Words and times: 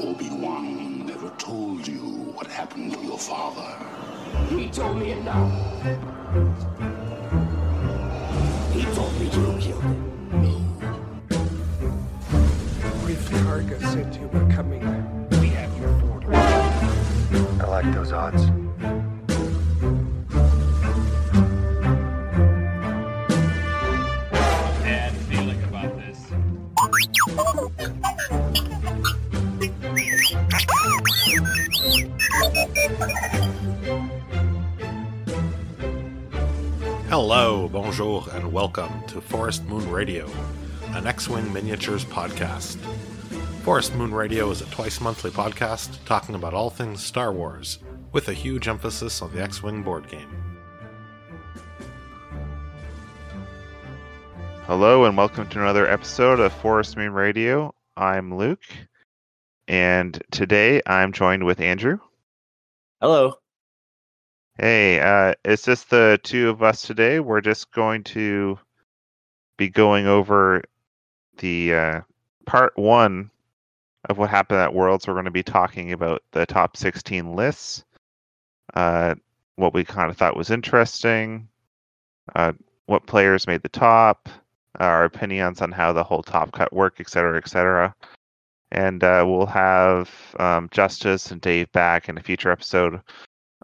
Obi-Wan 0.00 1.06
never 1.06 1.28
told 1.38 1.86
you 1.86 1.98
what 2.34 2.46
happened 2.46 2.92
to 2.92 3.00
your 3.00 3.18
father. 3.18 3.66
He 4.48 4.68
told 4.68 4.96
me 4.96 5.10
enough. 5.10 5.82
He 8.72 8.84
told 8.94 9.12
me 9.18 9.24
you 9.24 9.58
killed 9.58 9.82
him. 9.82 10.78
If 13.08 13.28
Karga 13.30 13.80
said 13.92 14.14
you 14.14 14.28
were 14.28 14.48
coming, 14.52 14.82
we 15.40 15.48
have 15.48 15.76
your 15.80 15.90
order. 16.12 16.32
I 16.32 17.66
like 17.66 17.92
those 17.92 18.12
odds. 18.12 18.67
Hello, 37.20 37.66
bonjour, 37.66 38.24
and 38.30 38.52
welcome 38.52 39.04
to 39.08 39.20
Forest 39.20 39.64
Moon 39.64 39.90
Radio, 39.90 40.30
an 40.90 41.04
X 41.04 41.28
Wing 41.28 41.52
miniatures 41.52 42.04
podcast. 42.04 42.76
Forest 43.64 43.96
Moon 43.96 44.14
Radio 44.14 44.48
is 44.52 44.60
a 44.60 44.66
twice 44.66 45.00
monthly 45.00 45.32
podcast 45.32 45.98
talking 46.04 46.36
about 46.36 46.54
all 46.54 46.70
things 46.70 47.04
Star 47.04 47.32
Wars, 47.32 47.80
with 48.12 48.28
a 48.28 48.32
huge 48.32 48.68
emphasis 48.68 49.20
on 49.20 49.34
the 49.34 49.42
X 49.42 49.64
Wing 49.64 49.82
board 49.82 50.08
game. 50.08 50.30
Hello 54.66 55.04
and 55.04 55.16
welcome 55.16 55.48
to 55.48 55.60
another 55.60 55.90
episode 55.90 56.38
of 56.38 56.52
Forest 56.52 56.96
Moon 56.96 57.12
Radio. 57.12 57.74
I'm 57.96 58.36
Luke, 58.36 58.62
and 59.66 60.22
today 60.30 60.82
I'm 60.86 61.10
joined 61.10 61.42
with 61.42 61.60
Andrew. 61.60 61.98
Hello. 63.00 63.38
Hey, 64.60 64.98
uh, 64.98 65.34
it's 65.44 65.62
just 65.64 65.88
the 65.88 66.18
two 66.24 66.48
of 66.48 66.64
us 66.64 66.82
today. 66.82 67.20
We're 67.20 67.40
just 67.40 67.70
going 67.70 68.02
to 68.04 68.58
be 69.56 69.68
going 69.68 70.08
over 70.08 70.64
the 71.36 71.74
uh, 71.74 72.00
part 72.44 72.76
one 72.76 73.30
of 74.08 74.18
what 74.18 74.30
happened 74.30 74.58
at 74.58 74.74
Worlds. 74.74 75.06
We're 75.06 75.14
going 75.14 75.26
to 75.26 75.30
be 75.30 75.44
talking 75.44 75.92
about 75.92 76.24
the 76.32 76.44
top 76.44 76.76
16 76.76 77.36
lists, 77.36 77.84
uh, 78.74 79.14
what 79.54 79.74
we 79.74 79.84
kind 79.84 80.10
of 80.10 80.16
thought 80.16 80.36
was 80.36 80.50
interesting, 80.50 81.48
uh, 82.34 82.52
what 82.86 83.06
players 83.06 83.46
made 83.46 83.62
the 83.62 83.68
top, 83.68 84.28
our 84.80 85.04
opinions 85.04 85.62
on 85.62 85.70
how 85.70 85.92
the 85.92 86.02
whole 86.02 86.24
top 86.24 86.50
cut 86.50 86.72
worked, 86.72 86.98
et 87.00 87.08
cetera, 87.08 87.36
et 87.36 87.48
cetera. 87.48 87.94
And 88.72 89.04
uh, 89.04 89.24
we'll 89.24 89.46
have 89.46 90.10
um, 90.40 90.68
Justice 90.72 91.30
and 91.30 91.40
Dave 91.40 91.70
back 91.70 92.08
in 92.08 92.18
a 92.18 92.22
future 92.22 92.50
episode 92.50 93.00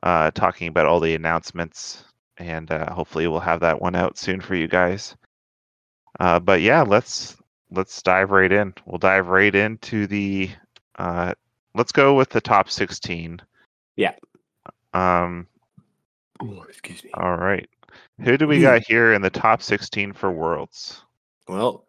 uh, 0.04 0.30
talking 0.32 0.68
about 0.68 0.86
all 0.86 1.00
the 1.00 1.14
announcements. 1.14 2.04
And 2.36 2.70
uh, 2.70 2.92
hopefully 2.92 3.26
we'll 3.26 3.40
have 3.40 3.60
that 3.60 3.80
one 3.80 3.96
out 3.96 4.18
soon 4.18 4.40
for 4.40 4.54
you 4.54 4.68
guys. 4.68 5.16
Uh, 6.20 6.38
but 6.38 6.60
yeah, 6.60 6.82
let's 6.82 7.36
let's 7.70 8.00
dive 8.02 8.30
right 8.30 8.52
in. 8.52 8.74
We'll 8.86 8.98
dive 8.98 9.28
right 9.28 9.54
into 9.54 10.06
the. 10.06 10.50
Uh, 10.96 11.34
let's 11.74 11.90
go 11.90 12.14
with 12.14 12.28
the 12.30 12.40
top 12.40 12.70
16. 12.70 13.40
Yeah. 13.96 14.14
Um. 14.92 15.46
Oh, 16.40 16.64
excuse 16.68 17.02
me. 17.02 17.10
All 17.14 17.36
right. 17.36 17.68
Who 18.20 18.36
do 18.36 18.46
we 18.46 18.60
got 18.60 18.84
here 18.86 19.12
in 19.12 19.22
the 19.22 19.30
top 19.30 19.62
16 19.62 20.12
for 20.12 20.30
Worlds? 20.30 21.02
Well, 21.48 21.84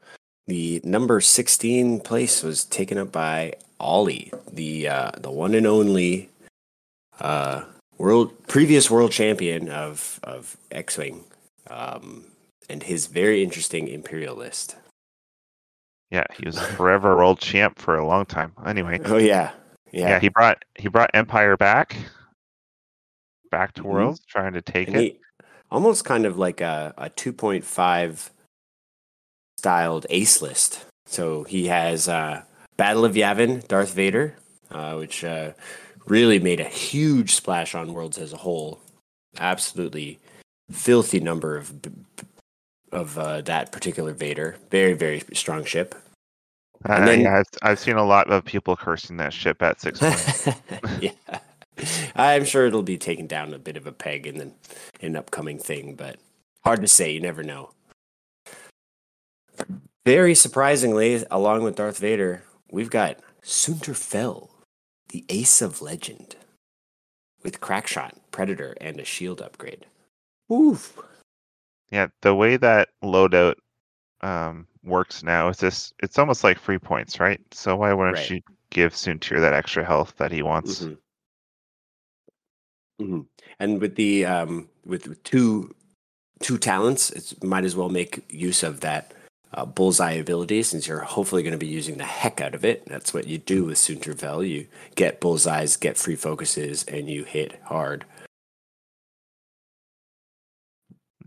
the 0.48 0.82
number 0.84 1.22
16 1.22 2.00
place 2.02 2.44
was 2.44 2.66
taken 2.66 2.98
up 2.98 3.12
by 3.12 3.54
Ollie, 3.80 4.32
the 4.52 4.88
uh, 4.88 5.12
the 5.18 5.32
one 5.32 5.54
and 5.54 5.68
only 5.68 6.30
uh, 7.20 7.64
world 7.98 8.48
previous 8.48 8.90
world 8.92 9.12
champion 9.12 9.70
of 9.70 10.20
of 10.24 10.58
X-wing, 10.72 11.24
um, 11.70 12.26
and 12.70 12.84
his 12.84 13.08
very 13.08 13.44
interesting 13.44 13.88
Imperial 13.88 14.36
list. 14.36 14.76
Yeah, 16.12 16.26
he 16.38 16.46
was 16.46 16.60
forever 16.60 17.16
world 17.18 17.40
champ 17.40 17.80
for 17.80 17.98
a 17.98 18.06
long 18.06 18.26
time. 18.26 18.54
Anyway, 18.66 19.00
Oh 19.06 19.18
yeah, 19.18 19.52
yeah. 19.92 20.10
yeah. 20.10 20.20
he 20.20 20.30
brought 20.30 20.64
he 20.76 20.88
brought 20.88 21.10
Empire 21.14 21.58
back, 21.58 21.96
back 23.52 23.74
to 23.74 23.82
Mhm. 23.82 23.86
Worlds, 23.86 24.22
trying 24.28 24.54
to 24.54 24.62
take 24.62 24.88
And 24.88 24.98
it. 24.98 25.00
he, 25.02 25.20
almost 25.72 26.06
kind 26.06 26.26
of 26.26 26.38
like 26.38 26.62
a, 26.62 26.94
a 26.98 27.10
2.5 27.10 28.30
styled 29.58 30.06
ace 30.10 30.42
list. 30.42 30.86
So 31.08 31.44
he 31.44 31.68
has 31.68 32.08
uh, 32.08 32.44
Battle 32.78 33.04
of 33.04 33.14
Yavin, 33.16 33.68
Darth 33.68 33.94
Vader, 33.94 34.36
uh, 34.72 34.96
which 34.96 35.24
uh, 35.24 35.52
really 36.08 36.40
made 36.40 36.60
a 36.60 36.66
huge 36.66 37.34
splash 37.34 37.76
on 37.76 37.94
Worlds 37.94 38.18
as 38.18 38.34
a 38.34 38.38
whole. 38.38 38.80
Absolutely 39.40 40.20
filthy 40.72 41.20
number 41.20 41.58
of 41.58 41.74
of 42.92 43.18
uh, 43.18 43.42
that 43.42 43.72
particular 43.72 44.14
Vader. 44.14 44.56
Very 44.72 44.94
very 44.94 45.24
strong 45.34 45.66
ship. 45.66 45.96
Uh, 46.86 47.04
then- 47.06 47.22
yeah, 47.22 47.40
I've, 47.40 47.46
I've 47.72 47.80
seen 47.80 47.96
a 47.96 48.06
lot 48.06 48.30
of 48.30 48.46
people 48.46 48.76
cursing 48.76 49.18
that 49.18 49.34
ship 49.34 49.62
at 49.62 49.82
six 49.82 50.00
points. 50.00 50.48
yeah. 51.02 51.12
I'm 52.16 52.46
sure 52.46 52.66
it'll 52.66 52.84
be 52.84 52.98
taken 52.98 53.28
down 53.28 53.54
a 53.54 53.60
bit 53.60 53.76
of 53.76 53.86
a 53.86 53.92
peg 53.92 54.28
in 54.28 54.38
the, 54.38 54.46
in 55.02 55.12
an 55.12 55.16
upcoming 55.18 55.60
thing, 55.60 55.96
but 55.96 56.18
hard 56.64 56.82
to 56.82 56.88
say. 56.88 57.12
You 57.12 57.20
never 57.20 57.44
know. 57.44 57.72
Very 60.06 60.36
surprisingly, 60.36 61.24
along 61.32 61.64
with 61.64 61.76
Darth 61.76 61.98
Vader, 61.98 62.44
we've 62.72 62.90
got 62.90 63.20
Soontir 63.44 63.96
Fel, 63.96 64.50
the 65.10 65.24
Ace 65.30 65.62
of 65.62 65.82
Legend, 65.82 66.36
with 67.44 67.62
Crackshot, 67.62 68.14
Predator, 68.32 68.76
and 68.82 69.00
a 69.00 69.06
shield 69.06 69.42
upgrade. 69.42 69.86
Oof. 70.52 71.00
yeah, 71.92 72.08
the 72.22 72.36
way 72.36 72.58
that 72.58 72.90
loadout 73.04 73.56
um, 74.22 74.68
works 74.84 75.24
now 75.24 75.50
is 75.50 75.58
this 75.58 75.94
it's 76.02 76.18
almost 76.20 76.44
like 76.44 76.58
free 76.60 76.80
points, 76.80 77.20
right? 77.20 77.42
So 77.52 77.76
why 77.76 77.94
wouldn't 77.94 78.16
Right. 78.18 78.30
you 78.32 78.42
give 78.70 78.94
Soontir 78.94 79.40
that 79.42 79.54
extra 79.54 79.84
health 79.86 80.14
that 80.18 80.32
he 80.32 80.42
wants? 80.42 80.82
Mhm. 80.84 80.98
Mhm. 83.02 83.28
And 83.60 83.82
with 83.82 83.96
the 83.96 84.26
um, 84.26 84.70
with, 84.86 85.08
with 85.08 85.24
two 85.24 85.74
two 86.42 86.58
talents, 86.58 87.10
it 87.12 87.44
might 87.44 87.64
as 87.66 87.76
well 87.76 87.90
make 87.90 88.24
use 88.30 88.64
of 88.64 88.82
that 88.82 89.14
uh, 89.56 89.66
bullseye 89.66 90.12
ability 90.12 90.62
since 90.64 90.88
you're 90.88 91.00
hopefully 91.00 91.42
going 91.42 91.54
to 91.54 91.58
be 91.58 91.66
using 91.66 91.98
the 91.98 92.04
heck 92.04 92.42
out 92.42 92.54
of 92.54 92.64
it. 92.66 92.86
That's 92.86 93.14
what 93.14 93.28
you 93.28 93.38
do 93.38 93.66
with 93.66 93.78
Soontir 93.78 94.18
Fel. 94.18 94.44
You 94.44 94.68
get 94.96 95.22
bullseyes, 95.22 95.80
get 95.80 95.98
free 95.98 96.16
focuses, 96.16 96.84
and 96.84 97.10
you 97.10 97.24
hit 97.24 97.60
hard. 97.64 98.06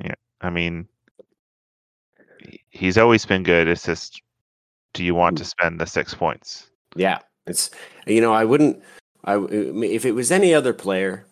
Yeah, 0.02 0.14
I 0.40 0.50
mean, 0.50 0.86
he's 2.68 2.98
always 2.98 3.24
been 3.24 3.42
good. 3.42 3.66
It's 3.66 3.84
just, 3.84 4.22
do 4.92 5.02
you 5.02 5.14
want 5.14 5.38
to 5.38 5.44
spend 5.44 5.80
the 5.80 5.86
six 5.86 6.14
points? 6.14 6.70
Yeah, 6.94 7.18
it's 7.46 7.70
you 8.06 8.20
know 8.20 8.32
I 8.32 8.44
wouldn't 8.44 8.82
I 9.24 9.36
if 9.50 10.04
it 10.04 10.12
was 10.12 10.30
any 10.30 10.54
other 10.54 10.72
player, 10.72 11.26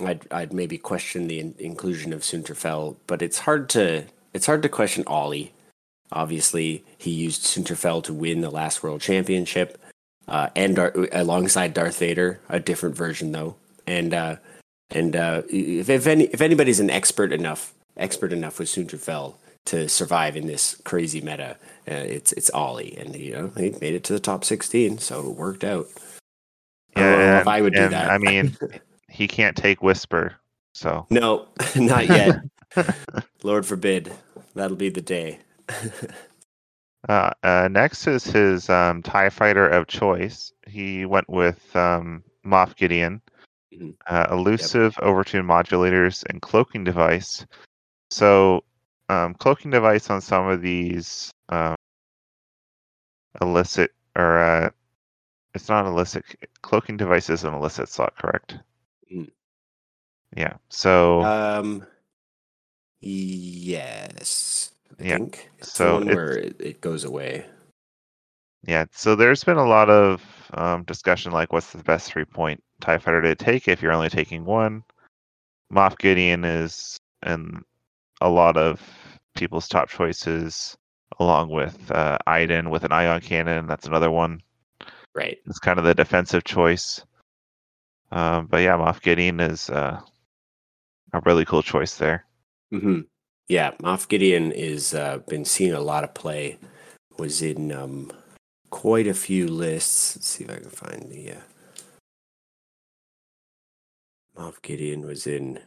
I'd 0.00 0.26
I'd 0.30 0.52
maybe 0.52 0.78
question 0.78 1.26
the 1.26 1.40
in- 1.40 1.54
inclusion 1.58 2.12
of 2.12 2.22
Soontir 2.22 2.56
Fel, 2.56 2.96
but 3.06 3.22
it's 3.22 3.40
hard 3.40 3.68
to 3.70 4.04
it's 4.32 4.46
hard 4.46 4.62
to 4.62 4.68
question 4.68 5.04
Ollie. 5.06 5.52
Obviously, 6.12 6.84
he 6.98 7.10
used 7.10 7.42
Soontir 7.42 7.76
Fel 7.76 8.02
to 8.02 8.12
win 8.12 8.40
the 8.40 8.50
last 8.50 8.82
World 8.82 9.00
Championship, 9.00 9.78
uh, 10.28 10.48
and 10.54 10.76
Dar- 10.76 10.94
alongside 11.12 11.74
Darth 11.74 11.98
Vader, 11.98 12.40
a 12.48 12.60
different 12.60 12.96
version 12.96 13.32
though. 13.32 13.56
And 13.86 14.14
uh, 14.14 14.36
and 14.90 15.16
uh, 15.16 15.42
if 15.48 15.88
if 15.88 16.06
any 16.06 16.24
if 16.24 16.40
anybody's 16.40 16.80
an 16.80 16.90
expert 16.90 17.32
enough 17.32 17.74
expert 17.96 18.32
enough 18.32 18.58
with 18.58 18.68
Soontir 18.68 18.98
Fel 18.98 19.38
to 19.66 19.88
survive 19.88 20.36
in 20.36 20.46
this 20.46 20.80
crazy 20.84 21.20
meta, 21.20 21.56
uh, 21.88 21.94
it's 21.94 22.32
it's 22.32 22.50
Ollie, 22.50 22.96
and 22.98 23.14
you 23.16 23.32
know 23.32 23.52
he 23.56 23.70
made 23.80 23.94
it 23.94 24.04
to 24.04 24.12
the 24.12 24.20
top 24.20 24.44
sixteen, 24.44 24.98
so 24.98 25.20
it 25.20 25.36
worked 25.36 25.64
out. 25.64 25.88
I 26.94 27.40
if 27.40 27.48
I 27.48 27.60
would 27.62 27.74
do 27.74 27.88
that. 27.88 28.10
I 28.10 28.18
mean, 28.18 28.56
he 29.08 29.26
can't 29.26 29.56
take 29.56 29.82
Whisper, 29.82 30.34
so 30.74 31.06
no, 31.10 31.48
not 31.76 32.06
yet. 32.06 32.40
Lord 33.42 33.66
forbid. 33.66 34.12
That'll 34.54 34.76
be 34.76 34.90
the 34.90 35.00
day. 35.00 35.38
Uh, 37.08 37.30
uh, 37.42 37.68
next 37.68 38.06
is 38.06 38.22
his 38.24 38.70
um, 38.70 39.02
Tie 39.02 39.28
Fighter 39.28 39.68
of 39.68 39.88
choice. 39.88 40.52
He 40.68 41.04
went 41.04 41.28
with 41.28 41.74
um, 41.74 42.22
Moff 42.46 42.76
Gideon, 42.76 43.20
Mhm. 43.72 43.96
uh, 44.06 44.26
elusive 44.30 44.94
overtune 44.96 45.44
modulators, 45.44 46.24
and 46.30 46.40
cloaking 46.40 46.84
device. 46.84 47.44
So, 48.10 48.62
um, 49.08 49.34
cloaking 49.34 49.72
device 49.72 50.10
on 50.10 50.20
some 50.20 50.46
of 50.46 50.62
these 50.62 51.32
um, 51.48 51.74
illicit 53.40 53.92
or 54.16 54.38
uh, 54.38 54.70
it's 55.54 55.68
not 55.68 55.86
illicit. 55.86 56.24
Cloaking 56.62 56.96
device 56.96 57.30
is 57.30 57.44
an 57.44 57.54
illicit 57.54 57.88
slot, 57.88 58.16
correct? 58.16 58.58
Mm. 59.12 59.30
Yeah. 60.36 60.54
So 60.68 61.22
Um, 61.22 61.86
yes, 63.00 64.72
Yeah, 65.02 65.18
think 65.18 65.50
it's 65.58 65.72
so 65.72 65.98
the 66.00 66.06
one 66.06 66.14
where 66.14 66.32
it, 66.32 66.56
it 66.60 66.80
goes 66.80 67.04
away. 67.04 67.46
Yeah, 68.64 68.84
so 68.92 69.16
there's 69.16 69.42
been 69.42 69.56
a 69.56 69.66
lot 69.66 69.90
of 69.90 70.22
um, 70.54 70.84
discussion 70.84 71.32
like 71.32 71.52
what's 71.52 71.72
the 71.72 71.82
best 71.82 72.10
three 72.12 72.24
point 72.24 72.62
TIE 72.80 72.98
fighter 72.98 73.22
to 73.22 73.34
take 73.34 73.66
if 73.68 73.82
you're 73.82 73.92
only 73.92 74.08
taking 74.08 74.44
one. 74.44 74.84
Moff 75.72 75.98
Gideon 75.98 76.44
is 76.44 76.98
in 77.26 77.62
a 78.20 78.28
lot 78.28 78.56
of 78.56 78.80
people's 79.34 79.66
top 79.66 79.88
choices, 79.88 80.76
along 81.18 81.48
with 81.48 81.90
uh, 81.90 82.18
Iden 82.26 82.70
with 82.70 82.84
an 82.84 82.92
ion 82.92 83.20
cannon. 83.20 83.66
That's 83.66 83.86
another 83.86 84.10
one. 84.10 84.40
Right. 85.14 85.38
It's 85.46 85.58
kind 85.58 85.78
of 85.78 85.84
the 85.84 85.94
defensive 85.94 86.44
choice. 86.44 87.04
Um, 88.12 88.46
but 88.46 88.58
yeah, 88.58 88.76
Moff 88.76 89.00
Gideon 89.00 89.40
is 89.40 89.70
uh, 89.70 90.00
a 91.12 91.20
really 91.24 91.44
cool 91.44 91.62
choice 91.62 91.96
there. 91.96 92.26
hmm 92.70 93.00
Yeah, 93.48 93.72
Moff 93.82 94.08
Gideon 94.08 94.52
is 94.52 94.94
uh, 94.94 95.18
been 95.28 95.44
seeing 95.44 95.72
a 95.72 95.80
lot 95.80 96.04
of 96.04 96.14
play. 96.14 96.58
Was 97.18 97.42
in 97.42 97.70
um, 97.72 98.10
quite 98.70 99.06
a 99.06 99.14
few 99.14 99.46
lists. 99.46 100.16
Let's 100.16 100.28
see 100.28 100.44
if 100.44 100.50
I 100.50 100.54
can 100.54 100.70
find 100.70 101.10
the. 101.10 101.32
Uh... 101.32 101.40
Moff 104.38 104.62
Gideon 104.62 105.04
was 105.04 105.26
in 105.26 105.60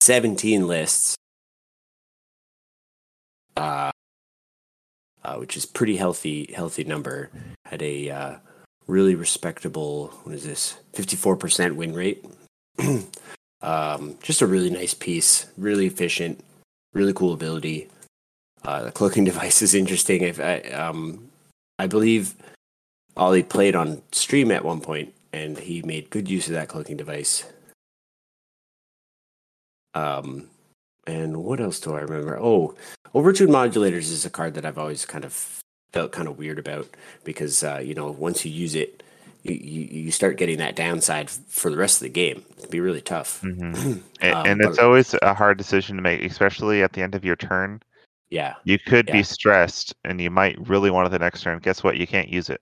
seventeen 0.00 0.66
lists, 0.66 1.16
uh, 3.56 3.90
uh, 5.24 5.36
which 5.36 5.56
is 5.56 5.64
pretty 5.64 5.96
healthy. 5.96 6.52
Healthy 6.54 6.84
number. 6.84 7.30
Had 7.64 7.82
a 7.82 8.10
uh, 8.10 8.34
really 8.86 9.14
respectable. 9.14 10.08
What 10.24 10.34
is 10.34 10.44
this? 10.44 10.76
Fifty 10.92 11.16
four 11.16 11.36
percent 11.36 11.76
win 11.76 11.94
rate. 11.94 12.26
um, 13.62 14.18
just 14.22 14.42
a 14.42 14.46
really 14.46 14.70
nice 14.70 14.92
piece. 14.92 15.46
Really 15.56 15.86
efficient 15.86 16.44
really 16.92 17.12
cool 17.12 17.32
ability. 17.32 17.88
Uh, 18.62 18.84
the 18.84 18.92
cloaking 18.92 19.24
device 19.30 19.62
is 19.62 19.74
interesting. 19.74 20.22
If 20.22 20.40
I, 20.40 20.60
um, 20.70 21.30
I 21.78 21.86
believe 21.86 22.34
Ollie 23.16 23.42
played 23.42 23.74
on 23.74 24.02
stream 24.12 24.50
at 24.50 24.64
one 24.64 24.80
point, 24.80 25.14
and 25.32 25.58
he 25.58 25.82
made 25.82 26.10
good 26.10 26.28
use 26.28 26.46
of 26.48 26.54
that 26.54 26.68
cloaking 26.68 26.96
device. 26.96 27.44
Um, 29.94 30.48
and 31.06 31.44
what 31.44 31.60
else 31.60 31.80
do 31.80 31.94
I 31.94 32.00
remember? 32.00 32.38
Oh, 32.38 32.74
Overtune 33.14 33.48
Modulators 33.48 34.10
is 34.10 34.24
a 34.24 34.30
card 34.30 34.54
that 34.54 34.64
I've 34.64 34.78
always 34.78 35.04
kind 35.04 35.24
of 35.24 35.60
felt 35.92 36.12
kind 36.12 36.28
of 36.28 36.38
weird 36.38 36.58
about 36.58 36.88
because 37.24 37.64
uh, 37.64 37.80
you 37.82 37.94
know 37.94 38.10
once 38.10 38.44
you 38.44 38.52
use 38.52 38.74
it, 38.74 39.02
you, 39.42 39.54
you, 39.54 40.10
start 40.10 40.36
getting 40.36 40.58
that 40.58 40.76
downside 40.76 41.30
for 41.30 41.70
the 41.70 41.76
rest 41.76 42.00
of 42.00 42.04
the 42.04 42.10
game. 42.10 42.44
It'd 42.58 42.70
be 42.70 42.80
really 42.80 43.00
tough. 43.00 43.40
hmm 43.42 43.98
And, 44.20 44.34
Um, 44.34 44.46
and 44.46 44.60
it's 44.60 44.76
but- 44.76 44.84
always 44.84 45.14
a 45.22 45.34
hard 45.34 45.58
decision 45.58 45.96
to 45.96 46.02
make, 46.02 46.22
especially 46.22 46.82
at 46.82 46.92
the 46.92 47.02
end 47.02 47.14
of 47.14 47.24
your 47.24 47.36
turn. 47.36 47.80
Yeah, 48.30 48.54
You 48.64 48.78
could 48.78 49.08
Yeah. 49.08 49.16
be 49.16 49.22
stressed, 49.24 49.92
and 50.04 50.20
you 50.20 50.30
might 50.30 50.56
really 50.68 50.90
want 50.90 51.06
it 51.08 51.10
the 51.10 51.18
next 51.18 51.42
turn. 51.42 51.58
Guess 51.58 51.82
what? 51.82 51.96
You 51.96 52.06
can't 52.06 52.28
use 52.28 52.48
it. 52.48 52.60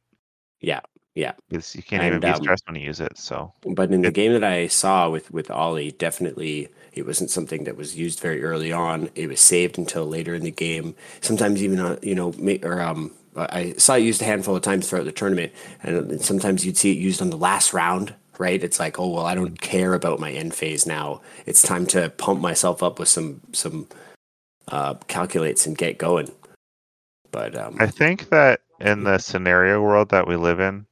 Yeah, 0.61 0.81
yeah. 1.15 1.33
Because 1.51 1.77
you 1.77 1.83
can't 1.83 2.03
even 2.05 2.21
be 2.21 2.29
um, 2.29 2.37
stressed 2.37 2.65
when 2.67 2.77
you 2.77 2.87
use 2.87 3.01
it. 3.01 3.19
So 3.19 3.53
But 3.67 3.91
in 3.93 4.01
the 4.01 4.11
game 4.11 4.33
that 4.33 4.45
I 4.45 4.69
saw 4.69 5.11
with 5.11 5.31
with 5.31 5.51
Ollie, 5.51 5.91
definitely 5.93 6.69
it 6.95 7.05
wasn't 7.07 7.31
something 7.31 7.65
that 7.65 7.77
was 7.77 7.99
used 7.99 8.21
very 8.21 8.43
early 8.43 8.73
on. 8.73 9.11
It 9.15 9.29
was 9.29 9.41
saved 9.43 9.77
until 9.77 10.07
later 10.07 10.35
in 10.35 10.43
the 10.43 10.51
game. 10.51 10.95
Sometimes 11.21 11.63
even 11.63 11.79
uh, 11.81 11.99
you 12.03 12.15
know, 12.15 12.33
or 12.63 12.81
um, 12.81 13.11
I 13.39 13.75
saw 13.79 13.95
it 13.95 14.03
used 14.03 14.23
a 14.23 14.27
handful 14.27 14.57
of 14.57 14.63
times 14.63 14.89
throughout 14.89 15.05
the 15.05 15.13
tournament, 15.13 15.53
and 15.83 16.21
sometimes 16.21 16.65
you'd 16.65 16.77
see 16.77 16.93
it 16.93 16.99
used 16.99 17.23
on 17.23 17.31
the 17.31 17.37
last 17.37 17.73
round. 17.73 18.15
Right? 18.39 18.63
It's 18.63 18.79
like, 18.79 19.01
oh 19.01 19.09
well, 19.09 19.27
I 19.27 19.35
don't 19.35 19.61
care 19.61 19.95
about 19.95 20.21
my 20.21 20.31
end 20.31 20.55
phase 20.55 20.87
now. 20.87 21.21
It's 21.45 21.61
time 21.61 21.87
to 21.87 22.09
pump 22.11 22.41
myself 22.41 22.85
up 22.85 23.01
with 23.01 23.09
some 23.09 23.41
some 23.53 23.89
uh, 24.69 24.95
calculates 25.09 25.67
and 25.67 25.77
get 25.77 25.99
going. 25.99 26.31
But 27.33 27.57
um, 27.57 27.77
I 27.81 27.89
think 27.89 28.29
that 28.29 28.61
in 28.81 29.03
the 29.03 29.19
scenario 29.19 29.83
world 29.83 30.11
that 30.11 30.29
we 30.29 30.37
live 30.37 30.61
in, 30.61 30.87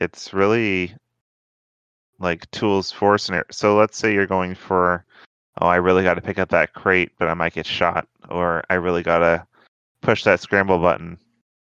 it's 0.00 0.32
really 0.32 0.94
like 2.20 2.48
tools 2.52 2.92
for 2.92 3.18
scenario. 3.18 3.46
So 3.50 3.76
let's 3.76 3.98
say 3.98 4.14
you're 4.14 4.26
going 4.26 4.54
for, 4.54 5.04
oh, 5.60 5.66
I 5.66 5.76
really 5.76 6.04
got 6.04 6.14
to 6.14 6.22
pick 6.22 6.38
up 6.38 6.50
that 6.50 6.72
crate, 6.72 7.10
but 7.18 7.28
I 7.28 7.34
might 7.34 7.54
get 7.54 7.66
shot, 7.66 8.06
or 8.30 8.62
I 8.70 8.74
really 8.74 9.02
got 9.02 9.18
to 9.18 9.44
push 10.02 10.22
that 10.22 10.40
scramble 10.40 10.78
button. 10.78 11.18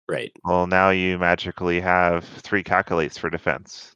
Right, 0.09 0.33
Well, 0.45 0.67
now 0.67 0.91
you 0.91 1.19
magically 1.19 1.81
have 1.81 2.25
three 2.25 2.63
calculates 2.63 3.17
for 3.19 3.31
defense, 3.31 3.95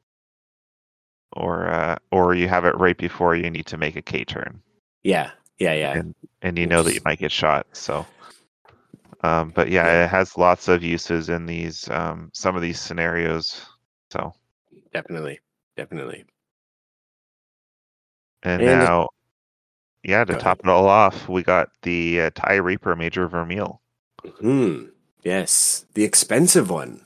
or 1.33 1.69
uh, 1.69 1.97
or 2.11 2.35
you 2.35 2.49
have 2.49 2.65
it 2.65 2.77
right 2.77 2.97
before 2.97 3.35
you 3.37 3.51
need 3.51 3.67
to 3.67 3.77
make 3.77 3.97
a 3.97 4.03
K 4.03 4.25
turn, 4.25 4.63
yeah, 5.03 5.31
yeah, 5.59 5.75
yeah. 5.75 5.93
and 5.93 6.15
and 6.43 6.59
you 6.59 6.67
know 6.67 6.83
that 6.83 6.95
you 6.95 7.01
might 7.05 7.19
get 7.19 7.33
shot. 7.33 7.67
So, 7.73 8.07
um, 9.23 9.51
but 9.55 9.69
yeah, 9.69 9.85
Yeah. 9.87 10.05
it 10.05 10.09
has 10.11 10.37
lots 10.39 10.69
of 10.69 10.83
uses 10.83 11.29
in 11.29 11.47
these 11.47 11.89
um, 11.91 12.31
some 12.33 12.57
of 12.57 12.63
these 12.63 12.81
scenarios. 12.81 13.67
So, 14.11 14.33
Definitely, 14.93 15.39
definitely. 15.77 16.25
and, 18.43 18.63
And- 18.63 18.81
now, 18.81 19.09
yeah, 20.03 20.25
to 20.25 20.35
top 20.37 20.61
it 20.61 20.69
all 20.69 20.89
off, 20.89 21.29
we 21.29 21.43
got 21.43 21.69
the 21.83 22.23
uh, 22.23 22.31
Tie 22.35 22.57
Reaper 22.57 22.97
Major 22.97 23.29
Vermeil. 23.29 23.83
Hmm. 24.41 24.85
Yes, 25.23 25.85
the 25.95 26.05
expensive 26.05 26.71
one. 26.71 27.01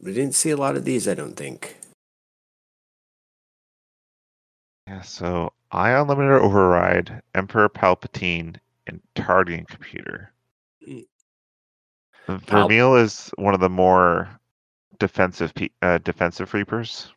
We 0.00 0.12
didn't 0.12 0.34
see 0.34 0.50
a 0.50 0.56
lot 0.56 0.76
of 0.76 0.84
these, 0.84 1.08
I 1.08 1.14
don't 1.14 1.34
think. 1.36 1.76
Yeah, 4.86 5.00
so 5.02 5.52
Ion 5.72 6.06
Limiter 6.06 6.40
Override, 6.40 7.20
Emperor 7.34 7.68
Palpatine, 7.68 8.56
and 8.86 9.00
Targeting 9.14 9.64
Computer. 9.64 10.32
Mm. 10.88 11.04
Vermeil 12.28 12.96
is 12.96 13.30
one 13.36 13.54
of 13.54 13.60
the 13.60 13.68
more 13.68 14.28
defensive 14.98 15.54
pe- 15.54 15.70
uh, 15.82 15.98
defensive 15.98 16.54
reapers. 16.54 17.12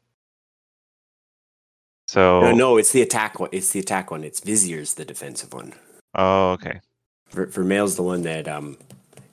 So 2.08 2.42
No, 2.42 2.52
no, 2.54 2.78
it's 2.78 2.92
the 2.92 3.04
attack 3.04 3.40
one. 3.40 3.50
It's 3.52 3.72
the 3.72 3.80
attack 3.80 4.10
one. 4.10 4.24
It's 4.24 4.40
Vizier's 4.40 4.96
the 4.96 5.06
defensive 5.06 5.54
one. 5.54 5.74
oh 6.16 6.52
okay. 6.52 6.80
Ver- 7.30 7.46
Vermeil's 7.46 7.96
the 7.96 8.04
one 8.04 8.24
that 8.24 8.48
um, 8.48 8.78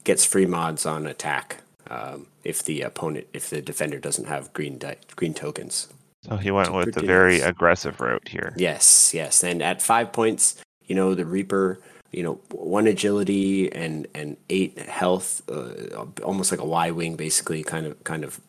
gets 0.07 0.25
free 0.25 0.47
mods 0.47 0.87
on 0.87 1.05
attack 1.07 1.59
um, 1.91 2.29
if 2.45 2.63
the 2.65 2.81
opponent, 2.83 3.27
if 3.35 3.51
the 3.51 3.61
defender 3.61 3.99
doesn't 3.99 4.27
have 4.27 4.53
green 4.53 4.79
di- 4.79 4.97
green 5.17 5.35
tokens. 5.35 5.89
So 6.23 6.37
he 6.37 6.51
went 6.51 6.73
with 6.73 6.95
the 6.95 7.03
very 7.03 7.41
aggressive 7.41 8.01
route 8.01 8.29
here. 8.29 8.55
Yes, 8.57 9.13
yes. 9.13 9.45
And 9.45 9.61
at 9.63 9.83
five 9.83 10.13
points, 10.13 10.57
you 10.87 10.95
know, 10.95 11.15
the 11.15 11.25
Reaper, 11.27 11.79
you 12.13 12.23
know, 12.23 12.35
one 12.53 12.87
agility 12.87 13.71
and 13.73 14.07
and 14.15 14.37
eight 14.49 14.79
health, 14.79 15.43
uh, 15.51 16.05
almost 16.23 16.51
like 16.53 16.61
a 16.61 16.65
Y 16.65 16.91
wing, 16.93 17.17
basically, 17.17 17.63
kind 17.63 17.87
of 17.87 18.03
kind 18.05 18.25
of 18.25 18.41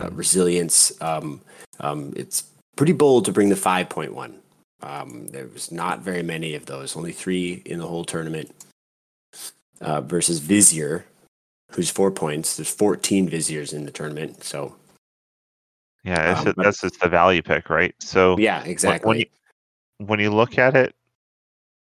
uh, 0.00 0.06
Mhm. 0.08 0.16
resilience. 0.16 0.92
Um, 1.00 1.40
um, 1.80 2.12
it's 2.16 2.44
pretty 2.76 2.92
bold 2.92 3.24
to 3.26 3.32
bring 3.32 3.48
the 3.50 3.56
5.1. 3.56 4.34
Um, 4.82 5.28
there 5.28 5.46
was 5.52 5.70
not 5.72 6.00
very 6.00 6.22
many 6.22 6.54
of 6.54 6.66
those, 6.66 6.96
only 6.96 7.12
three 7.12 7.62
in 7.64 7.78
the 7.78 7.86
whole 7.86 8.04
tournament. 8.04 8.54
Uh, 9.80 10.00
versus 10.00 10.38
Vizier, 10.38 11.04
who's 11.72 11.90
four 11.90 12.10
points. 12.10 12.56
There's 12.56 12.70
14 12.74 13.28
Viziers 13.28 13.72
in 13.74 13.84
the 13.84 13.90
tournament. 13.92 14.42
So, 14.42 14.76
Yeah, 16.04 16.38
Um, 16.38 16.44
but- 16.44 16.56
that's 16.56 16.80
just 16.80 17.00
the 17.00 17.08
value 17.08 17.42
pick, 17.42 17.68
right? 17.68 17.94
So 18.00 18.38
yeah, 18.38 18.62
exactly. 18.64 19.08
when 19.08 19.18
you 19.18 19.26
when 19.98 20.20
you 20.20 20.30
look 20.30 20.56
at 20.56 20.76
it, 20.76 20.94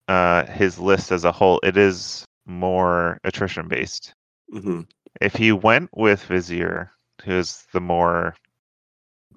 uh, 0.09 0.47
his 0.47 0.79
list 0.79 1.11
as 1.11 1.25
a 1.25 1.33
whole, 1.33 1.59
it 1.65 1.77
is 1.77 2.25
more 2.47 3.19
attrition 3.25 3.67
based. 3.69 4.15
hmm 4.51 4.83
If 5.21 5.35
he 5.35 5.51
went 5.51 5.91
with 5.97 6.23
Vizier, 6.25 6.93
who's 7.25 7.67
the 7.73 7.81
more 7.81 8.37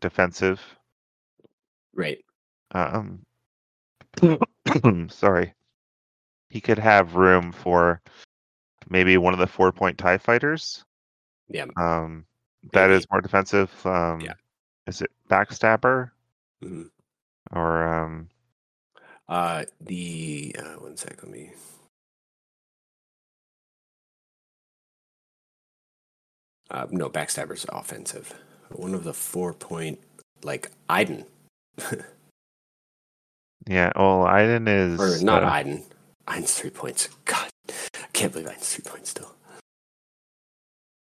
defensive, 0.02 0.62
Right. 1.94 2.24
um, 2.72 3.26
sorry, 5.10 5.54
he 6.50 6.62
could 6.62 6.78
have 6.80 7.16
room 7.16 7.52
for 7.52 8.02
maybe 8.90 9.18
one 9.18 9.34
of 9.34 9.40
the 9.40 9.48
four 9.48 9.72
point 9.72 9.98
Tie 9.98 10.18
fighters. 10.18 10.84
Yeah. 11.48 11.66
Um, 11.78 12.26
that 12.74 12.88
Maybe. 12.88 12.98
is 12.98 13.08
more 13.12 13.22
defensive. 13.22 13.72
Um, 13.86 14.22
Yeah. 14.22 14.34
Is 14.88 15.02
it 15.02 15.12
Backstabber 15.30 16.12
hmm 16.62 16.84
or 17.52 17.88
um? 17.88 18.30
Uh, 19.28 19.64
the 19.82 20.56
uh, 20.58 20.80
one 20.80 20.98
sec, 20.98 21.22
let 21.22 21.32
me. 21.32 21.52
Uh, 26.72 26.88
no, 26.92 27.10
backstabber's 27.10 27.66
offensive. 27.70 28.34
One 28.72 28.94
of 28.94 29.04
the 29.04 29.14
four 29.14 29.54
point, 29.54 30.00
like 30.44 30.72
Iden, 30.90 31.26
Yeah. 33.68 33.92
Well, 33.96 34.26
Iden 34.26 34.68
is 34.68 35.00
or 35.00 35.24
not 35.24 35.44
uh, 35.44 35.48
Iden. 35.48 35.84
Iden's 36.28 36.54
three 36.54 36.70
points. 36.70 37.10
God, 37.26 37.50
can't 38.20 38.34
believe 38.34 38.48
Iden's 38.48 38.74
three 38.76 38.84
points 38.90 39.10
still. 39.12 39.32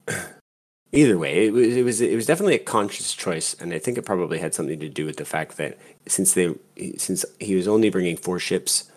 Either 0.92 1.18
way, 1.18 1.48
it 1.48 1.54
was 1.54 1.76
it 1.76 1.84
was 1.84 2.00
it 2.02 2.16
was 2.16 2.26
definitely 2.26 2.56
a 2.56 2.60
conscious 2.60 3.14
choice, 3.14 3.54
and 3.60 3.74
I 3.74 3.80
think 3.80 3.98
it 3.98 4.04
probably 4.06 4.38
had 4.40 4.54
something 4.54 4.80
to 4.80 4.88
do 4.90 5.06
with 5.06 5.18
the 5.18 5.26
fact 5.26 5.58
that 5.58 5.78
since 6.08 6.34
they 6.34 6.56
since 6.98 7.26
he 7.40 7.56
was 7.56 7.68
only 7.68 7.90
bringing 7.90 8.16
four 8.16 8.40
ships, 8.40 8.90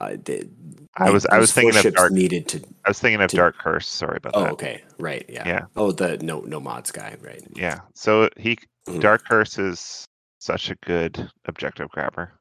uh, 0.00 0.16
the, 0.24 0.48
I 0.96 1.10
was 1.10 1.26
I 1.26 1.38
was 1.38 1.52
thinking 1.52 1.76
of 1.86 1.94
dark. 1.94 2.12
needed 2.12 2.48
to. 2.48 2.62
I 2.86 2.90
was 2.90 2.98
thinking 2.98 3.20
of 3.20 3.28
to- 3.30 3.36
Dark 3.36 3.58
Curse. 3.58 3.88
Sorry 3.88 4.16
about 4.16 4.32
Oh, 4.36 4.44
that. 4.44 4.52
okay, 4.52 4.82
right, 4.98 5.24
yeah. 5.28 5.46
Yeah. 5.46 5.64
Oh, 5.76 5.92
the 5.92 6.16
no 6.18 6.40
no 6.40 6.60
mods 6.60 6.90
guy, 6.92 7.16
right? 7.20 7.42
Yeah. 7.54 7.80
So 7.94 8.30
he 8.38 8.58
Mhm. 8.88 9.00
Dark 9.00 9.24
Curse 9.28 9.58
is 9.58 10.06
such 10.38 10.70
a 10.70 10.76
good 10.76 11.30
objective 11.44 11.90
grabber. 11.90 12.32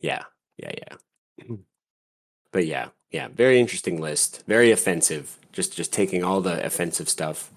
Yeah, 0.00 0.22
yeah, 0.56 0.72
yeah. 0.78 1.46
But 2.52 2.66
yeah, 2.66 2.88
yeah, 3.10 3.28
very 3.28 3.58
interesting 3.58 4.00
list. 4.00 4.44
Very 4.46 4.70
offensive. 4.70 5.36
Just 5.52 5.74
just 5.76 5.92
taking 5.92 6.22
all 6.22 6.40
the 6.40 6.64
offensive 6.64 7.08
stuff. 7.08 7.50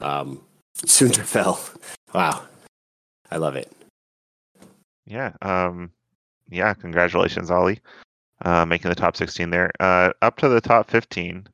Um, 0.00 0.42
Soontir 0.78 1.24
Fel. 1.24 1.60
Wow, 2.14 2.42
I 3.30 3.36
love 3.36 3.56
it. 3.56 3.70
Yeah. 5.06 5.32
Um. 5.42 5.90
Yeah. 6.50 6.74
Congratulations, 6.74 7.50
Ollie, 7.50 7.80
uh, 8.44 8.64
making 8.64 8.88
the 8.88 8.94
top 8.94 9.16
16 9.16 9.50
there. 9.50 9.70
Uh, 9.80 10.12
up 10.20 10.36
to 10.38 10.48
the 10.48 10.60
top 10.60 10.90
15. 10.90 11.46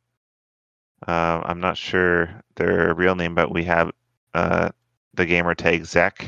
Uh, 1.06 1.40
I'm 1.44 1.60
not 1.60 1.76
sure 1.76 2.28
their 2.56 2.92
real 2.94 3.14
name, 3.14 3.34
but 3.34 3.52
we 3.52 3.62
have 3.64 3.92
uh, 4.34 4.70
the 5.14 5.26
gamer 5.26 5.54
tag 5.54 5.84
Zek. 5.84 6.26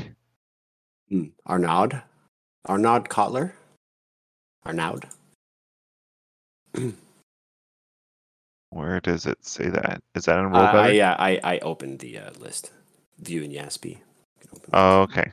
Mm. 1.11 1.31
Arnaud, 1.45 2.01
Arnaud 2.67 3.01
Kotler, 3.01 3.51
Arnaud. 4.65 5.01
Where 8.69 8.99
does 9.01 9.25
it 9.25 9.43
say 9.45 9.67
that? 9.69 10.01
Is 10.15 10.25
that 10.25 10.39
in 10.39 10.45
Uh, 10.45 10.49
Roll 10.49 10.61
I, 10.61 10.71
Better? 10.71 10.93
yeah, 10.93 11.15
I 11.19 11.39
I 11.43 11.59
opened 11.59 11.99
the 11.99 12.17
uh, 12.19 12.31
list. 12.39 12.71
View 13.19 13.43
in 13.43 13.51
Yasby. 13.51 13.89
You 13.89 13.97
can 14.39 14.49
open 14.53 14.63
it. 14.63 14.69
Oh, 14.73 15.01
okay. 15.01 15.31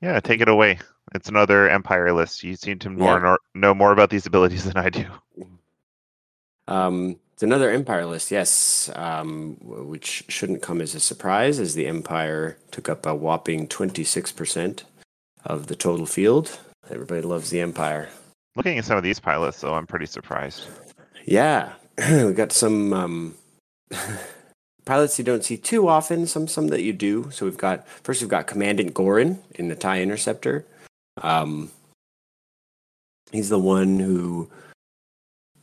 Yeah, 0.00 0.18
take 0.20 0.40
it 0.40 0.48
away. 0.48 0.78
It's 1.14 1.28
another 1.28 1.68
Empire 1.68 2.12
list. 2.12 2.42
You 2.42 2.56
seem 2.56 2.78
to 2.80 2.90
more 2.90 3.14
Yeah. 3.14 3.18
nor- 3.18 3.40
know 3.54 3.74
more 3.74 3.92
about 3.92 4.10
these 4.10 4.26
abilities 4.26 4.64
than 4.72 4.76
I 4.76 4.88
do. 4.90 5.04
Um, 6.66 7.16
it's 7.34 7.42
another 7.42 7.70
Empire 7.70 8.06
list, 8.06 8.30
yes, 8.30 8.90
um, 8.94 9.56
which 9.60 10.24
shouldn't 10.28 10.62
come 10.62 10.80
as 10.80 10.94
a 10.94 11.00
surprise, 11.00 11.58
as 11.60 11.74
the 11.74 11.86
Empire 11.86 12.56
took 12.70 12.88
up 12.88 13.04
a 13.06 13.14
whopping 13.14 13.68
twenty 13.68 14.02
six 14.04 14.32
percent 14.32 14.84
of 15.44 15.66
the 15.66 15.76
total 15.76 16.06
field. 16.06 16.58
Everybody 16.90 17.20
loves 17.22 17.50
the 17.50 17.60
Empire. 17.60 18.08
Looking 18.56 18.78
at 18.78 18.84
some 18.84 18.96
of 18.96 19.02
these 19.02 19.18
pilots, 19.18 19.60
though, 19.60 19.74
I'm 19.74 19.86
pretty 19.86 20.06
surprised. 20.06 20.66
Yeah, 21.24 21.72
we 21.98 22.32
got 22.32 22.52
some 22.52 22.92
um, 22.92 23.34
pilots 24.84 25.18
you 25.18 25.24
don't 25.24 25.44
see 25.44 25.56
too 25.56 25.88
often. 25.88 26.26
Some 26.26 26.46
some 26.46 26.68
that 26.68 26.82
you 26.82 26.92
do. 26.92 27.30
So 27.30 27.46
we've 27.46 27.58
got 27.58 27.86
first 27.88 28.20
we've 28.20 28.30
got 28.30 28.46
Commandant 28.46 28.94
Goran 28.94 29.38
in 29.56 29.68
the 29.68 29.74
Tie 29.74 30.00
Interceptor. 30.00 30.64
Um, 31.22 31.70
he's 33.32 33.48
the 33.48 33.58
one 33.58 33.98
who, 33.98 34.50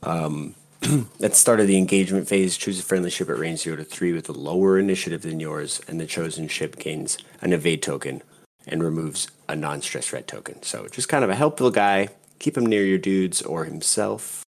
um, 0.02 0.54
at 0.82 1.30
the 1.30 1.34
start 1.34 1.60
of 1.60 1.66
the 1.66 1.78
engagement 1.78 2.28
phase, 2.28 2.56
choose 2.56 2.80
a 2.80 2.82
friendly 2.82 3.10
ship 3.10 3.30
at 3.30 3.38
range 3.38 3.60
zero 3.60 3.76
to 3.76 3.84
three 3.84 4.12
with 4.12 4.28
a 4.28 4.32
lower 4.32 4.78
initiative 4.78 5.22
than 5.22 5.40
yours, 5.40 5.80
and 5.88 5.98
the 5.98 6.06
chosen 6.06 6.48
ship 6.48 6.76
gains 6.76 7.16
an 7.40 7.52
evade 7.52 7.82
token 7.82 8.22
and 8.66 8.82
removes 8.82 9.28
a 9.48 9.56
non-stress 9.56 10.12
red 10.12 10.28
token. 10.28 10.62
So 10.62 10.86
just 10.88 11.08
kind 11.08 11.24
of 11.24 11.30
a 11.30 11.34
helpful 11.34 11.70
guy. 11.70 12.08
Keep 12.42 12.56
him 12.56 12.66
near 12.66 12.84
your 12.84 12.98
dudes 12.98 13.40
or 13.40 13.64
himself 13.64 14.42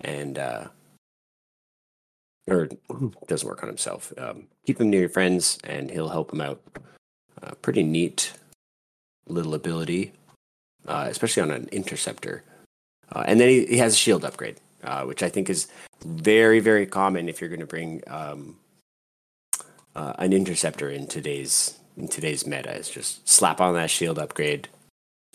and 0.00 0.36
uh 0.36 0.66
or 2.48 2.68
doesn't 3.28 3.48
work 3.48 3.62
on 3.62 3.68
himself. 3.68 4.12
Um, 4.18 4.48
keep 4.66 4.80
him 4.80 4.90
near 4.90 5.00
your 5.00 5.08
friends, 5.08 5.58
and 5.62 5.88
he'll 5.90 6.08
help 6.08 6.32
him 6.32 6.40
out. 6.40 6.60
Uh, 7.40 7.52
pretty 7.62 7.84
neat 7.84 8.32
little 9.28 9.54
ability, 9.54 10.12
uh, 10.88 11.06
especially 11.08 11.42
on 11.42 11.52
an 11.52 11.68
interceptor. 11.70 12.42
Uh, 13.12 13.22
and 13.28 13.38
then 13.38 13.48
he, 13.48 13.66
he 13.66 13.78
has 13.78 13.92
a 13.92 13.96
shield 13.96 14.24
upgrade, 14.24 14.56
uh, 14.82 15.04
which 15.04 15.22
I 15.22 15.28
think 15.28 15.48
is 15.48 15.68
very 16.04 16.58
very 16.58 16.84
common 16.84 17.28
if 17.28 17.40
you're 17.40 17.50
going 17.50 17.60
to 17.60 17.66
bring 17.66 18.02
um, 18.08 18.56
uh, 19.94 20.14
an 20.18 20.32
interceptor 20.32 20.90
in 20.90 21.06
today's 21.06 21.78
in 21.96 22.08
today's 22.08 22.44
meta. 22.44 22.76
Is 22.76 22.88
just 22.88 23.28
slap 23.28 23.60
on 23.60 23.74
that 23.74 23.90
shield 23.90 24.18
upgrade. 24.18 24.68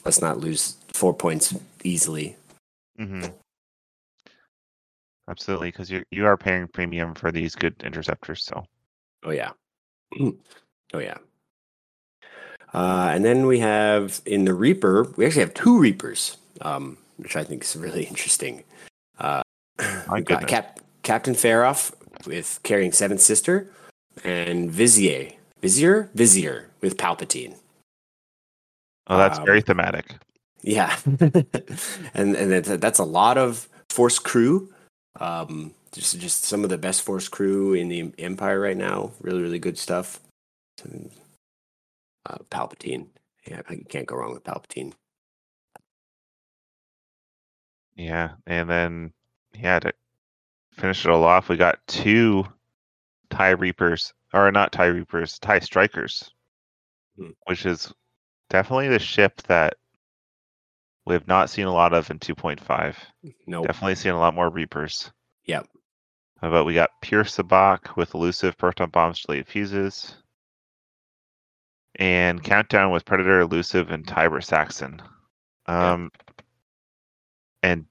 Let's 0.06 0.22
not 0.22 0.40
lose 0.40 0.76
four 0.94 1.14
points 1.14 1.56
easily. 1.84 2.36
hmm 2.98 3.26
Absolutely, 5.30 5.70
because 5.70 5.90
you 5.90 6.04
you 6.12 6.26
are 6.26 6.36
paying 6.36 6.68
premium 6.68 7.14
for 7.16 7.32
these 7.32 7.56
good 7.56 7.76
interceptors. 7.84 8.44
So 8.44 8.66
Oh 9.24 9.32
yeah. 9.32 9.52
oh 10.20 11.00
yeah. 11.00 11.18
Uh, 12.74 13.12
and 13.14 13.24
then 13.24 13.46
we 13.48 13.60
have 13.60 14.22
in 14.26 14.46
the 14.46 14.54
Reaper, 14.54 15.04
we 15.18 15.26
actually 15.26 15.42
have 15.42 15.54
two 15.54 15.78
Reapers, 15.78 16.38
um, 16.62 16.98
which 17.18 17.36
I 17.36 17.44
think 17.44 17.64
is 17.64 17.76
really 17.76 18.04
interesting. 18.12 18.64
Uh, 19.20 19.42
My 20.08 20.22
got. 20.22 20.48
Cap- 20.48 20.80
Captain 21.04 21.34
Feroph 21.34 21.94
with 22.26 22.60
carrying 22.64 22.92
Seventh 22.92 23.22
Sister, 23.22 23.72
and 24.24 24.72
Vizier, 24.72 25.32
Vizier, 25.62 26.10
Vizier 26.14 26.70
with 26.82 26.98
Palpatine. 26.98 27.56
Oh, 29.12 29.18
that's 29.18 29.40
Um, 29.40 29.46
very 29.46 29.62
thematic. 29.62 30.16
Yeah, 30.64 30.96
and 32.14 32.36
and 32.36 32.52
that's, 32.52 32.70
that's 32.78 33.00
a 33.00 33.04
lot 33.04 33.38
of 33.38 33.68
Force 33.90 34.20
crew. 34.20 34.74
Um, 35.20 35.74
just 35.92 36.20
just 36.20 36.44
some 36.46 36.64
of 36.64 36.70
the 36.70 36.78
best 36.78 37.02
Force 37.02 37.28
crew 37.28 37.74
in 37.74 37.90
the 37.90 38.14
Empire 38.20 38.60
right 38.60 38.78
now. 38.78 39.12
Really, 39.22 39.42
really 39.42 39.60
good 39.60 39.78
stuff. 39.78 40.20
Uh, 40.86 42.38
Palpatine. 42.50 43.08
Yeah, 43.48 43.62
you 43.70 43.84
can't 43.90 44.06
go 44.06 44.16
wrong 44.16 44.34
with 44.34 44.44
Palpatine. 44.44 44.94
Yeah, 47.96 48.32
and 48.48 48.70
then 48.70 49.14
yeah, 49.58 49.80
to 49.80 49.94
finish 50.74 51.06
it 51.06 51.12
all 51.12 51.24
off, 51.24 51.50
we 51.50 51.58
got 51.58 51.80
two 51.88 52.46
Tie 53.30 53.50
Reapers, 53.52 54.14
or 54.34 54.52
not 54.52 54.72
Tie 54.72 54.86
Reapers, 54.86 55.40
Tie 55.40 55.60
Strikers, 55.60 56.32
Hmm. 57.18 57.32
which 57.48 57.66
is 57.66 57.92
definitely 58.52 58.90
the 58.90 59.00
ship 59.00 59.42
that 59.44 59.78
we've 61.06 61.28
not 61.28 61.50
seen 61.50 61.66
a 61.66 61.74
lot 61.74 61.94
of 61.94 62.10
in 62.12 62.20
2.5. 62.20 62.96
Nope. 63.48 63.66
Definitely 63.66 63.96
seen 63.96 64.12
a 64.12 64.20
lot 64.20 64.36
more 64.36 64.50
Reapers. 64.50 65.12
Yep. 65.46 65.68
But 66.42 66.66
we 66.66 66.74
got 66.74 66.90
Pure 67.02 67.26
Sabacc 67.26 67.96
with 67.96 68.14
elusive 68.14 68.58
proton 68.58 68.90
bombs, 68.90 69.22
delayed 69.22 69.48
fuses, 69.48 70.16
and 71.96 72.44
Countdown 72.44 72.92
with 72.92 73.06
Predator, 73.06 73.42
elusive, 73.42 73.92
and 73.92 74.08
Tiber 74.08 74.42
Saxon. 74.42 75.02
Um, 75.68 76.12
and 77.64 77.86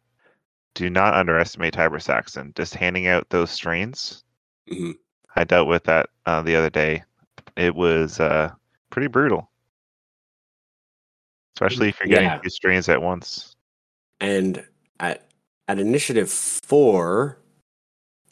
do 0.75 0.90
not 0.90 1.14
underestimate 1.14 1.75
Tiber 1.75 2.00
Saxon. 2.00 2.52
Just 2.57 2.75
handing 2.75 3.07
out 3.07 3.31
those 3.31 3.50
strains. 3.50 4.25
Mhm. 4.69 4.95
I 5.37 5.45
dealt 5.45 5.69
with 5.69 5.85
that 5.85 6.11
uh, 6.26 6.43
the 6.43 6.57
other 6.57 6.71
day. 6.71 7.05
It 7.57 7.75
was 7.75 8.21
uh, 8.21 8.52
pretty 8.90 9.09
brutal, 9.09 9.50
especially 11.61 11.88
if 11.90 12.00
you're 12.00 12.09
getting 12.09 12.29
Yeah. 12.29 12.38
two 12.38 12.49
strains 12.50 12.88
at 12.88 13.02
once. 13.02 13.55
And 14.21 14.64
at 14.99 15.26
at 15.69 15.79
initiative 15.79 16.31
four, 16.31 17.38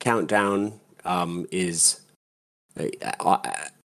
countdown 0.00 0.80
um, 1.04 1.46
is 1.52 2.00
uh, 2.78 2.88
uh, 3.20 3.38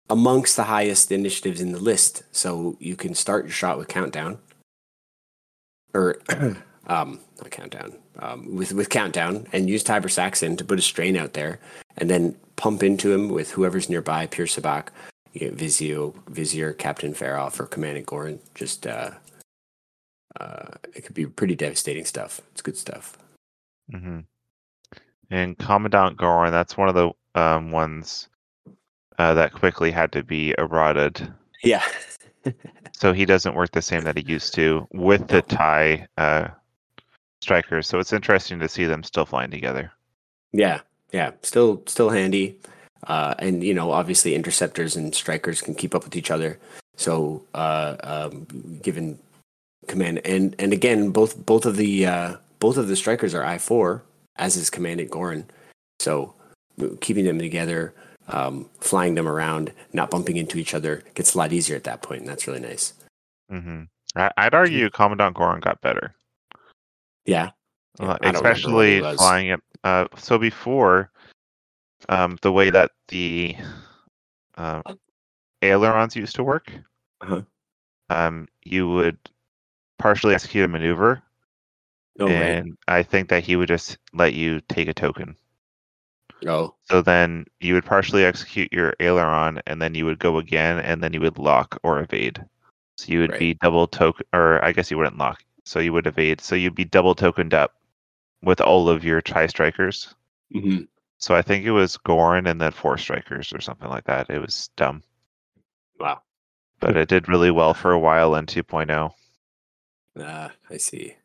amongst 0.09 0.55
the 0.55 0.63
highest 0.63 1.11
initiatives 1.11 1.61
in 1.61 1.71
the 1.71 1.79
list. 1.79 2.23
So 2.31 2.75
you 2.79 2.95
can 2.95 3.13
start 3.13 3.45
your 3.45 3.51
shot 3.51 3.77
with 3.77 3.87
countdown, 3.87 4.39
or 5.93 6.21
um, 6.87 7.19
not 7.37 7.51
countdown, 7.51 7.93
um, 8.19 8.55
with 8.55 8.73
with 8.73 8.89
countdown, 8.89 9.47
and 9.53 9.69
use 9.69 9.83
Tiber 9.83 10.09
Saxon 10.09 10.57
to 10.57 10.63
put 10.65 10.79
a 10.79 10.81
strain 10.81 11.15
out 11.15 11.33
there, 11.33 11.59
and 11.97 12.09
then 12.09 12.35
pump 12.55 12.83
into 12.83 13.11
him 13.13 13.29
with 13.29 13.51
whoever's 13.51 13.89
nearby, 13.89 14.25
Pure 14.27 14.47
Sabacc, 14.47 14.87
you 15.33 15.39
get 15.39 15.57
Vizio, 15.57 16.15
Vizier, 16.29 16.73
Captain 16.73 17.13
Feroph, 17.13 17.59
or 17.59 17.65
Commandant 17.65 18.07
Goran. 18.07 18.39
Just 18.55 18.87
uh, 18.87 19.11
uh, 20.39 20.67
it 20.93 21.05
could 21.05 21.15
be 21.15 21.25
pretty 21.25 21.55
devastating 21.55 22.05
stuff. 22.05 22.41
It's 22.51 22.61
good 22.61 22.77
stuff. 22.77 23.17
hmm 23.91 24.19
And 25.29 25.57
Commandant 25.57 26.17
Goran, 26.17 26.51
that's 26.51 26.77
one 26.77 26.89
of 26.89 26.95
the 26.95 27.11
um, 27.39 27.71
ones 27.71 28.29
uh, 29.17 29.33
that 29.33 29.53
quickly 29.53 29.91
had 29.91 30.11
to 30.13 30.23
be 30.23 30.53
eroded. 30.57 31.33
Yeah. 31.63 31.83
So 32.97 33.11
he 33.11 33.25
doesn't 33.25 33.55
work 33.55 33.71
the 33.71 33.81
same 33.81 34.01
that 34.01 34.17
he 34.17 34.23
used 34.23 34.53
to 34.53 34.87
with 34.93 35.27
the 35.27 35.41
tie 35.41 36.07
uh, 36.17 36.47
strikers. 37.41 37.87
So 37.89 37.99
it's 37.99 38.13
interesting 38.13 38.57
to 38.59 38.69
see 38.69 38.85
them 38.85 39.03
still 39.03 39.25
flying 39.25 39.51
together. 39.51 39.91
Yeah, 40.53 40.79
yeah, 41.11 41.31
still 41.41 41.83
still 41.87 42.09
handy, 42.09 42.57
uh, 43.07 43.35
and 43.39 43.63
you 43.63 43.73
know, 43.73 43.91
obviously 43.91 44.33
interceptors 44.33 44.95
and 44.95 45.13
strikers 45.13 45.61
can 45.61 45.75
keep 45.75 45.93
up 45.93 46.05
with 46.05 46.15
each 46.15 46.31
other. 46.31 46.57
So, 46.95 47.43
uh, 47.53 47.97
um, 48.01 48.47
given 48.81 49.19
command, 49.87 50.21
and 50.25 50.55
and 50.59 50.73
again, 50.73 51.09
both 51.11 51.45
both 51.45 51.65
of 51.65 51.75
the 51.77 52.05
uh, 52.05 52.35
both 52.59 52.77
of 52.77 52.87
the 52.87 52.95
strikers 52.95 53.33
are 53.33 53.43
I 53.43 53.57
four, 53.57 54.03
as 54.37 54.55
is 54.55 54.69
Commandant 54.69 55.09
Goran. 55.11 55.45
So, 55.99 56.33
keeping 57.01 57.25
them 57.25 57.39
together, 57.39 57.93
um, 58.27 58.69
flying 58.79 59.15
them 59.15 59.27
around, 59.27 59.71
not 59.93 60.09
bumping 60.11 60.37
into 60.37 60.57
each 60.57 60.73
other, 60.73 61.03
gets 61.13 61.33
a 61.33 61.37
lot 61.37 61.53
easier 61.53 61.75
at 61.75 61.85
that 61.85 62.01
point, 62.01 62.21
and 62.21 62.29
that's 62.29 62.47
really 62.47 62.59
nice. 62.59 62.93
Mm-hmm. 63.51 63.83
I- 64.15 64.31
I'd 64.37 64.53
argue 64.53 64.89
Commandant 64.89 65.35
Goran 65.35 65.61
got 65.61 65.79
better. 65.81 66.13
Yeah, 67.25 67.51
Uh, 67.99 68.17
I 68.21 68.31
don't 68.31 68.43
remember 68.43 68.69
what 68.71 68.85
he 68.87 68.97
especially 68.97 69.15
flying 69.17 69.47
it. 69.49 69.59
Uh, 69.83 70.07
so 70.17 70.37
before, 70.37 71.11
um, 72.09 72.37
the 72.41 72.51
way 72.51 72.69
that 72.69 72.91
the 73.07 73.55
um, 74.57 74.83
ailerons 75.61 76.15
used 76.15 76.35
to 76.35 76.43
work, 76.43 76.71
Uh-huh. 77.21 77.41
um, 78.09 78.47
you 78.63 78.89
would 78.89 79.17
partially 79.97 80.33
execute 80.35 80.65
a 80.65 80.67
maneuver, 80.67 81.23
Oh, 82.19 82.27
and 82.27 82.77
I 82.87 83.03
think 83.03 83.29
that 83.29 83.43
he 83.43 83.55
would 83.55 83.67
just 83.67 83.97
let 84.13 84.33
you 84.33 84.61
take 84.61 84.87
a 84.87 84.93
token. 84.93 85.35
Oh, 86.45 86.75
So 86.83 87.01
then 87.01 87.45
you 87.59 87.73
would 87.73 87.85
partially 87.85 88.23
execute 88.23 88.71
your 88.71 88.93
aileron, 88.99 89.61
and 89.67 89.81
then 89.81 89.93
you 89.93 90.05
would 90.05 90.19
go 90.19 90.37
again, 90.37 90.79
and 90.79 91.03
then 91.03 91.13
you 91.13 91.19
would 91.21 91.37
lock 91.37 91.77
or 91.83 91.99
evade. 91.99 92.43
So 92.97 93.11
you 93.11 93.19
would 93.19 93.31
Right. 93.31 93.37
be 93.37 93.55
double 93.55 93.87
token, 93.87 94.25
or 94.33 94.63
I 94.63 94.71
guess 94.71 94.89
you 94.89 94.97
wouldn't 94.97 95.17
lock. 95.17 95.43
So 95.65 95.79
you 95.79 95.93
would 95.93 96.07
evade. 96.07 96.41
So 96.41 96.55
you'd 96.55 96.75
be 96.75 96.85
double 96.85 97.13
tokened 97.15 97.53
up 97.53 97.75
with 98.43 98.61
all 98.61 98.89
of 98.89 99.03
your 99.05 99.21
tri 99.21 99.47
strikers. 99.47 100.15
hmm 100.53 100.85
So 101.17 101.35
I 101.35 101.41
think 101.41 101.65
it 101.65 101.71
was 101.71 101.97
Goran 101.97 102.49
and 102.49 102.61
then 102.61 102.71
four 102.71 102.97
strikers 102.97 103.51
or 103.51 103.59
something 103.59 103.89
like 103.89 104.05
that. 104.05 104.29
It 104.29 104.39
was 104.39 104.69
dumb, 104.77 105.03
wow. 105.99 106.21
but 106.79 106.95
it 106.95 107.09
did 107.09 107.27
really 107.27 107.51
well 107.51 107.73
for 107.73 107.91
a 107.91 107.99
while 107.99 108.33
in 108.33 108.45
2.0. 108.45 109.13
Ah, 110.19 110.51
I 110.69 110.77
see. 110.77 111.15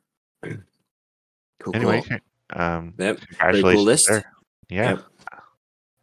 Cool. 0.42 1.74
Anyway, 1.76 2.02
cool. 2.08 2.18
um, 2.60 2.94
Yep. 2.98 3.18
Very 3.38 3.62
cool 3.62 3.82
list. 3.82 4.08
there. 4.08 4.24
Yeah, 4.68 4.90
Yep. 4.92 5.04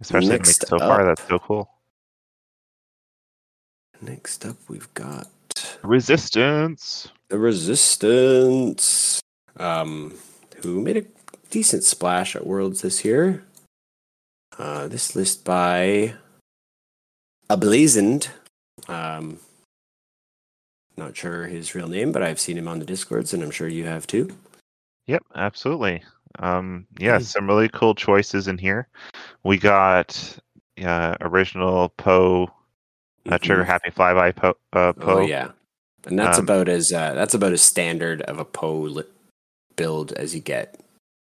especially 0.01 0.29
Next 0.29 0.67
so 0.67 0.77
far. 0.79 1.03
That's 1.05 1.27
so 1.27 1.39
cool. 1.39 1.69
Next 4.01 4.45
up, 4.45 4.57
we've 4.67 4.93
got 4.93 5.27
Resistance. 5.83 7.07
the 7.29 7.39
Resistance, 7.39 9.19
um, 9.57 10.13
who 10.61 10.79
made 10.81 10.97
a 10.97 11.05
decent 11.49 11.83
splash 11.83 12.35
at 12.35 12.45
Worlds 12.45 12.81
this 12.81 13.03
year. 13.03 13.43
Uh, 14.57 14.87
this 14.87 15.15
list 15.15 15.43
by 15.43 16.13
Ablazoned. 17.49 18.27
Um, 18.87 19.39
not 20.97 21.15
sure 21.15 21.45
his 21.45 21.75
real 21.75 21.87
name, 21.87 22.11
but 22.11 22.23
I've 22.23 22.39
seen 22.39 22.57
him 22.57 22.67
on 22.67 22.79
the 22.79 22.85
Discords, 22.85 23.33
and 23.33 23.43
I'm 23.43 23.51
sure 23.51 23.67
you 23.67 23.85
have 23.85 24.07
too. 24.07 24.35
Yep, 25.05 25.23
absolutely. 25.35 26.03
Um, 26.39 26.87
yeah, 26.99 27.17
Mhm. 27.17 27.23
some 27.23 27.47
really 27.47 27.69
cool 27.69 27.95
choices 27.95 28.47
in 28.47 28.57
here. 28.57 28.87
We 29.43 29.57
got 29.57 30.37
uh, 30.83 31.15
original 31.21 31.89
Poe, 31.97 32.47
uh, 33.27 33.37
Trigger 33.39 33.63
Mhm. 33.63 33.67
Happy 33.67 33.89
Flyby 33.89 34.35
Poe. 34.35 34.57
Uh, 34.73 34.93
Poe. 34.93 35.19
Oh 35.21 35.25
yeah, 35.25 35.51
and 36.05 36.19
that's 36.19 36.37
Um, 36.37 36.43
about 36.45 36.69
as 36.69 36.91
uh, 36.93 37.13
that's 37.15 37.33
about 37.33 37.51
as 37.53 37.63
standard 37.63 38.21
of 38.23 38.37
a 38.37 38.45
Poe 38.45 38.81
li- 38.81 39.03
build 39.75 40.11
as 40.13 40.35
you 40.35 40.41
get. 40.41 40.79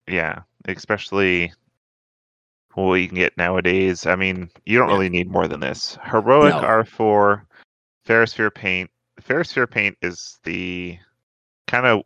Yeah, 0.08 0.42
especially 0.66 1.52
what 2.74 2.94
you 2.94 3.06
can 3.08 3.16
get 3.16 3.36
nowadays. 3.36 4.06
I 4.06 4.16
mean, 4.16 4.50
you 4.66 4.76
don't 4.78 4.88
Yeah. 4.88 4.94
really 4.94 5.08
need 5.08 5.30
more 5.30 5.46
than 5.46 5.60
this. 5.60 5.96
Heroic 6.04 6.54
No. 6.54 6.60
R4, 6.62 7.44
Ferrosphere 8.06 8.52
Paint. 8.52 8.90
Ferrosphere 9.28 9.70
Paint 9.70 9.96
is 10.00 10.38
the 10.44 10.98
kind 11.66 11.86
of 11.86 12.02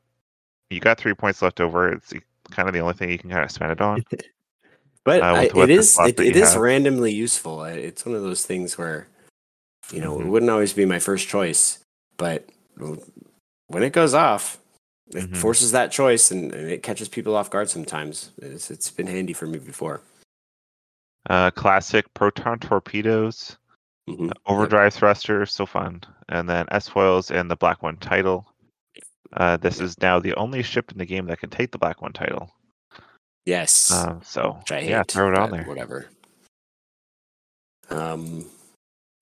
you 0.71 0.81
got 0.81 0.99
three 0.99 1.15
points 1.15 1.41
left 1.41 1.61
over. 1.61 1.93
It's 1.93 2.13
kind 2.51 2.69
of 2.69 2.75
the 2.75 2.81
only 2.81 2.95
thing 2.95 3.11
you 3.11 3.19
can 3.19 3.31
kind 3.31 3.45
of 3.45 3.51
spend 3.51 3.73
it 3.73 3.81
on. 3.81 4.05
But 5.05 5.21
uh, 5.21 5.35
I, 5.35 5.51
it 5.53 5.71
is 5.71 5.99
it, 5.99 6.21
it 6.21 6.37
is 6.37 6.53
have. 6.53 6.61
randomly 6.61 7.13
useful. 7.13 7.65
It's 7.65 8.07
one 8.07 8.15
of 8.15 8.23
those 8.23 8.47
things 8.47 8.79
where 8.79 9.09
you 9.93 10.01
know 10.01 10.21
it 10.21 10.23
Mhm. 10.23 10.29
wouldn't 10.29 10.51
always 10.51 10.73
be 10.73 10.85
my 10.85 11.01
first 11.01 11.27
choice, 11.27 11.81
but 12.17 12.49
when 13.67 13.83
it 13.83 13.93
goes 13.93 14.15
off, 14.15 14.59
it 15.13 15.25
Mhm. 15.29 15.37
forces 15.37 15.73
that 15.73 15.91
choice 15.91 16.31
and, 16.31 16.53
and 16.53 16.71
it 16.71 16.85
catches 16.85 17.09
people 17.09 17.35
off 17.35 17.51
guard 17.51 17.69
sometimes. 17.69 18.31
It's, 18.39 18.71
it's 18.71 18.93
been 18.93 19.09
handy 19.09 19.33
for 19.33 19.49
me 19.49 19.59
before. 19.59 20.03
Uh, 21.29 21.51
classic 21.51 22.15
proton 22.15 22.61
torpedoes. 22.61 23.57
Mhm. 24.09 24.29
Yep. 24.29 24.37
Overdrive 24.47 24.95
thruster, 24.95 25.47
so 25.47 25.67
fun. 25.67 26.03
And 26.29 26.49
then 26.49 26.67
S 26.71 26.89
foils 26.89 27.31
and 27.31 27.51
the 27.51 27.57
black 27.57 27.83
one 27.83 27.97
title. 27.99 28.47
Uh, 29.33 29.57
this 29.57 29.81
is 29.81 29.99
now 30.01 30.19
the 30.19 30.35
only 30.35 30.63
ship 30.63 30.91
in 30.93 30.99
the 30.99 31.07
game 31.07 31.27
that 31.27 31.39
can 31.41 31.51
take 31.51 31.71
the 31.73 31.79
black 31.79 32.03
one 32.03 32.13
title. 32.13 32.51
Yes, 33.47 33.91
Um, 33.91 34.21
so 34.23 34.61
hate. 34.69 34.89
yeah, 34.89 35.03
throw 35.07 35.33
it 35.33 35.39
on 35.39 35.51
there. 35.51 35.65
Whatever. 35.65 36.07
Um, 37.91 38.45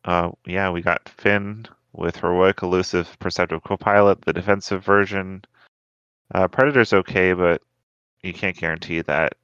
Uh, 0.05 0.31
yeah, 0.47 0.71
we 0.71 0.81
got 0.83 1.09
Finn 1.09 1.67
with 1.93 2.17
heroic, 2.17 2.63
elusive, 2.63 3.19
perceptive 3.19 3.63
co-pilot, 3.65 4.23
the 4.23 4.33
defensive 4.33 4.85
version. 4.85 5.43
Uh, 6.35 6.49
Predator's 6.49 6.93
okay, 6.93 7.33
but 7.33 7.63
you 8.23 8.33
can't 8.33 8.57
guarantee 8.57 9.01
that 9.03 9.35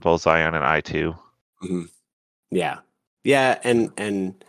bullseye 0.00 0.42
on 0.44 0.54
an 0.54 0.62
I 0.62 0.80
two. 0.80 1.14
mhm. 1.62 1.88
yeah, 2.50 2.78
yeah, 3.24 3.58
and 3.64 3.90
and 3.98 4.44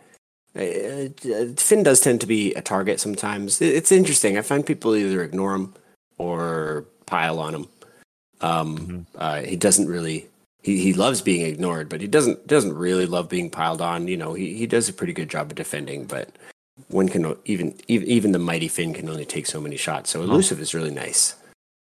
Finn 0.58 1.82
does 1.82 2.00
tend 2.00 2.20
to 2.20 2.26
be 2.26 2.52
a 2.54 2.60
target 2.62 3.00
sometimes. 3.00 3.60
It's 3.60 3.92
interesting. 3.92 4.36
I 4.38 4.42
find 4.42 4.64
people 4.66 4.94
either 4.96 5.22
ignore 5.22 5.54
him 5.54 5.74
or 6.18 6.84
pile 7.06 7.38
on 7.38 7.54
him. 7.54 7.66
Um, 8.40 8.78
Mhm. 8.78 9.06
uh, 9.16 9.42
he 9.42 9.56
doesn't 9.56 9.88
really. 9.88 10.28
He, 10.62 10.78
he 10.82 10.92
loves 10.92 11.22
being 11.22 11.46
ignored, 11.46 11.88
but 11.88 12.00
he 12.00 12.06
doesn't 12.08 12.46
doesn't 12.46 12.74
really 12.74 13.06
love 13.06 13.28
being 13.28 13.48
piled 13.50 13.80
on. 13.80 14.08
You 14.08 14.16
know, 14.16 14.34
he, 14.34 14.54
he 14.54 14.66
does 14.66 14.88
a 14.88 14.92
pretty 14.92 15.12
good 15.12 15.28
job 15.30 15.50
of 15.50 15.56
defending, 15.56 16.04
but 16.04 16.30
one 16.88 17.08
can 17.08 17.36
even 17.44 17.74
even 17.86 18.08
even 18.08 18.32
the 18.32 18.38
mighty 18.38 18.68
Finn 18.68 18.92
can 18.92 19.08
only 19.08 19.24
take 19.24 19.46
so 19.46 19.60
many 19.60 19.76
shots. 19.76 20.10
So 20.10 20.22
elusive 20.22 20.60
is 20.60 20.74
really 20.74 20.90
nice. 20.90 21.36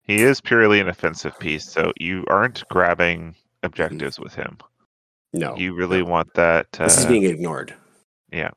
He 0.05 0.17
is 0.21 0.41
purely 0.41 0.79
an 0.81 0.89
offensive 0.89 1.37
piece, 1.39 1.65
so 1.65 1.93
you 1.99 2.25
aren't 2.29 2.63
grabbing 2.69 3.35
objectives 3.63 4.21
with 4.21 4.35
him. 4.35 4.59
No, 5.33 5.57
You 5.57 5.75
really 5.75 6.03
no. 6.03 6.11
want 6.11 6.33
that. 6.35 6.67
Uh, 6.79 6.85
this 6.85 6.99
is 6.99 7.07
being 7.07 7.25
ignored. 7.25 7.75
yeah. 8.31 8.51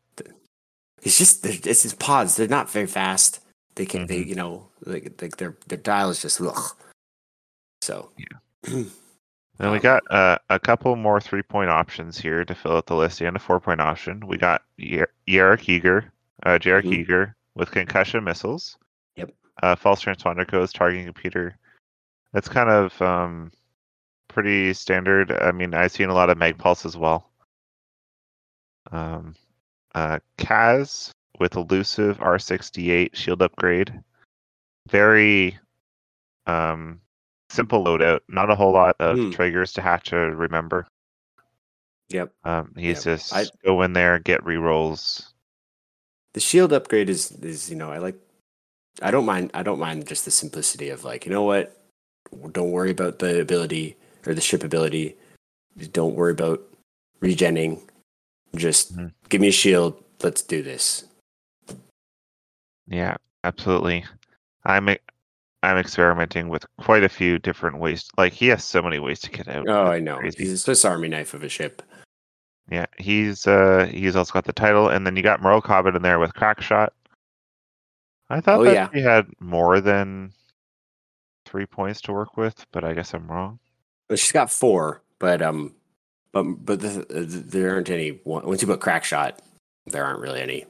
It's 1.02 1.18
just 1.18 1.46
it's 1.46 1.84
his 1.84 1.94
pods. 1.94 2.36
They're 2.36 2.48
not 2.48 2.70
very 2.70 2.88
fast. 2.88 3.40
They 3.76 3.86
can 3.86 4.08
they 4.08 4.22
Mhm. 4.24 4.28
you 4.28 4.36
know 4.36 4.68
like 4.86 5.22
like 5.22 5.38
their 5.38 5.56
their 5.68 5.78
dial 5.78 6.10
is 6.10 6.22
just 6.22 6.42
ugh. 6.42 6.76
So 7.82 8.12
yeah. 8.18 8.84
Then 9.58 9.72
we 9.72 9.78
Um, 9.78 9.84
got 9.84 10.04
uh, 10.10 10.38
a 10.50 10.58
couple 10.58 10.96
more 10.96 11.20
three 11.20 11.42
point 11.42 11.70
options 11.70 12.18
here 12.18 12.46
to 12.46 12.56
fill 12.56 12.78
out 12.78 12.86
the 12.86 12.96
list 12.96 13.20
and 13.20 13.36
a 13.36 13.40
four 13.40 13.60
point 13.60 13.82
option. 13.82 14.26
We 14.26 14.38
got 14.38 14.64
Jarek 14.80 15.10
Yeager, 15.28 16.10
uh, 16.44 16.58
Jarek 16.60 16.84
Mhm. 16.84 16.94
Eager 16.94 17.36
with 17.56 17.70
concussion 17.72 18.24
missiles. 18.24 18.78
Yep. 19.18 19.34
Uh, 19.62 19.76
false 19.76 20.02
transponder 20.02 20.48
codes, 20.48 20.72
targeting 20.72 21.04
computer. 21.06 21.58
That's 22.32 22.48
kind 22.48 22.70
of 22.70 23.02
um, 23.02 23.52
pretty 24.30 24.74
standard. 24.74 25.34
I 25.34 25.52
mean, 25.52 25.74
I've 25.74 25.92
seen 25.92 26.08
a 26.08 26.14
lot 26.14 26.30
of 26.30 26.38
Mag-Pulse 26.38 26.86
as 26.86 26.96
well. 26.96 27.30
Um, 28.92 29.36
uh, 29.96 30.20
Kaz 30.38 31.12
with 31.40 31.56
elusive 31.56 32.18
R68 32.20 33.16
shield 33.16 33.42
upgrade. 33.42 34.02
Very 34.90 35.58
um, 36.48 37.00
simple 37.50 37.84
loadout. 37.84 38.20
Not 38.28 38.50
a 38.50 38.56
whole 38.56 38.74
lot 38.74 38.96
of 39.00 39.18
Hmm. 39.18 39.30
triggers 39.32 39.74
to 39.74 39.82
have 39.82 40.04
to 40.04 40.16
remember. 40.18 40.88
yep. 42.10 42.34
Um, 42.44 42.74
he's 42.76 43.06
Yep. 43.06 43.20
just 43.20 43.34
I- 43.34 43.46
go 43.64 43.82
in 43.84 43.94
there, 43.94 44.18
get 44.20 44.42
rerolls. 44.44 45.26
the 46.34 46.40
shield 46.40 46.72
upgrade 46.74 47.10
is 47.10 47.32
is 47.44 47.70
you 47.70 47.76
know 47.76 47.92
I 47.92 47.98
like 47.98 48.16
I 49.02 49.10
don't 49.12 49.26
mind 49.26 49.50
I 49.54 49.64
don't 49.64 49.80
mind 49.80 50.08
just 50.08 50.26
the 50.26 50.32
simplicity 50.32 50.90
of 50.90 51.04
like 51.04 51.26
you 51.26 51.32
know 51.32 51.44
what 51.44 51.76
don't 52.52 52.72
worry 52.72 52.92
about 52.92 53.18
the 53.20 53.42
ability 53.42 53.96
or 54.28 54.34
the 54.36 54.42
ship 54.42 54.64
ability 54.64 55.16
don't 55.92 56.14
worry 56.16 56.32
about 56.32 56.62
regenning 57.22 57.82
just 58.56 58.96
Mhm. 58.98 59.14
give 59.30 59.42
me 59.42 59.48
a 59.50 59.52
shield 59.52 60.04
let's 60.24 60.42
do 60.42 60.62
this 60.64 61.06
Yeah, 62.88 63.18
absolutely. 63.44 64.04
I'm 64.66 64.90
I'm 65.62 65.78
experimenting 65.78 66.50
with 66.50 66.66
quite 66.78 67.04
a 67.04 67.10
few 67.10 67.38
different 67.38 67.78
ways. 67.80 68.10
Like 68.18 68.34
he 68.34 68.48
has 68.48 68.64
so 68.64 68.82
many 68.82 68.98
ways 69.00 69.20
to 69.22 69.30
get 69.30 69.48
out. 69.48 69.68
oh 69.70 69.84
It's 69.92 69.92
I 69.92 70.00
know 70.00 70.18
crazy. 70.18 70.38
he's 70.44 70.54
a 70.54 70.58
Swiss 70.58 70.84
Army 70.86 71.08
knife 71.10 71.34
of 71.34 71.44
a 71.44 71.50
ship 71.50 71.82
Yeah, 72.72 72.86
he's 72.98 73.46
uh 73.48 73.88
he's 73.92 74.16
also 74.16 74.34
got 74.34 74.46
the 74.46 74.54
title, 74.54 74.90
and 74.90 75.06
then 75.06 75.16
you 75.16 75.22
got 75.24 75.42
Merl 75.42 75.62
Cobben 75.62 75.96
in 75.96 76.02
there 76.02 76.20
with 76.20 76.34
Crackshot. 76.34 76.90
I 78.30 78.42
thought 78.42 78.60
Oh, 78.62 78.64
that 78.64 78.74
yeah. 78.74 78.90
he 78.94 79.02
had 79.02 79.28
more 79.40 79.82
than 79.82 80.32
three 81.46 81.66
points 81.66 82.00
to 82.02 82.14
work 82.14 82.38
with, 82.38 82.66
but 82.72 82.84
I 82.84 82.94
guess 82.94 83.14
I'm 83.14 83.28
wrong. 83.30 83.60
Well, 84.10 84.18
she's 84.18 84.32
got 84.32 84.52
four 84.52 85.04
but 85.20 85.42
um 85.42 85.76
but 86.32 86.44
but 86.44 86.80
the, 86.80 87.06
the, 87.10 87.24
there 87.24 87.74
aren't 87.74 87.90
any 87.90 88.20
once 88.24 88.62
you 88.62 88.68
put 88.68 88.80
crack 88.80 89.04
shot 89.04 89.42
there 89.88 90.06
aren't 90.06 90.20
really 90.20 90.42
any 90.42 90.66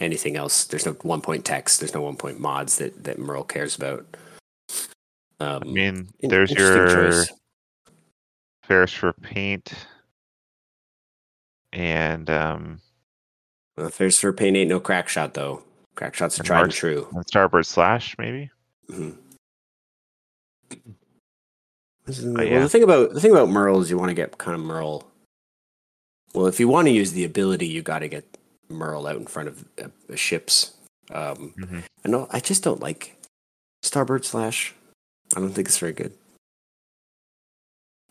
anything 0.00 0.36
else 0.36 0.64
there's 0.64 0.86
no 0.86 0.92
one 1.02 1.20
point 1.20 1.44
text 1.44 1.80
there's 1.80 1.94
no 1.94 2.02
one 2.02 2.16
point 2.16 2.38
mods 2.38 2.78
that 2.78 3.04
that 3.04 3.18
Merl 3.18 3.44
cares 3.44 3.76
about 3.76 4.06
um, 5.40 5.62
I 5.62 5.66
mean, 5.66 6.08
there's 6.20 6.50
your 6.52 6.86
choice. 6.86 7.32
Ferrosphere 8.68 9.20
paint, 9.20 9.74
and 11.72 12.30
um, 12.30 12.80
Well, 13.76 13.90
there's 13.98 14.18
for 14.18 14.32
paint 14.32 14.56
ain't 14.56 14.70
no 14.70 14.80
crack 14.80 15.08
shot 15.08 15.34
though. 15.34 15.62
Crack 15.96 16.14
shot's 16.14 16.40
are 16.40 16.44
tried 16.44 16.62
and 16.62 16.72
true. 16.72 17.08
Starbird 17.30 17.66
Slash 17.66 18.16
maybe. 18.18 18.50
Mhm. 18.88 19.16
Is- 22.06 22.24
But 22.24 22.48
well, 22.50 22.60
the 22.60 22.68
thing 22.68 22.82
about 22.82 23.14
the 23.14 23.20
thing 23.20 23.30
about 23.30 23.48
Merl 23.48 23.80
is 23.80 23.90
you 23.90 23.98
want 23.98 24.10
to 24.10 24.14
get 24.14 24.36
kind 24.38 24.54
of 24.58 24.64
Merl. 24.64 25.04
Well, 26.34 26.46
if 26.46 26.58
you 26.60 26.68
want 26.68 26.86
to 26.88 26.92
use 26.92 27.12
the 27.12 27.24
ability, 27.24 27.66
you 27.66 27.80
got 27.82 28.00
to 28.00 28.08
get 28.08 28.24
Merl 28.68 29.06
out 29.08 29.16
in 29.16 29.26
front 29.26 29.48
of 29.48 29.64
uh, 29.82 30.16
ships. 30.16 30.74
Um, 31.12 31.54
Mhm. 31.56 31.82
I 32.04 32.08
know. 32.08 32.26
I 32.30 32.40
just 32.40 32.62
don't 32.64 32.80
like 32.80 33.16
Starbird 33.82 34.24
Slash. 34.24 34.74
I 35.36 35.40
don't 35.40 35.52
think 35.52 35.68
it's 35.68 35.78
very 35.78 35.92
good. 35.92 36.12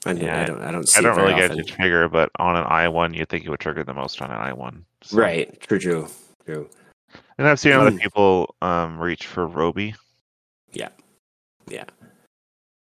I, 0.05 0.11
Yeah, 0.13 0.41
I 0.41 0.45
don't. 0.45 0.61
I 0.61 0.71
don't 0.71 0.87
see. 0.89 0.99
I 0.99 1.01
don't 1.01 1.15
really 1.17 1.33
get 1.35 1.51
often. 1.51 1.63
to 1.65 1.71
trigger, 1.71 2.09
but 2.09 2.29
on 2.39 2.55
an 2.55 2.65
I 2.67 2.87
one, 2.89 3.13
you 3.13 3.25
think 3.25 3.45
it 3.45 3.49
would 3.49 3.59
trigger 3.59 3.83
the 3.83 3.93
most 3.93 4.21
on 4.21 4.31
an 4.31 4.37
I 4.37 4.53
one. 4.53 4.85
Right. 5.11 5.59
True. 5.61 5.79
True. 5.79 6.07
True. 6.45 6.69
And 7.37 7.47
I've 7.47 7.59
seen 7.59 7.73
other 7.73 7.91
Mm. 7.91 8.01
people 8.01 8.55
um, 8.61 8.99
reach 8.99 9.27
for 9.27 9.47
Roby. 9.47 9.95
Yeah. 10.73 10.89
Yeah. 11.67 11.85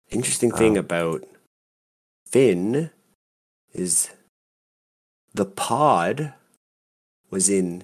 Interesting 0.10 0.52
thing 0.52 0.74
Um, 0.78 0.86
about 0.86 1.24
Finn 2.28 2.91
is 3.74 4.10
the 5.34 5.46
pod 5.46 6.34
was 7.30 7.50
in 7.50 7.84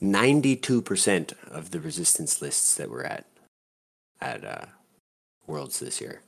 92% 0.00 1.32
of 1.48 1.70
the 1.70 1.80
resistance 1.80 2.40
lists 2.40 2.74
that 2.76 2.88
were 2.90 3.04
at 3.04 3.26
at 4.20 4.44
uh, 4.44 4.66
Worlds 5.46 5.78
this 5.80 6.00
year. 6.00 6.20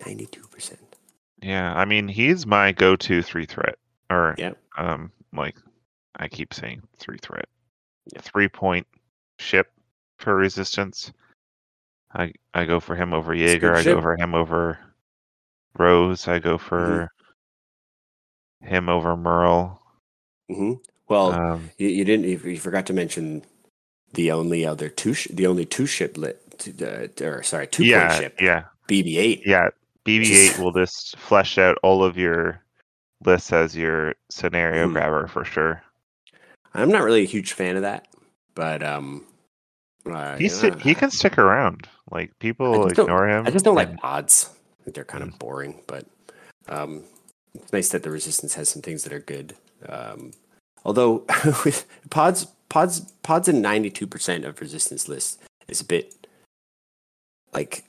92%. 0.00 0.76
Yeah, 1.42 1.72
I 1.74 1.84
mean 1.84 2.08
he's 2.08 2.46
my 2.46 2.72
go-to 2.72 3.22
three 3.22 3.46
threat, 3.46 3.76
or 4.10 4.34
Yep. 4.38 4.58
um, 4.76 5.10
like 5.32 5.56
I 6.16 6.28
keep 6.28 6.52
saying 6.52 6.82
three 6.98 7.18
threat, 7.18 7.48
Yeah. 8.12 8.20
three 8.20 8.48
point 8.48 8.86
ship 9.38 9.72
for 10.18 10.34
resistance. 10.34 11.12
I 12.12 12.32
I 12.54 12.64
go 12.64 12.80
for 12.80 12.96
him 12.96 13.12
over 13.12 13.34
Yeager. 13.34 13.74
I 13.74 13.84
go 13.84 14.00
for 14.00 14.16
him 14.16 14.34
over 14.34 14.78
Rose. 15.78 16.26
I 16.28 16.38
go 16.38 16.58
for 16.58 17.10
him 18.60 18.88
over 18.88 19.16
Merl. 19.16 19.78
Mm-hmm. 20.50 20.72
Well, 21.08 21.32
Um, 21.32 21.70
you, 21.78 21.88
you 21.88 22.04
didn't. 22.04 22.26
You, 22.26 22.38
you 22.50 22.58
forgot 22.58 22.86
to 22.86 22.92
mention 22.92 23.42
the 24.14 24.32
only 24.32 24.66
other 24.66 24.88
two, 24.88 25.14
sh- 25.14 25.28
the 25.32 25.46
only 25.46 25.64
two 25.64 25.86
ship 25.86 26.16
lit, 26.16 26.40
uh, 26.82 27.24
or 27.24 27.42
sorry, 27.42 27.66
two 27.66 27.84
yeah, 27.84 28.08
point 28.08 28.22
ship, 28.22 28.36
yeah, 28.40 28.64
BB-8. 28.88 29.42
yeah. 29.46 29.68
BB-8 30.04 30.58
will 30.58 30.72
just 30.72 31.16
flesh 31.18 31.58
out 31.58 31.78
all 31.82 32.02
of 32.02 32.16
your 32.16 32.60
lists 33.24 33.52
as 33.52 33.76
your 33.76 34.14
scenario 34.30 34.88
Mhm. 34.88 34.92
grabber 34.92 35.26
for 35.28 35.44
sure. 35.44 35.82
I'm 36.74 36.90
not 36.90 37.02
really 37.02 37.22
a 37.22 37.26
huge 37.26 37.52
fan 37.52 37.76
of 37.76 37.82
that, 37.82 38.08
but 38.54 38.82
um, 38.82 39.24
uh, 40.06 40.36
He 40.36 40.44
you 40.44 40.50
si- 40.50 40.70
he 40.80 40.94
can 40.94 41.10
stick 41.10 41.38
around. 41.38 41.86
Like 42.10 42.36
people 42.38 42.86
ignore 42.86 43.28
him. 43.28 43.46
I 43.46 43.50
just 43.50 43.64
don't 43.64 43.78
and- 43.78 43.90
like 43.90 44.00
pods. 44.00 44.50
I 44.86 44.90
they're 44.90 45.04
kind 45.04 45.22
of 45.22 45.38
boring, 45.38 45.80
but 45.86 46.06
um, 46.68 47.04
it's 47.54 47.72
nice 47.72 47.90
that 47.90 48.02
the 48.02 48.10
resistance 48.10 48.54
has 48.54 48.68
some 48.68 48.82
things 48.82 49.04
that 49.04 49.12
are 49.12 49.20
good. 49.20 49.54
Um, 49.88 50.32
although 50.84 51.24
with 51.64 51.86
pods, 52.10 52.46
pods, 52.68 53.00
pods 53.22 53.46
in 53.46 53.60
ninety 53.60 53.90
two 53.90 54.06
percent 54.06 54.44
of 54.44 54.60
resistance 54.60 55.06
lists 55.08 55.38
is 55.68 55.80
a 55.80 55.84
bit 55.84 56.26
like 57.52 57.84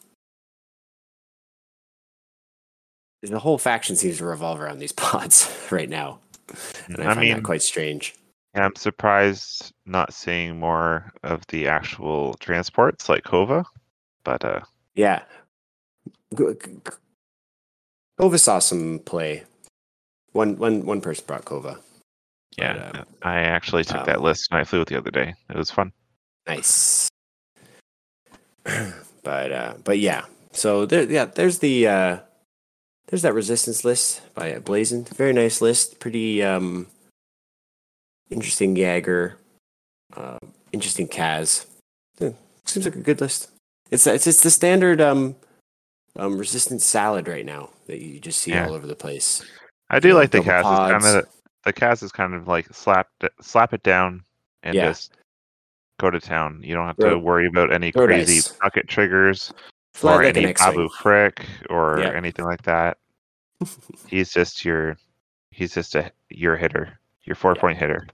the 3.21 3.39
whole 3.39 3.57
faction 3.57 3.95
seems 3.95 4.17
to 4.17 4.25
revolve 4.25 4.59
around 4.59 4.79
these 4.79 4.91
pods 5.09 5.49
right 5.71 5.89
now, 5.89 6.19
and 6.87 6.97
I, 6.99 7.03
I 7.03 7.05
find 7.15 7.19
mean, 7.21 7.33
that 7.35 7.43
quite 7.43 7.61
strange. 7.61 8.15
Yeah, 8.55 8.65
I'm 8.65 8.75
surprised 8.75 9.71
not 9.85 10.13
seeing 10.13 10.59
more 10.59 11.11
of 11.23 11.45
the 11.47 11.67
actual 11.67 12.33
transports 12.35 13.07
like 13.07 13.23
Cova, 13.23 13.63
but 14.23 14.43
uh, 14.43 14.61
Yeah. 14.95 15.23
Cova 18.19 18.39
saw 18.39 18.59
some 18.59 18.99
play. 18.99 19.43
One, 20.33 20.57
one, 20.57 20.85
one 20.85 21.01
person 21.01 21.23
brought 21.27 21.45
Cova. 21.45 21.79
yeah, 22.57 22.91
But, 22.91 22.99
uh, 22.99 23.03
I 23.21 23.39
actually 23.39 23.83
took 23.83 24.05
that 24.05 24.17
um, 24.17 24.23
list 24.23 24.47
and 24.51 24.59
I 24.59 24.63
flew 24.63 24.81
it 24.81 24.87
the 24.87 24.97
other 24.97 25.11
day. 25.11 25.33
It 25.49 25.55
was 25.55 25.71
fun. 25.71 25.91
Nice. 26.47 27.07
but 29.23 29.51
uh, 29.51 29.73
but 29.83 29.99
yeah. 29.99 30.25
So 30.51 30.85
there, 30.85 31.03
yeah, 31.03 31.25
there's 31.25 31.59
the 31.59 31.87
uh, 31.87 32.17
there's 33.07 33.21
that 33.23 33.33
resistance 33.33 33.83
list 33.85 34.21
by 34.35 34.57
Blazon. 34.59 35.05
Very 35.15 35.33
nice 35.33 35.61
list. 35.61 35.99
Pretty 35.99 36.43
um, 36.43 36.87
interesting 38.31 38.75
Jagger. 38.75 39.37
Uh, 40.15 40.37
interesting 40.71 41.07
Kaz. 41.07 41.65
Yeah, 42.19 42.31
seems 42.65 42.85
like 42.85 42.95
a 42.95 42.99
good 42.99 43.21
list. 43.21 43.49
It's 43.91 44.07
it's 44.07 44.27
it's 44.27 44.41
the 44.43 44.49
standard 44.51 44.99
um, 45.01 45.35
um 46.17 46.37
resistance 46.37 46.85
salad 46.85 47.27
right 47.27 47.45
now 47.45 47.69
that 47.87 47.99
you 47.99 48.19
just 48.19 48.41
see 48.41 48.51
Yeah. 48.51 48.67
all 48.67 48.73
over 48.73 48.87
the 48.87 48.95
place. 48.95 49.43
I 49.89 49.99
do 49.99 50.09
yeah, 50.09 50.13
like 50.15 50.31
the 50.31 50.39
double 50.39 50.51
Kaz. 50.51 50.59
It's 50.59 50.63
pods. 50.63 51.03
kind 51.05 51.17
of 51.17 51.29
the 51.65 51.73
Kaz 51.73 52.03
is 52.03 52.11
kind 52.11 52.33
of 52.33 52.47
like 52.47 52.67
slap 52.73 53.07
it- 53.21 53.33
slap 53.41 53.73
it 53.73 53.83
down 53.83 54.23
and 54.63 54.73
Yeah. 54.75 54.87
just 54.87 55.13
go 55.99 56.09
to 56.09 56.19
town. 56.19 56.61
You 56.63 56.73
don't 56.73 56.87
have 56.87 56.97
Throw- 56.97 57.11
to 57.11 57.19
worry 57.19 57.47
about 57.47 57.71
any 57.73 57.91
throw 57.91 58.07
crazy 58.07 58.35
dice. 58.35 58.53
bucket 58.61 58.87
triggers 58.87 59.53
Fly 59.93 60.13
or 60.15 60.23
like 60.23 60.37
any 60.37 60.45
X-wing. 60.47 60.69
Babu 60.75 60.89
Frick 60.89 61.45
or 61.69 61.99
Yeah. 61.99 62.11
anything 62.15 62.45
like 62.45 62.61
that. 62.63 62.97
he's 64.07 64.31
just 64.31 64.63
your 64.65 64.97
he's 65.51 65.73
just 65.73 65.95
a 65.95 66.11
your 66.29 66.55
hitter, 66.55 66.97
your 67.23 67.35
four 67.35 67.55
point 67.55 67.77
hitter. 67.77 68.07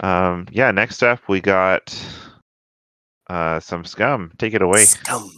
Um 0.00 0.46
yeah, 0.50 0.70
next 0.70 1.02
up 1.02 1.20
we 1.28 1.40
got 1.40 1.96
uh 3.28 3.60
some 3.60 3.84
scum. 3.84 4.32
Take 4.38 4.54
it 4.54 4.62
away. 4.62 4.84
Scum. 4.84 5.30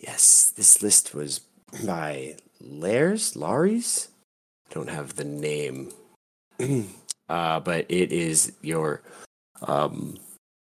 Yes, 0.00 0.52
this 0.56 0.82
list 0.82 1.14
was 1.14 1.40
by 1.84 2.36
Lairs, 2.60 3.36
Laries. 3.36 4.08
I 4.70 4.74
don't 4.74 4.90
have 4.90 5.16
the 5.16 5.24
name, 5.24 5.92
uh, 7.28 7.60
but 7.60 7.86
it 7.88 8.12
is 8.12 8.52
your, 8.62 9.02
um, 9.62 10.16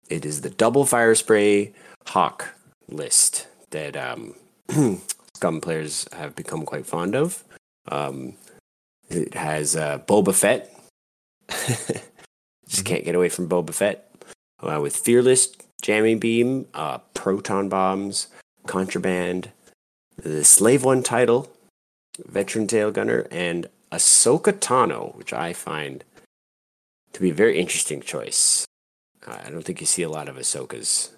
it 0.09 0.25
is 0.25 0.41
the 0.41 0.51
double 0.51 0.87
fire 0.87 1.15
spray 1.15 1.73
hawk 2.07 2.55
list 2.89 3.47
that 3.71 3.97
um, 3.97 4.35
Scum 5.35 5.61
players 5.61 6.07
have 6.13 6.37
become 6.37 6.65
quite 6.65 6.87
fond 6.87 7.15
of. 7.15 7.43
Um, 7.89 8.35
it 9.11 9.35
has 9.35 9.77
uh, 9.77 9.99
Boba 9.99 10.35
Fett. 10.35 10.75
Just 12.69 12.85
can't 12.85 13.05
get 13.05 13.15
away 13.15 13.29
from 13.29 13.49
Boba 13.49 13.75
Fett. 13.75 14.07
Uh, 14.63 14.79
with 14.81 14.97
Fearless, 14.97 15.53
Jamming 15.83 16.19
Beam, 16.19 16.67
uh, 16.75 16.99
Proton 17.15 17.69
Bombs, 17.69 18.29
Contraband, 18.67 19.51
the 20.17 20.45
Slave 20.45 20.85
One 20.85 21.03
title, 21.03 21.51
Veteran 22.27 22.67
Tail 22.67 22.91
Gunner, 22.91 23.27
and 23.31 23.69
Ahsoka 23.91 24.53
Tano, 24.53 25.17
which 25.17 25.33
I 25.33 25.53
find 25.53 26.05
to 27.13 27.21
be 27.21 27.31
a 27.31 27.35
very 27.35 27.59
interesting 27.59 28.01
choice. 28.01 28.65
Uh, 29.27 29.39
I 29.45 29.51
don't 29.51 29.63
think 29.63 29.81
you 29.81 29.87
see 29.87 30.03
a 30.03 30.09
lot 30.09 30.29
of 30.29 30.37
Ahsokas, 30.37 31.11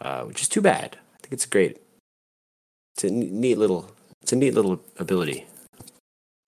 uh, 0.00 0.24
which 0.24 0.42
is 0.42 0.48
too 0.48 0.60
bad. 0.60 0.98
I 1.14 1.18
think 1.20 1.32
it's 1.32 1.46
great. 1.46 1.80
It's 2.94 3.04
a 3.04 3.10
neat 3.10 3.58
little. 3.58 3.90
It's 4.22 4.32
a 4.32 4.36
neat 4.36 4.54
little 4.54 4.80
ability. 4.98 5.46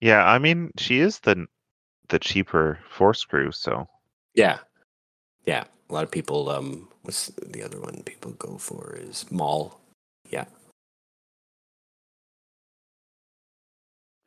Yeah, 0.01 0.25
I 0.25 0.39
mean 0.39 0.73
she 0.79 1.01
is 1.01 1.21
the 1.21 1.47
the 2.09 2.19
cheaper 2.19 2.79
force 2.91 3.25
crew, 3.25 3.53
so 3.53 3.89
Yeah, 4.35 4.59
yeah. 5.47 5.65
A 5.89 5.93
lot 5.93 6.05
of 6.05 6.11
people. 6.11 6.49
Um, 6.51 6.89
what's 7.03 7.27
the 7.27 7.63
other 7.63 7.81
one 7.81 8.03
people 8.05 8.33
go 8.33 8.59
for? 8.59 8.97
Is 9.01 9.31
Maul. 9.31 9.81
Yeah, 10.31 10.45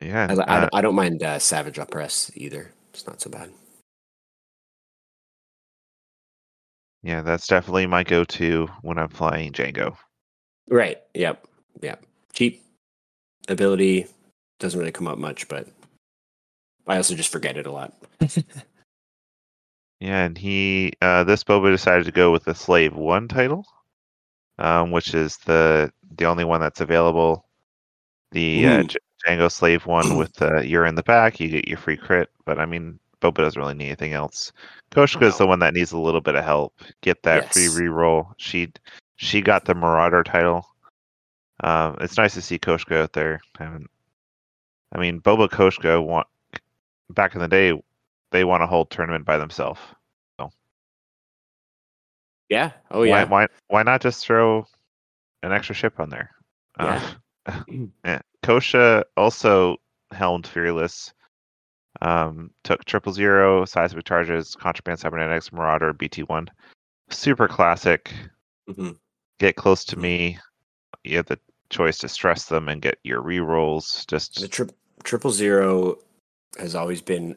yeah. 0.00 0.26
I, 0.30 0.34
uh, 0.34 0.68
I 0.72 0.80
don't 0.82 0.94
mind 0.94 1.22
uh, 1.22 1.38
Savage 1.38 1.76
Opress 1.76 2.30
either. 2.36 2.72
It's 2.92 3.06
not 3.06 3.20
so 3.20 3.30
bad. 3.30 3.50
yeah, 7.04 7.20
that's 7.20 7.46
definitely 7.46 7.86
my 7.86 8.02
go 8.02 8.24
to 8.24 8.66
when 8.80 8.98
I'm 8.98 9.10
flying 9.10 9.52
Jango. 9.52 9.94
Right. 10.68 10.98
Yep. 11.14 11.46
Yep. 11.82 12.06
Cheap 12.32 12.62
ability 13.48 14.06
doesn't 14.58 14.78
really 14.78 14.92
come 14.92 15.08
up 15.08 15.18
much, 15.18 15.48
but 15.48 15.68
I 16.86 16.96
also 16.96 17.14
just 17.14 17.30
forget 17.32 17.56
it 17.56 17.66
a 17.66 17.72
lot. 17.72 17.92
Yeah, 20.00 20.24
and 20.24 20.36
he 20.36 20.92
uh, 21.00 21.24
this 21.24 21.44
Boba 21.44 21.70
decided 21.70 22.04
to 22.04 22.12
go 22.12 22.30
with 22.30 22.44
the 22.44 22.54
Slave 22.54 22.94
One 22.94 23.26
title, 23.26 23.64
um, 24.58 24.90
which 24.90 25.14
is 25.14 25.38
the 25.38 25.90
the 26.16 26.26
only 26.26 26.44
one 26.44 26.60
that's 26.60 26.82
available. 26.82 27.46
The 28.32 28.66
uh, 28.66 28.82
J- 28.82 28.98
Jango 29.26 29.50
Slave 29.50 29.86
One 29.86 30.18
with 30.18 30.42
uh, 30.42 30.60
you're 30.60 30.84
in 30.84 30.96
the 30.96 31.04
back, 31.04 31.40
you 31.40 31.48
get 31.48 31.68
your 31.68 31.78
free 31.78 31.96
crit. 31.96 32.28
But 32.44 32.58
I 32.58 32.66
mean, 32.66 32.98
Boba 33.22 33.36
doesn't 33.36 33.58
really 33.58 33.72
need 33.74 33.86
anything 33.86 34.12
else. 34.12 34.52
Koshka 34.90 35.22
is 35.22 35.38
the 35.38 35.46
one 35.46 35.60
that 35.60 35.72
needs 35.72 35.92
a 35.92 35.98
little 35.98 36.20
bit 36.20 36.34
of 36.34 36.44
help. 36.44 36.74
Get 37.00 37.22
that 37.22 37.50
free 37.52 37.62
Yes. 37.64 37.72
reroll. 37.74 38.34
She 38.36 38.72
she 39.16 39.40
got 39.40 39.64
the 39.64 39.74
Marauder 39.74 40.22
title. 40.22 40.66
Um, 41.60 41.96
it's 42.00 42.18
nice 42.18 42.34
to 42.34 42.42
see 42.42 42.58
Koshka 42.58 42.96
out 43.00 43.12
there. 43.14 43.40
I, 43.58 43.64
haven't, 43.64 43.88
I 44.94 44.98
mean, 44.98 45.20
Boba 45.20 45.48
Koshka 45.48 46.04
want 46.04 46.26
back 47.10 47.34
in 47.34 47.40
the 47.40 47.48
day, 47.48 47.72
they 48.30 48.44
won 48.44 48.62
a 48.62 48.66
whole 48.66 48.86
tournament 48.86 49.24
by 49.24 49.38
themselves. 49.38 49.80
Yeah. 52.50 52.72
Oh 52.90 53.02
yeah. 53.02 53.24
Why, 53.24 53.24
why 53.24 53.46
why 53.68 53.82
not 53.82 54.02
just 54.02 54.24
throw 54.24 54.66
an 55.42 55.52
extra 55.52 55.74
ship 55.74 55.98
on 55.98 56.10
there? 56.10 56.30
Uh, 56.78 57.00
Yeah. 57.48 57.60
Yeah. 58.04 58.20
Koshka 58.42 59.04
also 59.16 59.76
helmed 60.12 60.46
Fearless. 60.46 61.12
Um, 62.02 62.50
took 62.64 62.84
triple 62.84 63.12
zero, 63.12 63.64
seismic 63.64 64.04
charges, 64.04 64.54
contraband 64.54 64.98
cybernetics, 64.98 65.52
Marauder, 65.52 65.94
BT1. 65.94 66.48
Super 67.10 67.48
classic. 67.48 68.12
Mhm. 68.68 68.98
Get 69.38 69.56
close 69.56 69.84
to 69.86 69.96
me. 69.98 70.38
You 71.02 71.16
have 71.16 71.26
the 71.26 71.38
choice 71.70 71.98
to 71.98 72.08
stress 72.08 72.46
them 72.46 72.68
and 72.68 72.82
get 72.82 72.98
your 73.04 73.22
rerolls. 73.22 74.06
Just 74.06 74.40
The 74.40 74.48
tri- 74.48 74.66
triple 75.04 75.30
zero 75.30 75.98
has 76.58 76.74
always 76.74 77.00
been 77.00 77.36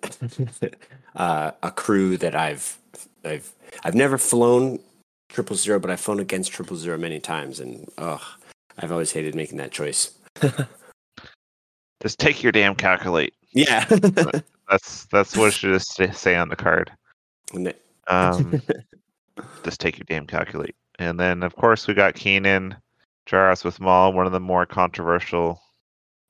uh, 1.15 1.51
a 1.61 1.71
crew 1.71 2.17
that 2.17 2.35
I've 2.35 2.77
I've 3.23 3.51
I've 3.83 3.95
never 3.95 4.17
flown 4.17 4.79
triple 5.29 5.55
zero, 5.55 5.79
but 5.79 5.91
I've 5.91 5.99
flown 5.99 6.19
against 6.19 6.51
triple 6.51 6.77
zero 6.77 6.97
many 6.97 7.19
times, 7.19 7.59
and 7.59 7.87
ugh, 7.97 8.21
I've 8.77 8.91
always 8.91 9.11
hated 9.11 9.35
making 9.35 9.57
that 9.57 9.71
choice. 9.71 10.11
just 12.01 12.19
take 12.19 12.41
your 12.43 12.51
damn 12.51 12.75
calculate. 12.75 13.33
Yeah. 13.51 13.85
That's 14.69 15.05
that's 15.05 15.35
what 15.37 15.47
it 15.47 15.53
should 15.53 15.73
just 15.73 15.95
say- 16.19 16.35
on 16.35 16.49
the 16.49 16.55
card. 16.55 16.91
Um, 18.07 18.61
just 19.63 19.79
take 19.79 19.97
your 19.97 20.05
damn 20.07 20.27
calculate. 20.27 20.75
And 20.99 21.19
then 21.19 21.43
of 21.43 21.55
course 21.55 21.87
we 21.87 21.93
got 21.93 22.15
Kanan, 22.15 22.75
Jarrus 23.27 23.63
with 23.63 23.79
Maul, 23.79 24.13
one 24.13 24.25
of 24.25 24.31
the 24.31 24.39
more 24.39 24.65
controversial. 24.65 25.61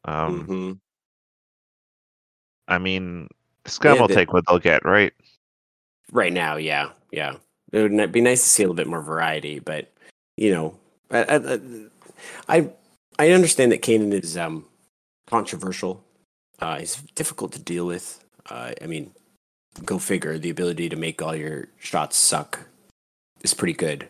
Um, 0.06 0.48
Mhm. 0.48 0.80
I 2.68 2.78
mean, 2.78 3.30
Scum 3.66 3.96
Yeah, 3.96 4.02
will 4.02 4.08
the- 4.08 4.16
take 4.16 4.34
what 4.34 4.46
they'll 4.48 4.60
get, 4.60 4.86
right? 4.86 5.14
Right 6.12 6.34
now, 6.34 6.56
yeah, 6.56 6.92
yeah. 7.12 7.36
It 7.74 7.92
would 7.92 8.12
be 8.12 8.22
nice 8.22 8.44
to 8.44 8.50
see 8.50 8.64
a 8.64 8.66
little 8.66 8.76
bit 8.76 8.88
more 8.88 9.02
variety, 9.02 9.60
but 9.60 9.92
you 10.38 10.52
know, 10.52 10.78
I 11.12 11.60
I, 12.48 12.70
I, 13.20 13.32
understand 13.32 13.72
that 13.74 13.82
Kanan 13.82 14.14
is 14.14 14.38
um 14.38 14.66
controversial. 15.28 16.04
Uh, 16.60 16.80
he's 16.80 16.96
difficult 17.16 17.52
to 17.54 17.60
deal 17.60 17.86
with. 17.86 18.24
Uh, 18.50 18.72
I 18.82 18.86
mean, 18.88 19.12
go 19.84 20.00
figure. 20.00 20.38
The 20.40 20.50
ability 20.50 20.88
to 20.90 20.96
make 20.96 21.22
all 21.22 21.36
your 21.36 21.68
shots 21.78 22.16
suck 22.16 22.62
is 23.44 23.54
pretty 23.54 23.74
good, 23.74 24.08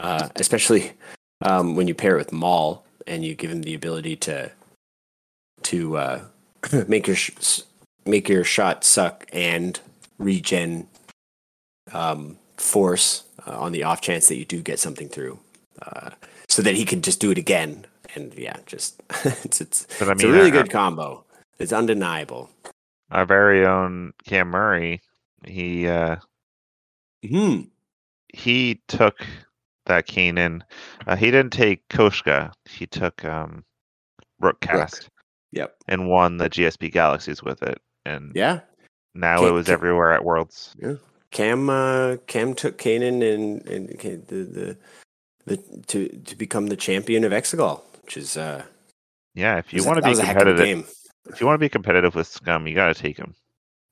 uh, 0.00 0.28
especially 0.36 0.92
um, 1.42 1.76
when 1.76 1.86
you 1.86 1.94
pair 1.94 2.16
it 2.16 2.18
with 2.18 2.32
Maul 2.32 2.84
and 3.06 3.24
you 3.24 3.34
give 3.34 3.50
him 3.50 3.62
the 3.62 3.74
ability 3.74 4.16
to 4.16 4.50
to 5.62 5.96
uh, 5.96 6.20
make 6.88 7.06
your 7.06 7.16
sh- 7.16 7.62
make 8.06 8.28
your 8.28 8.44
shot 8.44 8.84
suck 8.84 9.26
and 9.32 9.80
regen 10.18 10.86
um, 11.92 12.36
force 12.56 13.24
uh, 13.46 13.58
on 13.58 13.72
the 13.72 13.82
off 13.84 14.00
chance 14.00 14.28
that 14.28 14.36
you 14.36 14.44
do 14.44 14.62
get 14.62 14.78
something 14.78 15.08
through, 15.08 15.38
uh, 15.82 16.10
so 16.48 16.62
that 16.62 16.74
he 16.74 16.84
can 16.84 17.02
just 17.02 17.20
do 17.20 17.30
it 17.30 17.38
again. 17.38 17.86
And 18.14 18.34
yeah, 18.34 18.56
just 18.66 19.00
it's 19.24 19.60
it's, 19.60 19.86
But 19.98 20.08
I 20.08 20.12
it's 20.12 20.24
a 20.24 20.32
really 20.32 20.50
good 20.50 20.70
combo. 20.70 21.24
It's 21.58 21.72
undeniable. 21.72 22.50
Our 23.10 23.24
very 23.26 23.66
own 23.66 24.12
Cam 24.24 24.48
Murray, 24.48 25.00
he 25.46 25.86
uh, 25.88 26.16
Hmm. 27.28 27.62
he 28.32 28.80
took 28.88 29.16
that 29.86 30.06
Kanan. 30.06 30.62
Uh, 31.06 31.16
he 31.16 31.26
didn't 31.26 31.52
take 31.52 31.86
Koshka. 31.88 32.52
He 32.64 32.86
took 32.86 33.24
um, 33.24 33.64
Rook 34.40 34.60
Kast 34.60 35.08
Yep. 35.52 35.76
and 35.88 36.08
won 36.08 36.36
the 36.38 36.48
GSP 36.48 36.92
Galaxies 36.92 37.42
with 37.42 37.62
it. 37.62 37.78
And 38.06 38.32
Yeah. 38.34 38.60
now 39.14 39.44
it 39.46 39.50
was 39.50 39.66
ca- 39.66 39.72
everywhere 39.72 40.12
at 40.12 40.24
Worlds. 40.24 40.74
Cam 41.30 41.70
uh, 41.70 42.16
Cam 42.26 42.54
took 42.54 42.78
Kanan 42.78 43.22
and 43.22 43.66
and 43.68 43.88
the 43.88 44.16
the 44.26 44.76
the 45.46 45.56
to 45.86 46.08
to 46.08 46.36
become 46.36 46.66
the 46.66 46.76
champion 46.76 47.24
of 47.24 47.32
Exegol, 47.32 47.82
which 48.02 48.16
is 48.16 48.36
uh 48.36 48.64
Yeah, 49.34 49.58
if 49.58 49.72
you 49.72 49.84
want 49.84 49.96
to 49.98 50.02
be 50.02 50.08
was 50.10 50.18
a 50.18 50.24
heck 50.24 50.36
of 50.36 50.42
a 50.42 50.44
competitive, 50.50 50.86
game. 50.86 50.94
if 51.32 51.40
you 51.40 51.46
want 51.46 51.54
to 51.54 51.64
be 51.64 51.68
competitive 51.68 52.14
with 52.14 52.26
Scum, 52.26 52.66
you 52.66 52.74
got 52.74 52.94
to 52.94 53.00
take 53.00 53.16
him. 53.16 53.34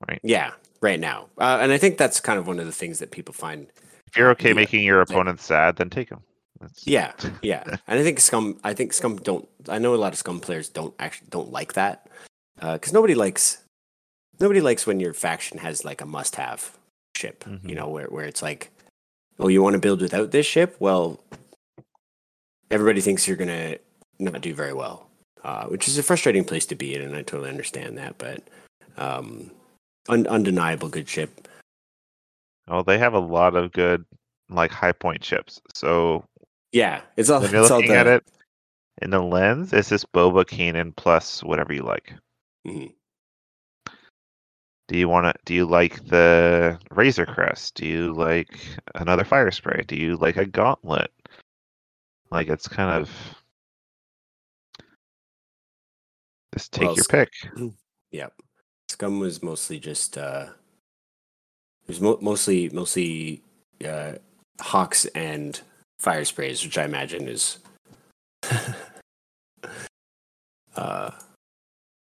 Right? 0.08 0.20
Yeah, 0.22 0.52
right 0.80 0.98
now, 1.00 1.26
uh, 1.38 1.58
and 1.60 1.72
I 1.72 1.78
think 1.78 1.98
that's 1.98 2.20
kind 2.20 2.38
of 2.38 2.46
one 2.46 2.58
of 2.60 2.66
the 2.66 2.72
things 2.72 2.98
that 3.00 3.10
people 3.10 3.34
find 3.34 3.66
If 4.06 4.16
you're 4.16 4.30
okay 4.30 4.48
Yeah. 4.50 4.54
making 4.54 4.82
your 4.84 5.00
opponent 5.00 5.40
sad, 5.40 5.76
then 5.76 5.90
take 5.90 6.08
him. 6.08 6.20
That's, 6.60 6.86
Yeah, 6.86 7.12
yeah, 7.42 7.62
and 7.86 7.98
I 8.00 8.02
think 8.02 8.18
scum. 8.20 8.58
I 8.64 8.74
think 8.74 8.92
scum 8.92 9.16
don't. 9.16 9.48
I 9.68 9.78
know 9.78 9.94
a 9.94 9.96
lot 9.96 10.12
of 10.12 10.18
scum 10.18 10.40
players 10.40 10.68
don't 10.68 10.94
actually 10.98 11.28
don't 11.30 11.52
like 11.52 11.74
that 11.74 12.08
because 12.60 12.92
nobody 12.92 13.14
likes 13.14 13.58
nobody 14.40 14.60
likes 14.60 14.86
when 14.86 15.00
your 15.00 15.12
faction 15.12 15.58
has 15.58 15.84
like 15.84 16.00
a 16.00 16.06
must-have 16.06 16.76
ship. 17.16 17.44
Mhm. 17.44 17.68
You 17.68 17.74
know, 17.74 17.88
where 17.88 18.06
where 18.06 18.24
it's 18.24 18.42
like, 18.42 18.70
oh, 19.38 19.48
you 19.48 19.62
want 19.62 19.74
to 19.74 19.80
build 19.80 20.00
without 20.00 20.30
this 20.30 20.46
ship? 20.46 20.76
Well, 20.78 21.20
everybody 22.70 23.00
thinks 23.00 23.26
you're 23.26 23.36
gonna 23.36 23.76
not 24.18 24.40
do 24.40 24.54
very 24.54 24.72
well, 24.72 25.08
uh, 25.44 25.66
which 25.66 25.88
is 25.88 25.98
a 25.98 26.02
frustrating 26.02 26.44
place 26.44 26.66
to 26.66 26.74
be 26.74 26.94
in, 26.94 27.02
and 27.02 27.14
I 27.16 27.22
totally 27.22 27.50
understand 27.50 27.98
that. 27.98 28.18
But 28.18 28.42
um, 28.96 29.50
un- 30.08 30.26
undeniable 30.26 30.88
good 30.88 31.08
ship. 31.08 31.48
Well, 32.66 32.82
they 32.84 32.98
have 32.98 33.14
a 33.14 33.18
lot 33.20 33.54
of 33.54 33.72
good 33.72 34.04
like 34.50 34.70
high 34.70 34.92
point 34.92 35.22
chips. 35.22 35.60
So 35.74 36.24
Yeah, 36.72 37.00
it's 37.16 37.30
all. 37.30 37.40
when 37.40 37.50
you're 37.50 37.62
it's 37.62 37.70
all 37.70 37.78
looking 37.78 37.94
at 37.94 38.06
it 38.06 38.24
in 39.00 39.10
the 39.10 39.20
lens, 39.22 39.72
it's 39.72 39.88
just 39.90 40.10
Boba 40.12 40.44
Kanan 40.44 40.94
plus 40.96 41.42
whatever 41.42 41.72
you 41.72 41.82
like. 41.82 42.12
Mhm. 42.66 42.92
Do 44.88 44.96
you 44.98 45.08
want 45.08 45.26
to? 45.26 45.34
Do 45.44 45.54
you 45.54 45.66
like 45.66 46.02
the 46.06 46.78
Razor 46.90 47.26
Crest? 47.26 47.74
Do 47.74 47.86
you 47.86 48.14
like 48.14 48.58
another 48.94 49.24
fire 49.24 49.50
spray? 49.50 49.84
Do 49.86 49.96
you 49.96 50.16
like 50.16 50.38
a 50.38 50.46
gauntlet? 50.46 51.12
Like 52.30 52.48
it's 52.48 52.66
kind 52.66 52.90
of 52.90 53.10
just 56.54 56.72
take 56.72 56.86
Well, 56.86 56.96
your 56.96 57.04
pick. 57.04 57.30
Yep. 58.10 58.32
Scum 58.88 59.20
was 59.20 59.42
mostly 59.42 59.78
just 59.78 60.16
uh 60.16 60.46
it 61.82 61.88
was 61.88 62.00
mo- 62.00 62.18
mostly 62.22 62.70
mostly 62.70 63.42
uh 63.84 64.12
hawks 64.58 65.04
and 65.14 65.60
fire 65.98 66.24
sprays, 66.24 66.64
which 66.64 66.78
I 66.78 66.84
imagine 66.84 67.28
is 67.28 67.58
uh 70.74 71.10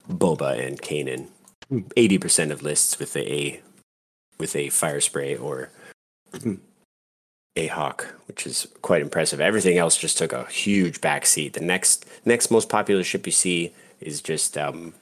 Boba 0.09 0.65
and 0.65 0.81
Kanan. 0.81 1.27
Eighty 1.95 2.17
percent 2.17 2.51
of 2.51 2.61
lists 2.61 2.99
with 2.99 3.15
a 3.15 3.61
with 4.37 4.55
a 4.55 4.69
fire 4.69 4.99
spray 4.99 5.35
or 5.35 5.69
a 7.55 7.67
hawk, 7.67 8.15
which 8.27 8.45
is 8.45 8.67
quite 8.81 9.01
impressive. 9.01 9.39
Everything 9.39 9.77
else 9.77 9.97
just 9.97 10.17
took 10.17 10.33
a 10.33 10.45
huge 10.45 10.99
backseat. 11.01 11.53
The 11.53 11.61
next 11.61 12.05
next 12.25 12.51
most 12.51 12.69
popular 12.69 13.03
ship 13.03 13.25
you 13.25 13.31
see 13.31 13.73
is 13.99 14.21
just 14.21 14.57
um 14.57 14.93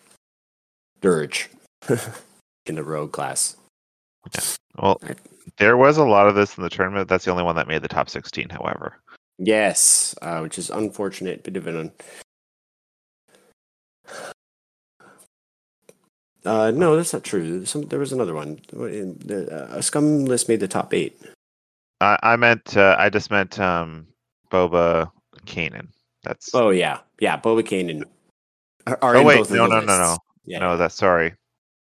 Dirge 1.01 1.49
in 2.65 2.75
the 2.75 2.84
rogue 2.84 3.12
class. 3.12 3.55
Well, 4.77 4.99
there 5.58 5.77
was 5.77 5.97
a 5.97 6.05
lot 6.05 6.27
of 6.27 6.36
this 6.36 6.58
in 6.58 6.63
the 6.63 6.69
tournament. 6.69 7.08
That's 7.08 7.25
the 7.25 7.32
only 7.32 7.43
one 7.43 7.55
that 7.55 7.67
made 7.67 7.82
the 7.82 7.88
top 7.88 8.10
16, 8.10 8.49
however. 8.49 8.97
Yes, 9.38 10.13
uh, 10.21 10.39
which 10.39 10.58
is 10.58 10.69
unfortunate. 10.69 11.43
Bit 11.43 11.58
of 11.58 11.67
an. 11.67 11.91
Uh, 16.45 16.71
no, 16.71 16.95
that's 16.95 17.13
not 17.13 17.23
true. 17.23 17.65
Some, 17.65 17.84
there 17.84 17.99
was 17.99 18.13
another 18.13 18.34
one. 18.34 18.60
Uh, 18.75 19.75
A 19.75 19.84
scum 19.84 20.25
list 20.25 20.47
made 20.47 20.60
the 20.62 20.67
top 20.67 20.93
eight. 20.93 21.19
I, 22.02 22.17
I 22.23 22.36
meant, 22.38 22.78
uh, 22.78 22.95
I 22.97 23.10
just 23.10 23.30
meant 23.30 23.60
um, 23.60 24.08
Boba 24.52 25.12
Kanan. 25.45 25.88
That's 26.23 26.54
Oh 26.54 26.69
yeah, 26.69 26.99
yeah. 27.19 27.38
Boba 27.39 27.62
Kanan 27.63 28.04
are, 28.88 28.97
are 29.02 29.15
Oh, 29.17 29.23
wait, 29.23 29.39
of 29.41 29.52
no, 29.52 29.65
no, 29.67 29.80
no, 29.82 29.86
no. 29.97 30.17
Yeah. 30.45 30.60
no, 30.60 30.78
that's 30.78 30.95
sorry. 30.95 31.34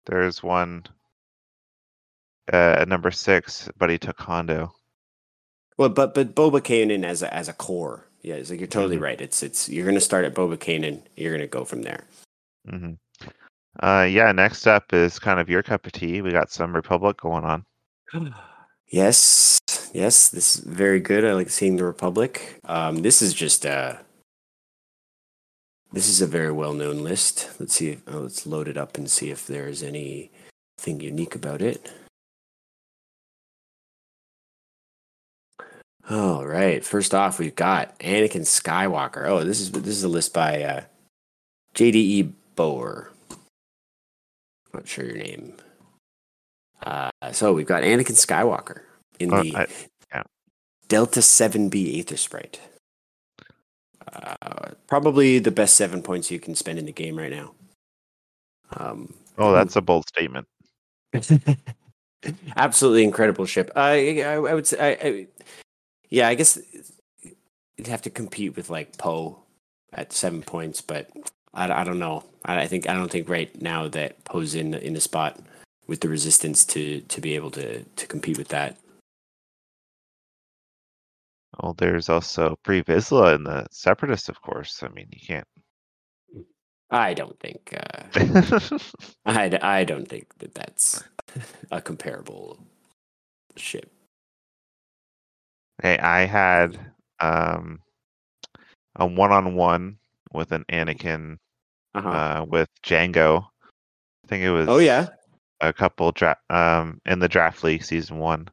There's 0.05 0.41
one 0.43 0.83
uh, 2.51 2.77
at 2.79 2.87
number 2.87 3.11
six, 3.11 3.69
but 3.77 3.89
he 3.89 3.97
took 3.97 4.19
Hondo. 4.19 4.73
Well, 5.77 5.89
but 5.89 6.13
but 6.13 6.35
Boba 6.35 6.59
Kanan 6.61 7.03
as 7.05 7.21
a, 7.23 7.33
as 7.33 7.47
a 7.47 7.53
core, 7.53 8.05
yeah, 8.21 8.35
it's 8.35 8.49
like 8.49 8.59
you're 8.59 8.67
totally 8.67 8.97
Mhm. 8.97 9.01
right. 9.01 9.21
It's 9.21 9.41
it's 9.43 9.69
you're 9.69 9.85
gonna 9.85 10.01
start 10.01 10.25
at 10.25 10.33
Boba 10.33 10.57
Kanan. 10.57 11.01
You're 11.15 11.31
gonna 11.33 11.47
go 11.47 11.63
from 11.65 11.83
there. 11.83 12.05
hmm 12.67 12.93
Uh, 13.79 14.07
yeah, 14.09 14.31
next 14.31 14.67
up 14.67 14.93
is 14.93 15.19
kind 15.19 15.39
of 15.39 15.49
your 15.49 15.63
cup 15.63 15.85
of 15.85 15.93
tea. 15.93 16.21
We 16.21 16.31
got 16.31 16.51
some 16.51 16.75
Republic 16.75 17.17
going 17.17 17.43
on. 17.43 17.65
Yes, 18.91 19.59
yes, 19.93 20.29
this 20.29 20.55
is 20.55 20.63
very 20.63 20.99
good. 20.99 21.23
I 21.23 21.33
like 21.33 21.51
seeing 21.51 21.75
the 21.75 21.83
Republic. 21.83 22.59
Um, 22.63 23.03
this 23.03 23.21
is 23.21 23.35
just 23.35 23.63
uh 23.63 23.97
this 25.91 26.07
is 26.07 26.21
a 26.21 26.27
very 26.27 26.51
well 26.51 26.73
known 26.73 27.03
list. 27.03 27.49
Let's 27.59 27.75
see. 27.75 27.89
If, 27.89 28.01
oh, 28.07 28.21
let's 28.21 28.47
load 28.47 28.67
it 28.67 28.77
up 28.77 28.97
and 28.97 29.09
see 29.09 29.29
if 29.29 29.45
there's 29.45 29.83
anything 29.83 30.29
unique 31.01 31.35
about 31.35 31.61
it. 31.61 31.91
All 36.09 36.45
right. 36.45 36.83
First 36.83 37.13
off, 37.13 37.37
we've 37.37 37.55
got 37.55 37.97
Anakin 37.99 38.41
Skywalker. 38.41 39.27
Oh, 39.27 39.43
this 39.43 39.59
is 39.59 39.71
this 39.71 39.95
is 39.95 40.03
a 40.03 40.09
list 40.09 40.33
by 40.33 40.63
uh, 40.63 40.81
JDE 41.75 42.33
Boer. 42.55 43.11
Not 44.73 44.87
sure 44.87 45.05
your 45.05 45.17
name. 45.17 45.53
Uh, 46.83 47.09
so 47.31 47.53
we've 47.53 47.65
got 47.67 47.83
Anakin 47.83 48.15
Skywalker 48.15 48.81
in 49.19 49.33
Uh, 49.33 49.43
the 49.43 49.55
I- 49.55 49.67
yeah. 50.11 50.23
Delta 50.87 51.19
7B 51.21 51.99
Aether 51.99 52.17
Sprite. 52.17 52.59
Uh, 54.11 54.71
probably 54.87 55.39
the 55.39 55.51
best 55.51 55.75
seven 55.75 56.01
points 56.01 56.31
you 56.31 56.39
can 56.39 56.55
spend 56.55 56.79
in 56.79 56.85
the 56.85 56.91
game 56.91 57.17
right 57.17 57.31
now. 57.31 57.53
Um, 58.77 59.13
Oh, 59.37 59.53
that's 59.53 59.75
a 59.75 59.81
bold 59.81 60.05
statement. 60.07 60.47
absolutely 62.57 63.03
incredible 63.03 63.45
ship. 63.45 63.71
I 63.75 64.21
I, 64.21 64.33
I 64.33 64.53
would 64.53 64.67
say, 64.67 64.77
I, 64.79 65.07
I, 65.07 65.27
yeah, 66.09 66.27
I 66.27 66.35
guess 66.35 66.59
you'd 67.77 67.87
have 67.87 68.01
to 68.03 68.09
compete 68.09 68.55
with 68.57 68.69
like 68.69 68.97
Poe 68.97 69.39
at 69.93 70.11
seven 70.11 70.41
points, 70.41 70.81
but 70.81 71.09
I, 71.53 71.81
I 71.81 71.83
don't 71.83 71.99
know. 71.99 72.23
I, 72.45 72.61
I 72.61 72.67
think 72.67 72.87
I 72.89 72.93
don't 72.93 73.11
think 73.11 73.29
right 73.29 73.49
now 73.61 73.87
that 73.89 74.23
Poe's 74.25 74.55
in 74.55 74.73
in 74.73 74.95
a 74.95 75.01
spot 75.01 75.39
with 75.87 76.01
the 76.01 76.09
resistance 76.09 76.65
to 76.65 77.01
to 77.01 77.21
be 77.21 77.35
able 77.35 77.51
to 77.51 77.83
to 77.83 78.07
compete 78.07 78.37
with 78.37 78.49
that. 78.49 78.77
Well, 81.61 81.73
there's 81.73 82.09
also 82.09 82.57
Pre 82.63 82.83
Vizsla 82.83 83.35
and 83.35 83.45
the 83.45 83.65
Separatists, 83.71 84.29
of 84.29 84.41
course. 84.41 84.81
I 84.83 84.89
mean, 84.89 85.07
you 85.11 85.19
can't. 85.25 85.47
I 86.91 87.13
don't 87.13 87.39
think. 87.39 87.73
Uh, 87.75 88.79
I, 89.25 89.59
I 89.61 89.83
don't 89.83 90.07
think 90.07 90.27
that 90.39 90.55
that's 90.55 91.03
a 91.71 91.81
comparable 91.81 92.57
ship. 93.55 93.91
Hey, 95.81 95.97
I 95.97 96.25
had 96.25 96.79
um, 97.19 97.79
a 98.95 99.05
one-on-one 99.05 99.97
with 100.33 100.51
an 100.51 100.65
Anakin 100.71 101.37
Uh-huh. 101.95 102.09
uh, 102.09 102.45
with 102.47 102.69
Jango. 102.83 103.45
I 104.23 104.27
think 104.27 104.43
it 104.43 104.51
was. 104.51 104.67
oh 104.67 104.77
yeah. 104.79 105.07
a 105.61 105.73
couple 105.73 106.11
dra- 106.13 106.37
um 106.49 107.01
in 107.05 107.19
the 107.19 107.27
draft 107.27 107.63
league 107.65 107.83
season 107.83 108.17
one, 108.19 108.47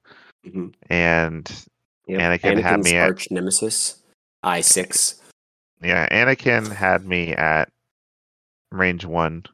Mhm. 0.44 0.74
and 0.90 1.66
Yep. 2.08 2.20
Anakin 2.20 2.60
had 2.62 2.80
me 2.82 2.96
at- 2.96 3.08
arch 3.10 3.30
nemesis, 3.30 4.02
I 4.42 4.60
six. 4.60 5.20
yeah, 5.80 6.08
Anakin 6.10 6.72
had 6.72 7.04
me 7.04 7.32
at 7.34 7.68
range 8.72 9.04
one 9.04 9.44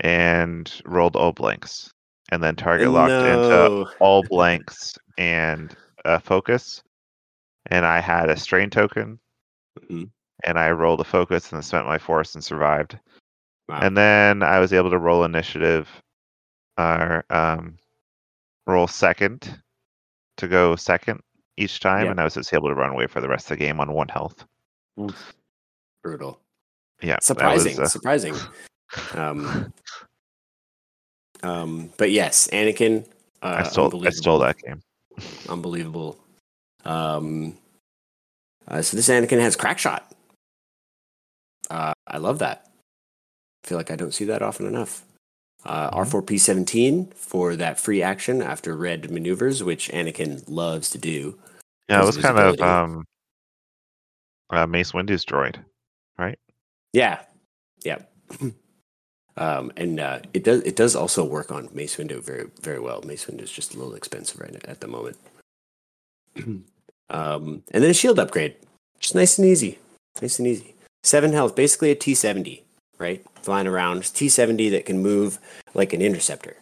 and 0.00 0.70
rolled 0.84 1.16
all 1.16 1.32
blanks, 1.32 1.90
and 2.30 2.42
then 2.42 2.54
target 2.56 2.90
locked 2.90 3.10
into 3.12 3.86
all 3.98 4.22
blanks 4.24 4.96
and 5.18 5.74
a 6.04 6.20
focus, 6.20 6.82
and 7.66 7.86
I 7.86 8.00
had 8.00 8.28
a 8.30 8.36
strain 8.36 8.70
token, 8.70 9.18
Mhm. 9.80 10.10
And 10.44 10.58
I 10.58 10.70
rolled 10.70 11.00
a 11.00 11.04
focus 11.04 11.52
and 11.52 11.64
spent 11.64 11.86
my 11.86 11.98
force 11.98 12.34
and 12.34 12.44
survived. 12.44 12.98
Wow. 13.68 13.80
And 13.82 13.96
then 13.96 14.42
I 14.42 14.58
was 14.60 14.72
able 14.72 14.90
to 14.90 14.98
roll 14.98 15.24
initiative, 15.24 15.88
or 16.78 17.24
um, 17.30 17.76
roll 18.66 18.86
second 18.86 19.60
to 20.36 20.46
go 20.48 20.76
second 20.76 21.20
each 21.56 21.80
time, 21.80 22.04
Yeah. 22.04 22.10
and 22.12 22.20
I 22.20 22.24
was 22.24 22.34
just 22.34 22.52
able 22.54 22.68
to 22.68 22.74
run 22.74 22.90
away 22.90 23.06
for 23.06 23.20
the 23.20 23.28
rest 23.28 23.46
of 23.50 23.58
the 23.58 23.64
game 23.64 23.80
on 23.80 23.92
one 23.92 24.08
health. 24.08 24.44
Brutal. 26.02 26.38
Yeah, 27.02 27.14
that 27.14 27.18
was, 27.18 27.26
Surprising. 27.26 27.80
uh, 27.80 27.86
Surprising. 27.88 28.34
Um, 29.14 29.72
um, 31.42 31.90
but 31.96 32.10
yes, 32.10 32.48
Anakin. 32.52 33.06
Uh, 33.42 33.56
I 33.58 33.62
stole 33.64 34.06
I 34.06 34.10
stole 34.10 34.38
that 34.38 34.58
game. 34.58 34.80
Unbelievable. 35.48 36.18
Um, 36.84 37.56
uh, 38.68 38.80
so 38.82 38.96
this 38.96 39.08
Anakin 39.08 39.40
has 39.40 39.56
crack 39.56 39.78
shot. 39.78 40.12
Uh, 41.70 41.92
I 42.06 42.18
love 42.18 42.38
that. 42.40 42.66
I 43.64 43.68
feel 43.68 43.78
like 43.78 43.90
I 43.90 43.96
don't 43.96 44.14
see 44.14 44.24
that 44.26 44.42
often 44.42 44.66
enough. 44.66 45.04
Uh, 45.64 45.90
R4P17 45.90 47.12
for 47.14 47.56
that 47.56 47.80
free 47.80 48.00
action 48.00 48.40
after 48.40 48.76
red 48.76 49.10
maneuvers, 49.10 49.64
which 49.64 49.88
Anakin 49.88 50.44
loves 50.46 50.90
to 50.90 50.98
do. 50.98 51.36
Yeah, 51.88 52.02
it 52.02 52.06
was 52.06 52.16
kind 52.16 52.38
of 52.38 52.60
um, 52.60 53.04
uh, 54.50 54.66
Mace 54.66 54.92
Windu's 54.92 55.24
droid. 55.24 55.56
Right? 56.18 56.38
Yeah, 56.92 57.20
yeah. 57.84 57.98
um, 59.36 59.72
and 59.76 59.98
uh, 59.98 60.20
it 60.32 60.44
does 60.44 60.62
it 60.62 60.76
does 60.76 60.94
also 60.94 61.24
work 61.24 61.50
on 61.50 61.68
Mace 61.72 61.96
Windu 61.96 62.22
very 62.22 62.48
very 62.62 62.78
well. 62.78 63.02
Mace 63.02 63.26
Windu 63.26 63.42
is 63.42 63.50
just 63.50 63.74
a 63.74 63.78
little 63.78 63.94
expensive 63.94 64.40
right 64.40 64.54
at 64.66 64.80
the 64.80 64.88
moment. 64.88 65.16
um, 66.36 66.64
and 67.10 67.82
then 67.82 67.90
a 67.90 67.94
shield 67.94 68.18
upgrade, 68.18 68.54
just 69.00 69.14
nice 69.14 69.36
and 69.38 69.48
easy, 69.48 69.78
nice 70.22 70.38
and 70.38 70.46
easy. 70.46 70.75
Seven 71.06 71.32
health, 71.32 71.54
basically 71.54 71.92
a 71.92 71.94
T 71.94 72.16
seventy, 72.16 72.64
right? 72.98 73.24
Flying 73.40 73.68
around 73.68 74.12
T 74.12 74.28
seventy 74.28 74.68
that 74.70 74.86
can 74.86 75.00
move 75.00 75.38
like 75.72 75.92
an 75.92 76.02
interceptor. 76.02 76.56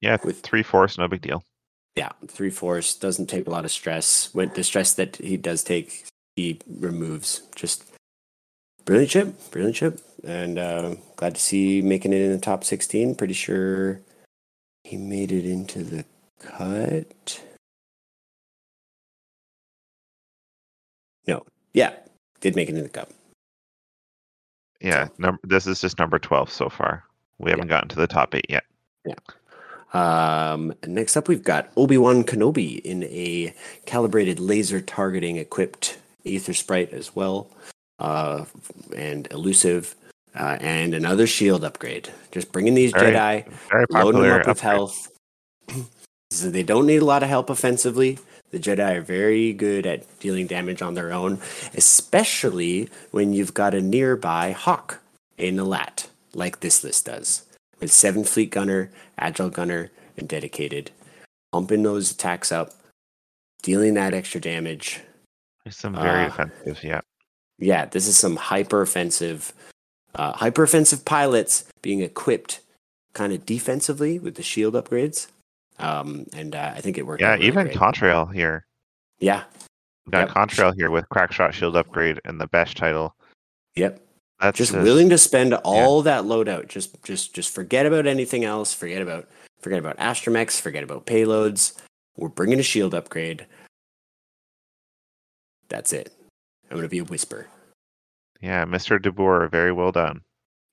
Yeah, 0.00 0.18
With- 0.22 0.40
three 0.40 0.62
force, 0.62 0.98
no 0.98 1.08
big 1.08 1.20
deal. 1.20 1.42
Yeah, 1.96 2.12
three 2.28 2.48
force 2.50 2.94
doesn't 2.94 3.26
take 3.26 3.48
a 3.48 3.50
lot 3.50 3.64
of 3.64 3.72
stress. 3.72 4.32
When 4.32 4.50
the 4.54 4.62
stress 4.62 4.94
that 4.94 5.16
he 5.16 5.36
does 5.36 5.64
take, 5.64 6.04
he 6.36 6.60
removes. 6.78 7.42
Just 7.56 7.82
brilliant 8.84 9.10
chip, 9.10 9.50
brilliant 9.50 9.74
chip, 9.74 10.00
and 10.22 10.60
uh, 10.60 10.94
glad 11.16 11.34
to 11.34 11.40
see 11.40 11.82
making 11.82 12.12
it 12.12 12.20
in 12.22 12.30
the 12.30 12.38
top 12.38 12.62
sixteen. 12.62 13.16
Pretty 13.16 13.34
sure 13.34 14.00
he 14.84 14.96
made 14.96 15.32
it 15.32 15.44
into 15.44 15.82
the 15.82 16.04
cut. 16.38 17.42
No, 21.26 21.44
yeah, 21.74 21.94
did 22.40 22.54
make 22.54 22.68
it 22.68 22.76
in 22.76 22.84
the 22.84 22.88
cup. 22.88 23.10
Yeah, 24.82 25.08
number 25.18 25.40
this 25.44 25.66
is 25.66 25.80
just 25.80 25.98
number 25.98 26.18
twelve 26.18 26.50
so 26.50 26.68
far. 26.68 27.04
We 27.38 27.50
haven't 27.50 27.68
gotten 27.68 27.88
to 27.90 27.96
the 27.96 28.06
top 28.06 28.34
eight 28.34 28.46
yet. 28.48 28.64
Um, 29.94 30.72
next 30.86 31.16
up, 31.16 31.28
we've 31.28 31.42
got 31.42 31.70
Obi 31.76 31.98
Wan 31.98 32.24
Kenobi 32.24 32.80
in 32.80 33.04
a 33.04 33.54
calibrated 33.86 34.40
laser 34.40 34.80
targeting 34.80 35.36
equipped 35.36 35.98
Aether 36.24 36.54
Sprite 36.54 36.92
as 36.92 37.14
well, 37.14 37.50
uh, 37.98 38.44
and 38.96 39.28
elusive, 39.30 39.94
uh, 40.34 40.56
and 40.60 40.94
another 40.94 41.26
shield 41.26 41.62
upgrade. 41.64 42.08
Just 42.30 42.52
bringing 42.52 42.74
these 42.74 42.92
Very- 42.92 43.12
Jedi, 43.12 43.52
Very 43.70 43.86
loading 43.90 44.22
them 44.22 44.30
up 44.32 44.46
with 44.46 44.56
upgrade. 44.58 44.72
health. 44.72 45.08
so 46.30 46.50
they 46.50 46.62
don't 46.62 46.86
need 46.86 47.02
a 47.02 47.04
lot 47.04 47.22
of 47.22 47.28
help 47.28 47.50
offensively. 47.50 48.18
The 48.52 48.58
Jedi 48.58 48.96
are 48.96 49.00
very 49.00 49.52
good 49.54 49.86
at 49.86 50.04
dealing 50.20 50.46
damage 50.46 50.82
on 50.82 50.94
their 50.94 51.10
own, 51.12 51.40
especially 51.74 52.88
when 53.10 53.32
you've 53.32 53.54
got 53.54 53.74
a 53.74 53.80
nearby 53.80 54.52
Hawk 54.52 55.00
in 55.38 55.56
the 55.56 55.64
lat, 55.64 56.08
like 56.34 56.60
this 56.60 56.84
list 56.84 57.06
does. 57.06 57.44
With 57.80 57.90
seven 57.90 58.24
fleet 58.24 58.50
gunner, 58.50 58.90
agile 59.18 59.48
gunner, 59.50 59.90
and 60.18 60.28
dedicated, 60.28 60.90
pumping 61.50 61.82
those 61.82 62.10
attacks 62.10 62.52
up, 62.52 62.70
dealing 63.62 63.94
that 63.94 64.12
extra 64.14 64.40
damage. 64.40 65.00
There's 65.64 65.76
some 65.78 65.94
very 65.94 66.24
Ah. 66.24 66.26
offensive. 66.26 66.84
Yeah, 66.84 67.00
Yeah, 67.58 67.86
this 67.86 68.06
is 68.06 68.16
some 68.18 68.36
hyper 68.36 68.82
offensive, 68.82 69.52
uh, 70.14 70.32
hyper 70.32 70.64
offensive 70.64 71.04
pilots 71.04 71.64
being 71.80 72.00
equipped 72.00 72.60
kind 73.14 73.32
of 73.32 73.46
defensively 73.46 74.18
with 74.18 74.34
the 74.34 74.42
shield 74.42 74.74
upgrades. 74.74 75.28
Um, 75.82 76.26
and 76.34 76.54
uh, 76.54 76.72
I 76.76 76.80
think 76.80 76.98
it 76.98 77.06
worked. 77.06 77.20
yeah. 77.22 77.30
out 77.32 77.38
really 77.38 77.46
even 77.48 77.66
great. 77.66 77.76
Contrail 77.76 78.32
here. 78.32 78.66
Yeah. 79.18 79.44
We 80.06 80.10
got 80.12 80.28
Yep. 80.28 80.36
Contrail 80.36 80.74
here 80.76 80.90
with 80.90 81.04
Crackshot 81.08 81.52
Shield 81.52 81.76
upgrade 81.76 82.20
and 82.24 82.40
the 82.40 82.46
Besh 82.48 82.74
title. 82.74 83.14
Yep. 83.76 84.00
That's 84.40 84.58
just 84.58 84.72
willing 84.72 85.08
to 85.10 85.18
spend 85.18 85.54
all 85.54 86.02
that 86.02 86.24
loadout. 86.24 86.66
Just, 86.68 87.02
just, 87.04 87.32
just 87.34 87.54
forget 87.54 87.86
about 87.86 88.06
anything 88.08 88.44
else. 88.44 88.74
Forget 88.74 89.00
about, 89.00 89.28
forget 89.60 89.78
about 89.78 89.96
astromechs. 89.98 90.60
Forget 90.60 90.82
about 90.82 91.06
payloads. 91.06 91.80
We're 92.16 92.28
bringing 92.28 92.58
a 92.58 92.64
shield 92.64 92.92
upgrade. 92.94 93.46
That's 95.68 95.92
it. 95.92 96.12
I'm 96.70 96.76
gonna 96.76 96.88
be 96.88 96.98
a 96.98 97.04
whisper. 97.04 97.46
Yeah, 98.40 98.64
Mr. 98.64 99.00
De 99.00 99.12
DeBoer, 99.12 99.50
very 99.50 99.72
well 99.72 99.92
done. 99.92 100.22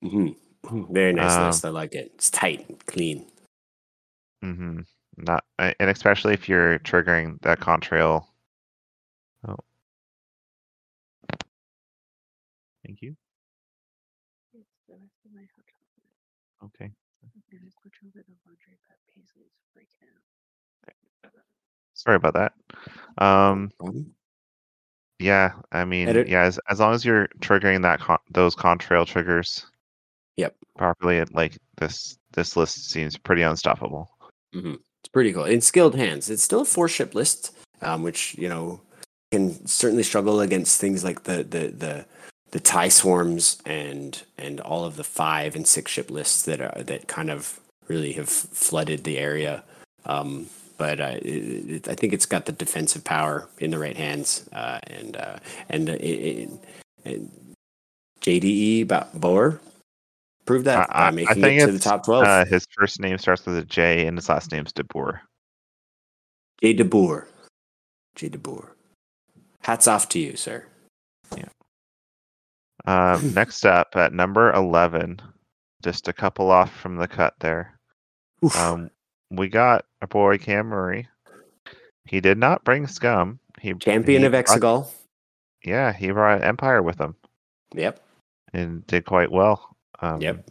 hmm 0.02 0.30
Very 0.91 1.13
nice 1.13 1.34
Um, 1.38 1.48
list. 1.48 1.63
I 1.65 1.69
like 1.69 1.93
it. 1.93 2.12
It's 2.15 2.30
tight, 2.32 2.86
clean. 2.88 3.28
hmm 4.41 4.80
Not, 5.21 5.43
uh, 5.58 5.73
and 5.79 5.89
especially 5.89 6.34
if 6.34 6.47
you're 6.47 6.79
triggering 6.79 7.41
that 7.41 7.60
contrail. 7.60 8.25
Oh, 9.47 9.58
thank 12.86 13.01
you. 13.01 13.15
Okay. 16.63 16.91
Sorry 21.94 22.15
about 22.15 22.33
that. 22.35 22.54
Um, 23.17 23.71
yeah, 25.19 25.52
I 25.71 25.83
mean, 25.83 26.08
Edit- 26.08 26.29
yeah, 26.29 26.44
as, 26.44 26.60
as 26.69 26.79
long 26.79 26.94
as 26.94 27.04
you're 27.04 27.27
triggering 27.39 27.81
that 27.81 28.00
con- 28.00 28.19
those 28.31 28.56
contrail 28.56 29.06
triggers, 29.06 29.65
Yep. 30.37 30.56
properly, 30.77 31.17
it, 31.17 31.33
like 31.33 31.58
this 31.75 32.17
this 32.31 32.56
list 32.56 32.89
seems 32.89 33.17
pretty 33.17 33.41
unstoppable. 33.41 34.10
It's 34.54 34.88
pretty 35.13 35.33
cool. 35.33 35.45
In 35.45 35.62
skilled 35.62 35.95
hands, 35.95 36.29
it's 36.29 36.43
still 36.43 36.62
a 36.62 36.65
four 36.65 36.87
ship 36.87 37.15
list, 37.15 37.51
um, 37.81 38.03
which 38.03 38.35
you 38.37 38.49
know 38.49 38.81
can 39.31 39.65
certainly 39.67 40.03
struggle 40.03 40.41
against 40.41 40.79
things 40.79 41.03
like 41.03 41.23
the 41.23 41.43
the 41.43 41.67
the 41.67 42.05
the 42.51 42.60
tie 42.60 42.89
swarms 42.89 43.62
and 43.65 44.23
and 44.37 44.60
all 44.60 44.85
of 44.85 44.95
the 44.95 45.03
five 45.03 45.55
and 45.55 45.67
six 45.67 45.91
ship 45.91 46.10
lists 46.10 46.43
that 46.43 46.62
are 46.62 46.83
that 46.83 47.07
kind 47.07 47.29
of 47.29 47.60
really 47.87 48.13
have 48.13 48.29
flooded 48.29 49.03
the 49.03 49.17
area. 49.17 49.63
Um, 50.05 50.47
but 50.77 51.01
uh, 51.01 51.17
it, 51.21 51.25
it, 51.25 51.87
I 51.89 51.95
think 51.95 52.13
it's 52.13 52.25
got 52.25 52.45
the 52.45 52.53
defensive 52.53 53.03
power 53.03 53.49
in 53.60 53.71
the 53.71 53.79
right 53.79 53.97
hands, 53.97 54.49
uh, 54.53 54.79
and 54.83 55.17
uh, 55.17 55.39
and, 55.69 55.89
uh, 55.89 55.97
it, 55.99 56.49
and 57.03 57.31
JDE 58.21 58.87
Ba- 58.87 59.07
Boer 60.50 60.56
proved 60.56 60.65
that 60.65 60.89
I, 60.91 60.93
I- 60.93 61.04
by 61.04 61.08
I 61.08 61.12
making 61.12 61.41
think 61.43 61.62
it 61.62 61.65
to 61.67 61.71
the 61.71 61.79
top 61.79 62.06
twelve. 62.06 62.23
Uh, 62.25 62.45
his 62.45 62.65
first 62.77 63.00
name 63.00 63.17
starts 63.17 63.45
with 63.45 63.58
a 63.58 63.63
J 63.65 64.08
and 64.08 64.17
his 64.17 64.29
last 64.29 64.52
name's 64.52 64.71
De 64.73 64.83
Boer. 64.83 65.21
J 66.62 66.73
De 66.73 66.83
Boer, 66.83 67.27
J 68.15 68.29
De 68.29 68.37
Boer. 68.37 68.75
Hats 69.62 69.87
off 69.87 70.10
to 70.10 70.19
you, 70.19 70.35
sir. 70.35 70.65
Um, 72.85 73.33
next 73.35 73.65
up 73.65 73.89
at 73.95 74.13
number 74.13 74.52
11, 74.54 75.21
just 75.83 76.08
a 76.08 76.13
couple 76.13 76.50
off 76.50 76.73
from 76.75 76.95
the 76.95 77.08
cut 77.08 77.33
there. 77.39 77.77
Um, 78.58 78.89
we 79.29 79.50
got 79.50 79.85
our 80.02 80.08
boy 80.08 80.37
Cam 80.37 80.67
Murray. 80.67 81.08
He 82.06 82.21
did 82.21 82.37
not 82.37 82.63
bring 82.63 82.87
scum. 82.87 83.39
He 83.60 83.73
Champion 83.75 84.21
he 84.21 84.25
of 84.27 84.33
Exegol. 84.33 84.87
Yeah, 85.63 85.91
he 85.93 86.10
brought 86.12 86.41
Empire 86.43 86.81
with 86.81 87.00
him 87.00 87.15
Yep. 87.75 88.02
and 88.54 88.87
did 88.87 89.06
quite 89.06 89.31
well. 89.31 89.75
Um, 90.02 90.21
Yep. 90.21 90.50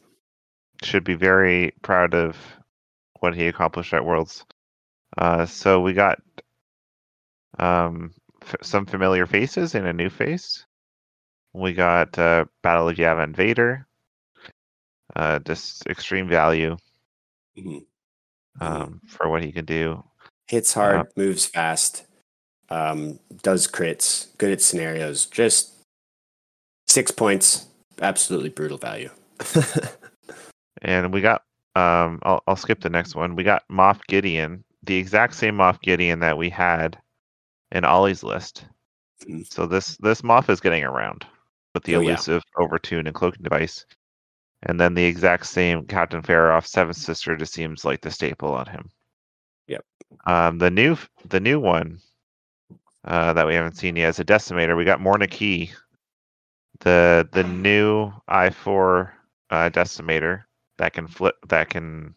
Should 0.82 1.04
be 1.04 1.14
very 1.14 1.72
proud 1.82 2.14
of 2.14 2.36
what 3.20 3.34
he 3.34 3.46
accomplished 3.48 3.92
at 3.92 4.04
Worlds. 4.04 4.44
Uh, 5.16 5.44
so 5.46 5.80
we 5.80 5.92
got 5.92 6.20
um, 7.58 8.12
f- 8.42 8.54
some 8.62 8.86
familiar 8.86 9.26
faces 9.26 9.74
and 9.74 9.86
a 9.86 9.92
new 9.92 10.08
face. 10.10 10.64
We 11.52 11.72
got 11.72 12.16
uh, 12.18 12.44
Battle 12.62 12.88
of 12.88 12.96
Yavin 12.96 13.34
Vader. 13.34 13.86
Uh, 15.16 15.40
just 15.40 15.84
extreme 15.86 16.28
value 16.28 16.76
Mhm. 17.56 17.84
um, 18.60 19.00
for 19.08 19.28
what 19.28 19.42
he 19.42 19.50
can 19.50 19.64
do. 19.64 20.04
Hits 20.46 20.72
hard, 20.74 20.96
Uh, 20.96 21.04
moves 21.16 21.46
fast, 21.46 22.04
um, 22.68 23.18
does 23.42 23.66
crits, 23.66 24.28
good 24.38 24.52
at 24.52 24.62
scenarios. 24.62 25.26
Just 25.26 25.72
six 26.86 27.10
points, 27.10 27.66
absolutely 28.00 28.50
brutal 28.50 28.78
value. 28.78 29.10
And 30.82 31.12
we 31.12 31.20
got 31.20 31.42
um 31.76 32.20
I'll 32.22 32.42
I'll 32.46 32.56
skip 32.56 32.80
the 32.80 32.90
next 32.90 33.14
one. 33.14 33.34
We 33.36 33.44
got 33.44 33.64
Moff 33.70 34.00
Gideon, 34.06 34.64
the 34.84 34.96
exact 34.96 35.34
same 35.34 35.56
Moff 35.56 35.80
Gideon 35.80 36.20
that 36.20 36.38
we 36.38 36.50
had 36.50 36.98
in 37.72 37.84
Ollie's 37.84 38.22
list. 38.22 38.66
Mhm. 39.28 39.50
So 39.52 39.66
this 39.66 39.96
this 39.98 40.22
Moff 40.22 40.48
is 40.50 40.60
getting 40.60 40.84
around 40.84 41.26
with 41.74 41.84
the 41.84 41.96
Oh, 41.96 42.00
yeah. 42.00 42.10
elusive 42.10 42.42
overtune 42.56 43.06
and 43.06 43.14
cloaking 43.14 43.42
device. 43.42 43.86
And 44.64 44.80
then 44.80 44.94
the 44.94 45.04
exact 45.04 45.46
same 45.46 45.86
Captain 45.86 46.22
Feroph 46.22 46.66
Seventh 46.66 46.96
Sister 46.96 47.36
just 47.36 47.52
seems 47.54 47.84
like 47.84 48.00
the 48.00 48.10
staple 48.10 48.52
on 48.54 48.66
him. 48.66 48.90
Yep. 49.68 49.84
Um 50.26 50.58
the 50.58 50.70
new 50.70 50.96
the 51.28 51.40
new 51.40 51.60
one 51.60 52.00
uh 53.04 53.32
that 53.32 53.46
we 53.46 53.54
haven't 53.54 53.76
seen 53.76 53.96
yet 53.96 54.10
is 54.10 54.20
a 54.20 54.24
decimator. 54.24 54.76
We 54.76 54.84
got 54.84 55.00
Morna 55.00 55.28
Kee, 55.28 55.72
the 56.80 57.28
the 57.32 57.44
new 57.44 58.12
I 58.28 58.50
four 58.50 59.14
uh 59.50 59.70
decimator 59.70 60.42
that 60.78 60.92
can 60.92 61.06
flip 61.08 61.34
that 61.48 61.70
can 61.70 62.14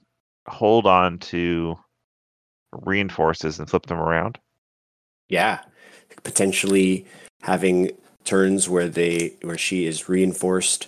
hold 0.48 0.86
on 0.86 1.18
to 1.20 1.76
reinforces 2.72 3.60
and 3.60 3.70
flip 3.70 3.86
them 3.86 4.00
around. 4.00 4.38
yeah, 5.30 5.62
potentially 6.24 7.06
having 7.42 7.92
turns 8.24 8.70
where 8.70 8.90
they 8.90 9.34
where 9.42 9.58
she 9.58 9.86
is 9.86 10.08
reinforced 10.08 10.88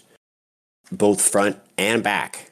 both 0.92 1.22
front 1.22 1.58
and 1.78 2.04
back. 2.04 2.52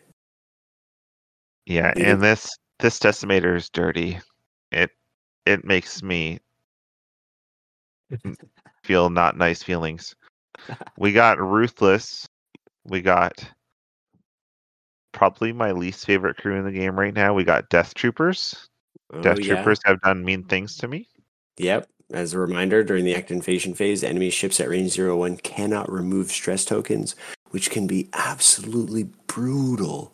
Yeah, 1.66 1.94
and 1.96 2.22
this 2.22 2.50
this 2.80 3.00
decimator 3.00 3.56
is 3.56 3.70
dirty. 3.70 4.20
It 4.72 4.90
it 5.46 5.66
makes 5.66 6.02
me 6.02 6.40
feel 8.84 9.10
not 9.10 9.38
nice 9.38 9.62
feelings. 9.64 10.16
We 10.98 11.12
got 11.12 11.40
ruthless. 11.40 12.28
We 12.84 13.02
got 13.02 13.34
probably 15.12 15.52
my 15.54 15.72
least 15.72 16.06
favorite 16.06 16.38
crew 16.38 16.56
in 16.56 16.66
the 16.66 16.72
game 16.72 17.00
right 17.00 17.14
now. 17.14 17.34
We 17.34 17.44
got 17.44 17.70
Death 17.70 17.94
Troopers. 17.94 18.68
Oh, 19.14 19.22
Death 19.22 19.40
yeah. 19.40 19.56
Troopers 19.56 19.80
have 19.86 20.02
done 20.02 20.24
mean 20.24 20.44
things 20.44 20.78
to 20.78 20.88
me. 20.88 21.08
Yep. 21.58 21.88
As 22.14 22.34
a 22.34 22.40
reminder, 22.40 22.84
during 22.84 23.06
the 23.06 23.16
activation 23.16 23.74
phase, 23.74 24.04
enemy 24.04 24.30
ships 24.30 24.60
at 24.60 24.68
range 24.68 25.00
01 25.00 25.38
cannot 25.38 25.90
remove 25.92 26.30
stress 26.30 26.66
tokens, 26.66 27.16
which 27.52 27.70
can 27.72 27.88
be 27.88 28.10
absolutely 28.14 29.04
brutal. 29.28 30.14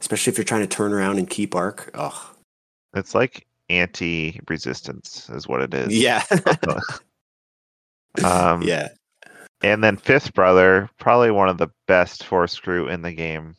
Especially 0.00 0.30
if 0.30 0.38
you're 0.38 0.44
trying 0.44 0.62
to 0.62 0.66
turn 0.66 0.92
around 0.92 1.18
and 1.18 1.28
keep 1.28 1.54
arc. 1.54 1.90
Oh, 1.94 2.32
It's 2.94 3.14
like 3.14 3.46
anti-resistance 3.68 5.28
is 5.30 5.46
what 5.46 5.60
it 5.60 5.74
is. 5.74 5.96
yeah. 5.96 6.22
um, 8.24 8.62
yeah. 8.62 8.88
And 9.62 9.82
then 9.82 9.96
Fifth 9.96 10.32
Brother, 10.34 10.88
probably 10.98 11.30
one 11.30 11.48
of 11.48 11.58
the 11.58 11.68
best 11.86 12.24
force 12.24 12.58
crew 12.58 12.88
in 12.88 13.02
the 13.02 13.12
game. 13.12 13.56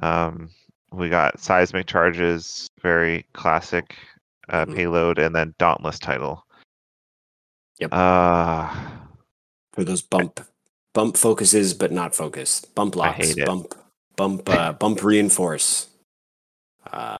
Um, 0.00 0.50
we 0.92 1.08
got 1.08 1.40
seismic 1.40 1.86
charges, 1.86 2.68
very 2.82 3.24
classic 3.32 3.96
uh, 4.48 4.66
Mhm. 4.66 4.74
payload, 4.76 5.18
and 5.18 5.34
then 5.34 5.54
Dauntless 5.58 5.98
title. 5.98 6.44
Yep. 7.80 7.92
Uh, 7.92 8.72
For 9.72 9.84
those 9.84 10.02
bump 10.02 10.40
bump 10.92 11.16
focuses, 11.16 11.74
but 11.74 11.90
not 11.90 12.14
focus. 12.14 12.60
Bump 12.74 12.94
I 12.96 12.98
locks. 12.98 13.16
hate 13.26 13.38
it. 13.38 13.46
Bump 13.46 13.74
bump 14.16 14.48
uh, 14.48 14.72
bump 14.74 15.02
reinforce. 15.02 15.88
Uh, 16.92 17.16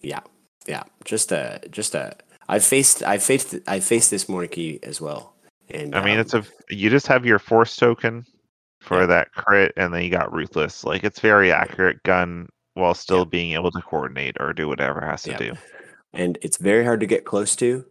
yeah. 0.00 0.20
Yeah. 0.66 0.84
Just 1.04 1.32
a 1.32 1.60
just 1.70 1.94
a 1.94 2.16
I've 2.48 2.64
faced 2.64 3.02
I 3.02 3.18
faced 3.18 3.56
I 3.66 3.80
faced 3.80 4.10
this 4.10 4.28
Morna 4.28 4.48
Kee 4.48 4.78
as 4.82 5.00
well. 5.00 5.34
And 5.68 5.94
I 5.94 6.02
mean, 6.04 6.14
um, 6.14 6.20
it's 6.20 6.32
a 6.34 6.44
you 6.70 6.88
just 6.88 7.06
have 7.08 7.26
your 7.26 7.38
force 7.38 7.76
token 7.76 8.24
for 8.80 9.06
that 9.06 9.32
crit, 9.32 9.72
and 9.76 9.92
then 9.92 10.02
you 10.02 10.10
got 10.10 10.32
ruthless. 10.32 10.84
Like 10.84 11.04
it's 11.04 11.20
very 11.20 11.52
accurate 11.52 12.02
gun 12.02 12.48
while 12.74 12.94
still 12.94 13.24
being 13.24 13.52
able 13.52 13.70
to 13.70 13.82
coordinate 13.82 14.36
or 14.40 14.52
do 14.52 14.68
whatever 14.68 15.00
it 15.00 15.06
has 15.06 15.22
to 15.22 15.36
do. 15.36 15.52
and 16.12 16.38
it's 16.42 16.56
very 16.56 16.84
hard 16.84 17.00
to 17.00 17.06
get 17.06 17.24
close 17.24 17.54
to, 17.56 17.84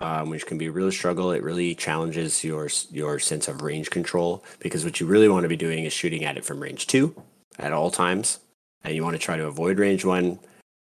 um, 0.00 0.30
which 0.30 0.46
can 0.46 0.58
be 0.58 0.66
a 0.66 0.72
real 0.72 0.92
struggle. 0.92 1.32
It 1.32 1.42
really 1.42 1.74
challenges 1.74 2.44
your 2.44 2.68
your 2.90 3.18
sense 3.18 3.48
of 3.48 3.62
range 3.62 3.90
control 3.90 4.44
because 4.58 4.84
what 4.84 5.00
you 5.00 5.06
really 5.06 5.28
want 5.28 5.44
to 5.44 5.48
be 5.48 5.56
doing 5.56 5.84
is 5.84 5.92
shooting 5.92 6.24
at 6.24 6.36
it 6.36 6.44
from 6.44 6.60
range 6.60 6.86
two 6.86 7.14
at 7.58 7.72
all 7.72 7.90
times, 7.90 8.40
and 8.82 8.94
you 8.94 9.02
want 9.02 9.14
to 9.14 9.22
try 9.22 9.36
to 9.36 9.46
avoid 9.46 9.78
range 9.78 10.04
one 10.04 10.38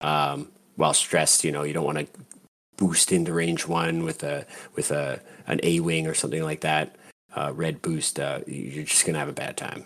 um, 0.00 0.48
while 0.76 0.94
stressed. 0.94 1.44
You 1.44 1.52
know, 1.52 1.62
you 1.62 1.72
don't 1.72 1.84
want 1.84 1.98
to 1.98 2.06
boost 2.76 3.10
into 3.10 3.32
range 3.32 3.66
one 3.66 4.04
with 4.04 4.22
a 4.22 4.46
with 4.74 4.90
a 4.90 5.20
an 5.46 5.60
A 5.62 5.80
wing 5.80 6.06
or 6.06 6.14
something 6.14 6.42
like 6.42 6.60
that. 6.60 6.96
Uh, 7.36 7.52
red 7.54 7.82
boost, 7.82 8.18
uh, 8.18 8.40
you're 8.46 8.84
just 8.84 9.04
gonna 9.04 9.18
have 9.18 9.28
a 9.28 9.32
bad 9.32 9.56
time. 9.56 9.84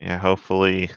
Yeah, 0.00 0.18
hopefully 0.18 0.90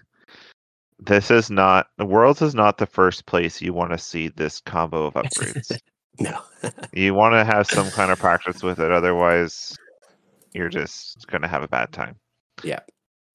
this 0.99 1.31
is 1.31 1.49
not 1.49 1.87
the 1.97 2.05
world's 2.05 2.41
is 2.43 2.53
not 2.53 2.77
the 2.77 2.85
first 2.85 3.25
place 3.25 3.61
you 3.61 3.73
want 3.73 3.91
to 3.91 3.97
see 3.97 4.27
this 4.27 4.61
combo 4.61 5.05
of 5.05 5.13
upgrades. 5.15 5.79
No, 6.19 6.39
you 6.93 7.15
want 7.15 7.33
to 7.33 7.43
have 7.43 7.65
some 7.67 7.89
kind 7.91 8.11
of 8.11 8.19
practice 8.19 8.61
with 8.61 8.79
it, 8.79 8.91
otherwise 8.91 9.75
you're 10.53 10.69
just 10.69 11.25
gonna 11.27 11.47
have 11.47 11.63
a 11.63 11.67
bad 11.67 11.91
time. 11.91 12.15
Yeah, 12.63 12.81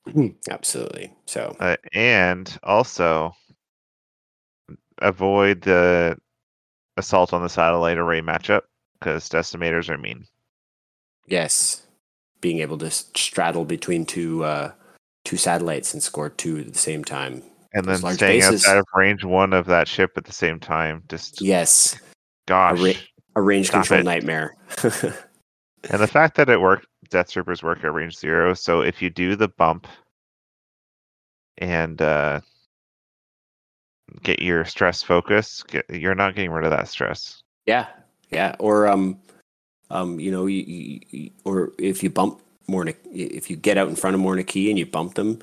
absolutely. 0.49 1.13
So 1.27 1.57
Uh, 1.59 1.77
and 1.93 2.57
also 2.63 3.35
avoid 4.99 5.63
the 5.63 6.17
assault 6.97 7.33
on 7.33 7.43
the 7.43 7.49
satellite 7.49 7.99
array 7.99 8.21
matchup 8.21 8.63
because 8.99 9.29
decimators 9.29 9.89
are 9.89 9.99
mean. 9.99 10.25
Yes, 11.27 11.84
being 12.41 12.59
able 12.61 12.79
to 12.79 12.91
straddle 12.91 13.65
between 13.65 14.05
two 14.07 14.45
uh, 14.45 14.73
two 15.25 15.37
satellites 15.37 15.95
and 15.95 16.03
score 16.03 16.29
two 16.31 16.59
at 16.59 16.73
the 16.73 16.79
same 16.79 17.03
time. 17.05 17.43
And 17.73 17.85
Those 17.87 18.03
then 18.03 18.15
staying 18.15 18.41
bases. 18.41 18.65
outside 18.65 18.79
of 18.79 18.85
range 18.95 19.25
one 19.25 19.53
of 19.53 19.67
that 19.67 19.89
ship 19.89 20.13
at 20.17 20.25
the 20.25 20.33
same 20.33 20.61
time. 20.61 21.03
Just 21.09 21.41
Yes, 21.41 21.99
gosh. 22.47 22.81
ra- 22.81 22.93
a 23.37 23.43
range 23.43 23.67
Stop 23.69 23.83
control 23.83 24.01
it. 24.01 24.05
nightmare. 24.05 24.55
And 25.91 26.01
the 26.01 26.07
fact 26.07 26.37
that 26.39 26.49
it 26.49 26.59
worked, 26.63 26.87
Death 27.11 27.31
Troopers 27.31 27.63
work 27.63 27.85
at 27.85 27.93
range 27.93 28.17
zero. 28.17 28.55
So 28.55 28.81
if 28.81 29.03
you 29.03 29.11
do 29.11 29.37
the 29.37 29.49
bump 29.49 29.87
and 31.59 32.01
uh, 32.01 32.41
get 34.23 34.41
your 34.41 34.65
stress 34.65 35.03
focus, 35.03 35.63
get, 35.65 35.85
you're 35.91 36.15
not 36.15 36.35
getting 36.35 36.53
rid 36.53 36.65
of 36.65 36.71
that 36.71 36.89
stress. 36.89 37.43
yeah, 37.67 37.89
yeah. 38.31 38.57
Or 38.59 38.89
um, 38.89 39.19
um, 39.91 40.19
you 40.21 40.31
know, 40.31 40.47
you, 40.47 40.63
you, 40.63 41.01
you- 41.11 41.31
or 41.45 41.73
if 41.79 42.03
you 42.03 42.11
bump 42.11 42.41
Morna, 42.69 42.95
if 43.13 43.51
you 43.51 43.57
get 43.57 43.77
out 43.79 43.89
in 43.89 43.97
front 43.97 44.15
of 44.15 44.21
Morna 44.21 44.43
Kee 44.45 44.71
and 44.71 44.79
you 44.79 44.87
bump 44.87 45.15
them, 45.15 45.41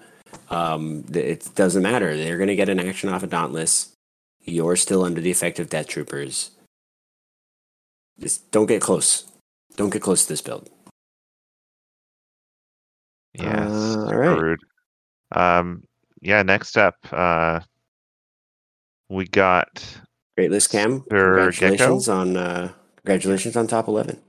um, 0.49 1.03
it 1.13 1.49
doesn't 1.55 1.83
matter. 1.83 2.15
They're 2.17 2.37
going 2.37 2.47
to 2.47 2.55
get 2.55 2.69
an 2.69 2.79
action 2.79 3.09
off 3.09 3.23
a 3.23 3.27
Dauntless. 3.27 3.91
You're 4.43 4.75
still 4.75 5.03
under 5.03 5.21
the 5.21 5.29
effect 5.31 5.59
of 5.59 5.69
Death 5.69 5.87
Troopers. 5.87 6.51
Just 8.19 8.49
don't 8.51 8.65
get 8.65 8.81
close. 8.81 9.25
Don't 9.75 9.91
get 9.91 10.01
close 10.01 10.23
to 10.23 10.29
this 10.29 10.41
build. 10.41 10.69
Yeah, 13.33 13.67
Uh, 13.69 14.05
alright. 14.07 14.41
rude. 14.41 14.59
Um, 15.31 15.83
yeah. 16.21 16.43
Next 16.43 16.77
up, 16.77 16.95
uh, 17.11 17.61
we 19.09 19.27
got 19.27 19.83
Great 20.37 20.51
list, 20.51 20.71
Cam. 20.71 21.03
Sir 21.09 21.33
Congratulations 21.51 22.09
on 22.09 22.35
uh, 22.37 22.71
congratulations 22.97 23.55
on 23.55 23.67
top 23.67 23.87
eleven. 23.87 24.19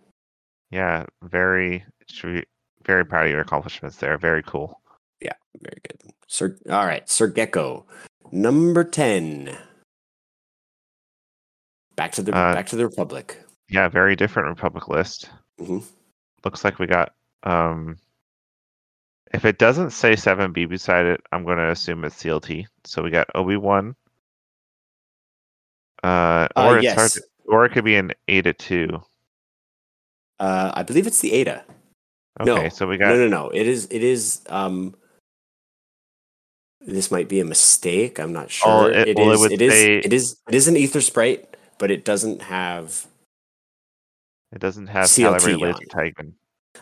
Yeah, 0.73 1.05
very 1.23 1.85
very 2.85 3.05
proud 3.05 3.27
of 3.27 3.31
your 3.31 3.41
accomplishments 3.43 3.97
there. 3.99 4.17
Very 4.19 4.43
cool. 4.43 4.81
Yeah, 5.21 5.35
very 5.61 5.79
good. 5.89 6.11
Sir 6.27 6.57
all 6.71 6.87
right, 6.87 7.09
Sir 7.09 7.29
Gecko. 7.29 7.87
Number 8.33 8.83
ten. 8.83 9.57
Back 11.95 12.13
to 12.13 12.23
the 12.23 12.35
Uh, 12.35 12.55
back 12.55 12.67
to 12.69 12.77
the 12.77 12.87
Republic. 12.87 13.39
Yeah, 13.69 13.89
very 13.89 14.17
different 14.17 14.49
Republic 14.49 14.89
list. 14.89 15.31
Mhm. 15.61 15.85
Looks 16.45 16.65
like 16.65 16.79
we 16.79 16.87
got 16.87 17.15
um 17.45 17.99
if 19.35 19.45
it 19.45 19.59
doesn't 19.59 19.91
say 19.91 20.17
seven 20.17 20.53
B 20.53 20.65
beside 20.67 21.07
it, 21.07 21.21
I'm 21.33 21.45
gonna 21.45 21.71
assume 21.71 22.05
it's 22.05 22.17
CLT. 22.17 22.67
So 22.85 23.03
we 23.03 23.11
got 23.11 23.29
Obi 23.35 23.57
Wan. 23.57 23.95
Uh, 26.03 26.49
Uh, 26.57 26.67
or 26.69 26.79
it's 26.79 26.87
hard 26.89 27.03
yes. 27.03 27.13
to, 27.15 27.23
or 27.47 27.65
it 27.65 27.71
could 27.73 27.85
be 27.85 27.97
an 27.97 28.13
Eta 28.29 28.53
two. 28.55 29.03
Uh, 30.43 30.73
I 30.75 30.83
believe 30.83 31.07
it's 31.07 31.21
the 31.21 31.33
Eta. 31.41 31.63
Okay, 32.41 32.65
no, 32.65 32.69
so 32.69 32.87
we 32.89 32.97
got 32.99 33.11
no, 33.11 33.17
no, 33.17 33.29
no. 33.29 33.51
It 33.51 33.67
is. 33.69 33.87
It 33.91 34.03
is. 34.03 34.41
Um, 34.49 34.95
this 36.81 37.11
might 37.13 37.29
be 37.29 37.39
a 37.39 37.45
mistake. 37.45 38.19
I'm 38.19 38.33
not 38.33 38.51
sure. 38.51 38.69
Oh, 38.69 38.87
it- 38.87 39.09
it 39.11 39.17
well, 39.17 39.31
it 39.31 39.35
is. 39.35 39.41
would 39.41 39.53
It 39.53 39.63
is. 39.63 39.73
say- 39.73 39.99
It 39.99 40.13
is. 40.13 40.37
It 40.49 40.55
is 40.55 40.67
an 40.69 40.77
Aether 40.77 41.01
Sprite, 41.01 41.57
but 41.79 41.91
it 41.91 42.05
doesn't 42.05 42.43
have. 42.43 43.07
it 44.53 44.59
doesn't 44.61 44.89
have 44.89 45.07
CLT 45.07 45.41
calibrated 45.57 45.61
laser 45.95 46.13
on. 46.19 46.35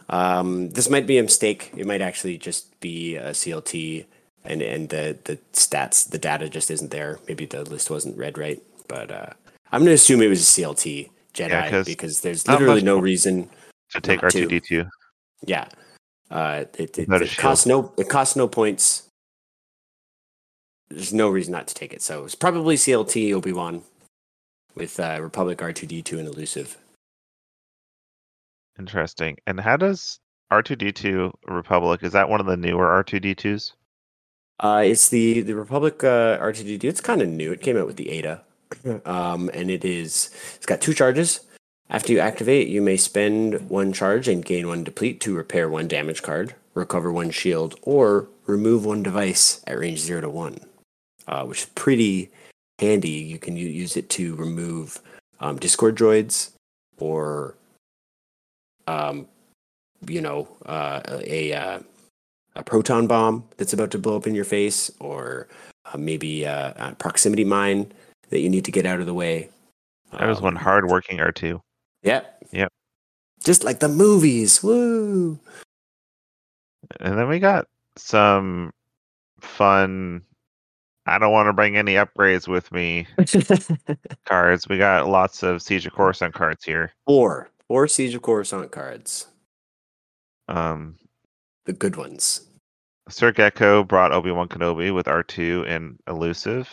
Um, 0.08 0.70
this 0.70 0.88
might 0.90 1.06
be 1.06 1.18
a 1.18 1.22
mistake. 1.22 1.70
It 1.76 1.86
might 1.86 2.00
actually 2.00 2.38
just 2.38 2.80
be 2.80 3.16
a 3.16 3.30
CLT, 3.34 4.06
and 4.44 4.62
and 4.62 4.88
the 4.88 5.18
the 5.24 5.36
stats, 5.52 6.08
the 6.08 6.18
data 6.18 6.48
just 6.48 6.70
isn't 6.70 6.90
there. 6.90 7.18
Maybe 7.28 7.44
the 7.44 7.62
list 7.62 7.90
wasn't 7.90 8.16
read 8.16 8.38
right. 8.38 8.62
But 8.88 9.10
uh, 9.10 9.30
I'm 9.70 9.82
gonna 9.82 9.92
assume 10.00 10.22
it 10.22 10.28
was 10.28 10.40
a 10.40 10.50
CLT 10.62 11.10
Jedi 11.34 11.48
Yeah, 11.50 11.70
'cause 11.70 11.86
because 11.86 12.20
there's 12.20 12.46
literally 12.46 12.82
no 12.82 12.98
reason. 12.98 13.48
To 13.90 14.00
take 14.00 14.22
R 14.22 14.30
two 14.30 14.46
D 14.46 14.60
two. 14.60 14.84
Yeah. 15.46 15.68
Uh, 16.30 16.64
it, 16.78 16.98
it, 16.98 17.08
it 17.08 17.36
costs 17.36 17.66
no 17.66 17.92
it 17.98 18.08
costs 18.08 18.36
no 18.36 18.46
points. 18.46 19.08
There's 20.88 21.12
no 21.12 21.28
reason 21.28 21.52
not 21.52 21.66
to 21.68 21.74
take 21.74 21.92
it. 21.92 22.02
So 22.02 22.24
it's 22.24 22.34
probably 22.34 22.76
CLT 22.76 23.32
Obi 23.32 23.52
Wan 23.52 23.82
with 24.74 24.98
uh, 25.00 25.18
Republic 25.20 25.60
R 25.62 25.72
two 25.72 25.86
D 25.86 26.02
two 26.02 26.18
and 26.18 26.28
elusive. 26.28 26.76
Interesting. 28.78 29.36
And 29.46 29.58
how 29.58 29.76
does 29.76 30.18
R 30.50 30.62
two 30.62 30.76
D 30.76 30.92
two 30.92 31.32
Republic 31.46 32.02
is 32.02 32.12
that 32.12 32.28
one 32.28 32.40
of 32.40 32.46
the 32.46 32.56
newer 32.56 32.86
R 32.88 33.02
two 33.02 33.20
D 33.20 33.34
twos? 33.34 33.72
Uh, 34.60 34.82
it's 34.84 35.08
the 35.08 35.40
the 35.42 35.54
Republic 35.54 36.04
uh, 36.04 36.38
R 36.40 36.52
two 36.52 36.64
D 36.64 36.78
two. 36.78 36.88
It's 36.88 37.00
kind 37.00 37.22
of 37.22 37.28
new. 37.28 37.50
It 37.52 37.60
came 37.60 37.76
out 37.76 37.86
with 37.86 37.96
the 37.96 38.10
Eta, 38.10 38.42
um, 39.04 39.50
and 39.54 39.70
it 39.70 39.84
is 39.84 40.30
it's 40.56 40.66
got 40.66 40.80
two 40.80 40.94
charges. 40.94 41.40
After 41.88 42.12
you 42.12 42.20
activate, 42.20 42.68
you 42.68 42.80
may 42.80 42.96
spend 42.96 43.68
one 43.68 43.92
charge 43.92 44.28
and 44.28 44.44
gain 44.44 44.68
one 44.68 44.84
deplete 44.84 45.20
to 45.22 45.34
repair 45.34 45.68
one 45.68 45.88
damage 45.88 46.22
card, 46.22 46.54
recover 46.74 47.10
one 47.10 47.30
shield, 47.30 47.74
or 47.82 48.28
remove 48.46 48.84
one 48.84 49.02
device 49.02 49.60
at 49.66 49.78
range 49.78 49.98
zero 49.98 50.20
to 50.20 50.28
one, 50.28 50.60
uh, 51.26 51.44
which 51.44 51.62
is 51.62 51.66
pretty 51.74 52.30
handy. 52.78 53.10
You 53.10 53.38
can 53.38 53.56
use 53.56 53.96
it 53.96 54.08
to 54.10 54.36
remove 54.36 55.00
um, 55.40 55.58
Discord 55.58 55.96
droids 55.96 56.52
or, 56.98 57.56
um, 58.86 59.26
you 60.06 60.20
know, 60.20 60.46
uh, 60.66 61.00
a 61.08 61.52
uh, 61.52 61.80
a 62.54 62.62
proton 62.62 63.06
bomb 63.06 63.44
that's 63.56 63.72
about 63.72 63.90
to 63.92 63.98
blow 63.98 64.16
up 64.16 64.26
in 64.28 64.34
your 64.34 64.44
face, 64.44 64.90
or 65.00 65.48
uh, 65.92 65.98
maybe 65.98 66.46
uh, 66.46 66.72
a 66.76 66.94
proximity 66.94 67.44
mine 67.44 67.92
that 68.30 68.40
you 68.40 68.48
need 68.48 68.64
to 68.64 68.72
get 68.72 68.86
out 68.86 69.00
of 69.00 69.06
the 69.06 69.14
way. 69.14 69.50
That 70.12 70.26
was 70.26 70.40
one 70.40 70.56
Um, 70.56 70.62
hard 70.62 70.88
working 70.88 71.20
R 71.20 71.30
two. 71.32 71.60
Yep. 72.02 72.46
Yep. 72.52 72.72
Just 73.44 73.62
like 73.64 73.80
the 73.80 73.88
movies. 73.88 74.62
Woo. 74.62 75.38
And 77.00 77.18
then 77.18 77.28
we 77.28 77.38
got 77.38 77.66
some 77.96 78.72
fun. 79.40 80.22
I 81.06 81.18
don't 81.18 81.32
want 81.32 81.46
to 81.48 81.52
bring 81.52 81.76
any 81.76 81.94
upgrades 81.94 82.46
with 82.48 82.70
me 82.72 83.06
cards. 84.26 84.68
We 84.68 84.78
got 84.78 85.08
lots 85.08 85.42
of 85.42 85.62
Siege 85.62 85.86
of 85.86 85.92
Coruscant 85.92 86.34
cards 86.34 86.64
here. 86.64 86.92
Four. 87.06 87.48
Four 87.68 87.88
Siege 87.88 88.14
of 88.14 88.22
Coruscant 88.22 88.70
cards. 88.70 89.26
Um, 90.48 90.96
The 91.66 91.72
good 91.72 91.96
ones. 91.96 92.42
Sir 93.08 93.32
Gecko 93.32 93.82
brought 93.84 94.12
Obi 94.12 94.30
Wan 94.30 94.48
Kenobi 94.48 94.94
with 94.94 95.08
R 95.08 95.22
two 95.22 95.64
and 95.66 95.98
elusive, 96.06 96.68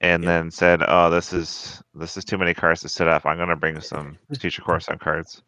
and 0.00 0.22
Yeah. 0.22 0.28
then 0.30 0.50
said, 0.50 0.82
"Oh, 0.86 1.10
this 1.10 1.32
is 1.32 1.82
this 1.94 2.16
is 2.16 2.24
too 2.24 2.38
many 2.38 2.54
cards 2.54 2.80
to 2.82 2.88
set 2.88 3.08
up. 3.08 3.26
I'm 3.26 3.38
gonna 3.38 3.56
bring 3.56 3.80
some 3.80 4.18
Siege 4.32 4.58
of 4.58 4.64
Coruscant 4.64 5.00
cards." 5.00 5.42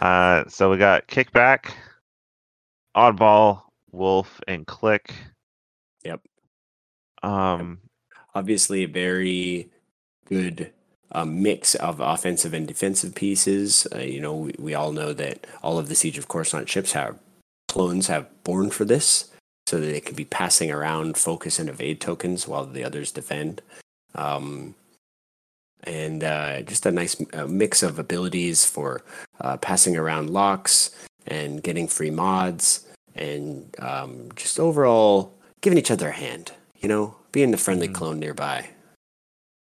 Uh, 0.00 0.44
so 0.48 0.70
we 0.70 0.76
got 0.78 1.06
Kickback, 1.08 1.70
Oddball, 2.96 3.62
Wolffe, 3.92 4.40
and 4.48 4.66
Klick. 4.66 5.12
Yep. 6.04 6.20
Um, 7.22 7.80
Obviously, 8.34 8.84
a 8.84 8.88
very 8.88 9.70
good 10.26 10.72
um, 11.12 11.42
mix 11.42 11.74
of 11.74 12.00
offensive 12.00 12.52
and 12.54 12.66
defensive 12.68 13.14
pieces. 13.14 13.86
Uh, 13.94 13.98
you 13.98 14.20
know, 14.20 14.36
we, 14.36 14.54
we 14.58 14.74
all 14.74 14.92
know 14.92 15.12
that 15.12 15.46
all 15.62 15.78
of 15.78 15.88
the 15.88 15.94
Siege 15.94 16.18
of 16.18 16.28
Coruscant 16.28 16.68
ships 16.68 16.92
have 16.92 17.18
clones 17.68 18.06
have 18.06 18.26
born 18.44 18.70
for 18.70 18.84
this, 18.84 19.27
so 19.68 19.78
that 19.78 19.94
it 19.94 20.06
can 20.06 20.16
be 20.16 20.24
passing 20.24 20.70
around 20.70 21.16
focus 21.18 21.58
and 21.58 21.68
evade 21.68 22.00
tokens 22.00 22.48
while 22.48 22.64
the 22.64 22.82
others 22.84 23.12
defend. 23.12 23.60
Um, 24.14 24.74
and 25.84 26.24
uh, 26.24 26.62
just 26.62 26.86
a 26.86 26.90
nice 26.90 27.14
uh, 27.34 27.46
mix 27.46 27.82
of 27.82 27.98
abilities 27.98 28.64
for 28.64 29.02
uh, 29.40 29.56
passing 29.58 29.96
around 29.96 30.30
locks 30.30 30.90
and 31.26 31.62
getting 31.62 31.86
free 31.86 32.10
mods 32.10 32.86
and 33.14 33.74
um, 33.78 34.30
just 34.34 34.58
overall 34.58 35.34
giving 35.60 35.78
each 35.78 35.90
other 35.90 36.08
a 36.08 36.12
hand. 36.12 36.52
You 36.80 36.88
know, 36.88 37.14
being 37.32 37.50
the 37.50 37.56
friendly 37.58 37.88
Mhm. 37.88 37.94
clone 37.94 38.18
nearby. 38.18 38.70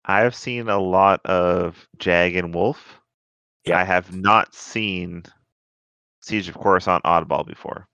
I've 0.05 0.35
seen 0.35 0.67
a 0.69 0.77
lot 0.79 1.25
of 1.25 1.87
Jag 1.97 2.35
and 2.35 2.53
Wolffe. 2.53 2.99
Yeah. 3.65 3.79
I 3.79 3.83
have 3.83 4.13
not 4.13 4.53
seen 4.53 5.23
Siege 6.21 6.49
of 6.49 6.55
Coruscant 6.55 7.03
Oddball 7.03 7.45
before. 7.47 7.87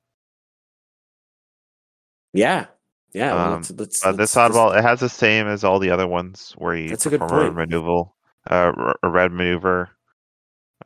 Yeah, 2.34 2.66
yeah. 3.14 3.34
Well, 3.36 3.46
Um, 3.46 3.54
let's, 3.56 3.72
let's, 3.72 4.00
this 4.02 4.18
let's 4.18 4.34
just- 4.34 4.38
oddball, 4.38 4.78
it 4.78 4.82
has 4.84 5.00
the 5.00 5.10
same 5.10 5.48
as 5.48 5.64
all 5.64 5.80
the 5.80 5.90
other 5.92 6.08
ones 6.08 6.54
where 6.58 6.76
you 6.76 6.90
That's 6.90 7.06
a 7.06 7.10
good 7.10 7.20
perform 7.22 7.48
a 7.48 7.52
maneuver, 7.52 8.04
uh, 8.50 8.94
a 9.04 9.10
red 9.10 9.32
maneuver, 9.32 9.90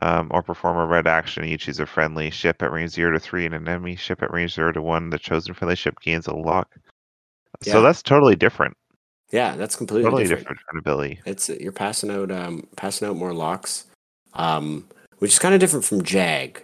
um, 0.01 0.27
or 0.31 0.41
perform 0.43 0.77
a 0.77 0.85
red 0.85 1.07
action. 1.07 1.47
You 1.47 1.57
choose 1.57 1.79
a 1.79 1.85
friendly 1.85 2.29
ship 2.29 2.61
at 2.63 2.71
range 2.71 2.91
zero 2.91 3.11
to 3.13 3.19
three, 3.19 3.45
and 3.45 3.53
an 3.55 3.67
enemy 3.67 3.95
ship 3.95 4.21
at 4.23 4.31
range 4.33 4.53
zero 4.55 4.71
to 4.71 4.81
one. 4.81 5.09
The 5.09 5.19
chosen 5.19 5.53
friendly 5.53 5.75
ship 5.75 5.99
gains 6.01 6.27
a 6.27 6.33
lock. 6.35 6.69
So 7.61 7.81
that's 7.81 8.01
totally 8.03 8.35
different. 8.35 8.75
yeah, 9.31 9.55
that's 9.55 9.75
completely 9.75 10.03
Totally 10.03 10.23
different. 10.23 10.41
different, 10.43 10.59
different 10.59 10.79
ability. 10.79 11.19
It's 11.25 11.47
you're 11.49 11.71
passing 11.71 12.11
out 12.11 12.29
um 12.31 12.67
passing 12.75 13.07
out 13.07 13.15
more 13.15 13.33
locks, 13.33 13.85
um, 14.33 14.87
which 15.19 15.31
is 15.31 15.39
kind 15.39 15.53
of 15.53 15.59
different 15.61 15.85
from 15.85 16.03
Jag, 16.03 16.61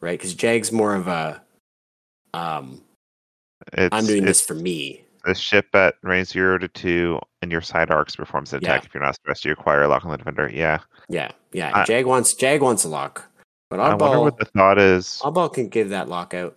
right? 0.00 0.18
Because 0.18 0.34
Jag's 0.34 0.70
more 0.70 0.94
of 0.94 1.08
a 1.08 1.42
um, 2.34 2.82
It's, 3.72 3.94
I'm 3.94 4.06
doing 4.06 4.24
this 4.24 4.40
for 4.40 4.54
me. 4.54 5.04
a 5.26 5.34
ship 5.34 5.66
at 5.74 5.94
range 6.02 6.28
zero 6.28 6.58
to 6.58 6.68
two, 6.68 7.18
and 7.42 7.50
your 7.50 7.62
side 7.62 7.90
arcs 7.90 8.14
performs 8.14 8.52
an 8.52 8.60
Yeah. 8.62 8.74
attack. 8.74 8.84
If 8.86 8.94
you're 8.94 9.02
not 9.02 9.14
stressed, 9.14 9.44
you 9.44 9.52
acquire 9.52 9.82
a 9.82 9.88
lock 9.88 10.04
on 10.04 10.10
the 10.10 10.18
defender. 10.18 10.50
Yeah. 10.52 10.80
Yeah, 11.08 11.30
yeah. 11.52 11.70
I- 11.74 11.84
Jag 11.84 12.04
wants 12.06 12.34
Jag 12.34 12.60
wants 12.60 12.84
a 12.84 12.88
lock, 12.88 13.24
but 13.70 13.80
I 13.80 13.94
wonder 13.94 14.20
what 14.20 14.36
the 14.38 14.44
thought 14.44 14.78
is 14.78 15.20
Oddball 15.22 15.52
can 15.52 15.68
give 15.68 15.88
that 15.90 16.08
lock 16.08 16.34
out. 16.34 16.56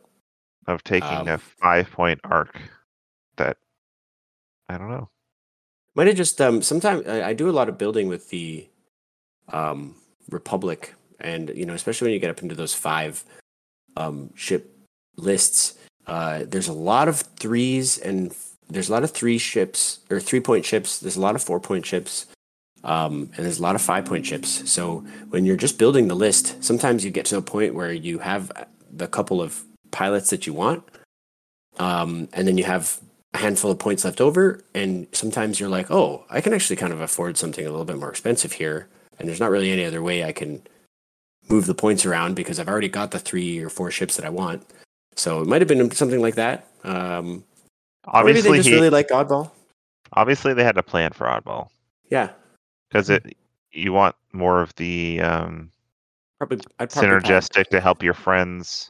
of 0.68 0.84
taking 0.84 1.30
a 1.30 1.36
um, 1.36 1.40
five 1.62 1.90
point 1.92 2.20
arc 2.26 2.60
that 3.38 3.58
I 4.68 4.78
don't 4.78 4.90
know. 4.90 5.10
Might 5.96 6.08
have 6.08 6.18
just 6.18 6.40
um 6.42 6.62
sometimes 6.62 7.08
I, 7.08 7.30
I 7.30 7.34
do 7.34 7.50
a 7.50 7.52
lot 7.56 7.70
of 7.70 7.78
building 7.78 8.08
with 8.10 8.30
the 8.30 8.68
um 9.54 9.96
Republic 10.30 10.94
and 11.22 11.50
you 11.56 11.66
know, 11.66 11.74
especially 11.74 12.08
when 12.08 12.14
you 12.14 12.20
get 12.20 12.30
up 12.32 12.42
into 12.44 12.54
those 12.56 12.74
five 12.76 13.24
um 13.96 14.30
ship 14.36 14.76
lists, 15.16 15.78
uh 16.08 16.44
there's 16.48 16.68
a 16.68 16.74
lot 16.74 17.08
of 17.08 17.22
threes 17.38 17.98
and 17.98 18.34
there's 18.70 18.90
a 18.90 18.92
lot 18.92 19.04
of 19.04 19.12
three 19.12 19.38
ships 19.38 20.00
or 20.10 20.20
three 20.20 20.40
point 20.40 20.66
ships, 20.66 21.00
there's 21.00 21.16
a 21.18 21.22
lot 21.22 21.36
of 21.36 21.44
four 21.44 21.60
point 21.60 21.86
ships. 21.86 22.26
Um, 22.84 23.32
and 23.36 23.46
there's 23.46 23.60
a 23.60 23.64
lot 23.64 23.76
of 23.76 23.82
five 23.82 24.06
point 24.06 24.26
ships. 24.26 24.70
So 24.72 25.00
when 25.30 25.46
you're 25.46 25.58
just 25.58 25.80
building 25.80 26.08
the 26.08 26.16
list, 26.16 26.64
sometimes 26.64 27.04
you 27.04 27.12
get 27.12 27.26
to 27.26 27.38
a 27.38 27.42
point 27.42 27.74
where 27.74 27.92
you 27.92 28.20
have 28.20 28.52
the 28.92 29.08
couple 29.08 29.42
of 29.42 29.64
pilots 29.92 30.30
that 30.30 30.46
you 30.48 30.54
want, 30.54 30.84
um, 31.80 32.30
and 32.34 32.48
then 32.48 32.58
you 32.58 32.64
have 32.64 33.00
a 33.34 33.40
handful 33.40 33.72
of 33.72 33.80
points 33.80 34.06
left 34.06 34.22
over, 34.22 34.64
and 34.74 35.08
sometimes 35.12 35.60
you're 35.60 35.70
like, 35.70 35.92
oh, 35.92 36.24
I 36.30 36.40
can 36.40 36.54
actually 36.54 36.76
kind 36.76 36.94
of 36.94 37.02
afford 37.02 37.38
something 37.38 37.66
a 37.66 37.70
little 37.70 37.86
bit 37.86 37.98
more 37.98 38.10
expensive 38.10 38.54
here, 38.54 38.88
and 39.20 39.28
there's 39.28 39.40
not 39.40 39.52
really 39.52 39.72
any 39.72 39.84
other 39.84 40.02
way 40.02 40.24
I 40.24 40.32
can 40.32 40.62
move 41.50 41.66
the 41.66 41.76
points 41.76 42.06
around 42.06 42.36
because 42.36 42.60
I've 42.60 42.70
already 42.70 42.90
got 42.90 43.12
the 43.12 43.20
three 43.20 43.60
or 43.60 43.70
four 43.70 43.92
ships 43.92 44.16
that 44.16 44.26
I 44.26 44.30
want. 44.30 44.66
So 45.18 45.42
it 45.42 45.48
might 45.48 45.62
have 45.62 45.68
been 45.68 45.92
something 45.92 46.22
like 46.22 46.36
that. 46.36 46.68
Um, 46.84 47.44
or 48.14 48.24
maybe 48.24 48.40
Obviously, 48.40 48.52
they 48.52 48.58
just 48.58 48.70
he, 48.70 48.76
really 48.76 48.90
like 48.90 49.10
Oddball. 49.10 49.52
obviously 50.14 50.54
they 50.54 50.64
had 50.64 50.78
a 50.78 50.84
plan 50.84 51.12
for 51.12 51.28
Oddball. 51.28 51.68
Yeah, 52.10 52.30
because 52.90 53.10
it 53.10 53.36
you 53.72 53.92
want 53.92 54.16
more 54.32 54.62
of 54.62 54.74
the 54.76 55.20
um, 55.22 55.70
Probably 56.40 56.60
I'd 56.80 56.90
probably 56.92 57.10
synergistic 57.10 57.68
to 57.70 57.82
help 57.82 58.02
your 58.02 58.14
friends 58.14 58.90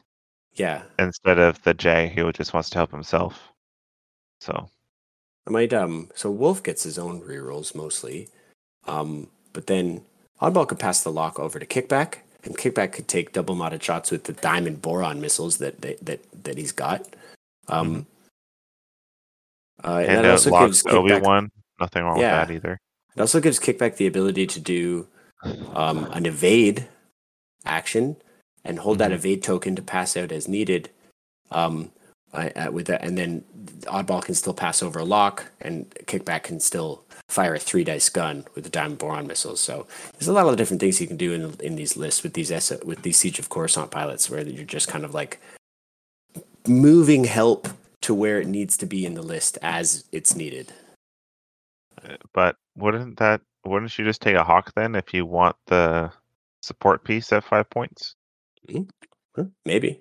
Yeah, 0.54 0.82
instead 0.98 1.38
of 1.38 1.60
the 1.62 1.74
Jay 1.74 2.12
who 2.14 2.30
just 2.32 2.54
wants 2.54 2.70
to 2.70 2.78
help 2.78 2.92
himself. 2.92 3.52
So 4.40 4.68
I 5.46 5.50
might 5.50 5.72
um 5.72 6.10
so 6.14 6.30
Wolffe 6.30 6.62
gets 6.62 6.84
his 6.84 6.98
own 6.98 7.20
rerolls 7.22 7.74
mostly. 7.74 8.28
Um 8.86 9.28
but 9.52 9.66
then 9.66 10.02
Oddball 10.40 10.68
could 10.68 10.78
pass 10.78 11.02
the 11.02 11.10
lock 11.10 11.40
over 11.40 11.58
to 11.58 11.66
Kickback, 11.66 12.18
and 12.44 12.56
Kickback 12.56 12.92
could 12.92 13.08
take 13.08 13.32
double 13.32 13.56
modded 13.56 13.82
shots 13.82 14.10
with 14.10 14.24
the 14.24 14.32
diamond 14.32 14.80
boron 14.82 15.20
missiles 15.20 15.58
that 15.58 15.80
that 15.80 16.04
that, 16.04 16.20
that 16.44 16.56
he's 16.58 16.72
got. 16.72 17.06
Um 17.68 18.06
uh, 19.84 19.98
and 19.98 20.06
and 20.08 20.18
that 20.18 20.24
it 20.24 20.30
also 20.30 20.50
gives 20.60 20.86
Obi 20.86 21.10
Kickback, 21.10 21.22
Wan. 21.22 21.50
Nothing 21.80 22.04
wrong 22.04 22.18
Yeah. 22.20 22.40
with 22.40 22.48
that 22.48 22.54
either. 22.54 22.80
it 23.16 23.20
also 23.20 23.40
gives 23.40 23.58
Kickback 23.60 23.96
the 23.96 24.06
ability 24.06 24.46
to 24.46 24.60
do 24.60 25.06
um, 25.74 26.04
an 26.12 26.26
evade 26.26 26.88
action 27.64 28.16
and 28.64 28.80
hold 28.80 28.98
that 28.98 29.12
Mhm. 29.12 29.14
evade 29.14 29.42
token 29.42 29.76
to 29.76 29.82
pass 29.82 30.16
out 30.16 30.32
as 30.32 30.48
needed. 30.48 30.90
Um, 31.52 31.92
I, 32.32 32.50
uh, 32.50 32.70
with 32.70 32.86
that, 32.88 33.02
and 33.02 33.16
then 33.16 33.44
oddball 33.82 34.22
can 34.22 34.34
still 34.34 34.54
pass 34.54 34.82
over 34.82 34.98
a 34.98 35.04
lock, 35.04 35.50
and 35.60 35.88
kickback 36.06 36.42
can 36.44 36.60
still 36.60 37.04
fire 37.28 37.54
a 37.54 37.58
three 37.58 37.84
dice 37.84 38.08
gun 38.08 38.44
with 38.54 38.64
the 38.64 38.70
diamond 38.70 38.98
boron 38.98 39.26
missiles. 39.26 39.60
So 39.60 39.86
there's 40.12 40.28
a 40.28 40.32
lot 40.32 40.46
of 40.46 40.56
different 40.56 40.80
things 40.80 41.00
you 41.00 41.06
can 41.06 41.16
do 41.16 41.32
in 41.32 41.54
in 41.60 41.76
these 41.76 41.96
lists 41.96 42.22
with 42.22 42.34
these 42.34 42.52
S- 42.52 42.84
with 42.84 43.02
these 43.02 43.16
siege 43.16 43.38
of 43.38 43.48
Coruscant 43.48 43.90
pilots, 43.90 44.28
where 44.28 44.42
you're 44.42 44.64
just 44.64 44.88
kind 44.88 45.04
of 45.04 45.14
like 45.14 45.40
moving 46.66 47.24
help 47.24 47.68
to 48.02 48.14
where 48.14 48.40
it 48.40 48.46
needs 48.46 48.76
to 48.76 48.86
be 48.86 49.06
in 49.06 49.14
the 49.14 49.22
list 49.22 49.58
as 49.62 50.04
it's 50.12 50.34
needed. 50.36 50.72
But 52.32 52.56
wouldn't 52.76 53.18
that 53.18 53.40
wouldn't 53.64 53.98
you 53.98 54.04
just 54.04 54.22
take 54.22 54.36
a 54.36 54.44
hawk 54.44 54.72
then 54.74 54.94
if 54.94 55.12
you 55.14 55.26
want 55.26 55.56
the 55.66 56.12
support 56.62 57.04
piece 57.04 57.32
at 57.32 57.44
five 57.44 57.68
points? 57.70 58.14
Huh, 59.34 59.44
Maybe. 59.64 60.00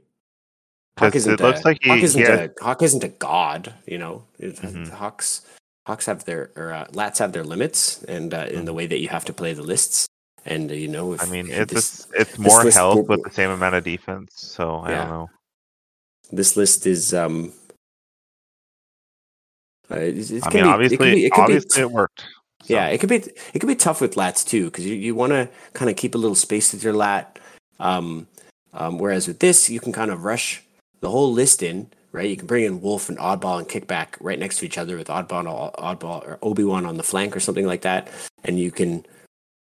Hawk 0.98 1.16
isn't 1.16 1.34
it 1.34 1.40
looks 1.40 1.62
a, 1.62 1.64
like 1.68 1.78
he- 1.82 1.90
Hawk 1.90 2.00
isn't 2.02 2.22
had- 2.22 2.40
a 2.60 2.64
Hawk 2.64 2.82
isn't 2.82 3.04
a 3.04 3.10
god, 3.10 3.74
you 3.86 3.98
know. 3.98 4.24
Mhm. 4.42 4.90
Hawks 4.90 5.42
Hawks 5.86 6.06
have 6.06 6.26
their 6.26 6.52
or 6.56 6.74
uh, 6.74 6.86
lats 6.92 7.18
have 7.20 7.32
their 7.32 7.44
limits, 7.44 8.04
and 8.04 8.34
uh, 8.34 8.48
in 8.50 8.66
the 8.66 8.74
way 8.74 8.88
that 8.88 9.00
you 9.00 9.08
have 9.10 9.24
to 9.26 9.34
play 9.34 9.54
the 9.54 9.64
lists, 9.64 10.06
and 10.46 10.70
uh, 10.72 10.74
you 10.74 10.88
know, 10.88 11.14
if 11.14 11.22
Mm-hmm. 11.22 11.30
I 11.30 11.34
mean, 11.34 11.48
it's 11.52 11.74
this, 11.74 12.08
a, 12.18 12.22
it's 12.22 12.38
more 12.40 12.70
health 12.72 12.96
will- 12.98 13.04
with 13.06 13.24
the 13.24 13.32
same 13.32 13.50
amount 13.52 13.76
of 13.76 13.84
defense. 13.84 14.34
So 14.36 14.78
I 14.78 14.90
Yeah. 14.92 14.98
don't 15.00 15.10
know. 15.10 15.30
this 16.32 16.58
list 16.58 16.86
is 16.88 17.14
um. 17.14 17.54
Uh, 19.90 19.96
it's, 20.00 20.32
it's 20.32 20.46
I 20.46 20.50
mean, 20.50 20.64
be- 20.64 20.70
obviously, 20.70 20.96
it 20.96 21.00
could 21.00 21.16
be, 21.16 21.26
it 21.26 21.32
obviously 21.38 21.82
be, 21.82 21.86
it 21.88 21.92
worked. 21.92 22.20
So, 22.64 22.74
Yeah, 22.74 22.88
it 22.88 22.98
could 23.00 23.08
be 23.10 23.18
it 23.54 23.60
could 23.60 23.68
be 23.68 23.76
tough 23.76 24.02
with 24.02 24.16
lats 24.16 24.46
too 24.46 24.66
because 24.66 24.86
you, 24.86 24.96
you 24.96 25.16
want 25.16 25.32
to 25.32 25.48
kind 25.74 25.90
of 25.90 25.96
keep 25.96 26.16
a 26.16 26.18
little 26.18 26.36
space 26.36 26.74
with 26.74 26.84
your 26.84 26.94
lat. 26.94 27.40
Um, 27.80 28.28
um, 28.74 28.98
whereas 28.98 29.28
with 29.28 29.40
this, 29.40 29.70
you 29.70 29.80
can 29.80 29.94
kind 29.94 30.12
of 30.12 30.26
rush 30.26 30.62
the 31.00 31.10
whole 31.10 31.32
list 31.32 31.64
in, 31.64 31.90
right? 32.12 32.30
You 32.30 32.38
can 32.38 32.48
bring 32.48 32.66
in 32.66 32.82
Wolffe 32.82 33.10
and 33.10 33.18
Oddball 33.18 33.60
and 33.60 33.68
Kickback 33.68 34.16
right 34.20 34.40
next 34.40 34.58
to 34.60 34.66
each 34.66 34.78
other 34.78 34.98
with 34.98 35.08
Oddball, 35.08 35.76
Oddball 35.76 36.28
or 36.28 36.40
Obi 36.42 36.64
Wan 36.64 36.86
on 36.86 36.98
the 36.98 37.04
flank 37.04 37.36
or 37.36 37.40
something 37.40 37.66
like 37.66 37.82
that, 37.82 38.10
and 38.44 38.60
you 38.60 38.72
can 38.72 39.06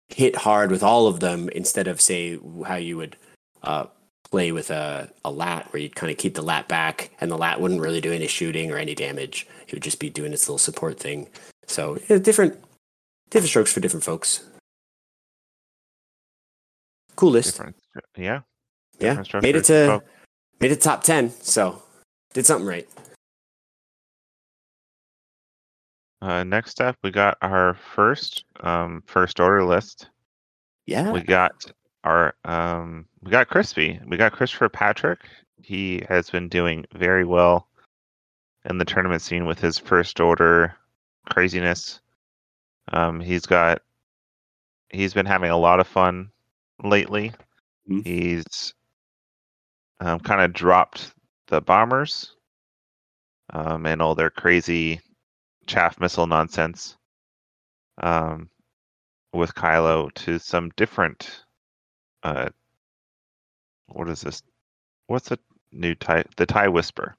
hit 0.09 0.37
hard 0.37 0.71
with 0.71 0.83
all 0.83 1.07
of 1.07 1.21
them 1.21 1.49
instead 1.51 1.87
of 1.87 2.01
say 2.01 2.39
how 2.67 2.77
you 2.77 2.97
would 2.97 3.17
uh, 3.63 3.85
play 4.31 4.53
with 4.53 4.71
a, 4.71 5.11
a 5.25 5.31
lat 5.31 5.73
where 5.73 5.83
you'd 5.83 5.97
kind 5.97 6.11
of 6.11 6.19
keep 6.19 6.35
the 6.35 6.43
lat 6.43 6.69
back 6.69 7.11
and 7.21 7.31
the 7.31 7.39
lat 7.39 7.61
wouldn't 7.61 7.81
really 7.81 8.01
do 8.01 8.13
any 8.13 8.27
shooting 8.27 8.71
or 8.71 8.77
any 8.77 8.95
damage. 8.95 9.47
It 9.67 9.73
would 9.73 9.83
just 9.83 10.01
be 10.01 10.11
doing 10.11 10.33
its 10.33 10.49
little 10.49 10.59
support 10.59 10.99
thing. 10.99 11.29
So 11.67 11.99
yeah, 12.09 12.19
different 12.19 12.59
different 13.31 13.51
strokes 13.51 13.73
for 13.73 13.81
different 13.81 14.05
folks. 14.05 14.45
Cool 17.17 17.31
list. 17.33 17.57
different. 17.57 17.77
Yeah. 18.17 18.41
yeah, 19.01 19.17
different 19.17 19.43
made 19.43 19.57
it 19.57 19.65
to 19.65 19.87
Well, 19.89 20.03
made 20.61 20.73
it 20.73 20.81
top 20.81 21.03
ten. 21.03 21.31
So 21.43 21.83
did 22.35 22.47
something 22.47 22.67
right. 22.67 22.89
Uh, 26.21 26.43
next 26.45 26.81
up, 26.81 26.97
we 27.03 27.11
got 27.11 27.39
our 27.43 27.75
first 27.95 28.45
um, 28.61 29.03
first 29.07 29.39
order 29.39 29.65
list. 29.65 30.09
Yeah, 30.87 31.13
We 31.13 31.21
got 31.23 31.71
our 32.05 32.35
um, 32.45 33.07
we 33.23 33.31
got 33.31 33.49
Crispy. 33.49 34.01
We 34.07 34.17
got 34.17 34.33
Christopher 34.33 34.69
Patrick. 34.69 35.21
He 35.63 36.03
has 36.09 36.31
been 36.31 36.49
doing 36.49 36.87
very 36.95 37.25
well 37.25 37.69
in 38.65 38.79
the 38.79 38.85
tournament 38.85 39.23
scene 39.23 39.47
with 39.47 39.61
his 39.61 39.79
first 39.79 40.19
order 40.19 40.75
craziness. 41.31 42.01
Um, 42.93 43.21
he's 43.21 43.47
got 43.47 43.83
he's 44.91 45.15
been 45.15 45.27
having 45.27 45.51
a 45.51 45.57
lot 45.59 45.79
of 45.79 45.87
fun 45.87 46.31
lately. 46.83 47.33
Mhm. 47.89 48.07
He's 48.07 48.75
um, 50.01 50.21
kind 50.21 50.41
of 50.41 50.53
dropped 50.53 51.13
the 51.49 51.61
bombers 51.61 52.35
um, 53.51 53.87
and 53.87 54.01
all 54.03 54.15
their 54.15 54.31
crazy 54.31 55.01
chaff 55.67 56.01
missile 56.01 56.27
nonsense 56.27 56.97
um, 58.03 58.49
with 59.33 59.55
Kylo 59.55 60.13
to 60.15 60.39
some 60.39 60.71
different. 60.77 61.45
Uh, 62.23 62.49
what 63.89 64.09
is 64.09 64.21
this? 64.21 64.43
What's 65.07 65.29
the 65.29 65.39
new 65.73 65.95
tie? 65.95 66.25
The 66.37 66.47
tie 66.47 66.69
whisper. 66.69 67.17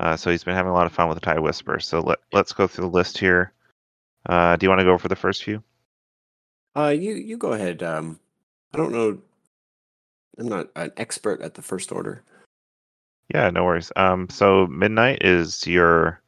Uh, 0.00 0.16
so 0.16 0.30
he's 0.30 0.44
been 0.44 0.54
having 0.54 0.70
a 0.70 0.74
lot 0.74 0.86
of 0.86 0.92
fun 0.92 1.08
with 1.08 1.16
the 1.16 1.24
tie 1.24 1.38
whisper. 1.38 1.78
So 1.80 2.00
let 2.00 2.18
let's 2.32 2.52
go 2.52 2.66
through 2.66 2.86
the 2.86 2.90
list 2.90 3.18
here. 3.18 3.52
Uh, 4.28 4.56
do 4.56 4.64
you 4.64 4.70
want 4.70 4.80
to 4.80 4.84
go 4.84 4.98
for 4.98 5.08
the 5.08 5.16
first 5.16 5.44
few? 5.44 5.62
uh, 6.76 6.88
you 6.88 7.14
you 7.14 7.36
go 7.36 7.52
ahead. 7.52 7.82
Um, 7.82 8.18
I 8.72 8.78
don't 8.78 8.92
know. 8.92 9.18
I'm 10.38 10.48
not 10.48 10.68
an 10.76 10.92
expert 10.96 11.40
at 11.42 11.54
the 11.54 11.62
first 11.62 11.92
order. 11.92 12.22
Yeah, 13.32 13.50
no 13.50 13.64
worries. 13.64 13.92
Um, 13.96 14.28
so 14.28 14.66
Midnight 14.66 15.22
is 15.22 15.66
your 15.66 16.20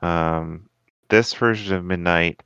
um 0.00 0.68
this 1.08 1.32
version 1.34 1.74
of 1.76 1.84
Midnight 1.84 2.42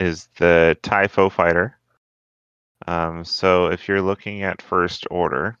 is 0.00 0.28
the 0.38 0.76
Foe 1.10 1.28
Fighter. 1.28 1.78
Um, 2.86 3.24
so 3.24 3.66
if 3.66 3.88
you're 3.88 4.02
looking 4.02 4.42
at 4.42 4.62
first 4.62 5.06
order, 5.10 5.58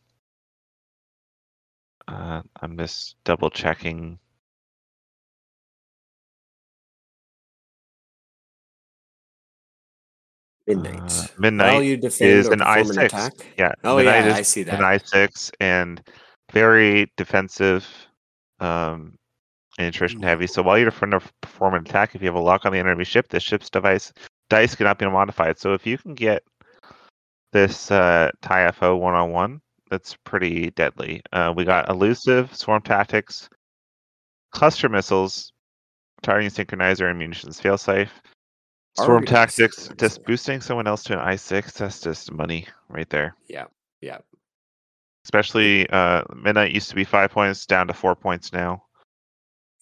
uh, 2.08 2.42
I'm 2.60 2.76
just 2.76 3.16
double 3.24 3.50
checking. 3.50 4.18
Midnight. 10.66 11.00
Uh, 11.02 11.26
Midnight 11.38 11.84
you 11.84 11.96
defend 11.96 12.30
is 12.30 12.48
or 12.48 12.54
an 12.54 12.60
I6. 12.60 13.04
attack. 13.04 13.32
Yeah. 13.56 13.72
Oh 13.84 13.96
Midnight 13.96 14.26
yeah, 14.26 14.34
I 14.34 14.42
see 14.42 14.62
that. 14.64 14.74
an 14.74 14.80
i6 14.80 15.50
and 15.60 16.02
very 16.52 17.10
defensive 17.16 17.86
um, 18.60 19.16
and 19.78 19.88
attrition 19.88 20.22
heavy. 20.22 20.46
So 20.46 20.62
while 20.62 20.78
you're 20.78 20.90
to 20.90 21.20
perform 21.40 21.74
an 21.74 21.82
attack, 21.82 22.14
if 22.14 22.22
you 22.22 22.26
have 22.26 22.34
a 22.34 22.40
lock 22.40 22.66
on 22.66 22.72
the 22.72 22.78
enemy 22.78 23.04
ship, 23.04 23.28
the 23.28 23.40
ship's 23.40 23.70
device 23.70 24.12
dice 24.48 24.74
cannot 24.74 24.98
be 24.98 25.06
modified. 25.06 25.58
So 25.58 25.74
if 25.74 25.86
you 25.86 25.98
can 25.98 26.14
get 26.14 26.42
this 27.52 27.90
uh, 27.90 28.30
TIE 28.42 28.70
FO 28.72 28.96
one 28.96 29.14
on 29.14 29.30
one, 29.30 29.60
that's 29.90 30.16
pretty 30.24 30.70
deadly. 30.70 31.22
Uh, 31.32 31.52
we 31.56 31.64
got 31.64 31.88
elusive, 31.88 32.54
swarm 32.54 32.82
tactics, 32.82 33.48
cluster 34.52 34.88
missiles, 34.88 35.52
targeting 36.22 36.50
synchronizer, 36.50 37.08
and 37.08 37.18
munitions 37.18 37.60
failsafe. 37.60 38.10
Swarm 38.96 39.10
Already 39.10 39.26
tactics, 39.26 39.90
just 39.98 40.24
boosting 40.24 40.60
someone 40.60 40.86
else 40.86 41.02
to 41.04 41.14
an 41.14 41.26
i6. 41.34 41.74
That's 41.74 42.00
just 42.00 42.32
money 42.32 42.66
right 42.88 43.08
there. 43.10 43.34
Yeah, 43.48 43.66
yeah. 44.00 44.18
especially 45.24 45.88
uh 45.90 46.22
midnight 46.34 46.72
used 46.72 46.88
to 46.90 46.94
be 46.96 47.04
five 47.04 47.30
points 47.30 47.66
down 47.66 47.88
to 47.88 47.94
four 47.94 48.14
points 48.16 48.52
now. 48.52 48.82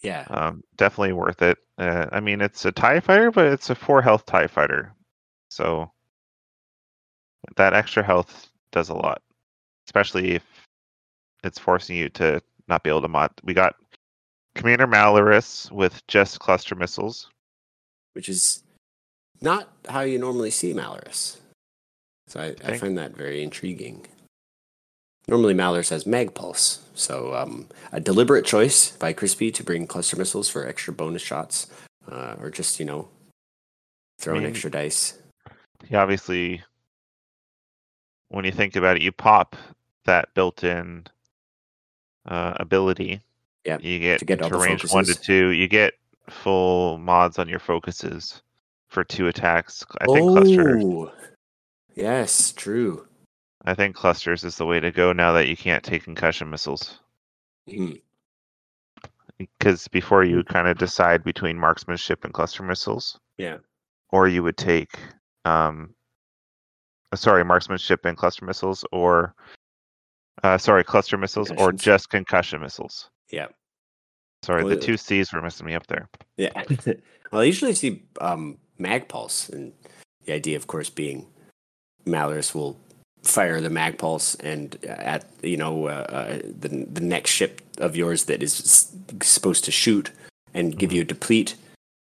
Yeah, 0.02 0.26
um 0.30 0.62
definitely 0.76 1.12
worth 1.14 1.42
it. 1.42 1.58
Uh, 1.78 2.06
i 2.12 2.20
mean 2.20 2.40
it's 2.40 2.64
a 2.64 2.72
tie 2.72 3.00
fighter 3.00 3.30
but 3.32 3.46
it's 3.46 3.70
a 3.70 3.74
four 3.74 4.02
health 4.02 4.26
tie 4.26 4.46
fighter. 4.46 4.94
So 5.50 5.90
that 7.56 7.74
extra 7.74 8.02
health 8.02 8.48
does 8.72 8.88
a 8.90 8.94
lot 8.94 9.22
especially 9.86 10.32
if 10.32 10.42
it's 11.44 11.58
forcing 11.58 11.96
you 11.96 12.08
to 12.10 12.42
not 12.68 12.82
be 12.82 12.90
able 12.90 13.02
to 13.02 13.08
mod. 13.08 13.30
We 13.44 13.54
got 13.54 13.76
commander 14.54 14.86
malarus 14.86 15.70
with 15.70 16.06
just 16.08 16.40
cluster 16.40 16.74
missiles. 16.74 17.28
Which 18.14 18.28
is 18.28 18.62
not 19.44 19.68
how 19.88 20.00
you 20.00 20.18
normally 20.18 20.50
see 20.50 20.74
Malarus. 20.74 21.36
So 22.26 22.40
I, 22.40 22.54
I 22.64 22.78
find 22.78 22.98
that 22.98 23.14
very 23.14 23.42
intriguing. 23.42 24.06
Normally, 25.28 25.54
Malarus 25.54 25.90
has 25.90 26.06
Mag-Pulse, 26.06 26.80
so 26.94 27.34
um, 27.34 27.68
a 27.92 28.00
deliberate 28.00 28.44
choice 28.44 28.90
by 28.90 29.12
Crispy 29.12 29.50
to 29.52 29.62
bring 29.62 29.86
cluster 29.86 30.16
missiles 30.16 30.50
for 30.50 30.66
extra 30.66 30.92
bonus 30.92 31.22
shots, 31.22 31.68
uh, 32.10 32.34
or 32.40 32.50
just 32.50 32.78
you 32.78 32.84
know, 32.84 33.08
throw 34.18 34.34
in 34.34 34.42
mean, 34.42 34.50
extra 34.50 34.70
dice. 34.70 35.18
he 35.86 35.94
obviously 35.94 36.62
when 38.28 38.44
you 38.44 38.52
think 38.52 38.76
about 38.76 38.96
it 38.96 39.02
you 39.02 39.12
pop 39.12 39.56
that 40.04 40.28
built-in 40.34 41.04
uh, 42.26 42.54
ability 42.56 43.20
Yeah, 43.64 43.78
you 43.80 43.98
get 43.98 44.18
to 44.18 44.24
get 44.24 44.40
the 44.40 44.58
range 44.58 44.90
one 44.92 45.04
to 45.04 45.14
two 45.14 45.48
you 45.48 45.68
get 45.68 45.94
full 46.28 46.98
mods 46.98 47.38
on 47.38 47.48
your 47.48 47.58
focuses 47.58 48.42
for 48.94 49.04
two 49.04 49.26
attacks. 49.26 49.84
I 50.00 50.06
think 50.06 50.30
clusters. 50.30 50.84
Oh, 50.84 51.12
yes, 51.94 52.52
true. 52.52 53.06
I 53.66 53.74
think 53.74 53.96
clusters 53.96 54.44
is 54.44 54.56
the 54.56 54.64
way 54.66 54.78
to 54.80 54.90
go 54.92 55.12
now 55.12 55.32
that 55.32 55.48
you 55.48 55.56
can't 55.56 55.82
take 55.82 56.04
concussion 56.04 56.48
missiles. 56.48 57.00
Mhm. 57.68 58.00
Because 59.36 59.88
before 59.88 60.22
you 60.22 60.44
kind 60.44 60.68
of 60.68 60.78
decide 60.78 61.24
between 61.24 61.58
marksmanship 61.58 62.24
and 62.24 62.32
cluster 62.32 62.62
missiles, 62.62 63.18
Yeah. 63.36 63.58
or 64.10 64.28
you 64.28 64.42
would 64.44 64.56
take, 64.56 64.96
um, 65.44 65.94
uh, 67.10 67.16
sorry, 67.16 67.44
marksmanship 67.44 68.04
and 68.04 68.16
cluster 68.16 68.44
missiles, 68.44 68.84
or 68.92 69.34
uh, 70.42 70.58
sorry, 70.58 70.84
cluster 70.84 71.16
missiles, 71.16 71.50
or 71.52 71.72
just 71.72 72.10
concussion 72.10 72.60
missiles. 72.60 73.10
Yeah. 73.30 73.48
Sorry, 74.44 74.62
Well, 74.62 74.74
the 74.74 74.80
two 74.80 74.96
C's 74.98 75.32
were 75.32 75.40
messing 75.40 75.66
me 75.66 75.74
up 75.74 75.86
there. 75.86 76.06
Yeah. 76.36 76.50
well, 77.32 77.40
I 77.40 77.44
usually 77.44 77.72
see 77.74 78.02
um, 78.20 78.58
mag 78.78 79.08
pulse, 79.08 79.48
and 79.48 79.72
the 80.26 80.34
idea, 80.34 80.56
of 80.56 80.66
course, 80.66 80.90
being 80.90 81.26
Malarus 82.06 82.54
will 82.54 82.76
fire 83.22 83.60
the 83.62 83.70
mag 83.70 83.96
pulse, 83.96 84.34
and 84.36 84.78
uh, 84.86 84.90
at 84.90 85.24
you 85.42 85.56
know 85.56 85.86
uh, 85.86 86.06
uh, 86.08 86.38
the 86.44 86.68
the 86.92 87.00
next 87.00 87.30
ship 87.30 87.62
of 87.78 87.96
yours 87.96 88.24
that 88.24 88.42
is 88.42 88.92
supposed 89.22 89.64
to 89.64 89.70
shoot 89.70 90.10
and 90.52 90.78
give 90.78 90.92
you 90.92 91.02
a 91.02 91.06
deplete, 91.06 91.56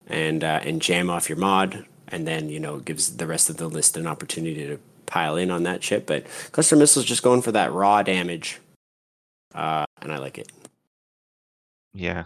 and 0.09 0.43
uh, 0.43 0.61
and 0.65 0.83
jam 0.83 1.09
off 1.09 1.29
your 1.29 1.39
mod, 1.39 1.87
and 2.09 2.27
then 2.27 2.49
you 2.49 2.59
know 2.59 2.79
gives 2.81 3.17
the 3.17 3.29
rest 3.29 3.49
of 3.49 3.59
the 3.59 3.69
list 3.69 3.97
an 3.97 4.09
opportunity 4.09 4.67
to 4.67 4.79
pile 5.07 5.37
in 5.37 5.53
on 5.53 5.63
that 5.63 5.85
ship. 5.85 6.07
But 6.07 6.27
cluster 6.51 6.75
missiles 6.75 7.07
just 7.07 7.23
going 7.23 7.43
for 7.43 7.53
that 7.53 7.73
raw 7.73 8.03
damage, 8.03 8.61
uh, 9.55 9.85
and 10.03 10.13
I 10.13 10.19
like 10.19 10.37
it. 10.39 10.51
Yeah. 11.95 12.25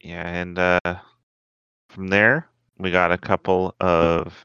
Yeah, 0.00 0.26
and 0.28 0.58
uh 0.58 0.98
from 1.88 2.08
there 2.08 2.48
we 2.78 2.90
got 2.90 3.10
a 3.12 3.18
couple 3.18 3.74
of 3.80 4.44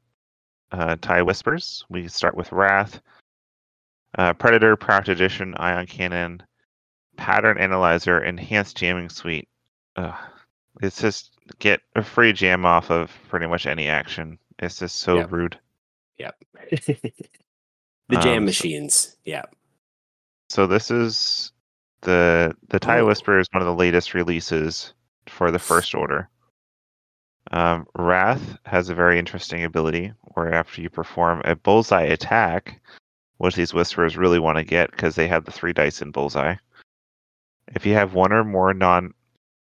uh 0.71 0.95
tie 1.01 1.21
whispers. 1.21 1.85
We 1.89 2.07
start 2.07 2.35
with 2.35 2.51
Wrath, 2.51 3.01
uh 4.17 4.33
Predator, 4.33 4.75
Proud 4.75 5.05
Tradition, 5.05 5.53
Ion 5.57 5.85
Cannon, 5.85 6.41
Pattern 7.17 7.57
Analyzer, 7.57 8.23
Enhanced 8.23 8.77
Jamming 8.77 9.09
Suite. 9.09 9.47
Uh, 9.95 10.17
it's 10.81 10.99
just 10.99 11.31
get 11.59 11.81
a 11.95 12.03
free 12.03 12.33
jam 12.33 12.65
off 12.65 12.89
of 12.89 13.11
pretty 13.29 13.45
much 13.45 13.67
any 13.67 13.87
action. 13.87 14.39
It's 14.59 14.79
just 14.79 14.95
so 14.97 15.17
Yep. 15.17 15.31
rude. 15.31 15.59
Yep. 16.17 16.35
the 16.71 17.11
jam 18.11 18.17
Um, 18.17 18.23
so- 18.39 18.39
machines. 18.41 19.15
Yeah. 19.25 19.43
So 20.49 20.65
this 20.67 20.89
is 20.91 21.51
the 22.03 22.55
the 22.69 22.79
Tie 22.79 22.99
Oh. 22.99 23.07
Whisper 23.07 23.39
is 23.39 23.47
one 23.51 23.61
of 23.61 23.67
the 23.67 23.73
latest 23.75 24.13
releases 24.13 24.93
for 25.27 25.51
the 25.51 25.59
First 25.59 25.93
Order. 25.95 26.29
Um, 27.51 27.85
Wrath 27.97 28.57
has 28.65 28.89
a 28.89 28.95
very 28.95 29.19
interesting 29.19 29.63
ability 29.63 30.13
where 30.33 30.53
after 30.53 30.81
you 30.81 30.89
perform 30.89 31.41
a 31.45 31.55
bullseye 31.55 32.03
attack, 32.03 32.81
which 33.37 33.55
these 33.55 33.73
Whisperers 33.73 34.17
really 34.17 34.39
want 34.39 34.57
to 34.57 34.63
get 34.63 34.91
because 34.91 35.15
they 35.15 35.27
have 35.27 35.45
the 35.45 35.51
three 35.51 35.73
dice 35.73 36.01
in 36.01 36.11
bullseye. 36.11 36.55
If 37.75 37.85
you 37.85 37.93
have 37.95 38.13
one 38.13 38.31
or 38.31 38.43
more 38.43 38.73
non 38.73 39.13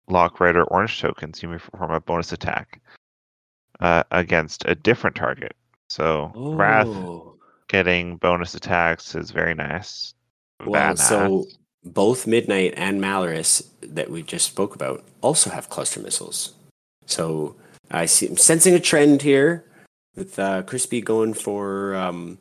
lock 0.08 0.40
red 0.40 0.56
or 0.56 0.64
orange 0.66 1.00
tokens, 1.02 1.42
you 1.42 1.50
may 1.50 1.58
perform 1.58 1.92
a 1.92 2.00
bonus 2.02 2.32
attack 2.32 2.82
uh, 3.80 4.04
against 4.12 4.64
a 4.66 4.76
different 4.76 5.16
target. 5.16 5.56
So 5.90 6.32
Wrath 6.36 6.88
Oh. 6.88 7.36
getting 7.68 8.18
bonus 8.18 8.54
attacks 8.56 9.16
is 9.16 9.32
very 9.32 9.56
nice. 9.56 10.14
Badass. 10.62 11.00
so 11.00 11.46
both 11.84 12.28
Midnight 12.28 12.74
and 12.78 13.02
Malarus 13.02 13.68
that 13.82 14.10
we 14.10 14.24
just 14.24 14.46
spoke 14.46 14.76
about 14.76 15.04
also 15.22 15.50
have 15.50 15.70
cluster 15.70 16.00
missiles. 16.00 16.54
So 17.06 17.56
I 17.90 18.06
see, 18.06 18.28
I'm 18.28 18.38
sensing 18.38 18.74
a 18.74 18.80
trend 18.80 19.22
here 19.22 19.66
with 20.16 20.38
uh, 20.38 20.64
Crispy 20.64 21.02
going 21.02 21.34
for, 21.34 21.96
um, 21.96 22.38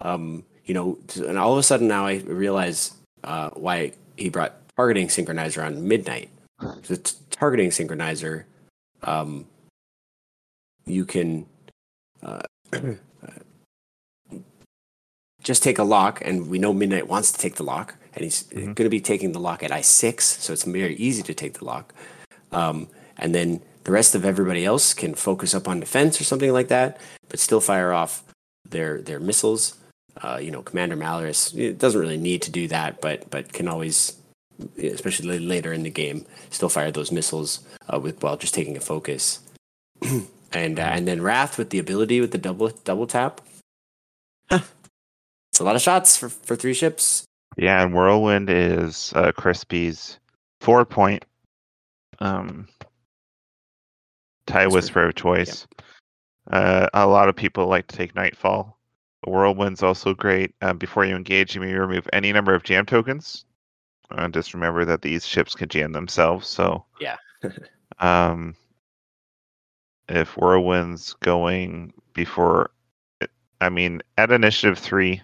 um, 0.00 0.44
you 0.64 0.74
know, 0.74 0.98
and 1.16 1.38
all 1.38 1.52
of 1.52 1.58
a 1.58 1.62
sudden 1.62 1.88
now 1.88 2.06
I 2.06 2.16
realize 2.26 2.92
uh, 3.24 3.50
why 3.50 3.92
he 4.16 4.28
brought 4.28 4.56
targeting 4.76 5.08
synchronizer 5.08 5.64
on 5.64 5.86
Midnight. 5.86 6.30
The 6.58 6.98
t- 6.98 7.16
targeting 7.30 7.70
synchronizer, 7.70 8.44
um, 9.02 9.46
you 10.84 11.04
can 11.06 11.46
uh, 12.22 12.42
just 15.42 15.62
take 15.62 15.78
a 15.78 15.84
lock, 15.84 16.20
and 16.22 16.50
we 16.50 16.58
know 16.58 16.72
Midnight 16.72 17.08
wants 17.08 17.32
to 17.32 17.38
take 17.38 17.56
the 17.56 17.62
lock, 17.62 17.94
and 18.14 18.24
he's 18.24 18.44
Mhm. 18.44 18.74
going 18.74 18.86
to 18.86 18.88
be 18.88 19.00
taking 19.00 19.32
the 19.32 19.40
lock 19.40 19.62
at 19.62 19.72
I 19.72 19.80
six, 19.82 20.24
so 20.42 20.52
it's 20.52 20.64
very 20.64 20.96
easy 20.96 21.22
to 21.22 21.34
take 21.34 21.58
the 21.58 21.64
lock. 21.64 21.94
Um, 22.52 22.88
and 23.16 23.34
then 23.34 23.60
the 23.84 23.92
rest 23.92 24.14
of 24.14 24.24
everybody 24.24 24.64
else 24.64 24.92
can 24.94 25.14
focus 25.14 25.54
up 25.54 25.68
on 25.68 25.80
defense 25.80 26.20
or 26.20 26.24
something 26.24 26.52
like 26.52 26.68
that, 26.68 27.00
but 27.28 27.38
still 27.40 27.60
fire 27.60 27.92
off 27.92 28.22
their 28.68 29.00
their 29.00 29.20
missiles. 29.20 29.74
Uh, 30.22 30.38
you 30.42 30.50
know, 30.50 30.62
Commander 30.62 30.96
Malarus 30.96 31.56
it 31.56 31.78
doesn't 31.78 32.00
really 32.00 32.18
need 32.18 32.42
to 32.42 32.50
do 32.50 32.66
that, 32.68 33.00
but 33.00 33.30
but 33.30 33.52
can 33.52 33.68
always, 33.68 34.16
especially 34.82 35.38
later 35.38 35.72
in 35.72 35.82
the 35.84 35.90
game, 35.90 36.26
still 36.50 36.68
fire 36.68 36.90
those 36.90 37.12
missiles 37.12 37.60
uh, 37.92 37.98
with 37.98 38.22
while 38.22 38.36
just 38.36 38.54
taking 38.54 38.76
a 38.76 38.80
focus. 38.80 39.38
and 40.52 40.78
uh, 40.78 40.82
and 40.82 41.06
then 41.06 41.22
Wrath 41.22 41.56
with 41.58 41.70
the 41.70 41.78
ability 41.78 42.20
with 42.20 42.32
the 42.32 42.38
double 42.38 42.68
double 42.84 43.06
tap. 43.06 43.40
It's 44.50 45.60
a 45.60 45.64
lot 45.64 45.76
of 45.76 45.82
shots 45.82 46.16
for, 46.16 46.28
for 46.28 46.56
three 46.56 46.74
ships. 46.74 47.24
Yeah, 47.60 47.82
and 47.82 47.92
Whirlwind 47.92 48.48
is 48.48 49.12
uh, 49.14 49.32
Crispy's 49.32 50.18
four 50.62 50.86
point 50.86 51.26
um, 52.18 52.66
tie 54.46 54.66
Whisper. 54.66 55.08
of 55.08 55.14
choice. 55.14 55.66
Uh, 56.50 56.88
a 56.94 57.06
lot 57.06 57.28
of 57.28 57.36
people 57.36 57.66
like 57.66 57.86
to 57.88 57.96
take 57.96 58.14
Nightfall. 58.14 58.78
Whirlwind's 59.26 59.82
also 59.82 60.14
great. 60.14 60.54
Um, 60.62 60.78
before 60.78 61.04
you 61.04 61.14
engage, 61.14 61.54
you 61.54 61.60
may 61.60 61.74
remove 61.74 62.08
any 62.14 62.32
number 62.32 62.54
of 62.54 62.62
jam 62.62 62.86
tokens. 62.86 63.44
Uh, 64.10 64.26
just 64.28 64.54
remember 64.54 64.86
that 64.86 65.02
these 65.02 65.26
ships 65.26 65.54
can 65.54 65.68
jam 65.68 65.92
themselves. 65.92 66.48
So 66.48 66.86
Yeah. 66.98 67.16
um, 67.98 68.56
if 70.08 70.34
Whirlwind's 70.38 71.12
going 71.20 71.92
before, 72.14 72.70
I 73.60 73.68
mean, 73.68 74.00
at 74.16 74.32
initiative 74.32 74.78
three, 74.78 75.20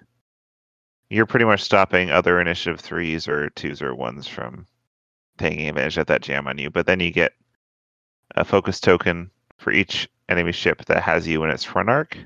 you're 1.10 1.26
pretty 1.26 1.44
much 1.44 1.62
stopping 1.62 2.10
other 2.10 2.40
initiative 2.40 2.80
threes 2.80 3.28
or 3.28 3.50
twos 3.50 3.82
or 3.82 3.94
ones 3.94 4.26
from 4.26 4.66
taking 5.38 5.68
advantage 5.68 5.98
of 5.98 6.06
that 6.06 6.22
jam 6.22 6.46
on 6.46 6.58
you. 6.58 6.70
But 6.70 6.86
then 6.86 7.00
you 7.00 7.10
get 7.10 7.32
a 8.34 8.44
focus 8.44 8.80
token 8.80 9.30
for 9.58 9.70
each 9.70 10.08
enemy 10.28 10.52
ship 10.52 10.84
that 10.86 11.02
has 11.02 11.26
you 11.26 11.44
in 11.44 11.50
its 11.50 11.64
front 11.64 11.88
arc. 11.88 12.18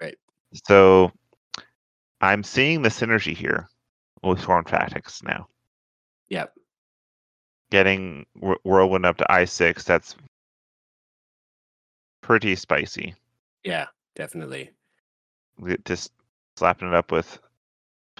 Right. 0.00 0.16
So 0.66 1.12
I'm 2.20 2.42
seeing 2.42 2.82
the 2.82 2.88
synergy 2.88 3.36
here 3.36 3.68
with 4.22 4.40
Swarm 4.40 4.64
Tactics 4.64 5.22
now. 5.22 5.48
Yep. 6.28 6.54
Getting 7.70 8.26
Wh- 8.42 8.64
Whirlwind 8.64 9.04
up 9.04 9.18
to 9.18 9.26
I6, 9.28 9.84
that's 9.84 10.16
pretty 12.22 12.54
spicy. 12.56 13.14
Yeah, 13.64 13.86
definitely. 14.14 14.70
Just 15.84 16.12
slapping 16.56 16.88
it 16.88 16.94
up 16.94 17.12
with 17.12 17.38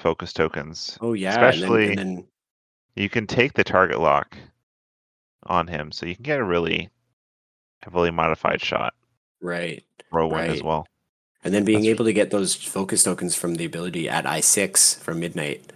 focus 0.02 0.32
tokens. 0.32 0.98
Oh 1.00 1.12
yeah, 1.14 1.34
and 1.34 1.42
then- 1.42 1.54
Especially- 1.54 1.88
and 1.90 1.98
then, 1.98 2.26
You 2.94 3.08
can 3.08 3.26
take 3.26 3.54
the 3.54 3.64
target 3.64 3.98
lock 4.00 4.36
on 5.44 5.66
him, 5.66 5.90
so 5.92 6.04
you 6.04 6.14
can 6.14 6.24
get 6.24 6.38
a 6.38 6.44
really 6.44 6.90
heavily 7.82 8.10
modified 8.10 8.60
shot. 8.60 8.92
right, 9.40 9.82
Whirlwind 10.10 10.50
as 10.52 10.62
well. 10.62 10.86
and 11.42 11.52
then 11.54 11.64
being 11.64 11.80
That's- 11.80 11.94
able 11.94 12.04
to 12.04 12.12
get 12.12 12.30
those 12.30 12.54
focus 12.54 13.02
tokens 13.02 13.34
from 13.34 13.54
the 13.56 13.64
ability 13.64 14.08
at 14.08 14.26
I 14.26 14.40
six 14.40 14.94
from 14.94 15.20
midnight. 15.20 15.72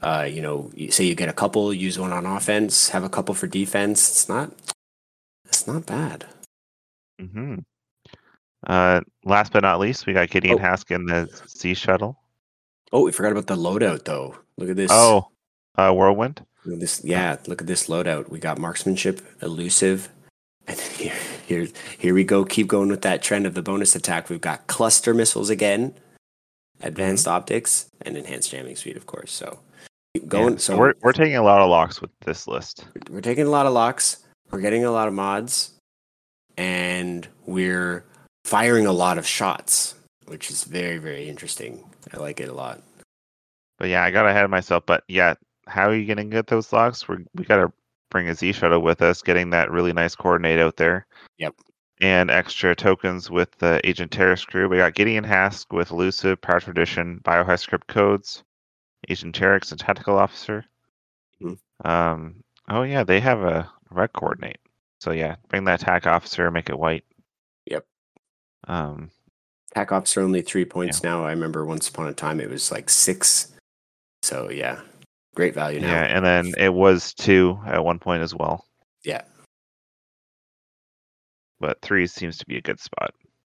Uh, 0.00 0.28
you 0.30 0.40
know, 0.42 0.70
say 0.90 1.04
you 1.04 1.14
get 1.16 1.28
a 1.28 1.32
couple, 1.32 1.72
use 1.74 1.98
one 1.98 2.12
on 2.12 2.24
offense, 2.26 2.90
have 2.90 3.02
a 3.02 3.08
couple 3.08 3.34
for 3.34 3.48
defense. 3.48 4.08
It's 4.10 4.28
not, 4.28 4.52
it's 5.46 5.66
not 5.66 5.86
bad. 5.86 6.26
hmm 7.18 7.56
Uh, 8.66 9.00
last 9.24 9.52
but 9.52 9.62
not 9.62 9.80
least, 9.80 10.06
we 10.06 10.12
got 10.12 10.30
Gideon 10.30 10.58
Oh. 10.58 10.62
Hask 10.62 10.90
in 10.92 11.06
the 11.06 11.26
Sea 11.46 11.74
Shuttle. 11.74 12.16
Oh, 12.92 13.04
we 13.04 13.12
forgot 13.12 13.32
about 13.32 13.46
the 13.46 13.56
loadout 13.56 14.04
though. 14.04 14.36
Look 14.56 14.70
at 14.70 14.76
this. 14.76 14.90
Oh, 14.92 15.28
uh, 15.76 15.92
Whirlwind. 15.92 16.44
Look 16.64 16.80
this, 16.80 17.02
yeah. 17.04 17.36
Look 17.46 17.60
at 17.60 17.66
this 17.66 17.88
loadout. 17.88 18.28
We 18.30 18.38
got 18.40 18.58
marksmanship, 18.58 19.20
elusive, 19.42 20.08
and 20.66 20.78
here, 20.78 21.14
here, 21.46 21.66
here 21.98 22.14
we 22.14 22.24
go. 22.24 22.44
Keep 22.44 22.66
going 22.68 22.88
with 22.88 23.02
that 23.02 23.22
trend 23.22 23.46
of 23.46 23.54
the 23.54 23.62
bonus 23.62 23.94
attack. 23.96 24.28
We've 24.28 24.40
got 24.40 24.66
cluster 24.66 25.14
missiles 25.14 25.50
again, 25.50 25.94
advanced 26.82 27.26
Mm-hmm. 27.26 27.36
optics, 27.36 27.86
and 28.02 28.16
enhanced 28.16 28.50
jamming 28.50 28.76
suite, 28.76 28.96
of 28.96 29.06
course. 29.06 29.32
So 29.32 29.60
keep 30.14 30.24
Yeah, 30.24 30.28
going. 30.28 30.58
So 30.58 30.76
we're 30.76 30.94
we're 31.02 31.12
taking 31.12 31.36
a 31.36 31.42
lot 31.42 31.60
of 31.62 31.70
locks 31.70 32.00
with 32.00 32.10
this 32.24 32.46
list. 32.48 32.84
we're 33.10 33.20
taking 33.20 33.46
a 33.46 33.50
lot 33.50 33.66
of 33.66 33.72
locks. 33.72 34.18
We're 34.50 34.60
getting 34.60 34.84
a 34.84 34.90
lot 34.90 35.08
of 35.08 35.14
mods, 35.14 35.72
and 36.56 37.26
we're 37.46 38.04
firing 38.44 38.86
a 38.86 38.92
lot 38.92 39.18
of 39.18 39.26
shots, 39.26 39.94
which 40.26 40.50
is 40.50 40.64
very, 40.64 40.98
very 40.98 41.28
interesting. 41.28 41.84
I 42.12 42.16
like 42.18 42.40
it 42.40 42.48
a 42.48 42.52
lot. 42.54 42.80
But 43.78 43.88
yeah, 43.88 44.02
I 44.02 44.10
got 44.10 44.26
ahead 44.26 44.44
of 44.44 44.50
myself. 44.50 44.84
But 44.86 45.04
yeah, 45.08 45.34
how 45.66 45.88
are 45.88 45.94
you 45.94 46.06
gonna 46.06 46.24
get 46.24 46.46
those 46.46 46.72
locks? 46.72 47.06
We 47.08 47.18
we 47.34 47.44
gotta 47.44 47.72
bring 48.10 48.28
a 48.28 48.34
Z 48.34 48.52
shuttle 48.52 48.80
with 48.80 49.02
us, 49.02 49.22
getting 49.22 49.50
that 49.50 49.70
really 49.70 49.92
nice 49.92 50.14
coordinate 50.16 50.58
out 50.60 50.76
there. 50.76 51.06
Yep. 51.38 51.54
and 52.00 52.30
extra 52.30 52.74
tokens 52.76 53.28
with 53.30 53.50
the 53.58 53.80
Agent 53.84 54.12
Terex 54.12 54.46
crew. 54.46 54.68
We 54.68 54.76
got 54.76 54.94
Gideon 54.94 55.24
Hask 55.24 55.72
with 55.72 55.90
Elusive, 55.90 56.40
Proud 56.40 56.62
Tradition, 56.62 57.20
Biohexacrypt 57.24 57.88
Codes, 57.88 58.44
Agent 59.08 59.34
Terex, 59.38 59.72
and 59.72 59.80
Tactical 59.80 60.16
Officer. 60.16 60.64
Mhm. 61.42 61.58
Um, 61.84 62.44
oh 62.68 62.82
yeah, 62.82 63.02
they 63.04 63.18
have 63.20 63.40
a 63.40 63.70
red 63.90 64.12
coordinate. 64.12 64.60
So 65.00 65.10
yeah, 65.10 65.36
bring 65.48 65.64
that 65.64 65.82
attack 65.82 66.06
officer, 66.06 66.50
make 66.52 66.68
it 66.70 66.78
white. 66.78 67.04
Yep. 67.66 67.84
Um, 68.68 69.10
Attack 69.78 70.16
are 70.16 70.20
only 70.22 70.42
three 70.42 70.64
points 70.64 71.04
now. 71.04 71.24
I 71.24 71.30
remember 71.30 71.64
once 71.64 71.88
upon 71.88 72.08
a 72.08 72.12
time 72.12 72.40
it 72.40 72.50
was 72.50 72.72
like 72.72 72.90
six. 72.90 73.52
So 74.24 74.50
yeah, 74.50 74.80
great 75.36 75.54
value 75.54 75.78
now. 75.78 75.86
yeah, 75.86 76.02
and 76.02 76.24
then 76.24 76.52
it 76.58 76.74
was 76.74 77.14
two 77.14 77.56
at 77.64 77.84
one 77.84 78.00
point 78.00 78.24
as 78.24 78.34
well. 78.34 78.64
Yeah. 79.04 79.22
But 81.60 81.80
three 81.80 82.08
seems 82.08 82.38
to 82.38 82.46
be 82.46 82.56
a 82.56 82.60
good 82.60 82.80
spot. 82.80 83.14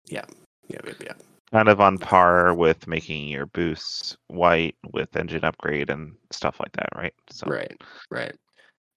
Yeah, 0.09 0.27
yeah, 0.69 0.81
yeah. 1.01 1.15
Kind 1.53 1.71
of 1.71 1.81
on 1.81 1.97
par 1.97 2.55
with 2.55 2.87
making 2.87 3.29
your 3.29 3.47
boosts 3.47 4.19
white 4.29 4.77
with 4.93 5.17
engine 5.17 5.45
upgrade 5.45 5.89
and 5.89 6.15
stuff 6.31 6.61
like 6.61 6.73
that, 6.73 6.91
right? 6.95 7.15
So 7.31 7.47
Right, 7.47 7.81
right. 8.11 8.35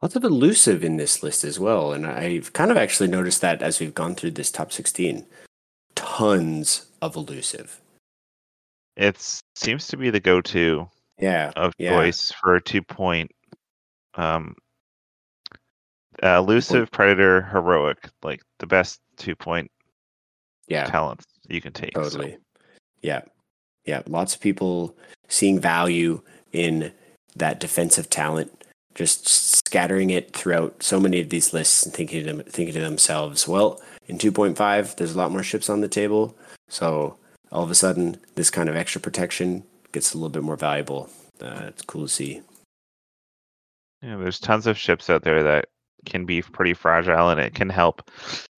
Lots 0.02 0.18
of 0.18 0.26
elusive 0.26 0.84
in 0.84 0.98
this 0.98 1.24
list 1.24 1.46
as 1.46 1.58
well, 1.58 1.94
and 1.94 2.06
I've 2.06 2.52
kind 2.52 2.70
of 2.70 2.76
actually 2.76 3.08
noticed 3.08 3.40
that 3.40 3.62
as 3.62 3.80
we've 3.80 3.94
gone 3.94 4.14
through 4.14 4.32
this 4.32 4.52
top 4.52 4.74
sixteen, 4.74 5.26
tons 5.96 6.88
of 7.04 7.16
elusive. 7.16 7.80
it 8.96 9.42
seems 9.56 9.88
to 9.88 9.98
be 9.98 10.10
the 10.10 10.20
go-to 10.20 10.88
Yeah, 11.20 11.52
of 11.56 11.74
yeah. 11.78 11.90
choice 11.90 12.32
for 12.32 12.56
a 12.56 12.62
two 12.62 12.82
point 12.82 13.32
um 14.16 14.56
uh, 16.22 16.38
elusive 16.38 16.92
predator 16.92 17.42
heroic 17.42 17.98
like 18.22 18.42
the 18.60 18.68
best 18.68 19.00
two 19.18 19.36
point 19.36 19.70
yeah, 20.68 20.86
talents 20.86 21.26
you 21.50 21.60
can 21.60 21.74
take 21.74 21.96
so- 21.96 22.04
totally. 22.04 22.38
Yeah, 23.02 23.22
yeah. 23.86 24.02
Lots 24.08 24.34
of 24.36 24.40
people 24.42 24.96
seeing 25.28 25.60
value 25.60 26.22
in 26.54 26.94
that 27.36 27.60
defensive 27.60 28.10
talent, 28.10 28.63
just 28.96 29.28
scattering 29.28 30.10
it 30.10 30.36
throughout 30.36 30.82
so 30.84 31.00
many 31.00 31.20
of 31.20 31.30
these 31.30 31.54
lists 31.54 31.84
and 31.84 31.94
thinking 31.94 32.20
to 32.26 32.34
them, 32.34 32.44
thinking 32.46 32.74
to 32.76 32.82
themselves, 32.82 33.48
well, 33.48 33.82
in 34.08 34.18
two 34.18 34.32
point 34.32 34.58
five, 34.58 34.96
there's 34.98 35.14
a 35.16 35.18
lot 35.18 35.32
more 35.32 35.44
ships 35.44 35.70
on 35.70 35.82
the 35.82 35.88
table, 35.88 36.36
so 36.70 37.18
all 37.52 37.64
of 37.64 37.72
a 37.72 37.76
sudden, 37.76 38.18
this 38.36 38.50
kind 38.50 38.70
of 38.70 38.76
extra 38.76 39.00
protection 39.02 39.64
gets 39.92 40.14
a 40.14 40.18
little 40.18 40.30
bit 40.30 40.44
more 40.44 40.56
valuable. 40.58 41.10
Uh, 41.42 41.66
it's 41.68 41.82
cool 41.84 42.04
to 42.04 42.08
see. 42.10 42.42
yeah, 44.02 44.16
there's 44.18 44.40
tons 44.40 44.68
of 44.68 44.78
ships 44.78 45.10
out 45.10 45.24
there 45.24 45.44
that 45.44 45.66
can 46.06 46.26
be 46.26 46.42
pretty 46.42 46.74
fragile 46.74 47.30
and 47.30 47.40
it 47.40 47.56
can 47.56 47.70
help 47.70 48.10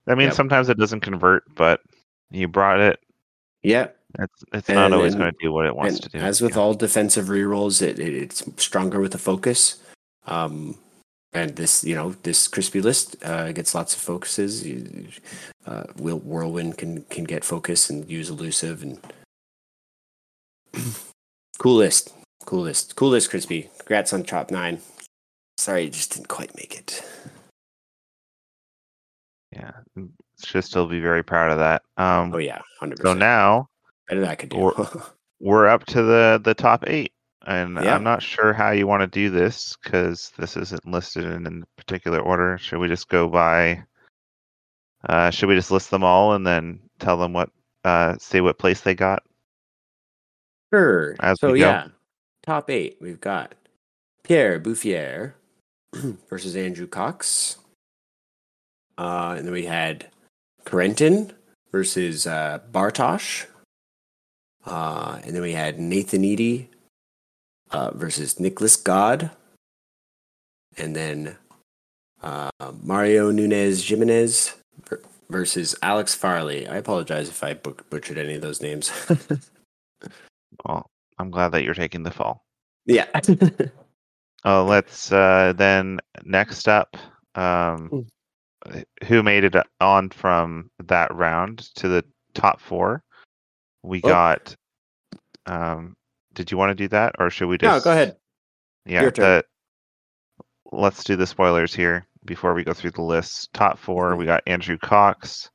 i 0.07 0.15
mean 0.15 0.25
Yep. 0.27 0.33
sometimes 0.33 0.67
it 0.67 0.79
doesn't 0.79 1.01
convert 1.01 1.43
but 1.53 1.79
you 2.31 2.47
brought 2.47 2.79
it 2.79 2.99
Yeah, 3.61 3.89
it's 4.17 4.43
it's 4.51 4.69
not 4.69 4.85
And- 4.85 4.93
always 4.95 5.13
and- 5.13 5.21
going 5.21 5.31
to 5.31 5.37
do 5.39 5.51
what 5.51 5.67
it 5.67 5.75
wants 5.75 5.99
to 5.99 6.09
do 6.09 6.17
as 6.17 6.41
with 6.41 6.55
yeah. 6.55 6.61
all 6.61 6.73
defensive 6.73 7.25
rerolls, 7.25 7.81
it, 7.83 7.99
it 7.99 8.13
it's 8.15 8.43
stronger 8.57 8.99
with 8.99 9.11
the 9.11 9.19
focus. 9.19 9.75
Um, 10.27 10.77
and 11.33 11.55
this, 11.55 11.83
you 11.83 11.95
know, 11.95 12.11
this 12.23 12.47
crispy 12.47 12.81
list 12.81 13.15
uh, 13.23 13.51
gets 13.51 13.75
lots 13.75 13.93
of 13.93 13.99
focuses. 14.01 14.65
Uh, 15.65 15.83
Will 15.97 16.19
Whirlwind 16.19 16.77
can 16.77 17.03
can 17.03 17.25
get 17.25 17.43
focus 17.43 17.89
and 17.89 18.09
use 18.09 18.29
elusive 18.29 18.81
and 18.83 18.99
cool 21.59 21.75
list, 21.75 22.13
cool 22.45 22.61
list, 22.61 22.95
cool 22.95 23.09
list. 23.09 23.29
Crispy, 23.29 23.69
congrats 23.79 24.13
on 24.13 24.23
top 24.23 24.49
nine. 24.51 24.79
Sorry, 25.57 25.83
you 25.83 25.89
just 25.89 26.13
didn't 26.13 26.27
quite 26.29 26.55
make 26.55 26.75
it. 26.77 27.03
yeah 29.51 29.71
should 30.43 30.63
still 30.65 30.85
be 30.85 30.99
very 30.99 31.23
proud 31.23 31.49
of 31.49 31.57
that 31.57 31.81
um 31.97 32.33
Oh 32.33 32.37
yeah, 32.39 32.61
hundred 32.79 32.99
so 33.01 33.13
now 33.13 33.67
better 34.07 34.19
than 34.21 34.29
I 34.29 34.35
could 34.35 34.49
do. 34.49 34.57
Or- 34.57 34.91
we're 35.39 35.67
up 35.67 35.85
to 35.87 36.01
the 36.03 36.41
the 36.43 36.53
top 36.53 36.83
eight 36.87 37.11
and 37.45 37.75
Yeah. 37.75 37.95
i'm 37.95 38.03
not 38.03 38.21
sure 38.23 38.53
how 38.53 38.71
you 38.71 38.87
want 38.87 39.01
to 39.01 39.07
do 39.07 39.29
this 39.29 39.75
because 39.83 40.31
this 40.37 40.57
isn't 40.57 40.85
listed 40.87 41.25
in 41.25 41.45
a 41.45 41.81
particular 41.81 42.19
order 42.19 42.57
should 42.57 42.79
we 42.79 42.87
just 42.87 43.09
go 43.09 43.27
by 43.27 43.83
uh 45.09 45.29
should 45.29 45.49
we 45.49 45.55
just 45.55 45.71
list 45.71 45.91
them 45.91 46.03
all 46.03 46.33
and 46.33 46.45
then 46.45 46.79
tell 46.99 47.17
them 47.17 47.33
what 47.33 47.49
uh 47.83 48.15
say 48.17 48.41
what 48.41 48.57
place 48.59 48.81
they 48.81 48.95
got 48.95 49.23
Sure. 50.73 51.15
As 51.19 51.39
so 51.39 51.53
yeah, 51.53 51.87
top 52.43 52.69
eight. 52.69 52.97
We've 52.99 53.21
got 53.21 53.55
Pierre 54.23 54.59
Bouffier 54.59 55.33
versus 56.29 56.55
Andrew 56.55 56.87
Cox, 56.87 57.57
uh, 58.97 59.35
and 59.37 59.45
then 59.45 59.53
we 59.53 59.65
had 59.65 60.09
Corentin 60.65 61.31
versus 61.71 62.27
uh, 62.27 62.59
Bartosh, 62.71 63.45
uh, 64.65 65.19
and 65.23 65.33
then 65.33 65.41
we 65.41 65.53
had 65.53 65.79
Nathan 65.79 66.25
Eady 66.25 66.69
uh, 67.75 67.91
versus 67.91 68.39
Nicholas 68.39 68.75
God, 68.77 69.31
and 70.77 70.95
then 70.95 71.35
uh, 72.23 72.49
Mario 72.81 73.31
Nunez 73.31 73.87
Jimenez 73.87 74.55
versus 75.29 75.75
Alex 75.81 76.15
Farley. 76.15 76.67
I 76.67 76.77
apologize 76.77 77.27
if 77.29 77.43
I 77.43 77.53
butchered 77.53 78.17
any 78.17 78.35
of 78.35 78.41
those 78.41 78.61
names. 78.61 78.91
well 80.65 80.89
i'm 81.19 81.29
glad 81.29 81.49
that 81.49 81.63
you're 81.63 81.73
taking 81.73 82.03
the 82.03 82.11
fall 82.11 82.45
yeah. 82.85 83.07
uh 84.45 84.63
let's 84.63 85.11
uh 85.11 85.53
then 85.57 85.99
next 86.23 86.67
up 86.67 86.95
um 87.35 88.05
who 89.05 89.21
made 89.23 89.43
it 89.43 89.55
on 89.81 90.09
from 90.09 90.69
that 90.85 91.13
round 91.13 91.69
to 91.75 91.87
the 91.87 92.03
top 92.33 92.61
four 92.61 93.03
we 93.83 93.99
Oh. 94.03 94.07
got 94.07 94.55
um 95.45 95.95
did 96.35 96.51
you 96.51 96.57
want 96.57 96.69
to 96.69 96.75
do 96.83 96.87
that 96.89 97.15
or 97.19 97.29
should 97.29 97.47
we 97.47 97.57
just 97.57 97.85
No, 97.85 97.91
go 97.91 97.91
ahead. 97.91 98.17
Yeah, 98.85 99.09
the, 99.09 99.43
let's 100.71 101.03
do 101.03 101.15
the 101.15 101.25
spoilers 101.25 101.73
here 101.73 102.05
before 102.25 102.53
we 102.53 102.63
go 102.63 102.73
through 102.73 102.91
the 102.91 103.01
list. 103.01 103.51
Top 103.53 103.79
4 103.79 104.11
Mhm. 104.13 104.17
we 104.17 104.25
got 104.25 104.43
Andrew 104.45 104.77
Cox, 104.77 105.49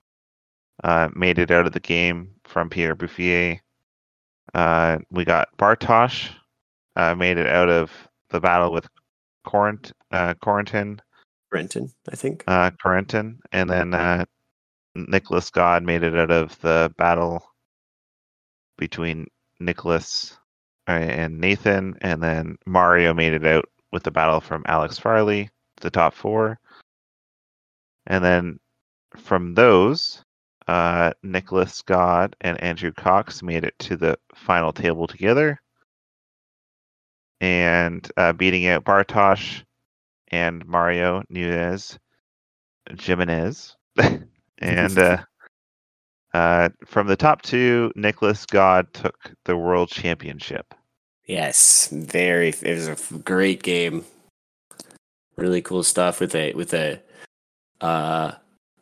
uh, 0.83 1.09
made 1.15 1.39
it 1.39 1.51
out 1.51 1.67
of 1.67 1.73
the 1.73 1.81
game 1.81 2.31
from 2.45 2.69
Pierre 2.71 2.97
Bouffier. 2.97 3.61
Uh, 4.53 4.99
we 5.11 5.25
got 5.25 5.49
Bartosh, 5.59 6.31
uh, 6.97 7.15
made 7.15 7.39
it 7.39 7.47
out 7.47 7.69
of 7.69 7.93
the 8.31 8.41
battle 8.41 8.73
with 8.73 8.89
Corint, 9.47 9.93
uh, 10.11 10.35
Corentin, 10.43 11.01
Brenton, 11.51 11.89
I 12.11 12.17
think. 12.17 12.43
uh, 12.49 12.71
Corentin, 12.83 13.39
and 13.53 13.69
then 13.71 13.95
uh, 13.95 14.25
Nicholas 14.97 15.51
God 15.51 15.83
made 15.85 16.03
it 16.03 16.17
out 16.17 16.31
of 16.33 16.61
the 16.61 16.93
battle 16.99 17.45
between 18.77 19.27
Nicholas 19.61 20.37
and 20.99 21.39
Nathan, 21.39 21.97
and 22.01 22.23
then 22.23 22.59
Mario 22.67 23.15
made 23.15 23.33
it 23.33 23.47
out 23.47 23.67
with 23.93 24.03
the 24.03 24.11
battle 24.11 24.41
from 24.41 24.65
Alex 24.67 24.99
Farley, 24.99 25.51
the 25.81 25.91
top 25.91 26.15
four. 26.15 26.59
And 28.07 28.25
then 28.25 28.61
from 29.17 29.55
those, 29.55 30.25
uh, 30.69 31.13
Nicholas 31.23 31.83
God 31.83 32.37
and 32.41 32.61
Andrew 32.63 32.93
Cox 32.93 33.43
made 33.43 33.65
it 33.65 33.75
to 33.81 33.97
the 33.97 34.19
final 34.35 34.73
table 34.73 35.07
together, 35.07 35.61
and 37.41 38.09
uh, 38.17 38.33
beating 38.33 38.67
out 38.67 38.85
Bartosh 38.85 39.63
and 40.29 40.65
Mario 40.67 41.23
Nunez, 41.29 41.99
Jimenez, 42.99 43.77
and 44.59 44.99
uh, 44.99 45.19
uh, 46.33 46.69
from 46.87 47.07
the 47.07 47.17
top 47.17 47.43
two, 47.43 47.93
Nicholas 47.97 48.47
God 48.47 48.93
took 48.93 49.33
the 49.45 49.57
world 49.57 49.89
championship. 49.89 50.75
Yes, 51.27 51.89
very. 51.89 52.49
It 52.49 52.75
was 52.75 52.89
a 52.89 53.19
great 53.19 53.63
game. 53.63 54.05
Really 55.37 55.63
cool 55.63 55.83
stuff 55.83 56.21
with 56.21 56.35
a 56.35 56.53
with 56.55 56.75
a 56.75 57.01
uh, 57.81 58.33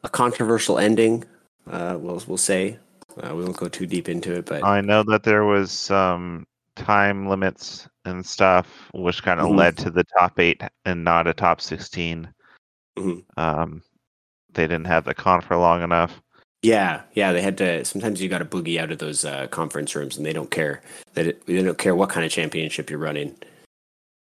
a 0.03 0.09
controversial 0.09 0.79
ending. 0.79 1.25
Uh, 1.71 1.97
we'll 2.01 2.23
we'll 2.27 2.37
say 2.37 2.79
uh, 3.23 3.35
we 3.35 3.45
won't 3.45 3.57
go 3.57 3.69
too 3.69 3.87
deep 3.87 4.09
into 4.09 4.35
it, 4.35 4.47
but 4.47 4.65
I 4.65 4.81
know 4.81 5.03
that 5.05 5.23
there 5.23 5.45
was 5.45 5.71
some 5.71 6.47
time 6.75 7.29
limits 7.29 7.89
and 8.05 8.25
stuff, 8.25 8.89
which 8.95 9.23
kind 9.23 9.41
of 9.41 9.49
Mhm. 9.49 9.57
led 9.57 9.77
to 9.79 9.91
the 9.91 10.05
top 10.05 10.39
eight 10.39 10.63
and 10.85 11.05
not 11.05 11.27
a 11.27 11.35
top 11.35 11.61
16. 11.61 12.33
Mhm. 12.97 13.25
Um, 13.37 13.83
they 14.55 14.65
didn't 14.67 14.87
have 14.87 15.05
the 15.05 15.15
con 15.15 15.41
for 15.41 15.57
long 15.57 15.83
enough. 15.83 16.21
Yeah, 16.63 17.03
yeah, 17.15 17.33
they 17.33 17.43
had 17.43 17.59
to. 17.59 17.85
Sometimes 17.85 18.21
you 18.21 18.29
got 18.29 18.39
to 18.39 18.45
boogie 18.45 18.81
out 18.81 18.91
of 18.91 18.99
those 18.99 19.25
uh, 19.25 19.47
conference 19.49 19.95
rooms, 19.95 20.17
and 20.17 20.27
they 20.27 20.33
don't 20.33 20.51
care 20.51 20.83
that 21.15 21.27
it, 21.27 21.47
they 21.47 21.63
don't 21.63 21.79
care 21.79 21.95
what 21.95 22.11
kind 22.11 22.27
of 22.27 22.33
championship 22.33 22.91
you're 22.91 22.99
running. 22.99 23.37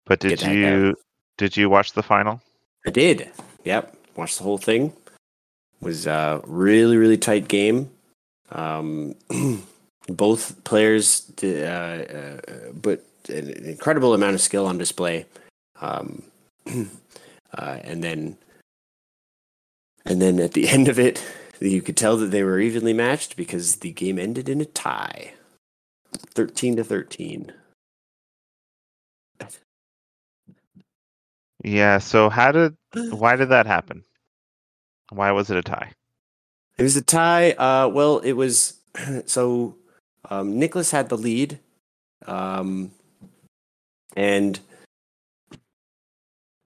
But 0.05 0.21
did 0.21 0.43
you 0.43 0.97
did 1.39 1.57
you 1.57 1.71
watch 1.71 1.93
the 1.93 2.03
final? 2.03 2.41
I 2.87 2.91
did. 2.91 3.31
Yep. 3.65 3.97
Watched 4.17 4.39
the 4.39 4.45
whole 4.45 4.59
thing. 4.59 4.93
Was 5.81 6.07
a 6.07 6.43
really 6.45 6.97
really 6.97 7.19
tight 7.19 7.49
game. 7.49 7.91
Um, 8.53 9.15
both 10.09 10.63
players 10.65 11.21
did, 11.21 11.65
uh, 11.65 11.69
uh, 11.69 12.73
but 12.75 13.05
an 13.29 13.51
incredible 13.65 14.15
amount 14.15 14.35
of 14.35 14.41
skill 14.41 14.67
on 14.67 14.79
display. 14.79 15.27
Um, 15.81 16.23
uh, 16.67 17.79
and 17.83 18.05
then 18.05 18.37
and 20.05 20.21
then 20.21 20.39
at 20.39 20.53
the 20.53 20.69
end 20.69 20.89
of 20.89 20.99
it, 20.99 21.25
you 21.61 21.83
could 21.83 21.97
tell 21.97 22.17
that 22.19 22.27
they 22.27 22.43
were 22.43 22.61
evenly 22.61 22.93
matched 22.93 23.37
because 23.37 23.77
the 23.77 23.93
game 23.93 24.19
ended 24.19 24.49
in 24.49 24.61
a 24.61 24.65
tie, 24.65 25.33
thirteen 26.35 26.77
to 26.77 26.85
thirteen. 26.85 27.53
Yeah. 31.63 31.99
So 31.99 32.29
how 32.29 32.53
did 32.53 32.77
why 33.11 33.37
did 33.37 33.49
that 33.51 33.67
happen? 33.67 34.05
Why 35.11 35.31
was 35.33 35.51
it 35.51 35.57
a 35.57 35.63
tie? 35.63 35.93
It 36.79 36.83
was 36.83 36.97
a 36.97 37.03
tie. 37.03 37.53
Uh, 37.53 37.89
well, 37.89 38.19
it 38.19 38.33
was 38.33 38.75
so 39.27 39.77
um, 40.31 40.59
Nicholas 40.59 40.91
had 40.91 41.09
the 41.09 41.17
lead, 41.17 41.59
um, 42.27 42.91
and 44.17 44.61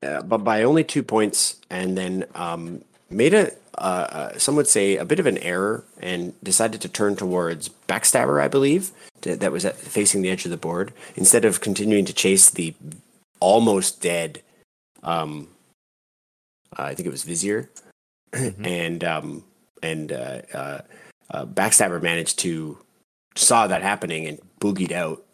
uh, 0.03 0.22
but 0.22 0.38
by 0.38 0.62
only 0.62 0.84
two 0.84 1.03
points, 1.03 1.61
and 1.68 1.97
then 1.97 2.24
um, 2.34 2.82
made 3.09 3.34
a 3.34 3.53
uh, 3.80 4.06
uh, 4.32 4.38
some 4.38 4.56
would 4.56 4.68
say 4.68 4.96
a 4.96 5.04
bit 5.04 5.18
of 5.18 5.26
an 5.26 5.38
error 5.38 5.84
and 6.00 6.34
decided 6.42 6.80
to 6.82 6.88
turn 6.88 7.16
towards 7.16 7.70
backstabber, 7.88 8.40
I 8.40 8.48
believe, 8.48 8.90
to, 9.22 9.36
that 9.36 9.52
was 9.52 9.64
at, 9.64 9.76
facing 9.76 10.22
the 10.22 10.30
edge 10.30 10.44
of 10.44 10.50
the 10.50 10.56
board 10.56 10.92
instead 11.16 11.44
of 11.44 11.60
continuing 11.60 12.04
to 12.04 12.12
chase 12.12 12.50
the 12.50 12.74
almost 13.40 14.00
dead. 14.02 14.42
Um, 15.02 15.48
I 16.76 16.94
think 16.94 17.06
it 17.06 17.10
was 17.10 17.24
Vizier, 17.24 17.70
Mhm. 18.32 18.64
and 18.66 19.04
um, 19.04 19.44
and 19.82 20.12
uh, 20.12 20.42
uh, 20.52 20.80
uh, 21.30 21.46
backstabber 21.46 22.02
managed 22.02 22.38
to 22.40 22.78
saw 23.34 23.66
that 23.66 23.82
happening 23.82 24.26
and 24.26 24.38
boogied 24.60 24.92
out. 24.92 25.24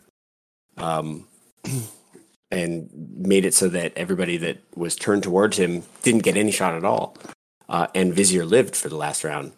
Um, 0.78 1.26
and 2.52 2.88
made 3.16 3.44
it 3.44 3.54
so 3.54 3.68
that 3.68 3.92
everybody 3.96 4.36
that 4.36 4.58
was 4.76 4.94
turned 4.94 5.24
towards 5.24 5.58
him 5.58 5.82
didn't 6.02 6.22
get 6.22 6.36
any 6.36 6.52
shot 6.52 6.74
at 6.74 6.84
all. 6.84 7.16
Uh, 7.68 7.86
and 7.94 8.14
Vizier 8.14 8.44
lived 8.44 8.76
for 8.76 8.88
the 8.88 8.96
last 8.96 9.24
round. 9.24 9.52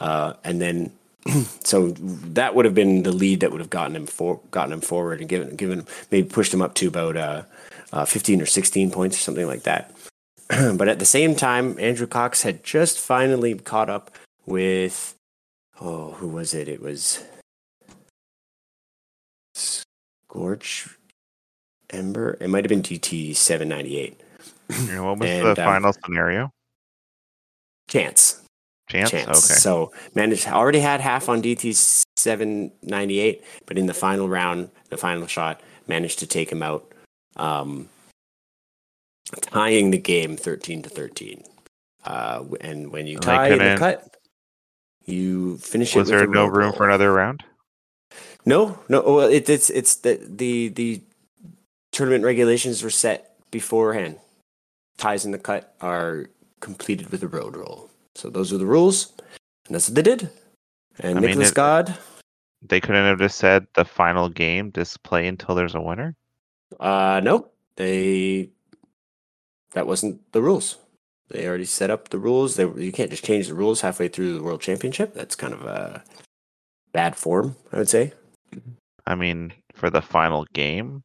Uh, 0.00 0.34
and 0.44 0.60
then, 0.60 0.92
so 1.64 1.90
that 1.92 2.54
would 2.54 2.64
have 2.64 2.74
been 2.74 3.02
the 3.02 3.12
lead 3.12 3.40
that 3.40 3.50
would 3.50 3.60
have 3.60 3.70
gotten 3.70 3.96
him 3.96 4.06
for, 4.06 4.40
gotten 4.50 4.72
him 4.72 4.80
forward 4.80 5.20
and 5.20 5.28
given 5.28 5.56
given 5.56 5.86
maybe 6.10 6.28
pushed 6.28 6.52
him 6.52 6.62
up 6.62 6.74
to 6.74 6.88
about 6.88 7.16
uh, 7.16 7.42
uh, 7.92 8.04
15 8.04 8.42
or 8.42 8.46
16 8.46 8.90
points 8.90 9.16
or 9.16 9.20
something 9.20 9.46
like 9.46 9.62
that. 9.62 9.94
but 10.76 10.88
at 10.88 10.98
the 10.98 11.06
same 11.06 11.34
time, 11.34 11.78
Andrew 11.78 12.06
Cox 12.06 12.42
had 12.42 12.62
just 12.62 12.98
finally 12.98 13.54
caught 13.54 13.88
up 13.88 14.10
with 14.46 15.14
oh, 15.80 16.12
who 16.12 16.28
was 16.28 16.54
it? 16.54 16.68
It 16.68 16.82
was 16.82 17.24
Scorch 19.54 20.88
Ember. 21.90 22.36
It 22.40 22.48
might 22.48 22.64
have 22.64 22.68
been 22.68 22.82
DT 22.82 23.34
798. 23.36 24.20
And 24.68 25.04
what 25.04 25.18
was 25.18 25.30
And, 25.30 25.44
the 25.46 25.50
um, 25.50 25.56
final 25.56 25.92
scenario? 25.92 26.50
Chance. 27.88 28.42
Chance. 28.88 29.10
chance. 29.10 29.28
Okay. 29.28 29.58
So 29.58 29.92
managed 30.14 30.46
already 30.46 30.80
had 30.80 31.00
half 31.00 31.28
on 31.28 31.42
DT 31.42 32.04
seven 32.16 32.70
ninety 32.82 33.18
eight, 33.18 33.42
but 33.66 33.78
in 33.78 33.86
the 33.86 33.94
final 33.94 34.28
round, 34.28 34.70
the 34.90 34.96
final 34.96 35.26
shot, 35.26 35.60
managed 35.88 36.18
to 36.18 36.26
take 36.26 36.50
him 36.50 36.62
out, 36.62 36.92
um, 37.36 37.88
tying 39.40 39.90
the 39.90 39.98
game 39.98 40.36
thirteen 40.36 40.82
to 40.82 40.90
thirteen. 40.90 41.44
Uh, 42.04 42.44
and 42.60 42.92
when 42.92 43.06
you 43.06 43.18
tie 43.18 43.48
in 43.48 43.58
the 43.58 43.76
cut, 43.78 44.16
you 45.06 45.56
finish 45.58 45.94
Was 45.94 46.10
it. 46.10 46.12
with 46.12 46.20
there 46.20 46.28
no 46.28 46.46
room 46.46 46.74
for 46.74 46.86
another 46.86 47.12
round? 47.12 47.42
No, 48.44 48.78
no. 48.88 49.00
Well, 49.02 49.28
it, 49.28 49.48
it's 49.48 49.70
it's 49.70 49.96
the 49.96 50.20
the 50.22 50.68
the 50.68 51.02
tournament 51.92 52.24
regulations 52.24 52.82
were 52.82 52.90
set 52.90 53.34
beforehand. 53.50 54.18
Ties 54.98 55.24
in 55.24 55.32
the 55.32 55.38
cut 55.38 55.74
are 55.80 56.26
completed 56.60 57.10
with 57.10 57.22
a 57.22 57.28
road 57.28 57.56
roll. 57.56 57.90
So 58.14 58.30
those 58.30 58.52
are 58.52 58.58
the 58.58 58.66
rules, 58.66 59.12
and 59.66 59.74
that's 59.74 59.88
what 59.88 59.94
they 59.96 60.02
did. 60.02 60.30
And 61.00 61.18
I 61.18 61.20
mean, 61.20 61.30
Nicholas 61.30 61.50
it- 61.50 61.54
God, 61.54 61.96
They 62.66 62.80
couldn't 62.80 63.04
have 63.04 63.18
just 63.18 63.36
said 63.38 63.66
the 63.74 63.84
final 63.84 64.28
game, 64.28 64.72
just 64.72 65.02
play 65.02 65.26
until 65.26 65.54
there's 65.54 65.74
a 65.74 65.80
winner. 65.80 66.14
uh, 66.80 67.20
nope, 67.22 67.52
they 67.76 68.50
that 69.72 69.86
wasn't 69.86 70.20
the 70.32 70.40
rules. 70.42 70.78
They 71.28 71.46
already 71.48 71.64
set 71.64 71.90
up 71.90 72.08
the 72.10 72.18
rules. 72.18 72.54
They 72.56 72.64
you 72.64 72.92
can't 72.92 73.10
just 73.10 73.24
change 73.24 73.48
the 73.48 73.54
rules 73.54 73.80
halfway 73.80 74.08
through 74.08 74.34
the 74.38 74.42
world 74.42 74.60
championship. 74.60 75.14
That's 75.14 75.34
kind 75.34 75.52
of 75.52 75.62
a 75.64 76.04
bad 76.92 77.16
form, 77.16 77.56
I 77.72 77.78
would 77.78 77.88
say. 77.88 78.12
I 79.06 79.14
mean, 79.16 79.52
for 79.74 79.90
the 79.90 80.00
final 80.02 80.46
game, 80.52 81.02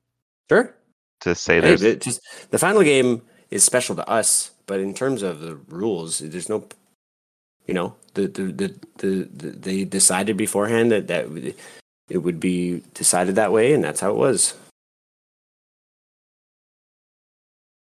Sure. 0.50 0.76
to 1.22 1.34
say 1.36 1.56
Hey, 1.56 1.62
there's 1.62 1.82
it 1.84 2.02
just 2.02 2.22
the 2.52 2.60
final 2.60 2.84
game 2.84 3.22
is 3.50 3.64
special 3.64 3.95
to 3.95 4.08
us, 4.08 4.52
but 4.70 4.80
in 4.80 4.93
terms 4.93 5.24
of 5.24 5.39
the 5.39 5.55
rules, 5.67 6.20
there's 6.20 6.47
no, 6.47 6.63
you 7.65 7.74
know, 7.74 7.95
the 8.13 8.28
the 8.28 8.43
the, 8.51 8.76
the, 8.97 9.28
the 9.34 9.49
they 9.49 9.84
decided 9.84 10.38
beforehand 10.38 10.91
that 10.91 11.07
that 11.07 11.26
it 12.07 12.17
would 12.20 12.39
be 12.39 12.84
decided 12.93 13.34
that 13.36 13.51
way, 13.51 13.74
and 13.74 13.84
that's 13.84 13.99
how 13.99 14.11
it 14.11 14.15
was. 14.17 14.53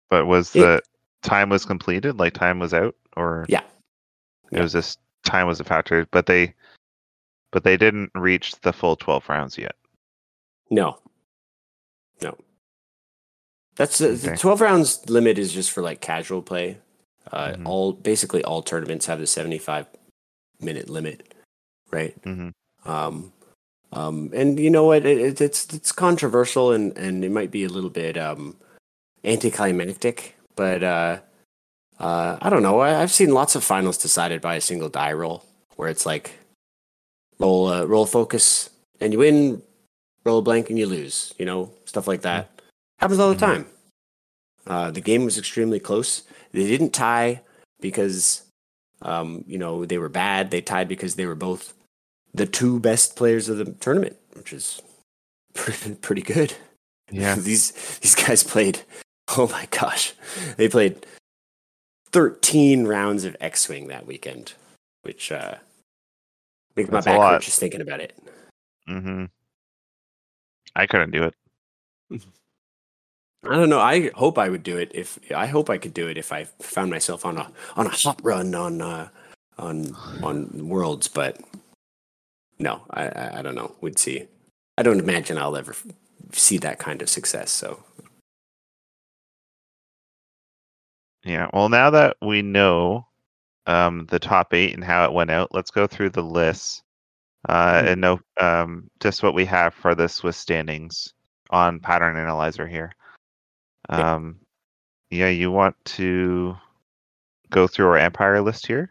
But 0.10 0.26
was 0.26 0.56
It- 0.56 0.60
the 0.62 0.82
time 1.22 1.50
was 1.50 1.66
completed? 1.66 2.18
Like 2.18 2.34
time 2.34 2.58
was 2.58 2.74
out, 2.74 2.96
or 3.16 3.46
Yeah. 3.48 3.62
it 4.52 4.58
Yeah. 4.58 4.62
was 4.64 4.72
just 4.72 5.00
time 5.24 5.46
was 5.46 5.60
a 5.60 5.64
factor. 5.64 6.08
But 6.10 6.26
they, 6.26 6.56
but 7.52 7.64
they 7.64 7.78
didn't 7.78 8.10
reach 8.16 8.56
the 8.62 8.74
full 8.74 8.96
twelve 8.96 9.30
rounds 9.30 9.56
yet. 9.56 9.76
No, 10.72 10.98
no. 12.24 12.36
That's 13.76 13.98
the, 13.98 14.10
the 14.10 14.38
twelve 14.38 14.62
rounds 14.62 15.10
limit 15.10 15.38
is 15.40 15.54
just 15.54 15.72
for 15.72 15.82
like 15.82 16.02
casual 16.02 16.42
play. 16.42 16.78
Uh, 17.32 17.54
Mhm. 17.54 17.66
All 17.66 17.94
basically 17.94 18.44
all 18.44 18.62
tournaments 18.62 19.06
have 19.06 19.20
the 19.20 19.28
seventy 19.28 19.58
five 19.58 19.86
minute 20.60 20.90
limit, 20.90 21.34
right? 21.92 22.14
hmm 22.24 22.50
Um, 22.86 23.32
um, 23.94 24.32
and 24.34 24.60
you 24.60 24.70
know 24.70 24.86
what? 24.86 25.06
It, 25.06 25.18
it, 25.20 25.42
it's 25.42 25.74
it's 25.74 25.92
controversial 25.92 26.72
and, 26.72 26.98
and 26.98 27.24
it 27.24 27.32
might 27.32 27.52
be 27.52 27.64
a 27.64 27.70
little 27.70 27.90
bit 27.90 28.18
um, 28.18 28.56
anticlimactic, 29.24 30.36
but 30.56 30.84
uh, 30.84 31.20
uh, 32.00 32.38
I 32.42 32.50
don't 32.50 32.64
know. 32.64 32.80
I, 32.80 33.02
I've 33.02 33.12
seen 33.12 33.34
lots 33.34 33.56
of 33.56 33.64
finals 33.64 33.98
decided 33.98 34.42
by 34.42 34.56
a 34.56 34.62
single 34.62 34.90
die 34.90 35.14
roll, 35.14 35.44
where 35.76 35.90
it's 35.90 36.06
like 36.06 36.32
roll 37.40 37.68
uh, 37.68 37.86
roll 37.86 38.06
focus 38.06 38.70
and 39.00 39.14
you 39.14 39.20
win, 39.20 39.62
roll 40.26 40.42
blank 40.42 40.70
and 40.70 40.78
you 40.80 40.88
lose. 40.88 41.34
You 41.38 41.46
know, 41.46 41.72
stuff 41.86 42.08
like 42.08 42.22
that 42.22 42.50
happens 43.02 43.20
all 43.20 43.30
the 43.30 43.36
Mhm. 43.36 43.40
time. 43.40 43.66
Uh, 44.68 44.92
the 44.92 45.02
game 45.02 45.26
was 45.26 45.38
extremely 45.38 45.80
close. 45.80 46.22
They 46.52 46.68
didn't 46.68 46.92
tie 46.92 47.42
because 47.80 48.44
um, 49.02 49.44
you 49.48 49.58
know 49.58 49.86
they 49.86 49.98
were 49.98 50.10
bad. 50.10 50.52
They 50.52 50.62
tied 50.62 50.88
because 50.88 51.16
they 51.16 51.26
were 51.26 51.36
both 51.36 51.74
the 52.34 52.46
two 52.46 52.80
best 52.80 53.16
players 53.16 53.50
of 53.50 53.58
the 53.58 53.66
tournament, 53.66 54.18
which 54.34 54.54
is 54.54 54.80
pretty, 55.56 55.96
pretty 56.02 56.22
good. 56.22 56.54
Yeah. 57.12 57.36
these 57.40 57.72
these 58.00 58.16
guys 58.16 58.44
played. 58.44 58.84
Oh 59.36 59.48
my 59.48 59.66
gosh, 59.72 60.14
they 60.58 60.70
played 60.70 61.06
thirteen 62.12 62.86
rounds 62.86 63.24
of 63.26 63.36
X 63.42 63.68
Wing 63.68 63.88
that 63.88 64.06
weekend, 64.06 64.54
which 65.02 65.32
uh, 65.32 65.56
makes 66.76 66.90
That's 66.92 67.06
my 67.08 67.14
back 67.18 67.32
hurt 67.32 67.42
just 67.42 67.60
thinking 67.60 67.82
about 67.82 68.02
it. 68.02 68.14
Mm-hmm. 68.88 69.26
I 70.76 70.86
couldn't 70.86 71.12
do 71.12 71.24
it. 71.24 71.34
I 73.44 73.56
don't 73.56 73.70
know. 73.70 73.80
I 73.80 74.10
hope 74.12 74.38
I 74.38 74.50
would 74.50 74.64
do 74.64 74.78
it 74.78 74.92
if 74.94 75.18
I 75.36 75.48
hope 75.48 75.70
I 75.70 75.78
could 75.78 75.94
do 75.94 76.08
it 76.08 76.18
if 76.18 76.32
I 76.32 76.44
found 76.62 76.92
myself 76.92 77.26
on 77.26 77.38
a 77.38 77.52
on 77.76 77.88
a 77.88 77.90
hot 77.90 78.20
run 78.24 78.54
on 78.54 78.82
uh, 78.82 79.10
on 79.58 79.96
on 80.22 80.70
worlds, 80.70 81.08
but 81.08 81.40
no, 82.60 82.82
I, 82.92 83.40
I 83.40 83.42
don't 83.42 83.56
know. 83.56 83.74
We'd 83.82 83.98
see. 83.98 84.28
I 84.78 84.84
don't 84.84 85.00
imagine 85.00 85.38
I'll 85.38 85.58
ever 85.58 85.76
see 86.32 86.58
that 86.60 86.78
kind 86.80 87.02
of 87.02 87.10
success. 87.10 87.52
So 87.52 87.84
Yeah. 91.24 91.50
Well, 91.54 91.70
now 91.70 91.90
that 91.92 92.18
we 92.22 92.42
know 92.42 93.08
um, 93.68 94.06
the 94.10 94.20
top 94.20 94.54
eight 94.54 94.74
and 94.74 94.84
how 94.84 95.06
it 95.06 95.14
went 95.14 95.30
out, 95.32 95.54
let's 95.54 95.72
go 95.72 95.88
through 95.88 96.10
the 96.12 96.24
lists 96.24 96.84
uh, 97.50 97.82
Hmm. 97.82 97.88
and 97.88 98.02
know 98.02 98.20
um, 98.40 98.90
just 99.00 99.24
what 99.24 99.34
we 99.34 99.46
have 99.46 99.74
for 99.74 99.96
the 99.96 100.08
Swiss 100.08 100.38
standings 100.38 101.14
on 101.50 101.80
Pattern 101.80 102.18
Analyzer 102.18 102.68
here. 102.68 102.92
Um, 103.92 104.40
yeah, 105.10 105.28
you 105.30 105.52
want 105.52 105.76
to 105.86 106.56
go 107.50 107.68
through 107.68 107.88
our 107.88 107.98
Empire 107.98 108.42
list 108.42 108.66
here? 108.68 108.90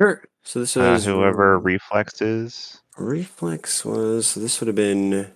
sure. 0.00 0.22
So 0.42 0.60
this 0.60 0.76
Uh, 0.76 0.80
was 0.80 1.04
whoever 1.04 1.58
Reflex 1.58 2.20
is. 2.22 2.80
reflex 2.98 3.84
was. 3.84 4.26
So 4.28 4.40
this 4.40 4.60
would 4.60 4.66
have 4.68 4.76
been 4.76 5.32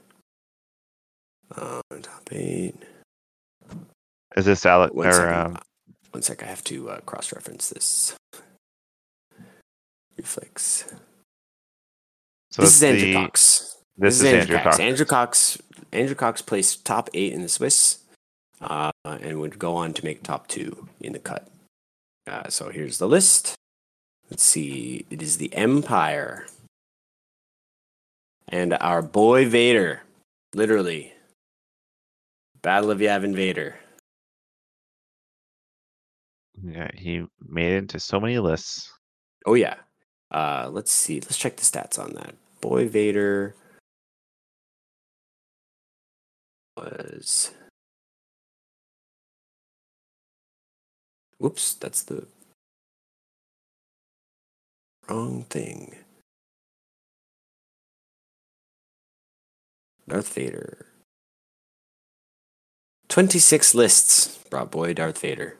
uh, 1.56 1.80
top 2.02 2.28
eight. 2.32 2.74
Is 4.36 4.44
this 4.44 4.64
Alec 4.66 4.94
One 4.94 5.08
or 5.08 5.12
second. 5.12 5.34
um, 5.56 5.58
One 6.12 6.22
sec. 6.22 6.42
I 6.42 6.46
have 6.46 6.62
to 6.64 6.90
uh, 6.90 7.00
cross 7.00 7.32
reference 7.32 7.70
this. 7.70 8.14
Reflex. 10.16 10.84
so 12.50 12.62
this 12.62 12.76
is 12.76 12.82
Andrew 12.82 13.00
the- 13.06 13.14
Cox. 13.14 13.76
This, 13.96 14.14
is 14.20 14.24
Andrew 14.24 14.56
Cox. 14.56 14.64
Cox. 14.64 14.80
Andrew 14.80 15.04
Cox. 15.06 15.58
Andrew 15.92 16.14
Cox 16.14 16.42
placed 16.42 16.84
top 16.84 17.10
eight 17.14 17.32
in 17.32 17.42
the 17.42 17.48
Swiss, 17.48 17.98
uh, 18.60 18.92
and 19.04 19.40
would 19.40 19.58
go 19.58 19.74
on 19.76 19.92
to 19.94 20.04
make 20.04 20.22
top 20.22 20.46
two 20.48 20.88
in 21.00 21.12
the 21.12 21.18
cut. 21.18 21.48
Uh, 22.26 22.48
so 22.48 22.68
here's 22.68 22.98
the 22.98 23.08
list. 23.08 23.54
Let's 24.30 24.44
see. 24.44 25.06
It 25.10 25.22
is 25.22 25.38
the 25.38 25.52
Empire. 25.54 26.46
And 28.48 28.74
our 28.74 29.02
boy 29.02 29.48
Vader. 29.48 30.02
Literally. 30.54 31.12
Battle 32.62 32.90
of 32.90 32.98
Yavin 32.98 33.34
Vader. 33.34 33.76
Yeah, 36.62 36.90
he 36.94 37.24
made 37.48 37.72
it 37.72 37.78
into 37.78 37.98
so 37.98 38.20
many 38.20 38.38
lists. 38.38 38.92
Oh 39.46 39.54
yeah. 39.54 39.76
Uh 40.30 40.68
let's 40.70 40.92
see. 40.92 41.20
Let's 41.20 41.38
check 41.38 41.56
the 41.56 41.62
stats 41.62 41.98
on 41.98 42.12
that. 42.14 42.34
Boy 42.60 42.86
Vader 42.86 43.54
was 46.76 47.52
Whoops, 51.40 51.72
that's 51.74 52.02
the 52.02 52.26
wrong 55.08 55.44
thing. 55.44 55.96
Darth 60.06 60.34
Vader. 60.34 60.86
26 63.08 63.74
lists 63.74 64.38
brought 64.50 64.70
boy 64.70 64.92
Darth 64.92 65.18
Vader. 65.18 65.56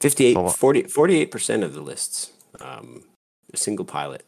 58, 0.00 0.36
Oh, 0.36 0.48
40, 0.48 0.82
48% 0.84 1.62
of 1.62 1.74
the 1.74 1.82
lists. 1.82 2.32
Um, 2.60 3.04
a 3.54 3.56
single 3.56 3.84
pilot. 3.84 4.24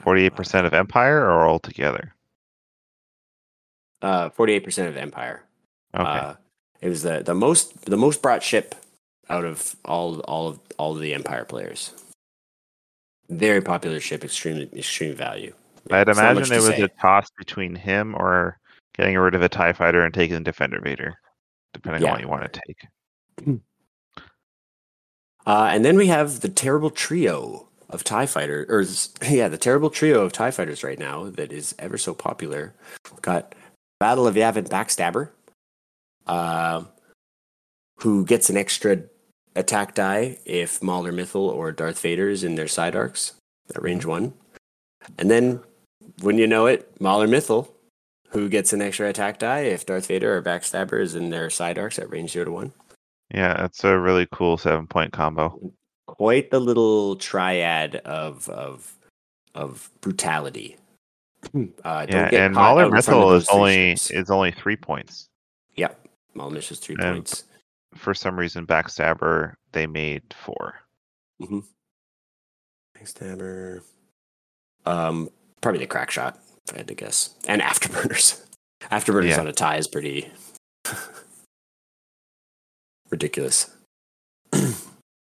Forty-eight 0.00 0.34
percent 0.34 0.66
of 0.66 0.72
Empire 0.72 1.20
or 1.20 1.46
altogether? 1.46 2.14
Uh, 4.00 4.30
48% 4.30 4.88
of 4.88 4.96
Empire. 4.96 5.43
Okay. 5.94 6.02
Uh, 6.02 6.34
it 6.80 6.88
was 6.88 7.02
the, 7.02 7.22
the 7.24 7.34
most 7.34 7.86
the 7.86 7.96
most 7.96 8.20
brought 8.20 8.42
ship 8.42 8.74
out 9.30 9.44
of 9.44 9.74
all 9.84 10.20
all 10.20 10.48
of 10.48 10.60
all 10.78 10.94
of 10.94 11.00
the 11.00 11.14
Empire 11.14 11.44
players. 11.44 11.92
Very 13.30 13.62
popular 13.62 14.00
ship, 14.00 14.22
extremely 14.24 14.68
extreme 14.76 15.14
value. 15.14 15.54
I'd 15.90 16.08
It's 16.08 16.18
imagine 16.18 16.52
it 16.52 16.56
was 16.56 16.66
say. 16.66 16.82
a 16.82 16.88
toss 17.00 17.26
between 17.38 17.74
him 17.74 18.14
or 18.16 18.58
getting 18.96 19.16
rid 19.16 19.34
of 19.34 19.42
a 19.42 19.48
Tie 19.48 19.72
Fighter 19.72 20.04
and 20.04 20.12
taking 20.12 20.42
Defender 20.42 20.80
Vader, 20.82 21.14
depending 21.72 22.02
Yeah. 22.02 22.08
on 22.08 22.12
what 22.14 22.20
you 22.22 22.28
want 22.28 22.52
to 22.52 22.60
take. 22.66 23.60
Uh, 25.46 25.68
and 25.72 25.84
then 25.84 25.96
we 25.98 26.06
have 26.06 26.40
the 26.40 26.48
terrible 26.48 26.88
trio 26.90 27.68
of 27.90 28.02
TIE 28.02 28.26
fighter, 28.26 28.64
or 28.68 28.82
yeah, 29.28 29.48
the 29.48 29.58
terrible 29.58 29.90
trio 29.90 30.22
of 30.22 30.32
TIE 30.32 30.50
fighters 30.50 30.82
right 30.82 30.98
now 30.98 31.24
that 31.30 31.52
is 31.52 31.74
ever 31.78 31.98
so 31.98 32.14
popular. 32.14 32.72
We've 33.10 33.20
got 33.20 33.54
Battle 34.00 34.26
of 34.26 34.36
Yavin 34.36 34.68
Backstabber, 34.68 35.28
uh, 36.26 36.84
who 37.98 38.24
gets 38.24 38.50
an 38.50 38.56
extra 38.56 39.02
attack 39.56 39.94
die 39.94 40.38
if 40.44 40.82
Mauler 40.82 41.12
or 41.34 41.72
Darth 41.72 42.00
Vader 42.00 42.28
is 42.28 42.44
in 42.44 42.54
their 42.54 42.68
side 42.68 42.96
arcs 42.96 43.32
at 43.74 43.82
range 43.82 44.04
one. 44.04 44.32
And 45.18 45.30
then, 45.30 45.60
when 46.22 46.38
you 46.38 46.46
know 46.46 46.66
it, 46.66 47.00
Mauler 47.00 47.28
who 48.30 48.48
gets 48.48 48.72
an 48.72 48.82
extra 48.82 49.08
attack 49.08 49.38
die 49.38 49.60
if 49.60 49.86
Darth 49.86 50.06
Vader 50.06 50.36
or 50.36 50.42
Backstabber 50.42 51.00
is 51.00 51.14
in 51.14 51.30
their 51.30 51.50
side 51.50 51.78
arcs 51.78 51.98
at 51.98 52.10
range 52.10 52.32
zero 52.32 52.46
to 52.46 52.50
one. 52.50 52.72
Yeah, 53.32 53.54
that's 53.56 53.84
a 53.84 53.98
really 53.98 54.26
cool 54.32 54.56
seven-point 54.58 55.12
combo. 55.12 55.72
quite 56.06 56.50
the 56.50 56.60
little 56.60 57.16
triad 57.16 57.96
of 57.96 58.48
of 58.48 58.96
of 59.54 59.90
brutality. 60.00 60.76
Uh, 61.84 62.06
don't 62.06 62.24
Yeah, 62.24 62.30
get 62.30 62.40
and 62.46 62.54
caught 62.54 62.76
Mauler 62.76 62.84
out 62.84 62.92
in 62.92 63.02
front 63.02 63.20
of 63.20 63.26
Mithel 63.26 63.28
those 63.28 63.42
is 63.42 63.48
only 63.50 63.92
is 63.92 64.30
only 64.30 64.50
three 64.52 64.76
points. 64.76 65.26
Yep, 65.76 66.08
Maulmish 66.36 66.70
is 66.70 66.78
three 66.78 66.96
And- 66.98 67.16
points. 67.16 67.44
For 67.96 68.12
some 68.12 68.36
reason, 68.36 68.66
Backstabber 68.66 69.54
they 69.72 69.86
made 69.86 70.22
four. 70.34 70.74
Backstabber. 72.98 73.82
Um, 74.86 75.30
probably 75.60 75.80
the 75.80 75.86
crack 75.86 76.10
shot, 76.10 76.38
if 76.66 76.74
I 76.74 76.78
had 76.78 76.88
to 76.88 76.94
guess. 76.94 77.34
And 77.46 77.60
afterburners. 77.62 78.44
Afterburners 78.82 79.30
Yeah. 79.30 79.40
on 79.40 79.48
a 79.48 79.52
tie 79.52 79.76
is 79.76 79.88
pretty 79.88 80.30
ridiculous. 83.10 83.70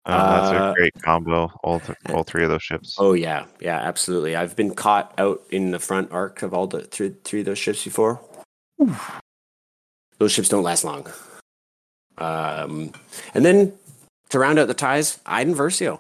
Uh, 0.08 0.52
that's 0.52 0.62
Uh, 0.62 0.70
a 0.70 0.74
great 0.76 0.94
combo. 1.02 1.52
All 1.64 1.80
th- 1.80 1.98
all 2.14 2.22
three 2.22 2.44
of 2.44 2.50
those 2.52 2.62
ships. 2.62 2.96
Oh 3.00 3.14
yeah, 3.14 3.48
yeah, 3.60 3.80
absolutely. 3.80 4.36
I've 4.36 4.56
been 4.56 4.76
caught 4.76 5.12
out 5.18 5.42
in 5.50 5.72
the 5.72 5.80
front 5.80 6.12
arc 6.12 6.44
of 6.44 6.54
all 6.54 6.68
the 6.68 6.84
three, 6.84 7.16
three 7.24 7.40
of 7.40 7.48
those 7.48 7.58
ships 7.58 7.84
before. 7.84 8.22
Those 10.18 10.32
ships 10.32 10.50
don't 10.50 10.64
last 10.64 10.84
long. 10.84 11.08
Um, 12.18 12.92
and 13.34 13.46
then 13.46 13.74
to 14.30 14.40
round 14.40 14.60
out 14.60 14.68
the 14.68 14.74
ties, 14.74 15.20
Iden 15.26 15.54
Versio, 15.54 16.00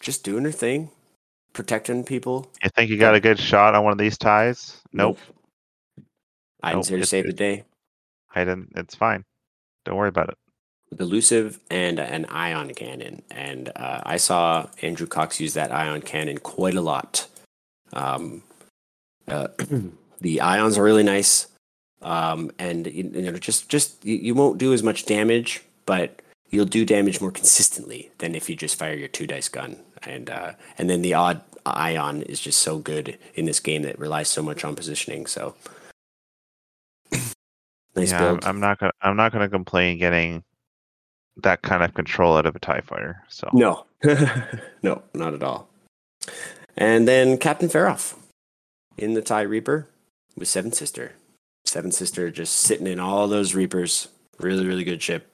just 0.00 0.24
doing 0.24 0.44
her 0.44 0.52
thing, 0.52 0.90
protecting 1.52 2.04
people. 2.04 2.50
You 2.62 2.70
think 2.76 2.90
you 2.90 2.98
got 2.98 3.14
a 3.14 3.20
good 3.20 3.38
shot 3.38 3.74
on 3.74 3.84
one 3.84 3.92
of 3.92 3.98
these 3.98 4.18
ties? 4.18 4.80
Nope. 4.92 5.18
Iden's 6.62 6.88
Nope, 6.88 6.94
here 6.94 6.98
to 7.00 7.06
save 7.06 7.26
the 7.26 7.32
day. 7.32 7.64
I 8.34 8.44
didn't. 8.44 8.72
It's 8.76 8.94
fine. 8.94 9.24
Don't 9.84 9.96
worry 9.96 10.08
about 10.08 10.28
it. 10.28 10.38
With 10.90 11.00
elusive 11.00 11.60
and 11.70 11.98
an 11.98 12.26
ion 12.26 12.74
cannon, 12.74 13.22
and 13.30 13.70
uh, 13.76 14.02
I 14.04 14.16
saw 14.16 14.68
Andrew 14.82 15.06
Cox 15.06 15.40
use 15.40 15.54
that 15.54 15.72
ion 15.72 16.02
cannon 16.02 16.38
quite 16.38 16.74
a 16.74 16.80
lot. 16.80 17.26
Um, 17.92 18.42
uh, 19.28 19.48
the 20.20 20.40
ions 20.40 20.78
are 20.78 20.82
really 20.82 21.02
nice, 21.02 21.46
um, 22.04 22.50
and 22.58 22.86
you, 22.86 23.10
you 23.14 23.22
know, 23.22 23.32
just 23.32 23.68
just 23.68 24.04
you, 24.04 24.34
won't 24.34 24.58
do 24.58 24.72
as 24.72 24.82
much 24.82 25.06
damage, 25.06 25.62
but 25.86 26.20
you'll 26.50 26.66
do 26.66 26.84
damage 26.84 27.20
more 27.20 27.30
consistently 27.30 28.10
than 28.18 28.34
if 28.34 28.48
you 28.48 28.54
just 28.54 28.78
fire 28.78 28.94
your 28.94 29.08
two 29.08 29.26
dice 29.26 29.48
gun. 29.48 29.78
And 30.02 30.28
uh, 30.30 30.52
and 30.78 30.88
then 30.90 31.02
the 31.02 31.14
odd 31.14 31.40
ion 31.66 32.22
is 32.22 32.40
just 32.40 32.60
so 32.60 32.78
good 32.78 33.18
in 33.34 33.46
this 33.46 33.58
game 33.58 33.82
that 33.82 33.98
relies 33.98 34.28
so 34.28 34.42
much 34.42 34.64
on 34.64 34.76
positioning. 34.76 35.26
So 35.26 35.54
nice 37.96 38.12
yeah, 38.12 38.18
I'm, 38.18 38.34
build. 38.34 38.44
I'm 38.44 38.60
not 38.60 38.78
gonna. 38.78 38.92
I'm 39.00 39.16
not 39.16 39.32
gonna 39.32 39.48
complain 39.48 39.98
getting 39.98 40.44
that 41.38 41.62
kind 41.62 41.82
of 41.82 41.94
control 41.94 42.36
out 42.36 42.46
of 42.46 42.54
a 42.54 42.58
Tie 42.58 42.82
Fighter. 42.82 43.22
So 43.28 43.48
No, 43.54 43.86
no, 44.82 45.02
not 45.14 45.34
at 45.34 45.42
all. 45.42 45.68
And 46.76 47.08
then 47.08 47.38
Captain 47.38 47.68
Feroph 47.68 48.14
in 48.96 49.14
the 49.14 49.22
TIE 49.22 49.42
Reaper 49.42 49.88
with 50.36 50.48
Seven 50.48 50.72
Sister. 50.72 51.12
Seven 51.74 51.90
Sister 51.90 52.30
just 52.30 52.54
sitting 52.54 52.86
in 52.86 53.00
all 53.00 53.26
those 53.26 53.56
Reapers. 53.56 54.06
Really, 54.38 54.64
really 54.64 54.84
good 54.84 55.02
ship. 55.02 55.28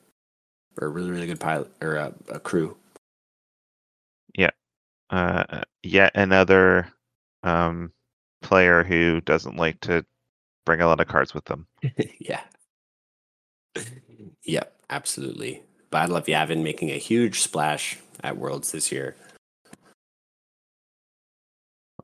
Or 0.80 0.88
really, 0.88 1.10
really 1.10 1.26
good 1.26 1.38
pilot 1.38 1.70
or 1.82 1.98
uh, 1.98 2.12
a 2.30 2.40
crew. 2.40 2.78
uh, 5.10 5.60
yet 5.82 6.12
another 6.14 6.90
um, 7.42 7.92
player 8.40 8.82
who 8.82 9.20
doesn't 9.20 9.56
like 9.58 9.80
to 9.80 10.02
bring 10.64 10.80
a 10.80 10.86
lot 10.86 10.98
of 10.98 11.08
cards 11.08 11.34
with 11.34 11.44
them. 11.44 11.66
yeah. 12.18 12.40
Yep, 14.44 14.74
absolutely. 14.88 15.62
Battle 15.90 16.16
of 16.16 16.24
Yavin 16.24 16.62
making 16.62 16.90
a 16.90 16.96
huge 16.96 17.40
splash 17.40 17.98
at 18.24 18.38
Worlds 18.38 18.72
this 18.72 18.90
year. 18.90 19.14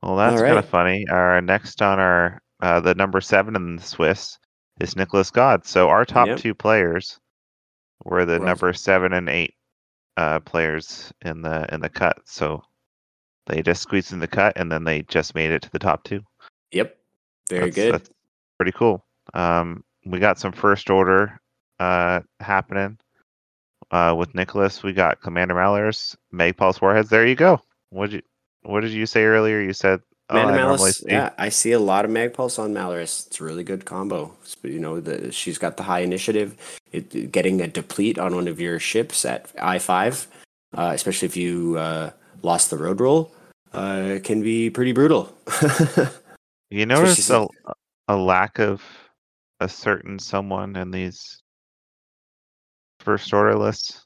Well, 0.03 0.15
that's 0.15 0.39
All 0.39 0.47
kind 0.47 0.59
of 0.59 0.69
funny. 0.69 1.07
Our 1.09 1.41
next 1.41 1.81
on 1.81 1.99
our 1.99 2.39
uh, 2.61 2.79
the 2.79 2.95
number 2.95 3.21
seven 3.21 3.55
in 3.55 3.75
the 3.77 3.81
Swiss 3.81 4.37
is 4.79 4.95
Nicholas 4.95 5.31
God. 5.31 5.65
So 5.65 5.89
our 5.89 6.05
top 6.05 6.27
Yep. 6.27 6.39
two 6.39 6.53
players 6.55 7.19
were 8.03 8.25
the 8.25 8.39
number 8.39 8.73
seven 8.73 9.13
and 9.13 9.29
eight 9.29 9.53
uh, 10.17 10.39
players 10.39 11.11
in 11.21 11.41
the 11.41 11.71
in 11.73 11.81
the 11.81 11.89
cut. 11.89 12.17
So 12.25 12.63
they 13.47 13.61
just 13.61 13.81
squeezed 13.81 14.13
in 14.13 14.19
the 14.19 14.27
cut, 14.27 14.53
and 14.55 14.71
then 14.71 14.83
they 14.83 15.03
just 15.03 15.35
made 15.35 15.51
it 15.51 15.61
to 15.63 15.69
the 15.71 15.79
top 15.79 16.03
two. 16.03 16.21
Yep. 16.71 16.97
Very 17.49 17.69
That's- 17.69 17.75
good. 17.75 17.93
That's 17.93 18.09
pretty 18.57 18.71
cool. 18.73 19.05
Um, 19.33 19.83
we 20.05 20.19
got 20.19 20.39
some 20.39 20.51
first 20.51 20.89
order 20.89 21.39
uh, 21.79 22.21
happening 22.39 22.97
uh, 23.91 24.15
with 24.17 24.33
Nicholas. 24.35 24.83
We 24.83 24.93
got 24.93 25.21
Commander 25.21 25.53
Malarus, 25.53 26.15
Mag-Pulse 26.31 26.81
Warheads. 26.81 27.09
There 27.09 27.25
you 27.27 27.35
go. 27.35 27.59
What 27.89 28.09
did 28.09 28.17
you 28.17 28.21
What 28.69 28.81
did 28.81 28.91
you 28.91 29.05
say 29.05 29.23
earlier? 29.23 29.61
You 29.61 29.73
said 29.73 30.01
oh, 30.29 30.37
Amanda 30.37 30.53
I 30.53 30.55
Malice, 30.57 30.97
see- 30.97 31.05
yeah, 31.07 31.31
I 31.37 31.49
see 31.49 31.71
a 31.71 31.79
lot 31.79 32.05
of 32.05 32.11
Mag-Pulse 32.11 32.59
on 32.59 32.73
Malarus. 32.73 33.27
It's 33.27 33.39
a 33.39 33.43
really 33.43 33.63
good 33.63 33.85
combo. 33.85 34.33
You 34.63 34.79
know, 34.79 34.99
the, 34.99 35.31
she's 35.31 35.57
got 35.57 35.77
the 35.77 35.83
high 35.83 35.99
initiative. 36.01 36.55
It, 36.91 37.31
getting 37.31 37.61
a 37.61 37.67
deplete 37.67 38.17
on 38.19 38.35
one 38.35 38.47
of 38.47 38.59
your 38.59 38.79
ships 38.79 39.25
at 39.25 39.51
I 39.61 39.79
five, 39.79 40.27
uh, 40.75 40.91
especially 40.93 41.27
if 41.27 41.37
you 41.37 41.77
uh, 41.77 42.11
lost 42.43 42.69
the 42.69 42.77
road 42.77 42.99
roll, 43.01 43.31
uh, 43.73 44.19
can 44.23 44.41
be 44.41 44.69
pretty 44.69 44.91
brutal. 44.93 45.33
You 46.69 46.85
notice 46.85 47.29
a, 47.29 47.47
a 48.09 48.15
lack 48.17 48.59
of 48.59 48.83
a 49.61 49.69
certain 49.69 50.19
someone 50.19 50.75
in 50.75 50.91
these 50.91 51.39
first 52.99 53.33
order 53.33 53.55
lists. 53.55 54.05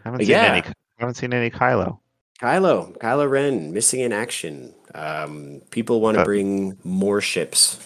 I 0.00 0.08
haven't 0.08 0.22
seen 0.22 0.30
Yeah. 0.30 0.54
any. 0.54 0.74
Haven't 0.98 1.14
seen 1.14 1.32
any 1.32 1.48
Kylo. 1.48 2.00
Kylo, 2.42 2.96
Kylo 2.98 3.30
Ren, 3.30 3.72
missing 3.72 4.00
in 4.00 4.12
action. 4.12 4.74
Um, 4.94 5.62
people 5.70 6.00
want 6.00 6.16
to 6.16 6.22
Uh, 6.22 6.24
bring 6.24 6.76
more 6.82 7.20
ships, 7.20 7.78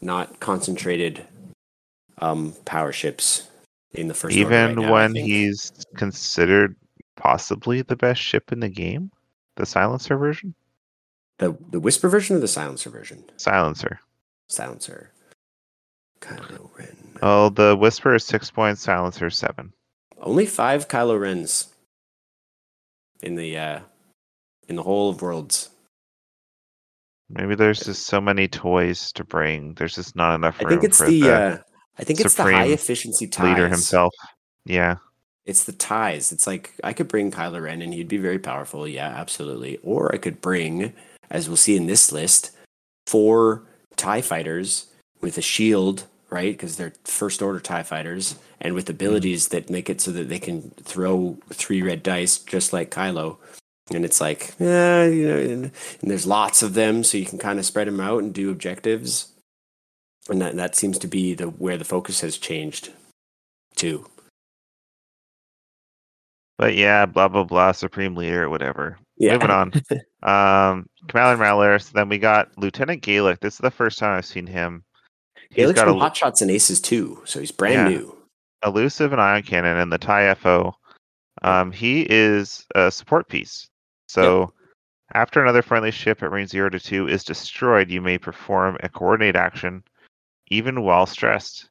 not 0.00 0.40
concentrated 0.40 1.26
um, 2.18 2.54
power 2.64 2.92
ships. 2.92 3.48
in 3.92 4.08
the 4.08 4.14
first. 4.14 4.36
order 4.36 4.48
right 4.50 4.70
Even 4.72 4.82
now, 4.86 4.92
when 4.92 5.14
he's 5.14 5.70
considered 5.96 6.74
possibly 7.16 7.82
the 7.82 7.94
best 7.94 8.20
ship 8.20 8.50
in 8.50 8.58
the 8.60 8.68
game, 8.68 9.10
the 9.56 9.64
silencer 9.66 10.16
version. 10.16 10.54
the 11.38 11.56
the 11.70 11.78
whisper 11.80 12.08
version 12.08 12.36
or 12.36 12.40
the 12.40 12.48
silencer 12.48 12.90
version. 12.90 13.22
Silencer. 13.36 14.00
Silencer. 14.48 15.10
Kylo 16.20 16.70
Ren. 16.78 16.96
Oh, 17.22 17.50
the 17.50 17.76
whisper 17.76 18.14
is 18.14 18.24
six 18.24 18.50
points. 18.50 18.82
Silencer 18.82 19.26
is 19.26 19.36
seven. 19.36 19.72
Only 20.18 20.46
five 20.46 20.88
Kylo 20.88 21.20
Rens 21.20 21.73
in 23.24 23.34
the 23.34 23.56
uh 23.58 23.80
in 24.68 24.76
the 24.76 24.82
whole 24.82 25.10
of 25.10 25.20
worlds. 25.22 25.70
Maybe 27.28 27.54
there's 27.54 27.80
just 27.80 28.06
so 28.06 28.20
many 28.20 28.46
toys 28.48 29.10
to 29.12 29.24
bring. 29.24 29.74
There's 29.74 29.94
just 29.94 30.14
not 30.14 30.34
enough 30.34 30.56
I 30.60 30.64
room 30.64 30.70
think 30.70 30.84
it's 30.84 30.98
for 30.98 31.06
the, 31.06 31.20
the 31.22 31.32
uh 31.34 31.58
I 31.98 32.04
think 32.04 32.20
it's 32.20 32.34
the 32.34 32.42
high 32.44 32.66
efficiency 32.66 33.26
ties. 33.26 33.44
leader 33.44 33.68
himself. 33.68 34.12
Yeah. 34.64 34.96
It's 35.46 35.64
the 35.64 35.72
ties. 35.72 36.32
It's 36.32 36.46
like 36.46 36.74
I 36.82 36.92
could 36.92 37.08
bring 37.08 37.30
Kylo 37.30 37.62
Ren 37.62 37.82
and 37.82 37.92
he'd 37.92 38.08
be 38.08 38.16
very 38.16 38.38
powerful. 38.38 38.88
Yeah, 38.88 39.08
absolutely. 39.08 39.78
Or 39.82 40.12
I 40.14 40.18
could 40.18 40.40
bring, 40.40 40.94
as 41.30 41.48
we'll 41.48 41.56
see 41.56 41.76
in 41.76 41.86
this 41.86 42.10
list, 42.12 42.50
four 43.06 43.62
TIE 43.96 44.22
fighters 44.22 44.86
with 45.20 45.36
a 45.36 45.42
shield, 45.42 46.04
right? 46.30 46.52
Because 46.52 46.76
they're 46.76 46.94
first 47.04 47.42
order 47.42 47.60
TIE 47.60 47.82
fighters 47.82 48.36
and 48.64 48.74
with 48.74 48.88
abilities 48.88 49.48
that 49.48 49.68
make 49.70 49.90
it 49.90 50.00
so 50.00 50.10
that 50.10 50.30
they 50.30 50.38
can 50.38 50.70
throw 50.82 51.36
three 51.50 51.82
red 51.82 52.02
dice 52.02 52.38
just 52.38 52.72
like 52.72 52.90
Kylo. 52.90 53.36
And 53.92 54.06
it's 54.06 54.20
like, 54.20 54.54
yeah, 54.58 55.04
you 55.04 55.28
know, 55.28 55.36
and, 55.36 55.64
and 56.00 56.10
there's 56.10 56.26
lots 56.26 56.62
of 56.62 56.72
them, 56.72 57.04
so 57.04 57.18
you 57.18 57.26
can 57.26 57.38
kind 57.38 57.58
of 57.58 57.66
spread 57.66 57.86
them 57.86 58.00
out 58.00 58.22
and 58.22 58.32
do 58.32 58.50
objectives. 58.50 59.28
And 60.30 60.40
that, 60.40 60.56
that 60.56 60.74
seems 60.74 60.98
to 61.00 61.06
be 61.06 61.34
the 61.34 61.44
where 61.48 61.76
the 61.76 61.84
focus 61.84 62.22
has 62.22 62.38
changed 62.38 62.90
too. 63.76 64.06
But 66.56 66.74
yeah, 66.76 67.04
blah 67.04 67.28
blah 67.28 67.44
blah, 67.44 67.72
supreme 67.72 68.16
leader, 68.16 68.48
whatever. 68.48 68.96
Yeah. 69.18 69.34
Moving 69.34 69.50
on. 69.50 69.72
Um, 70.24 70.86
Commander 71.08 71.44
Malarus. 71.44 71.92
Then 71.92 72.08
we 72.08 72.16
got 72.16 72.48
Lieutenant 72.56 73.02
Galek. 73.02 73.40
This 73.40 73.52
is 73.52 73.58
the 73.58 73.70
first 73.70 73.98
time 73.98 74.16
I've 74.16 74.24
seen 74.24 74.46
him. 74.46 74.82
He's 75.50 75.66
Galek's 75.66 75.74
got 75.74 75.84
from 75.84 75.96
a 75.98 76.00
Hot 76.00 76.16
Shots 76.16 76.40
and 76.40 76.50
Aces 76.50 76.80
too, 76.80 77.20
so 77.26 77.40
he's 77.40 77.52
brand 77.52 77.90
Yeah. 77.90 77.98
new. 77.98 78.23
Elusive 78.64 79.12
and 79.12 79.20
ion 79.20 79.42
cannon 79.42 79.76
and 79.76 79.92
the 79.92 79.98
TIE 79.98 80.34
FO. 80.34 80.74
Um, 81.42 81.72
he 81.72 82.06
is 82.08 82.64
a 82.74 82.90
support 82.90 83.28
piece. 83.28 83.68
So 84.08 84.52
after 85.12 85.42
another 85.42 85.62
friendly 85.62 85.90
ship 85.90 86.22
at 86.22 86.30
range 86.30 86.50
zero 86.50 86.70
to 86.70 86.80
two 86.80 87.08
is 87.08 87.24
destroyed, 87.24 87.90
you 87.90 88.00
may 88.00 88.18
perform 88.18 88.76
a 88.82 88.88
coordinate 88.88 89.36
action, 89.36 89.84
even 90.48 90.82
while 90.82 91.06
stressed. 91.06 91.68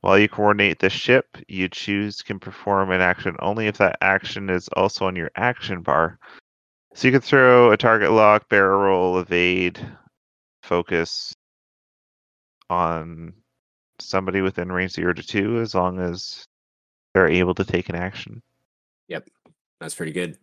While 0.00 0.18
you 0.18 0.28
coordinate 0.28 0.78
the 0.78 0.90
ship, 0.90 1.36
you 1.48 1.68
choose 1.68 2.22
can 2.22 2.38
perform 2.38 2.90
an 2.90 3.00
action 3.00 3.36
only 3.40 3.66
if 3.66 3.78
that 3.78 3.98
action 4.00 4.50
is 4.50 4.68
also 4.68 5.06
on 5.06 5.16
your 5.16 5.30
action 5.36 5.82
bar. 5.82 6.18
So 6.94 7.08
you 7.08 7.12
can 7.12 7.20
throw 7.20 7.72
a 7.72 7.76
target 7.76 8.12
lock, 8.12 8.48
barrel 8.48 8.80
roll, 8.80 9.18
evade, 9.18 9.78
focus 10.62 11.34
on 12.70 13.32
somebody 13.98 14.40
within 14.40 14.70
range 14.70 14.92
zero 14.92 15.12
to 15.12 15.22
two 15.22 15.60
as 15.60 15.74
long 15.74 15.98
as 16.00 16.46
they're 17.14 17.28
able 17.28 17.54
to 17.54 17.64
take 17.64 17.88
an 17.88 17.94
action. 17.96 18.42
Yep, 19.08 19.28
that's 19.80 19.94
pretty 19.94 20.12
good. 20.12 20.36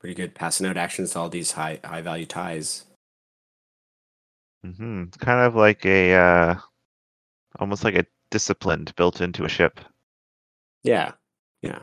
Pretty 0.00 0.14
good. 0.14 0.34
Passing 0.34 0.66
out 0.66 0.76
actions 0.76 1.12
to 1.12 1.18
all 1.20 1.28
these 1.28 1.52
high 1.52 1.80
high 1.84 2.02
value 2.02 2.26
ties. 2.26 2.84
Mm-hmm. 4.64 5.04
It's 5.08 5.16
kind 5.16 5.40
of 5.46 5.54
like 5.54 5.84
a 5.86 6.12
uh, 6.14 6.54
almost 7.60 7.84
like 7.84 7.94
a 7.94 8.06
disciplined 8.30 8.92
built 8.96 9.20
into 9.20 9.44
a 9.44 9.48
ship, 9.48 9.80
Yeah. 10.82 11.12
Yeah. 11.62 11.80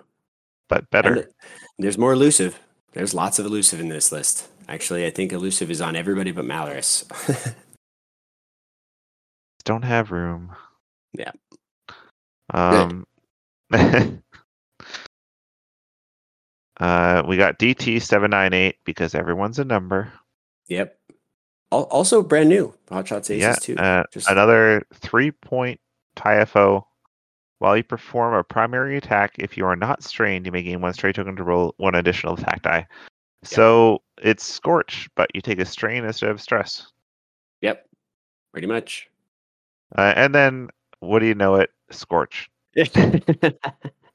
but 0.70 0.90
better. 0.92 1.14
And 1.14 1.24
th- 1.24 1.34
there's 1.80 1.98
more 1.98 2.14
elusive. 2.14 2.60
There's 2.92 3.14
lots 3.14 3.40
of 3.40 3.46
elusive 3.46 3.80
in 3.80 3.88
this 3.88 4.12
list. 4.12 4.48
Actually, 4.68 5.06
I 5.06 5.10
think 5.10 5.32
elusive 5.32 5.72
is 5.72 5.82
on 5.82 5.96
everybody 5.96 6.32
but 6.32 6.46
Malarus. 6.46 7.06
Don't 9.66 9.84
have 9.84 10.12
room. 10.12 10.56
Yeah. 11.14 11.32
Um. 12.54 13.06
uh, 13.72 14.12
we 17.28 17.38
got 17.38 17.60
DT 17.60 18.02
seven 18.02 18.32
nine 18.32 18.54
eight 18.54 18.78
because 18.84 19.16
everyone's 19.16 19.60
a 19.60 19.66
number. 19.66 20.12
yep. 20.68 20.98
Also 21.72 22.22
brand 22.22 22.50
new. 22.50 22.74
Hot 22.90 23.08
Shots 23.08 23.30
Aces 23.32 23.42
yeah. 23.42 23.56
too. 23.56 23.76
Uh, 23.78 24.04
Just- 24.12 24.30
another 24.30 24.84
three 24.94 25.32
point 25.32 25.80
TIFO. 26.16 26.84
While 27.60 27.78
you 27.78 27.84
perform 27.84 28.34
a 28.34 28.44
primary 28.44 28.98
attack, 28.98 29.36
if 29.40 29.56
you 29.58 29.66
are 29.66 29.78
not 29.78 30.04
strained, 30.04 30.46
you 30.46 30.52
may 30.52 30.64
gain 30.64 30.82
one 30.82 30.94
straight 30.94 31.16
token 31.16 31.36
to 31.38 31.44
roll 31.44 31.74
one 31.78 31.96
additional 31.96 32.34
attack 32.34 32.62
die. 32.62 32.86
So 33.44 34.02
it's 34.22 34.46
Scorch, 34.46 35.08
but 35.16 35.34
you 35.34 35.40
take 35.42 35.60
a 35.60 35.66
strain 35.66 36.04
instead 36.04 36.30
of 36.30 36.42
stress. 36.42 36.88
Yep. 37.62 37.88
Pretty 38.52 38.68
much. 38.68 39.10
Uh, 39.98 40.14
and 40.16 40.34
then, 40.34 40.70
what 41.00 41.20
do 41.20 41.26
you 41.26 41.36
know 41.36 41.56
it? 41.56 41.70
Scorch. 41.92 42.50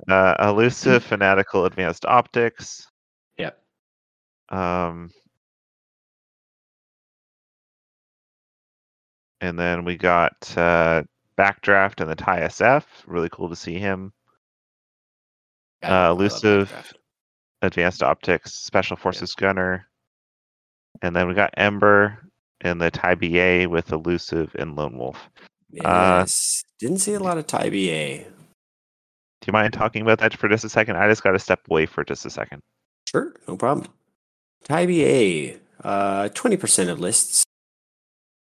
Uh, 0.08 0.34
elusive, 0.40 1.04
fanatical, 1.04 1.66
advanced 1.66 2.06
optics. 2.06 2.90
Yep. 3.36 3.58
Um, 4.48 5.10
and 9.42 9.58
then 9.58 9.84
we 9.84 9.96
got 9.96 10.32
uh, 10.56 11.02
Backdraft 11.36 12.00
and 12.00 12.10
the 12.10 12.14
TIE 12.14 12.40
SF. 12.40 12.84
Really 13.06 13.28
cool 13.28 13.50
to 13.50 13.56
see 13.56 13.78
him. 13.78 14.12
Uh, 15.82 16.08
elusive, 16.10 16.94
Advanced 17.60 18.02
Optics, 18.02 18.54
Special 18.54 18.96
Forces 18.96 19.34
Gunner. 19.34 19.86
And 21.02 21.14
then 21.14 21.28
we 21.28 21.34
got 21.34 21.54
Ember 21.56 22.18
and 22.62 22.80
the 22.80 22.90
TIE 22.90 23.14
BA 23.14 23.68
with 23.68 23.92
Elusive 23.92 24.56
and 24.58 24.74
Lone 24.74 24.96
Wolf. 24.96 25.28
Uh, 25.84 26.20
Yes. 26.20 26.64
Didn't 26.78 26.98
see 26.98 27.14
a 27.14 27.20
lot 27.20 27.38
of 27.38 27.46
Tie 27.46 27.70
BA. 27.70 28.24
Do 29.40 29.46
you 29.46 29.52
mind 29.52 29.72
talking 29.72 30.02
about 30.02 30.18
that 30.18 30.36
for 30.36 30.48
just 30.48 30.64
a 30.64 30.68
second? 30.68 30.96
I 30.96 31.08
just 31.08 31.22
got 31.22 31.32
to 31.32 31.38
step 31.38 31.60
away 31.70 31.86
for 31.86 32.04
just 32.04 32.26
a 32.26 32.30
second. 32.30 32.62
Sure, 33.08 33.34
no 33.46 33.56
problem. 33.56 33.88
Tie 34.64 34.86
BA, 34.86 35.58
uh, 35.86 36.28
20% 36.30 36.88
of 36.88 37.00
lists 37.00 37.44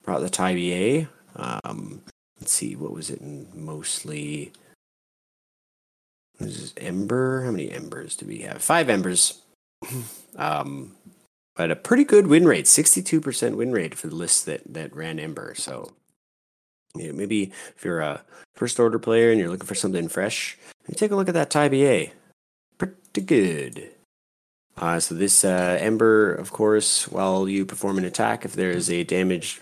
brought 0.04 0.20
the 0.20 0.30
Tie 0.30 0.54
BA. 0.56 1.10
Um, 1.36 2.02
let's 2.40 2.52
see, 2.52 2.76
what 2.76 2.92
was 2.92 3.10
it 3.10 3.22
in 3.22 3.48
mostly? 3.54 4.52
This 6.40 6.60
is 6.60 6.74
Ember. 6.78 7.44
How 7.44 7.52
many 7.52 7.72
Embers 7.72 8.16
do 8.16 8.26
we 8.26 8.40
have? 8.40 8.62
Five 8.62 8.90
Embers. 8.90 9.42
um, 10.38 10.96
but 11.56 11.72
a 11.72 11.76
pretty 11.76 12.04
good 12.04 12.28
win 12.28 12.46
rate, 12.46 12.66
62% 12.66 13.56
win 13.56 13.72
rate 13.72 13.96
for 13.96 14.08
the 14.08 14.16
list 14.16 14.46
that, 14.46 14.62
that 14.72 14.96
ran 14.96 15.20
Ember. 15.20 15.56
So 15.56 15.94
yeah, 16.96 17.12
maybe 17.12 17.52
if 17.76 17.84
you're 17.84 18.02
a 18.02 18.24
first 18.56 18.80
order 18.80 19.00
player 19.00 19.32
and 19.32 19.40
you're 19.40 19.50
looking 19.50 19.68
for 19.68 19.76
something 19.76 20.08
fresh, 20.08 20.58
take 20.96 21.12
a 21.12 21.16
look 21.16 21.30
at 21.30 21.34
that 21.34 21.52
BA. 21.52 22.12
Pretty 22.78 23.22
good. 23.22 23.92
Uh, 24.78 25.00
so 25.00 25.16
this 25.16 25.44
uh, 25.44 25.78
Ember, 25.80 26.34
of 26.34 26.52
course, 26.52 27.08
while 27.08 27.50
you 27.50 27.66
perform 27.66 27.98
an 27.98 28.06
attack, 28.06 28.46
if 28.46 28.54
there 28.54 28.70
is 28.70 28.90
a 28.90 29.04
damaged 29.04 29.60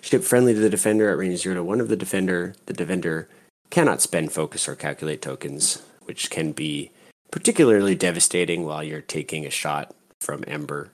ship 0.00 0.22
friendly 0.22 0.54
to 0.54 0.60
the 0.60 0.70
defender 0.70 1.10
at 1.10 1.18
range 1.18 1.40
zero 1.40 1.54
to 1.56 1.64
one 1.64 1.80
of 1.80 1.88
the 1.88 1.96
defender, 1.96 2.54
the 2.66 2.72
defender 2.72 3.28
cannot 3.70 4.00
spend 4.00 4.32
focus 4.32 4.68
or 4.68 4.74
calculate 4.74 5.20
tokens, 5.20 5.82
which 6.04 6.30
can 6.30 6.52
be 6.52 6.90
particularly 7.30 7.94
devastating 7.94 8.64
while 8.64 8.82
you're 8.82 9.00
taking 9.00 9.44
a 9.44 9.50
shot 9.50 9.94
from 10.20 10.44
Ember. 10.46 10.90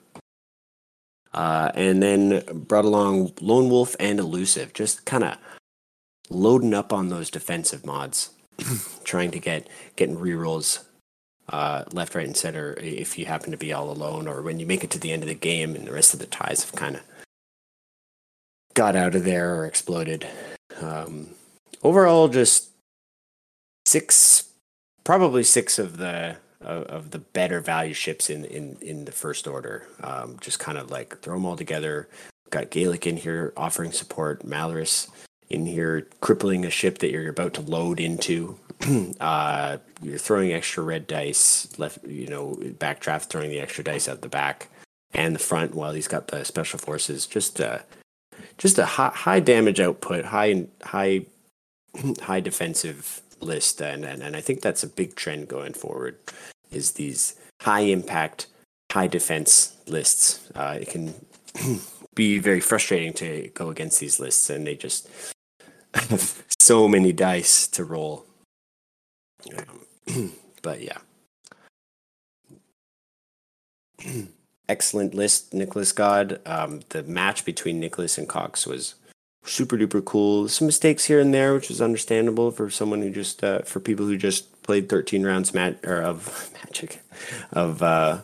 Uh, 1.33 1.71
and 1.75 2.03
then 2.03 2.43
brought 2.51 2.83
along 2.83 3.31
Lone 3.39 3.69
Wolf 3.69 3.95
and 3.99 4.19
Elusive, 4.19 4.73
just 4.73 5.05
kind 5.05 5.23
of 5.23 5.37
loading 6.31 6.73
up 6.73 6.93
on 6.93 7.09
those 7.09 7.29
defensive 7.29 7.85
mods, 7.85 8.31
trying 9.03 9.31
to 9.31 9.39
get 9.39 9.67
getting 9.95 10.17
rerolls 10.17 10.83
uh, 11.49 11.83
left, 11.91 12.15
right, 12.15 12.25
and 12.25 12.37
center 12.37 12.73
if 12.79 13.17
you 13.17 13.25
happen 13.25 13.51
to 13.51 13.57
be 13.57 13.73
all 13.73 13.91
alone, 13.91 14.27
or 14.27 14.41
when 14.41 14.59
you 14.59 14.65
make 14.65 14.83
it 14.83 14.89
to 14.91 14.99
the 14.99 15.11
end 15.11 15.23
of 15.23 15.29
the 15.29 15.35
game 15.35 15.75
and 15.75 15.87
the 15.87 15.91
rest 15.91 16.13
of 16.13 16.19
the 16.19 16.25
ties 16.25 16.63
have 16.63 16.73
kind 16.73 16.95
of 16.95 17.01
got 18.73 18.95
out 18.95 19.15
of 19.15 19.25
there 19.25 19.55
or 19.55 19.65
exploded. 19.65 20.27
Um, 20.81 21.31
overall, 21.83 22.29
just 22.29 22.69
six, 23.85 24.49
probably 25.03 25.43
six 25.43 25.77
of 25.77 25.97
the 25.97 26.37
of, 26.61 27.09
the 27.09 27.19
better 27.19 27.59
value 27.59 27.93
ships 27.93 28.29
in 28.29 28.45
in 28.45 28.77
in 28.81 29.05
the 29.05 29.11
first 29.11 29.47
order. 29.47 29.87
Um, 30.01 30.37
just 30.39 30.59
kind 30.59 30.77
of 30.77 30.89
like 30.89 31.19
throw 31.19 31.35
them 31.35 31.45
all 31.45 31.57
together. 31.57 32.07
Got 32.49 32.71
Galek 32.71 33.07
in 33.07 33.17
here 33.17 33.53
offering 33.57 33.91
support. 33.91 34.45
Malarus 34.45 35.09
in 35.51 35.65
here 35.65 36.07
crippling 36.21 36.65
a 36.65 36.69
ship 36.69 36.99
that 36.99 37.11
you're 37.11 37.29
about 37.29 37.53
to 37.55 37.61
load 37.61 37.99
into. 37.99 38.57
uh, 39.19 39.77
you're 40.01 40.17
throwing 40.17 40.51
extra 40.53 40.83
red 40.83 41.07
dice, 41.07 41.67
left, 41.77 42.03
you 42.05 42.27
know, 42.27 42.57
backdraft 42.79 43.25
throwing 43.25 43.49
the 43.49 43.59
extra 43.59 43.83
dice 43.83 44.07
out 44.07 44.21
the 44.21 44.29
back 44.29 44.69
and 45.13 45.35
the 45.35 45.39
front 45.39 45.75
while 45.75 45.93
he's 45.93 46.07
got 46.07 46.27
the 46.27 46.43
special 46.43 46.79
forces. 46.79 47.27
Just 47.27 47.59
uh, 47.59 47.79
just 48.57 48.79
a 48.79 48.85
high, 48.85 49.11
high 49.13 49.39
damage 49.39 49.79
output, 49.79 50.25
high 50.25 50.65
high 50.83 51.25
high 52.21 52.39
defensive 52.39 53.21
list, 53.39 53.81
and, 53.81 54.05
and 54.05 54.21
and 54.21 54.35
I 54.35 54.41
think 54.41 54.61
that's 54.61 54.83
a 54.83 54.87
big 54.87 55.15
trend 55.15 55.47
going 55.47 55.73
forward. 55.73 56.17
Is 56.71 56.93
these 56.93 57.35
high 57.61 57.81
impact, 57.81 58.47
high 58.91 59.07
defense 59.07 59.75
lists? 59.87 60.49
Uh, 60.55 60.77
it 60.81 60.89
can 60.89 61.13
be 62.15 62.39
very 62.39 62.61
frustrating 62.61 63.13
to 63.13 63.49
go 63.53 63.69
against 63.69 63.99
these 63.99 64.19
lists, 64.19 64.49
and 64.49 64.65
they 64.65 64.75
just 64.75 65.09
so 66.59 66.87
many 66.87 67.11
dice 67.11 67.67
to 67.67 67.83
roll. 67.83 68.25
Um, 70.07 70.31
but 70.61 70.81
yeah. 70.81 70.97
Excellent 74.69 75.13
list, 75.13 75.53
Nicholas 75.53 75.91
God. 75.91 76.39
Um, 76.45 76.81
the 76.89 77.03
match 77.03 77.43
between 77.43 77.79
Nicholas 77.79 78.17
and 78.17 78.27
Cox 78.27 78.65
was 78.65 78.95
super 79.43 79.77
duper 79.77 80.03
cool. 80.03 80.47
Some 80.47 80.67
mistakes 80.67 81.05
here 81.05 81.19
and 81.19 81.33
there, 81.33 81.53
which 81.53 81.69
is 81.69 81.81
understandable 81.81 82.51
for 82.51 82.69
someone 82.69 83.01
who 83.01 83.09
just 83.09 83.43
uh, 83.43 83.63
for 83.63 83.79
people 83.79 84.05
who 84.05 84.17
just 84.17 84.61
played 84.63 84.87
13 84.89 85.25
rounds 85.25 85.53
mat 85.53 85.79
or 85.83 86.01
of 86.01 86.51
magic 86.65 87.01
of 87.51 87.81
uh, 87.81 88.21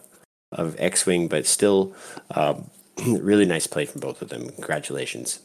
of 0.52 0.76
X 0.80 1.06
Wing, 1.06 1.28
but 1.28 1.46
still 1.46 1.94
um, 2.32 2.70
really 3.06 3.46
nice 3.46 3.68
play 3.68 3.86
from 3.86 4.02
both 4.02 4.22
of 4.22 4.30
them. 4.30 4.50
Congratulations. 4.50 5.40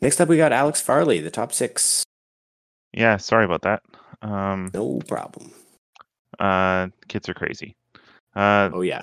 Next 0.00 0.20
up, 0.20 0.28
we 0.28 0.36
got 0.36 0.52
Alex 0.52 0.80
Farley, 0.80 1.20
the 1.20 1.30
top 1.30 1.52
six. 1.52 2.02
Yeah, 2.92 3.16
sorry 3.18 3.44
about 3.44 3.62
that. 3.62 3.82
Um, 4.22 4.70
No 4.74 5.00
problem. 5.06 5.52
uh, 6.38 6.88
kids 7.08 7.28
are 7.28 7.34
crazy. 7.34 7.76
Uh, 8.34 8.70
Oh 8.72 8.80
yeah. 8.82 9.02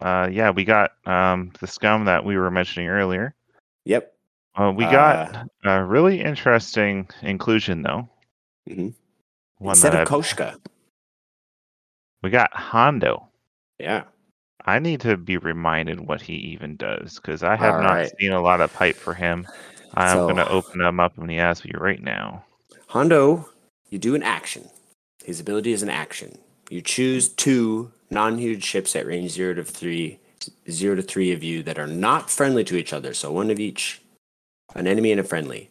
uh, 0.00 0.28
yeah, 0.30 0.50
we 0.50 0.64
got 0.64 0.92
um 1.06 1.52
the 1.60 1.66
scum 1.66 2.04
that 2.06 2.24
we 2.24 2.36
were 2.36 2.50
mentioning 2.50 2.88
earlier. 2.88 3.34
Yep. 3.84 4.14
Uh, 4.54 4.72
we 4.74 4.84
Uh, 4.84 4.90
got 4.90 5.46
a 5.64 5.84
really 5.84 6.20
interesting 6.22 7.08
inclusion 7.22 7.82
though. 7.82 8.08
Mhm. 8.68 8.94
One 9.58 9.72
Instead 9.72 9.94
of 9.94 10.00
I- 10.00 10.04
Koshka. 10.10 10.58
we 12.22 12.30
got 12.30 12.52
Hondo. 12.54 13.28
Yeah. 13.78 14.04
I 14.66 14.78
need 14.78 15.00
to 15.02 15.16
be 15.16 15.36
reminded 15.38 16.00
what 16.00 16.20
he 16.20 16.34
even 16.34 16.76
does 16.76 17.16
because 17.16 17.42
I 17.42 17.56
have 17.56 17.76
All 17.76 17.82
not 17.82 17.92
right. 17.92 18.12
seen 18.18 18.32
a 18.32 18.40
lot 18.42 18.60
of 18.60 18.72
pipe 18.72 18.96
for 18.96 19.14
him. 19.14 19.46
I'm 19.94 20.16
So- 20.16 20.28
gonna 20.28 20.46
open 20.48 20.80
him 20.80 21.00
up 21.00 21.18
in 21.18 21.26
the 21.26 21.38
ass 21.38 21.64
you 21.64 21.78
right 21.78 22.02
now. 22.02 22.44
Hondo, 22.88 23.48
you 23.88 23.98
do 23.98 24.14
an 24.14 24.22
action. 24.22 24.68
His 25.24 25.40
ability 25.40 25.72
is 25.72 25.82
an 25.82 25.90
action. 25.90 26.38
You 26.70 26.80
choose 26.82 27.28
two 27.28 27.92
non-huge 28.10 28.64
ships 28.64 28.94
at 28.96 29.06
range 29.06 29.30
zero 29.32 29.54
to 29.54 29.64
three, 29.64 30.18
zero 30.70 30.94
to 30.96 31.02
three 31.02 31.32
of 31.32 31.42
you 31.42 31.62
that 31.64 31.78
are 31.78 31.86
not 31.86 32.30
friendly 32.30 32.64
to 32.64 32.76
each 32.76 32.92
other. 32.92 33.14
So 33.14 33.32
one 33.32 33.50
of 33.50 33.58
each, 33.60 34.00
an 34.74 34.86
enemy 34.86 35.10
and 35.12 35.20
a 35.20 35.24
friendly. 35.24 35.70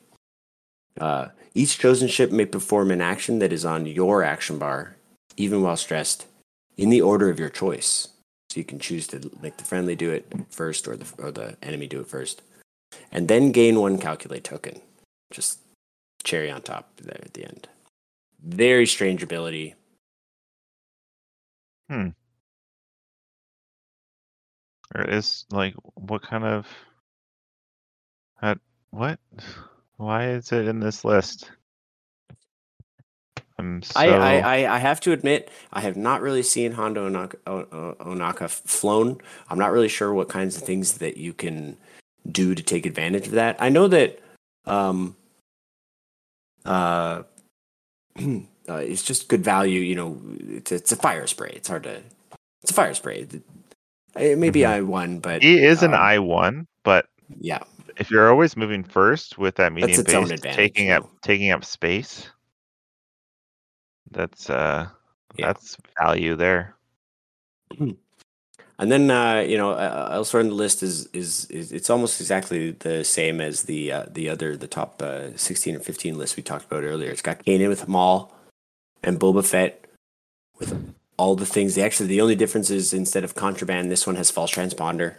Uh, 0.99 1.29
each 1.53 1.79
chosen 1.79 2.07
ship 2.07 2.31
may 2.31 2.45
perform 2.45 2.91
an 2.91 3.01
action 3.01 3.39
that 3.39 3.53
is 3.53 3.65
on 3.65 3.85
your 3.85 4.23
action 4.23 4.57
bar, 4.57 4.97
even 5.37 5.61
while 5.61 5.77
stressed, 5.77 6.25
in 6.77 6.89
the 6.89 7.01
order 7.01 7.29
of 7.29 7.39
your 7.39 7.49
choice. 7.49 8.09
So 8.49 8.59
you 8.59 8.63
can 8.63 8.79
choose 8.79 9.05
to 9.07 9.29
make 9.41 9.57
the 9.57 9.63
friendly 9.63 9.95
do 9.95 10.11
it 10.11 10.31
first, 10.49 10.87
or 10.87 10.95
the 10.97 11.05
or 11.19 11.31
the 11.31 11.57
enemy 11.61 11.87
do 11.87 11.99
it 11.99 12.07
first, 12.07 12.41
and 13.11 13.27
then 13.27 13.51
gain 13.51 13.79
one 13.79 13.97
calculate 13.99 14.43
token. 14.43 14.81
Just 15.31 15.59
cherry 16.23 16.49
on 16.49 16.61
top 16.61 16.89
there 16.97 17.21
at 17.21 17.33
the 17.33 17.45
end. 17.45 17.67
Very 18.43 18.87
strange 18.87 19.21
ability. 19.21 19.75
Hmm. 21.89 22.09
Or 24.95 25.03
is 25.03 25.45
like 25.51 25.75
what 25.95 26.23
kind 26.23 26.43
of 26.43 26.67
uh, 28.41 28.55
what? 28.89 29.19
Why 29.97 30.29
is 30.29 30.51
it 30.51 30.67
in 30.67 30.79
this 30.79 31.05
list? 31.05 31.51
So 33.83 33.99
I, 33.99 34.07
I, 34.07 34.39
I, 34.39 34.75
I 34.75 34.77
have 34.77 34.99
to 35.01 35.11
admit, 35.11 35.49
I 35.73 35.81
have 35.81 35.97
not 35.97 36.21
really 36.21 36.43
seen 36.43 36.71
Hondo 36.71 37.09
Ohnaka, 37.09 37.35
Ohnaka 37.97 38.49
flown. 38.49 39.19
I'm 39.49 39.57
not 39.57 39.71
really 39.71 39.87
sure 39.87 40.13
what 40.13 40.29
kinds 40.29 40.57
of 40.57 40.63
things 40.63 40.99
that 40.99 41.17
you 41.17 41.33
can 41.33 41.77
do 42.31 42.55
to 42.55 42.63
take 42.63 42.85
advantage 42.85 43.27
of 43.27 43.33
that. 43.33 43.57
I 43.59 43.69
know 43.69 43.87
that 43.87 44.19
um, 44.65 45.15
uh, 46.65 47.23
uh, 48.19 48.75
it's 48.75 49.03
just 49.03 49.29
good 49.29 49.43
value. 49.43 49.79
You 49.79 49.95
know, 49.95 50.21
it's, 50.39 50.71
it's 50.71 50.91
a 50.91 50.97
Firespray. 50.97 51.51
It's 51.51 51.67
hard 51.67 51.83
to. 51.83 52.01
It's 52.61 52.71
a 52.71 52.73
Firespray. 52.73 53.41
Maybe 54.15 54.61
Mhm. 54.61 54.67
I 54.67 54.81
won, 54.81 55.19
but 55.19 55.41
he 55.41 55.63
is 55.63 55.81
an 55.83 55.93
um, 55.93 55.99
I 56.01 56.19
one, 56.19 56.67
but 56.83 57.07
yeah, 57.39 57.59
if 57.97 58.09
you're 58.09 58.29
always 58.29 58.57
moving 58.57 58.83
first 58.83 59.37
with 59.37 59.55
that 59.55 59.71
medium 59.73 60.03
base 60.03 60.41
taking 60.41 60.91
up 60.91 61.09
taking 61.21 61.51
up 61.51 61.63
space, 61.63 62.29
that's 64.11 64.49
uh 64.49 64.87
Yeah. 65.37 65.47
that's 65.47 65.77
value 65.99 66.35
there. 66.35 66.75
And 68.79 68.89
then 68.89 69.11
uh, 69.11 69.39
you 69.41 69.57
know 69.57 69.71
uh, 69.71 70.09
elsewhere 70.13 70.41
in 70.41 70.47
the 70.49 70.55
list 70.55 70.81
is, 70.83 71.07
is 71.07 71.45
is 71.51 71.71
it's 71.73 71.89
almost 71.89 72.21
exactly 72.21 72.71
the 72.71 73.03
same 73.03 73.41
as 73.41 73.63
the 73.63 73.91
uh, 73.91 74.05
the 74.09 74.29
other 74.29 74.55
the 74.55 74.67
top 74.67 75.01
uh, 75.01 75.35
sixteen 75.35 75.75
or 75.75 75.79
fifteen 75.79 76.17
list 76.17 76.37
we 76.37 76.43
talked 76.43 76.65
about 76.65 76.83
earlier. 76.83 77.11
It's 77.11 77.21
got 77.21 77.43
Kanan 77.43 77.67
with 77.67 77.87
Maul 77.89 78.33
and 79.03 79.19
Boba 79.19 79.45
Fett 79.45 79.85
with 80.57 80.93
all 81.17 81.35
the 81.35 81.45
things. 81.45 81.75
They 81.75 81.83
actually 81.83 82.07
the 82.07 82.21
only 82.21 82.35
difference 82.35 82.69
is 82.69 82.93
instead 82.93 83.25
of 83.25 83.35
contraband, 83.35 83.91
this 83.91 84.07
one 84.07 84.15
has 84.15 84.31
false 84.31 84.51
transponder. 84.51 85.15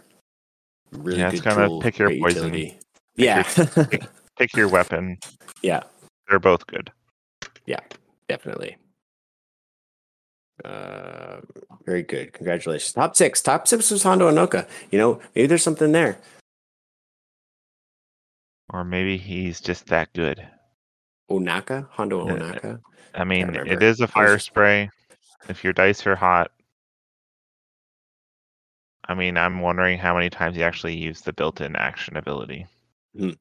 Really 0.91 1.19
Yeah, 1.19 1.29
good 1.29 1.37
it's 1.37 1.43
kinda 1.47 1.67
tool, 1.67 1.81
pick 1.81 1.99
your 1.99 2.09
poison. 2.09 2.53
utility. 2.53 2.79
Pick 3.15 3.25
Yeah, 3.25 3.43
Pick 4.39 4.55
your 4.55 4.69
weapon. 4.69 5.19
yeah, 5.61 5.83
They're 6.27 6.39
both 6.39 6.65
good. 6.65 6.91
Yeah, 7.67 7.79
definitely. 8.27 8.75
Uh, 10.63 11.41
very 11.85 12.03
good. 12.03 12.33
Congratulations. 12.33 12.93
Top 12.93 13.15
six. 13.15 13.41
Top 13.41 13.67
six 13.67 13.89
was 13.91 14.03
Hondo 14.03 14.29
Ohnaka. 14.29 14.67
You 14.91 14.99
know, 14.99 15.19
maybe 15.35 15.47
there's 15.47 15.63
something 15.63 15.91
there. 15.91 16.17
Or 18.69 18.83
maybe 18.83 19.17
he's 19.17 19.59
just 19.59 19.87
that 19.87 20.13
good. 20.13 20.45
Ohnaka, 21.29 21.87
Hondo. 21.89 22.25
Ohnaka. 22.25 22.79
I 23.13 23.23
mean, 23.23 23.49
it 23.49 23.59
remember. 23.59 23.83
is 23.83 23.99
a 23.99 24.05
I 24.05 24.07
Firespray. 24.07 24.89
If 25.49 25.63
your 25.63 25.73
dice 25.73 26.05
are 26.05 26.15
hot, 26.15 26.51
I 29.05 29.15
mean, 29.15 29.37
I'm 29.37 29.61
wondering 29.61 29.97
how 29.97 30.13
many 30.13 30.29
times 30.29 30.55
you 30.55 30.63
actually 30.63 30.95
use 30.95 31.21
the 31.21 31.33
built-in 31.33 31.75
action 31.75 32.15
ability. 32.15 32.67
Hmm. 33.17 33.31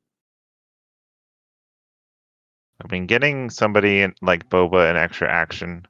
I 2.83 2.91
mean, 2.91 3.07
getting 3.07 3.51
somebody 3.51 4.01
in, 4.01 4.15
like 4.23 4.49
Boba 4.49 4.91
an 4.91 4.97
extra 4.97 5.31
action, 5.31 5.87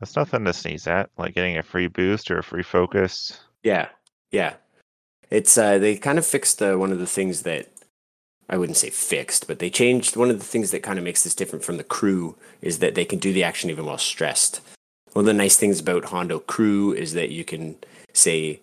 that's 0.00 0.16
nothing 0.16 0.44
to 0.44 0.52
sneeze 0.52 0.86
at. 0.86 1.10
Like 1.18 1.34
getting 1.34 1.58
a 1.58 1.62
free 1.62 1.88
boost 1.88 2.30
or 2.30 2.38
a 2.38 2.42
free 2.42 2.62
focus. 2.62 3.40
Yeah, 3.62 3.88
yeah. 4.30 4.54
It's 5.30 5.58
uh, 5.58 5.78
they 5.78 5.96
kind 5.96 6.18
of 6.18 6.26
fixed 6.26 6.62
uh, 6.62 6.76
one 6.76 6.92
of 6.92 6.98
the 6.98 7.06
things 7.06 7.42
that 7.42 7.68
I 8.48 8.56
wouldn't 8.56 8.78
say 8.78 8.90
fixed, 8.90 9.46
but 9.46 9.58
they 9.58 9.68
changed 9.68 10.16
one 10.16 10.30
of 10.30 10.38
the 10.38 10.44
things 10.44 10.70
that 10.70 10.82
kind 10.82 10.98
of 10.98 11.04
makes 11.04 11.22
this 11.22 11.34
different 11.34 11.64
from 11.64 11.76
the 11.76 11.84
crew 11.84 12.36
is 12.62 12.78
that 12.78 12.94
they 12.94 13.04
can 13.04 13.18
do 13.18 13.32
the 13.32 13.44
action 13.44 13.68
even 13.68 13.84
while 13.84 13.98
stressed. 13.98 14.60
One 15.12 15.22
of 15.22 15.26
the 15.26 15.34
nice 15.34 15.56
things 15.56 15.80
about 15.80 16.06
Hondo 16.06 16.38
Crew 16.38 16.92
is 16.92 17.12
that 17.14 17.30
you 17.30 17.44
can 17.44 17.76
say 18.12 18.60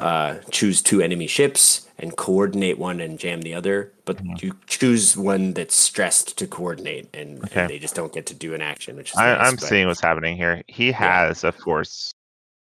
uh, 0.00 0.36
choose 0.50 0.82
two 0.82 1.00
enemy 1.00 1.26
ships 1.26 1.88
and 1.98 2.16
coordinate 2.16 2.78
one 2.78 3.00
and 3.00 3.18
jam 3.18 3.42
the 3.42 3.54
other, 3.54 3.92
but 4.04 4.20
you 4.42 4.56
choose 4.66 5.16
one 5.16 5.52
that's 5.52 5.74
stressed 5.76 6.36
to 6.38 6.46
coordinate, 6.46 7.08
and, 7.14 7.48
and 7.54 7.70
they 7.70 7.78
just 7.78 7.94
don't 7.94 8.12
get 8.12 8.26
to 8.26 8.34
do 8.34 8.54
an 8.54 8.60
action. 8.60 8.96
Which 8.96 9.12
is 9.12 9.16
I, 9.18 9.34
nice, 9.36 9.50
but- 9.52 9.60
seeing 9.62 9.86
what's 9.86 10.00
happening 10.00 10.36
here. 10.36 10.62
He 10.68 10.90
has 10.92 11.44
a 11.44 11.52
force 11.52 12.12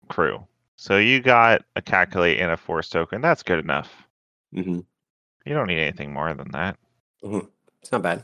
crew. 0.10 0.46
So 0.76 0.98
you 1.00 1.20
got 1.22 1.64
a 1.76 1.82
calculate 1.82 2.40
and 2.40 2.52
a 2.52 2.58
force 2.58 2.90
token. 2.90 3.20
That's 3.22 3.42
good 3.42 3.60
enough. 3.60 3.92
Mhm. 4.54 4.86
You 5.46 5.54
don't 5.54 5.68
need 5.68 5.80
anything 5.80 6.14
more 6.14 6.32
than 6.34 6.52
that. 6.52 6.78
Mhm. 7.24 7.48
It's 7.82 7.92
not 7.92 8.04
bad. 8.04 8.24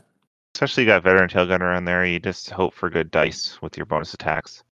Especially 0.54 0.84
you 0.84 0.88
got 0.88 1.02
veteran 1.02 1.28
tail 1.28 1.46
gunner 1.46 1.74
in 1.74 1.84
there. 1.84 2.06
You 2.06 2.20
just 2.20 2.50
hope 2.50 2.74
for 2.74 2.88
good 2.88 3.10
dice 3.10 3.60
with 3.60 3.76
your 3.76 3.86
bonus 3.86 4.14
attacks. 4.14 4.62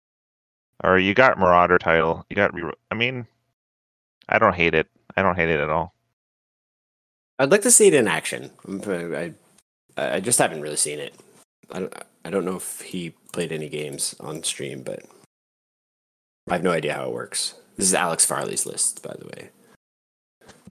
Or 0.85 0.97
you 0.97 1.13
got 1.13 1.39
marauder 1.39 1.77
title. 1.79 2.25
You 2.31 2.37
got. 2.37 2.55
Re- 2.55 2.71
I 2.91 2.95
mean, 2.95 3.27
I 4.33 4.39
don't 4.39 4.55
hate 4.55 4.75
it. 4.75 4.89
I 5.17 5.23
don't 5.23 5.37
hate 5.37 5.51
it 5.51 5.61
at 5.61 5.69
all. 5.71 5.95
I'd 7.39 7.51
like 7.51 7.63
to 7.63 7.71
see 7.71 7.89
it 7.89 7.95
in 7.95 8.09
action. 8.09 8.51
I, 8.89 9.35
I 9.97 10.21
just 10.21 10.39
haven't 10.39 10.63
really 10.63 10.77
seen 10.77 10.99
it. 10.99 11.15
I 11.71 11.81
don't, 11.81 11.95
I 12.25 12.31
don't 12.31 12.45
know 12.45 12.57
if 12.57 12.81
he 12.81 13.15
played 13.33 13.53
any 13.53 13.69
games 13.69 14.15
on 14.21 14.43
stream, 14.43 14.83
but 14.83 15.05
I 16.49 16.55
have 16.55 16.63
no 16.63 16.73
idea 16.73 16.95
how 16.95 17.09
it 17.09 17.13
works. 17.13 17.55
This 17.77 17.87
is 17.87 17.95
Alex 17.95 18.25
Farley's 18.25 18.65
list, 18.65 19.03
by 19.03 19.15
the 19.19 19.27
way. 19.27 19.51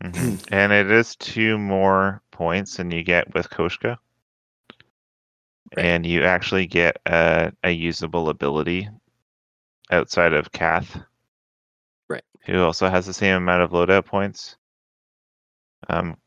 Mhm. 0.03 0.43
and 0.51 0.71
it 0.71 0.89
is 0.89 1.15
two 1.15 1.57
more 1.57 2.21
points 2.31 2.77
than 2.77 2.89
you 2.89 3.03
get 3.03 3.31
with 3.35 3.49
Koshka. 3.49 3.97
Right. 5.77 5.85
And 5.85 6.05
you 6.05 6.23
actually 6.23 6.65
get 6.65 6.97
a, 7.05 7.53
a 7.63 7.71
usable 7.71 8.29
ability 8.29 8.89
outside 9.91 10.33
of 10.33 10.51
Kath. 10.51 10.99
Who 12.45 12.63
also 12.63 12.89
has 12.89 13.05
the 13.05 13.13
same 13.13 13.35
amount 13.37 13.61
of 13.61 13.71
loadout 13.71 14.05
points. 14.05 14.57
Um, 15.89 16.17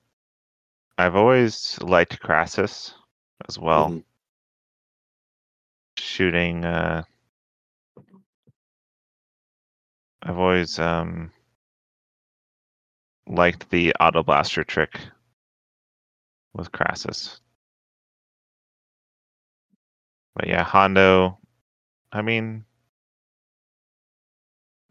I've 0.97 1.17
always 1.17 1.79
liked 1.81 2.21
Krassis 2.21 2.93
as 3.49 3.59
well. 3.59 3.91
Mhm. 3.91 4.05
Shooting. 5.99 6.65
Uh, 6.65 7.05
I've 10.23 10.39
always 10.39 10.79
um, 10.79 11.33
liked 13.27 13.69
the 13.71 13.95
auto 14.01 14.23
blaster 14.23 14.65
trick 14.65 14.99
with 16.55 16.73
Krassis. 16.73 17.41
But 20.35 20.47
yeah, 20.49 20.63
Hondo. 20.65 21.39
I 22.13 22.23
mean, 22.23 22.65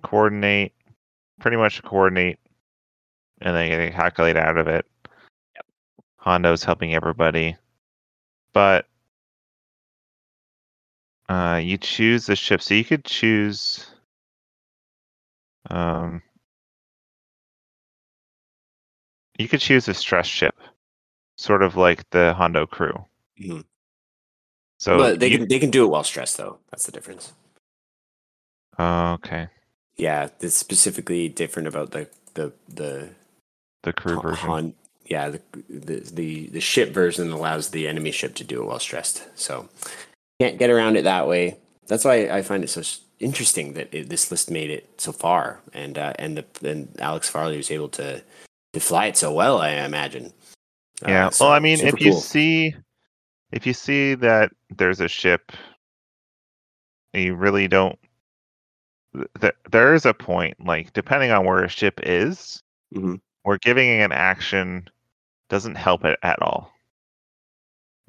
coordinate, 0.04 0.74
pretty 1.40 1.58
much 1.58 1.82
coordinate, 1.84 2.40
and 3.42 3.56
then 3.56 3.70
get 3.70 3.80
a 3.80 3.92
calculate 3.92 4.38
out 4.38 4.58
of 4.58 4.68
it. 4.68 4.86
Hondo's 6.18 6.64
helping 6.64 6.94
everybody, 6.96 7.56
but 8.54 8.88
uh, 11.30 11.60
you 11.62 11.78
choose 11.78 12.26
the 12.26 12.36
ship, 12.36 12.62
so 12.62 12.74
you 12.74 12.86
could 12.86 13.04
choose. 13.04 13.86
Um, 15.70 16.22
you 19.38 19.48
could 19.48 19.60
choose 19.60 19.88
a 19.88 19.94
stress 19.94 20.28
ship, 20.28 20.56
sort 21.38 21.64
of 21.64 21.76
like 21.76 22.10
the 22.12 22.34
Hondo 22.34 22.66
crew. 22.66 23.06
Mhm. 23.40 23.66
So 24.78 24.98
but 24.98 25.20
they 25.20 25.28
you- 25.30 25.40
can 25.40 25.48
they 25.48 25.60
can 25.60 25.72
do 25.72 25.84
it 25.84 25.88
while 25.88 26.04
stressed 26.04 26.38
though. 26.38 26.60
That's 26.72 26.86
the 26.86 26.92
difference. 26.92 27.34
Oh, 28.80 29.14
okay, 29.14 29.48
Yeah, 29.98 30.30
it's 30.40 30.58
specifically 30.58 31.30
different 31.30 31.68
about 31.68 31.92
the 31.92 32.08
the 32.34 32.52
the 32.68 33.10
the 33.84 33.94
crew 33.94 34.20
version. 34.22 34.50
Hon- 34.50 34.74
yeah, 35.06 35.30
the, 35.30 35.42
the 35.70 36.00
the 36.00 36.48
the 36.48 36.62
ship 36.62 36.94
version 36.94 37.32
allows 37.32 37.70
the 37.70 37.88
enemy 37.88 38.12
ship 38.12 38.36
to 38.36 38.44
do 38.44 38.62
it 38.62 38.66
while 38.66 38.80
stressed. 38.80 39.24
So 39.40 39.70
can't 40.40 40.58
get 40.58 40.70
around 40.70 40.96
it 40.96 41.04
that 41.04 41.28
way. 41.28 41.58
That's 41.88 42.06
why 42.06 42.30
I 42.30 42.42
find 42.42 42.64
it 42.64 42.70
so 42.70 42.82
interesting 43.20 43.74
that 43.74 43.94
it, 43.94 44.10
this 44.10 44.32
list 44.32 44.50
made 44.50 44.70
it 44.70 44.90
so 44.98 45.12
far, 45.12 45.60
and 45.74 45.98
uh, 45.98 46.14
and 46.18 46.38
the 46.38 46.70
and 46.70 46.88
Alex 47.00 47.30
Farley 47.30 47.58
was 47.58 47.70
able 47.72 47.90
to 47.90 48.22
to 48.74 48.80
fly 48.80 49.08
it 49.08 49.18
so 49.18 49.32
well. 49.32 49.60
I 49.60 49.72
imagine. 49.72 50.34
Uh, 51.06 51.10
Yeah. 51.12 51.30
so 51.30 51.46
well, 51.46 51.54
I 51.54 51.60
mean, 51.60 51.80
if 51.82 52.00
you 52.02 52.14
see, 52.14 52.74
if 53.52 53.68
you 53.68 53.74
see 53.74 54.16
that 54.16 54.52
there's 54.76 55.02
a 55.02 55.10
ship, 55.10 55.52
you 57.14 57.36
really 57.36 57.68
don't. 57.68 58.00
Th- 59.16 59.28
th- 59.42 59.56
there 59.72 59.94
is 59.94 60.06
a 60.06 60.14
point, 60.14 60.56
like 60.66 60.94
depending 60.94 61.32
on 61.32 61.46
where 61.46 61.64
a 61.64 61.70
ship 61.70 62.00
is, 62.04 62.62
Mhm. 62.94 63.22
where 63.44 63.58
giving 63.58 63.90
an 64.02 64.12
action 64.12 64.88
doesn't 65.50 65.76
help 65.76 66.06
it 66.06 66.18
at 66.24 66.42
all. 66.42 66.72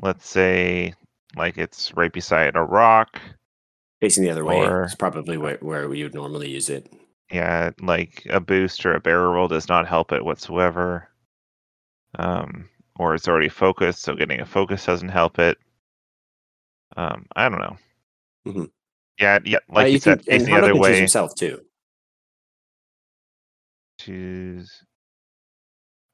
Let's 0.02 0.28
say, 0.28 0.94
like 1.36 1.59
it's 1.59 1.94
right 1.94 2.12
beside 2.12 2.56
a 2.56 2.62
rock. 2.62 3.20
facing 4.01 4.24
the 4.24 4.31
other 4.31 4.44
way 4.44 4.60
is 4.60 4.94
probably 4.94 5.39
where 5.39 5.56
where 5.59 5.93
you 5.94 6.05
would 6.05 6.14
normally 6.14 6.51
use 6.51 6.68
it. 6.68 6.93
Yeah, 7.31 7.70
like 7.81 8.26
a 8.28 8.39
boost 8.39 8.85
or 8.85 8.94
a 8.94 9.01
barrel 9.01 9.32
roll 9.32 9.48
does 9.48 9.66
not 9.68 9.89
help 9.89 10.12
it 10.12 10.24
whatsoever. 10.24 11.09
Um, 12.18 12.68
or 12.97 13.14
it's 13.14 13.26
already 13.28 13.48
focused, 13.48 14.02
so 14.02 14.14
getting 14.14 14.40
a 14.40 14.47
focus 14.47 14.85
doesn't 14.85 15.09
help 15.09 15.39
it. 15.39 15.59
Um, 16.97 17.26
I 17.35 17.48
don't 17.48 17.60
know. 17.60 17.76
Mhm. 18.47 18.70
Yeah, 19.19 19.39
yeah, 19.45 19.59
like 19.69 19.86
Uh, 19.86 19.89
you, 19.89 19.99
said, 19.99 20.24
can, 20.24 20.35
and 20.35 20.47
the 20.47 20.57
other 20.57 20.74
way. 20.74 20.97
himself 20.97 21.35
too. 21.35 21.61
Choose. 24.01 24.82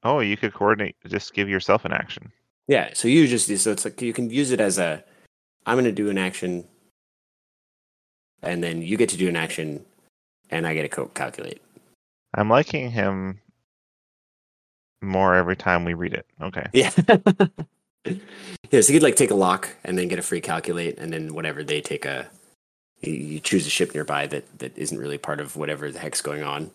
Oh, 0.03 0.19
you 0.19 0.37
could 0.37 0.53
coordinate. 0.53 0.95
Just 1.07 1.33
give 1.33 1.49
yourself 1.49 1.85
an 1.85 1.93
action. 1.93 2.31
Yeah, 2.67 2.91
so 2.93 3.07
you 3.07 3.27
just 3.27 3.47
so 3.63 3.71
it's 3.71 3.85
like 3.85 4.01
you 4.01 4.13
can 4.13 4.29
use 4.29 4.51
it 4.51 4.61
as 4.61 4.77
a 4.77 5.03
I'm 5.65 5.75
going 5.75 5.85
to 5.85 5.91
do 5.91 6.09
an 6.09 6.17
action 6.17 6.67
and 8.41 8.63
then 8.63 8.81
you 8.81 8.97
get 8.97 9.09
to 9.09 9.17
do 9.17 9.27
an 9.27 9.35
action 9.35 9.85
and 10.49 10.65
I 10.65 10.73
get 10.73 10.83
to 10.83 10.89
co- 10.89 11.07
calculate. 11.07 11.61
I'm 12.33 12.49
liking 12.49 12.89
him 12.91 13.39
more 15.01 15.35
every 15.35 15.55
time 15.55 15.85
we 15.85 15.93
read 15.93 16.13
it. 16.13 16.25
Okay. 16.41 16.65
Yeah. 16.73 16.91
yeah, 18.05 18.81
so 18.81 18.93
you 18.93 18.93
could 18.93 19.03
like 19.03 19.15
take 19.15 19.31
a 19.31 19.35
lock 19.35 19.69
and 19.83 19.97
then 19.97 20.07
get 20.07 20.19
a 20.19 20.23
free 20.23 20.41
calculate 20.41 20.97
and 20.97 21.11
then 21.11 21.33
whatever 21.33 21.63
they 21.63 21.81
take 21.81 22.05
a 22.05 22.29
you, 23.01 23.39
choose 23.39 23.65
a 23.67 23.69
ship 23.69 23.93
nearby 23.93 24.27
that 24.27 24.59
that 24.59 24.77
isn't 24.77 24.97
really 24.97 25.17
part 25.17 25.39
of 25.39 25.55
whatever 25.55 25.91
the 25.91 25.99
heck's 25.99 26.21
going 26.21 26.43
on. 26.43 26.71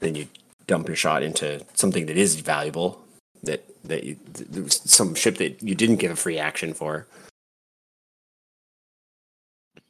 Then 0.00 0.14
you 0.14 0.28
dump 0.66 0.88
your 0.88 0.96
shot 0.96 1.22
into 1.22 1.64
something 1.74 2.06
that 2.06 2.16
is 2.16 2.36
valuable 2.36 3.02
that 3.42 3.64
that 3.84 4.04
you 4.04 4.16
th- 4.34 4.72
some 4.72 5.14
ship 5.14 5.36
that 5.38 5.62
you 5.62 5.74
didn't 5.74 5.96
give 5.96 6.10
a 6.10 6.16
free 6.16 6.38
action 6.38 6.74
for. 6.74 7.06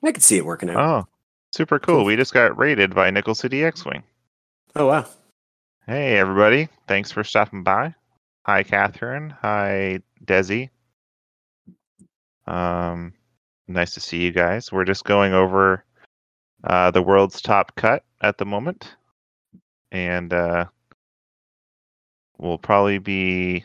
I 0.03 0.13
could 0.13 0.23
see 0.23 0.37
it 0.37 0.45
working 0.45 0.69
out. 0.71 0.77
Oh, 0.77 1.07
super 1.53 1.79
cool. 1.79 1.97
Cool. 1.97 2.05
We 2.05 2.17
just 2.17 2.35
got 2.35 2.59
raided 2.59 2.95
by 2.95 3.11
Nickel 3.11 3.35
City 3.35 3.65
X-wing. 3.65 4.03
oh 4.77 4.87
wow. 4.87 5.07
Hey, 5.87 6.17
everybody. 6.19 6.69
Thanks 6.89 7.11
for 7.11 7.25
stopping 7.25 7.63
by. 7.63 7.95
Hi, 8.47 8.63
Catherine. 8.63 9.35
Hi, 9.43 10.01
Desi. 10.25 10.71
Um, 12.47 13.13
nice 13.69 13.95
to 13.95 14.01
see 14.01 14.19
you 14.23 14.33
guys. 14.33 14.73
We're 14.73 14.85
just 14.85 15.05
going 15.05 15.33
over 15.33 15.85
uh, 16.65 16.91
the 16.91 17.03
world's 17.03 17.41
top 17.43 17.75
cut 17.77 18.05
at 18.21 18.39
the 18.39 18.45
moment. 18.45 18.97
And 19.93 20.33
uh, 20.33 20.67
we'll 22.39 22.59
probably 22.59 22.99
be. 22.99 23.65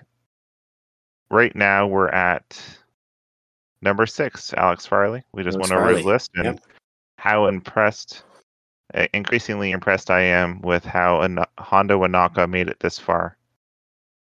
Right 1.31 1.55
now, 1.55 1.85
we're 1.85 2.09
at 2.09 2.59
number 3.83 4.07
six, 4.07 4.51
Alex 4.55 4.87
Farley. 4.87 5.23
We 5.31 5.43
just 5.43 5.57
Alex 5.57 5.69
went 5.69 5.79
over 5.81 5.95
his 5.95 6.05
list 6.05 6.31
and 6.35 6.45
Yep. 6.45 6.59
how 7.19 7.45
impressed 7.45 8.23
uh, 8.95 9.05
increasingly 9.13 9.69
impressed 9.69 10.09
I 10.09 10.21
am 10.21 10.59
with 10.61 10.83
how 10.83 11.21
Ana- 11.21 11.45
Hondo 11.59 12.01
Ohnaka 12.03 12.49
made 12.49 12.67
it 12.67 12.79
this 12.79 12.97
far 12.97 13.37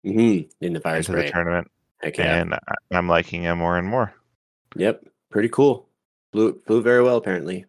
Mm-hmm. 0.04 0.48
In 0.64 0.72
the 0.72 0.80
fire 0.80 0.96
into 0.96 1.12
the 1.12 1.28
tournament, 1.30 1.68
Heck 2.00 2.16
yeah. 2.18 2.36
and 2.40 2.58
I'm 2.92 3.08
liking 3.08 3.42
him 3.42 3.58
more 3.58 3.76
and 3.76 3.88
more. 3.88 4.14
Yep. 4.76 5.04
Pretty 5.36 5.50
cool. 5.50 5.86
Flew 6.32 6.58
flew 6.66 6.80
very 6.80 7.02
well 7.02 7.18
apparently. 7.18 7.66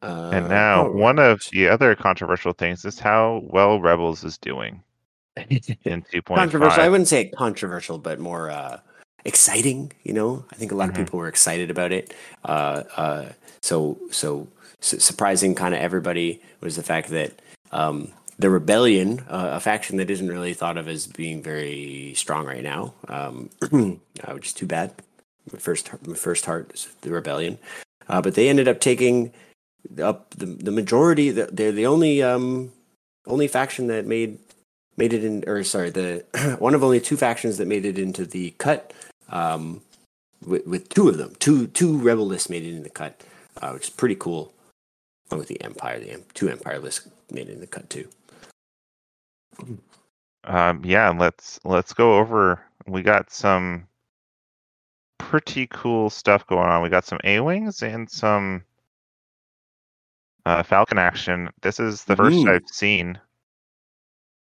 Uh, 0.00 0.30
and 0.32 0.48
now, 0.48 0.86
all 0.86 0.90
one 0.94 1.18
of 1.18 1.42
the 1.52 1.68
other 1.68 1.94
controversial 1.94 2.54
things 2.54 2.82
is 2.86 2.98
how 2.98 3.42
well 3.44 3.78
Rebels 3.78 4.24
is 4.24 4.38
doing 4.38 4.82
in 5.36 6.00
2.5. 6.00 6.34
controversial. 6.34 6.82
I 6.82 6.88
wouldn't 6.88 7.08
say 7.08 7.28
controversial, 7.28 7.98
but 7.98 8.18
more 8.18 8.48
uh, 8.48 8.80
exciting. 9.26 9.92
You 10.02 10.14
know, 10.14 10.46
I 10.50 10.56
think 10.56 10.72
a 10.72 10.74
lot 10.74 10.86
Mhm. 10.88 10.92
of 10.92 10.96
people 11.04 11.18
were 11.18 11.28
excited 11.28 11.70
about 11.70 11.92
it. 11.92 12.14
Uh, 12.46 12.84
uh, 12.96 13.26
so, 13.60 13.98
so 14.10 14.48
su- 14.80 14.98
surprising, 14.98 15.54
kind 15.54 15.74
of 15.74 15.80
everybody 15.82 16.40
was 16.62 16.76
the 16.76 16.82
fact 16.82 17.10
that 17.10 17.32
um, 17.70 18.12
the 18.38 18.48
rebellion, 18.48 19.26
uh, 19.28 19.50
a 19.52 19.60
faction 19.60 19.98
that 19.98 20.08
isn't 20.08 20.28
really 20.28 20.54
thought 20.54 20.78
of 20.78 20.88
as 20.88 21.06
being 21.06 21.42
very 21.42 22.14
strong 22.16 22.46
right 22.46 22.62
now, 22.62 22.94
um, 23.08 23.50
uh, 24.24 24.32
which 24.32 24.46
is 24.46 24.54
too 24.54 24.64
bad. 24.66 24.94
My 25.52 25.58
first, 25.58 25.90
my 26.06 26.14
first 26.14 26.44
heart 26.44 26.88
the 27.02 27.10
rebellion, 27.10 27.58
uh, 28.08 28.20
but 28.20 28.34
they 28.34 28.48
ended 28.48 28.68
up 28.68 28.80
taking 28.80 29.32
up 30.02 30.30
the 30.34 30.46
the 30.46 30.70
majority. 30.70 31.30
The, 31.30 31.46
they're 31.52 31.72
the 31.72 31.86
only 31.86 32.22
um, 32.22 32.72
only 33.26 33.48
faction 33.48 33.86
that 33.88 34.06
made 34.06 34.38
made 34.96 35.12
it 35.12 35.24
in, 35.24 35.44
or 35.46 35.62
sorry, 35.64 35.90
the 35.90 36.24
one 36.58 36.74
of 36.74 36.84
only 36.84 37.00
two 37.00 37.16
factions 37.16 37.56
that 37.58 37.68
made 37.68 37.86
it 37.86 37.98
into 37.98 38.26
the 38.26 38.50
cut. 38.58 38.92
Um, 39.30 39.82
with, 40.46 40.66
with 40.66 40.88
two 40.88 41.08
of 41.08 41.18
them, 41.18 41.34
two 41.38 41.66
two 41.68 41.98
rebel 41.98 42.26
lists 42.26 42.50
made 42.50 42.64
it 42.64 42.74
in 42.74 42.82
the 42.82 42.90
cut, 42.90 43.22
uh, 43.60 43.70
which 43.70 43.84
is 43.84 43.90
pretty 43.90 44.14
cool. 44.14 44.52
Along 45.30 45.40
with 45.40 45.48
the 45.48 45.62
Empire, 45.62 45.98
the 45.98 46.22
two 46.34 46.48
Empire 46.48 46.78
lists 46.78 47.08
made 47.30 47.48
it 47.48 47.52
in 47.54 47.60
the 47.60 47.66
cut 47.66 47.88
too. 47.90 48.08
Um, 50.44 50.82
yeah, 50.84 51.10
let's 51.10 51.58
let's 51.64 51.92
go 51.92 52.18
over. 52.18 52.60
We 52.86 53.02
got 53.02 53.30
some 53.30 53.87
pretty 55.18 55.66
cool 55.68 56.10
stuff 56.10 56.46
going 56.46 56.68
on. 56.68 56.82
We 56.82 56.88
got 56.88 57.04
some 57.04 57.18
A 57.24 57.40
wings 57.40 57.82
and 57.82 58.08
some 58.10 58.64
uh, 60.46 60.62
Falcon 60.62 60.98
action. 60.98 61.50
This 61.60 61.78
is 61.80 62.04
the 62.04 62.16
first 62.16 62.36
Mhm. 62.36 62.48
I've 62.54 62.68
seen. 62.68 63.18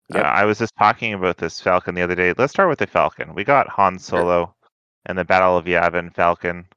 Yep. 0.09 0.25
Uh, 0.25 0.27
I 0.27 0.45
was 0.45 0.57
just 0.57 0.75
talking 0.77 1.13
about 1.13 1.37
this 1.37 1.61
Falcon 1.61 1.95
the 1.95 2.01
other 2.01 2.15
day. 2.15 2.33
Let's 2.37 2.51
start 2.53 2.69
with 2.69 2.79
the 2.79 2.87
Falcon. 2.87 3.33
We 3.33 3.43
got 3.43 3.69
Han 3.69 3.99
Solo 3.99 4.55
and 5.05 5.17
the 5.17 5.23
Battle 5.23 5.57
of 5.57 5.65
Yavin 5.65 6.13
Falcon. 6.13 6.67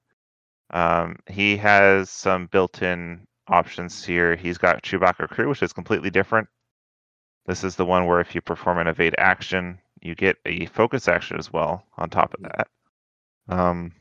Um, 0.71 1.17
he 1.27 1.57
has 1.57 2.11
some 2.11 2.47
built-in 2.47 3.27
options 3.49 4.05
here. 4.05 4.37
He's 4.37 4.59
got 4.59 4.83
Chewbacca 4.83 5.29
crew, 5.29 5.49
which 5.49 5.63
is 5.63 5.73
completely 5.73 6.11
different. 6.11 6.49
This 7.47 7.65
is 7.65 7.77
the 7.77 7.85
one 7.85 8.07
where 8.07 8.21
if 8.21 8.35
you 8.35 8.41
perform 8.41 8.79
an 8.79 8.87
evade 8.87 9.15
action, 9.19 9.79
you 10.01 10.15
get 10.15 10.37
a 10.47 10.67
focus 10.67 11.09
action 11.09 11.39
as 11.39 11.53
well 11.53 11.85
on 11.99 12.11
top 12.11 12.35
of 12.35 12.43
that. 12.43 12.69
Um, 13.49 13.93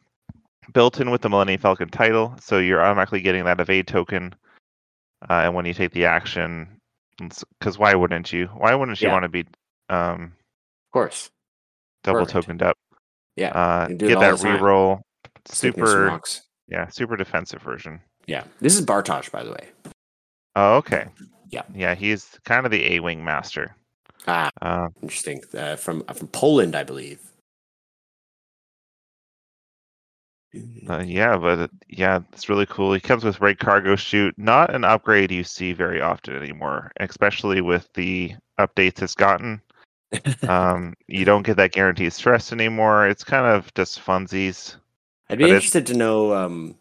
built 0.73 0.99
in 0.99 1.11
with 1.11 1.21
the 1.21 1.29
Millennium 1.29 1.59
Falcon 1.59 1.89
title, 1.89 2.35
so 2.39 2.57
you're 2.59 2.81
automatically 2.83 3.21
getting 3.21 3.43
that 3.45 3.59
evade 3.59 3.87
token. 3.87 4.33
Uh, 5.29 5.43
and 5.45 5.55
when 5.55 5.65
you 5.65 5.73
take 5.73 5.91
the 5.91 6.05
action, 6.05 6.67
because 7.59 7.77
why 7.77 7.93
wouldn't 7.95 8.31
you? 8.33 8.47
Why 8.47 8.73
wouldn't 8.75 9.01
you 9.01 9.07
Yeah. 9.07 9.13
want 9.13 9.23
to 9.23 9.29
be 9.29 9.45
um, 9.89 10.33
course. 10.91 11.29
double 12.03 12.19
Perfect. 12.21 12.31
tokened 12.33 12.61
up. 12.63 12.77
Yeah. 13.35 13.49
Uh, 13.49 13.87
can 13.87 13.97
do 13.97 14.05
it 14.05 14.09
get 14.09 14.19
that 14.19 14.35
reroll. 14.35 15.01
Stick 15.45 15.75
me 15.77 15.81
some 15.85 15.87
Super, 15.87 16.21
yeah, 16.67 16.87
super 16.87 17.17
defensive 17.17 17.61
version. 17.61 17.99
Yeah. 18.27 18.43
This 18.61 18.75
is 18.77 18.85
Bartosz, 18.85 19.29
by 19.29 19.43
the 19.43 19.51
way. 19.51 19.69
Oh, 20.55 20.75
okay. 20.77 21.07
Yeah. 21.49 21.63
Yeah, 21.73 21.95
he's 21.95 22.29
kind 22.45 22.65
of 22.65 22.71
the 22.71 22.93
A 22.95 22.99
wing 23.01 23.23
master. 23.23 23.75
Ah, 24.27 24.49
Uh, 24.61 24.87
interesting. 25.01 25.41
Uh, 25.53 25.75
from 25.75 26.03
from 26.13 26.27
Poland, 26.29 26.75
I 26.75 26.83
believe. 26.83 27.19
Uh, 30.87 31.03
yeah, 31.05 31.37
but 31.37 31.59
it- 31.59 31.71
yeah, 31.89 32.19
it's 32.31 32.49
really 32.49 32.65
cool. 32.67 32.93
He 32.93 32.99
comes 32.99 33.23
with 33.23 33.41
Ray 33.41 33.55
Cargo 33.55 33.95
Chute, 33.95 34.35
not 34.37 34.73
an 34.73 34.83
upgrade 34.83 35.31
you 35.31 35.43
see 35.43 35.73
very 35.73 36.01
often 36.01 36.35
anymore, 36.35 36.91
especially 36.99 37.61
with 37.61 37.91
the 37.93 38.33
updates 38.59 39.01
it's 39.01 39.15
gotten. 39.15 39.61
Um, 40.47 40.93
you 41.07 41.25
don't 41.25 41.41
get 41.41 41.57
that 41.57 41.71
guaranteed 41.71 42.13
stress 42.13 42.51
anymore. 42.51 43.07
It's 43.07 43.23
kind 43.23 43.47
of 43.47 43.73
just 43.73 43.99
funsies. 43.99 44.75
I'd 45.27 45.39
be 45.39 45.45
interested 45.55 45.87
to 45.87 45.95
know. 45.95 46.35
Um, 46.35 46.75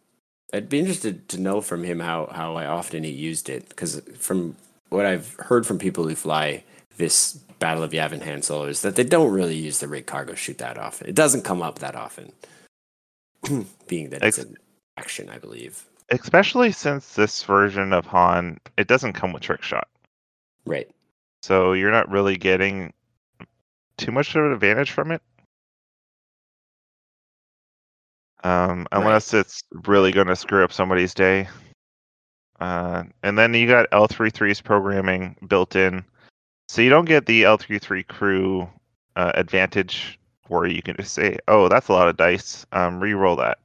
I'd 0.52 0.68
be 0.68 0.78
interested 0.78 1.28
to 1.30 1.40
know 1.40 1.62
from 1.62 1.82
him 1.82 1.98
how 1.98 2.28
how 2.30 2.54
often 2.56 3.04
he 3.04 3.10
used 3.10 3.48
it, 3.48 3.70
because 3.70 4.00
from 4.18 4.54
what 4.90 5.06
I've 5.06 5.32
heard 5.38 5.66
from 5.66 5.78
people 5.78 6.06
who 6.06 6.14
fly 6.14 6.62
this 6.98 7.32
Battle 7.58 7.82
of 7.84 7.92
Yavin 7.92 8.22
Han 8.22 8.42
Solo 8.42 8.66
is 8.66 8.82
that 8.82 8.96
they 8.96 9.04
don't 9.04 9.32
really 9.32 9.56
use 9.56 9.78
the 9.78 9.88
rig 9.88 10.04
cargo 10.04 10.34
chute 10.34 10.58
that 10.58 10.76
often. 10.76 11.08
It 11.08 11.14
doesn't 11.14 11.42
come 11.44 11.62
up 11.62 11.78
that 11.78 11.94
often, 11.94 12.32
being 13.88 14.10
that 14.10 14.22
it's 14.22 14.38
Ex- 14.38 14.48
an 14.48 14.56
action, 14.96 15.28
I 15.28 15.38
believe. 15.38 15.84
Especially 16.10 16.72
since 16.72 17.14
this 17.14 17.42
version 17.42 17.92
of 17.92 18.06
Han, 18.06 18.58
it 18.76 18.88
doesn't 18.88 19.14
come 19.14 19.32
with 19.32 19.42
trick 19.42 19.62
shot. 19.62 19.88
Right. 20.66 20.90
So 21.42 21.72
you're 21.72 21.90
not 21.90 22.10
really 22.10 22.36
getting 22.36 22.92
too 23.96 24.12
much 24.12 24.34
of 24.34 24.44
an 24.44 24.52
advantage 24.52 24.90
from 24.90 25.10
it. 25.10 25.22
Um, 28.44 28.88
unless 28.90 29.32
it's 29.34 29.62
really 29.86 30.10
going 30.10 30.26
to 30.26 30.36
screw 30.36 30.64
up 30.64 30.72
somebody's 30.72 31.14
day. 31.14 31.48
Uh, 32.60 33.04
and 33.22 33.38
then 33.38 33.54
you 33.54 33.66
got 33.66 33.90
L33's 33.90 34.60
programming 34.60 35.36
built 35.48 35.76
in. 35.76 36.04
So 36.68 36.82
you 36.82 36.90
don't 36.90 37.04
get 37.04 37.26
the 37.26 37.42
L33 37.42 38.06
crew 38.06 38.68
uh, 39.16 39.32
advantage 39.34 40.18
where 40.48 40.66
you 40.66 40.82
can 40.82 40.96
just 40.96 41.12
say, 41.14 41.38
oh, 41.48 41.68
that's 41.68 41.88
a 41.88 41.92
lot 41.92 42.08
of 42.08 42.16
dice. 42.16 42.66
Um, 42.72 43.00
re-roll 43.00 43.36
that. 43.36 43.58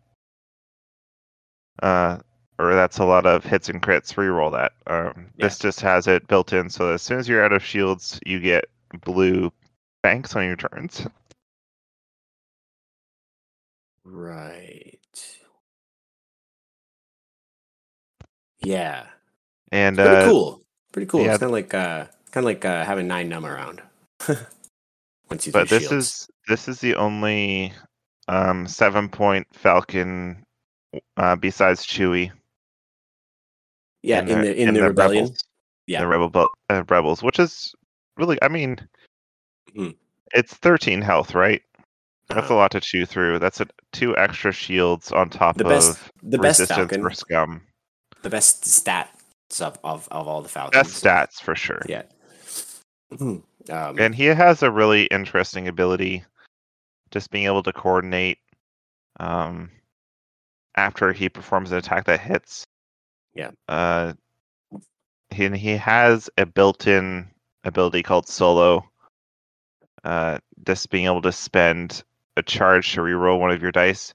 Uh, 1.81 2.17
or 2.59 2.73
that's 2.73 2.97
a 2.97 3.05
lot 3.05 3.25
of 3.25 3.43
hits 3.43 3.69
and 3.69 3.81
crits. 3.81 4.17
Re-roll 4.17 4.51
that. 4.51 4.73
Um, 4.87 5.27
This 5.37 5.59
just 5.59 5.79
has 5.81 6.07
it 6.07 6.27
built 6.27 6.53
in, 6.53 6.69
so 6.69 6.91
as 6.93 7.01
soon 7.01 7.19
as 7.19 7.27
you're 7.27 7.43
out 7.43 7.53
of 7.53 7.63
shields, 7.63 8.19
you 8.25 8.39
get 8.39 8.65
blue 9.05 9.51
banks 10.01 10.35
on 10.35 10.45
your 10.45 10.55
turns. 10.55 11.05
Right. 14.03 14.97
Yeah. 18.63 19.05
And 19.71 19.97
Pretty 19.97 20.15
uh, 20.15 20.25
cool. 20.25 20.61
Pretty 20.93 21.05
cool. 21.07 21.21
yeah. 21.21 21.31
It's 21.31 21.39
kind 21.39 21.49
of 21.49 21.51
like 21.51 21.73
uh, 21.73 22.05
kind 22.31 22.43
of 22.43 22.45
like 22.45 22.65
uh, 22.65 22.85
having 22.85 23.07
Nien 23.07 23.29
Nunb 23.29 23.43
around. 23.43 23.81
Once 25.29 25.45
you 25.45 25.51
but 25.51 25.69
this 25.69 25.89
shields. 25.89 25.93
is 25.93 26.29
this 26.47 26.67
is 26.67 26.79
the 26.79 26.95
only 26.95 27.73
um, 28.27 28.67
seven 28.67 29.09
point 29.09 29.47
Falcon 29.53 30.43
uh, 31.17 31.35
besides 31.35 31.85
Chewie. 31.85 32.31
yeah 34.03 34.19
in 34.21 34.27
the 34.41 34.55
in, 34.61 34.73
the, 34.73 34.79
the 34.81 34.87
rebellion. 34.87 35.23
Rebels, 35.25 35.39
Yeah. 35.87 36.01
the 36.01 36.07
Rebel 36.07 36.47
uh, 36.69 36.83
Rebels, 36.89 37.23
which 37.23 37.39
is 37.39 37.73
really, 38.17 38.37
I 38.41 38.47
mean, 38.47 38.77
Hmm. 39.75 39.89
it's 40.33 40.53
thirteen 40.53 41.01
health, 41.01 41.35
right? 41.35 41.61
That's 42.29 42.49
a 42.49 42.53
Uh, 42.53 42.57
lot 42.57 42.71
to 42.71 42.81
chew 42.81 43.05
through. 43.05 43.39
That's 43.39 43.61
a, 43.61 43.67
two 43.93 44.15
extra 44.17 44.51
shields 44.51 45.11
on 45.11 45.29
top 45.29 45.57
The 45.57 45.63
of 45.65 45.69
best- 45.69 45.99
the 46.23 46.37
best 46.37 46.59
resistance 46.59 46.77
Falcon. 46.91 47.01
for 47.01 47.11
scum. 47.11 47.61
the 48.23 48.29
best 48.29 48.63
stats 48.63 49.61
of, 49.61 49.77
of, 49.83 50.07
of 50.11 50.27
all 50.27 50.41
the 50.41 50.49
Falcons. 50.49 50.83
Best 50.83 51.03
stats 51.03 51.41
for 51.41 51.55
sure. 51.55 51.81
Yeah. 51.87 52.03
um, 53.19 53.43
And 53.69 54.13
he 54.15 54.25
has 54.25 54.63
a 54.63 54.71
really 54.71 55.05
interesting 55.05 55.67
ability, 55.69 56.23
just 57.11 57.31
being 57.31 57.45
able 57.45 57.63
to 57.63 57.73
coordinate 57.73 58.39
um, 59.19 59.71
after 60.75 61.13
he 61.13 61.29
performs 61.29 61.71
an 61.71 61.77
attack 61.77 62.05
that 62.05 62.19
hits. 62.19 62.65
Yeah. 63.33 63.51
Uh, 63.67 64.13
he, 65.29 65.45
and 65.45 65.55
he 65.55 65.77
has 65.77 66.29
a 66.37 66.45
built-in 66.45 67.27
ability 67.63 68.03
called 68.03 68.27
Solo. 68.27 68.89
Uh, 70.03 70.39
just 70.65 70.89
being 70.89 71.05
able 71.05 71.21
to 71.21 71.31
spend 71.31 72.03
a 72.37 72.43
charge 72.43 72.93
to 72.93 73.01
reroll 73.01 73.39
one 73.39 73.51
of 73.51 73.61
your 73.61 73.71
dice. 73.71 74.13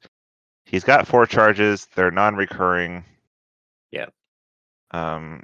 He's 0.64 0.84
got 0.84 1.06
four 1.06 1.26
charges. 1.26 1.86
They're 1.94 2.10
non-recurring. 2.10 3.04
Yeah. 3.90 4.06
Um, 4.92 5.42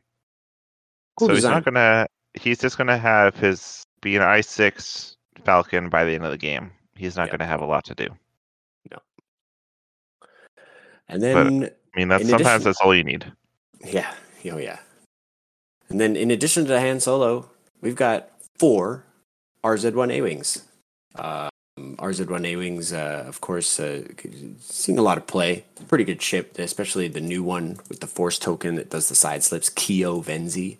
Cool 1.18 1.28
so 1.28 1.34
he's 1.34 1.44
not 1.44 1.64
gonna. 1.64 2.06
He's 2.34 2.58
just 2.58 2.78
gonna 2.78 2.96
have 2.96 3.34
his 3.34 3.84
be 4.00 4.14
an 4.14 4.22
I 4.22 4.40
six 4.40 5.16
Falcon 5.44 5.88
by 5.88 6.04
the 6.04 6.14
end 6.14 6.24
of 6.24 6.30
the 6.30 6.38
game. 6.38 6.70
He's 6.98 7.16
not 7.16 7.28
Yeah. 7.28 7.32
gonna 7.38 7.46
have 7.46 7.62
a 7.62 7.66
lot 7.66 7.84
to 7.86 7.94
do. 7.94 8.08
No. 8.90 8.98
And 11.08 11.22
then 11.22 11.70
I 11.94 11.96
mean, 11.96 12.08
that's 12.08 12.28
sometimes 12.28 12.40
addition- 12.46 12.64
that's 12.64 12.80
all 12.80 12.94
you 12.94 13.04
need. 13.04 13.32
yeah, 13.84 14.12
oh 14.52 14.58
yeah. 14.58 14.80
And 15.88 16.00
then 16.00 16.16
in 16.16 16.30
addition 16.30 16.64
to 16.64 16.68
the 16.68 16.80
Han 16.80 17.00
Solo, 17.00 17.48
we've 17.80 17.96
got 17.96 18.30
four 18.58 19.04
RZ1 19.64 20.10
A 20.10 20.20
wings. 20.20 20.64
Um, 21.14 21.48
RZ1 21.98 22.44
A 22.44 22.56
wings, 22.56 22.92
uh, 22.92 23.24
of 23.26 23.40
course, 23.40 23.80
uh, 23.80 24.02
seeing 24.60 24.98
a 24.98 25.02
lot 25.02 25.16
of 25.16 25.26
play. 25.26 25.64
Pretty 25.88 26.04
good 26.04 26.20
ship, 26.20 26.58
especially 26.58 27.08
the 27.08 27.20
new 27.20 27.42
one 27.42 27.78
with 27.88 28.00
the 28.00 28.06
Force 28.06 28.38
token 28.38 28.74
that 28.74 28.90
does 28.90 29.08
the 29.08 29.14
side 29.14 29.42
slips. 29.44 29.70
Keo 29.70 30.20
Venzee. 30.20 30.76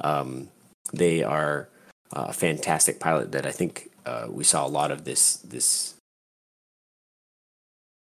Um, 0.00 0.48
they 0.92 1.22
are 1.22 1.68
a 2.12 2.32
fantastic 2.32 3.00
pilot 3.00 3.32
that 3.32 3.44
I 3.44 3.50
think 3.52 3.87
uh, 4.08 4.26
we 4.30 4.44
saw 4.44 4.66
a 4.66 4.68
lot 4.68 4.90
of 4.90 5.04
this 5.04 5.36
this 5.36 5.94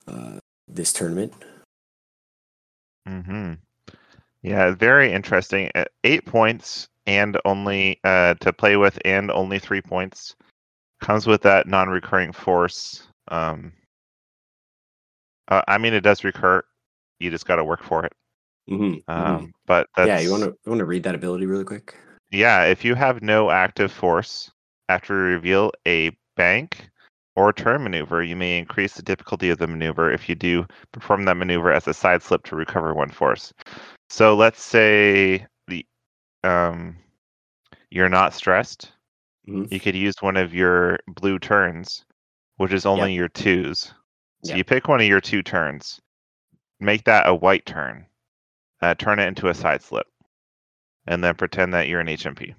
uh, 0.07 0.39
this 0.67 0.93
tournament. 0.93 1.33
hmm 3.05 3.53
Yeah, 4.41 4.71
very 4.71 5.11
interesting. 5.11 5.69
Uh, 5.75 5.85
Eight 6.03 6.25
points 6.25 6.87
and 7.05 7.37
only 7.45 7.99
uh, 8.03 8.35
to 8.35 8.53
play 8.53 8.77
with, 8.77 8.97
and 9.05 9.31
only 9.31 9.59
three 9.59 9.81
points 9.81 10.35
comes 11.01 11.27
with 11.27 11.41
that 11.41 11.67
non-recurring 11.67 12.31
force. 12.31 13.07
Um, 13.27 13.73
uh, 15.49 15.61
I 15.67 15.77
mean, 15.77 15.93
it 15.93 16.01
does 16.01 16.23
recur. 16.23 16.63
You 17.19 17.31
just 17.31 17.45
got 17.45 17.57
to 17.57 17.63
work 17.63 17.83
for 17.83 18.05
it. 18.05 18.13
Mm-hmm. 18.69 19.09
Um, 19.11 19.53
But 19.65 19.87
that's, 19.95 20.07
yeah, 20.07 20.19
you 20.19 20.31
want 20.31 20.43
to 20.43 20.49
you 20.49 20.69
want 20.71 20.79
to 20.79 20.85
read 20.85 21.03
that 21.03 21.15
ability 21.15 21.45
really 21.45 21.63
quick? 21.63 21.95
Yeah, 22.31 22.63
if 22.63 22.83
you 22.83 22.95
have 22.95 23.21
no 23.21 23.49
active 23.49 23.91
force 23.91 24.51
after 24.89 25.13
you 25.15 25.33
reveal 25.35 25.71
a 25.87 26.11
bank 26.35 26.89
or 27.35 27.53
turn 27.53 27.83
maneuver, 27.83 28.23
you 28.23 28.35
may 28.35 28.57
increase 28.57 28.95
the 28.95 29.03
difficulty 29.03 29.49
of 29.49 29.57
the 29.59 29.67
maneuver 29.67 30.11
if 30.11 30.27
you 30.29 30.35
do 30.35 30.65
perform 30.91 31.25
that 31.25 31.37
maneuver 31.37 31.71
as 31.71 31.87
a 31.87 31.93
side 31.93 32.21
slip 32.23 32.43
to 32.45 32.55
recover 32.55 32.93
one 32.93 33.09
force. 33.11 33.53
So 34.09 34.35
let's 34.35 34.61
say 34.63 35.45
the 35.67 35.85
um 36.43 36.97
you're 37.89 38.09
not 38.09 38.33
stressed. 38.33 38.91
Mhm. 39.47 39.71
You 39.71 39.79
could 39.79 39.95
use 39.95 40.15
one 40.21 40.37
of 40.37 40.53
your 40.53 40.99
blue 41.07 41.39
turns, 41.39 42.05
which 42.57 42.73
is 42.73 42.85
only 42.85 43.13
your 43.13 43.29
twos. 43.29 43.93
So 44.43 44.51
Yep. 44.51 44.57
you 44.57 44.63
pick 44.63 44.87
one 44.87 45.01
of 45.01 45.07
your 45.07 45.21
two 45.21 45.41
turns, 45.43 45.99
make 46.79 47.03
that 47.05 47.27
a 47.27 47.35
white 47.35 47.65
turn, 47.65 48.05
uh, 48.81 48.95
turn 48.95 49.19
it 49.19 49.27
into 49.27 49.49
a 49.49 49.53
side 49.53 49.81
slip, 49.81 50.07
and 51.07 51.23
then 51.23 51.35
pretend 51.35 51.73
that 51.73 51.87
you're 51.87 51.99
an 52.01 52.07
HMP. 52.07 52.55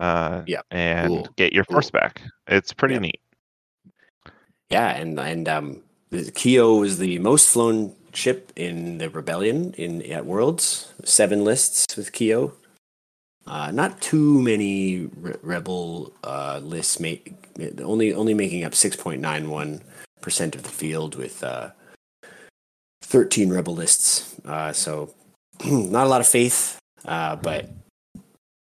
Uh, 0.00 0.42
Yeah, 0.46 0.60
and 0.70 1.08
cool, 1.08 1.28
get 1.36 1.52
your 1.52 1.64
force 1.64 1.90
cool. 1.90 2.00
back. 2.00 2.22
It's 2.46 2.72
pretty 2.72 2.94
Yep. 2.94 3.02
neat. 3.02 3.20
Yeah, 4.70 4.88
and 4.96 5.18
and 5.20 5.48
um, 5.48 5.82
the 6.10 6.30
Keo 6.32 6.76
was 6.76 6.98
the 6.98 7.18
most 7.20 7.48
flown 7.48 7.94
ship 8.12 8.52
in 8.56 8.98
the 8.98 9.08
Rebellion 9.10 9.74
in 9.74 10.02
at 10.10 10.26
Worlds. 10.26 10.92
Seven 11.04 11.44
lists 11.44 11.96
with 11.96 12.12
Keo. 12.12 12.54
Uh, 13.46 13.70
not 13.70 14.00
too 14.00 14.42
many 14.42 15.08
re- 15.16 15.36
Rebel 15.40 16.12
uh, 16.24 16.58
lists, 16.62 16.98
make 16.98 17.32
only 17.78 18.12
only 18.12 18.34
making 18.34 18.64
up 18.64 18.74
six 18.74 18.96
point 18.96 19.20
nine 19.20 19.48
one 19.50 19.82
percent 20.20 20.56
of 20.56 20.64
the 20.64 20.68
field 20.68 21.14
with 21.14 21.44
uh, 21.44 21.70
thirteen 23.02 23.50
Rebel 23.50 23.74
lists. 23.74 24.34
Uh, 24.44 24.72
so 24.72 25.14
not 25.64 26.06
a 26.06 26.10
lot 26.10 26.20
of 26.20 26.26
faith, 26.26 26.78
uh, 27.04 27.36
but 27.36 27.70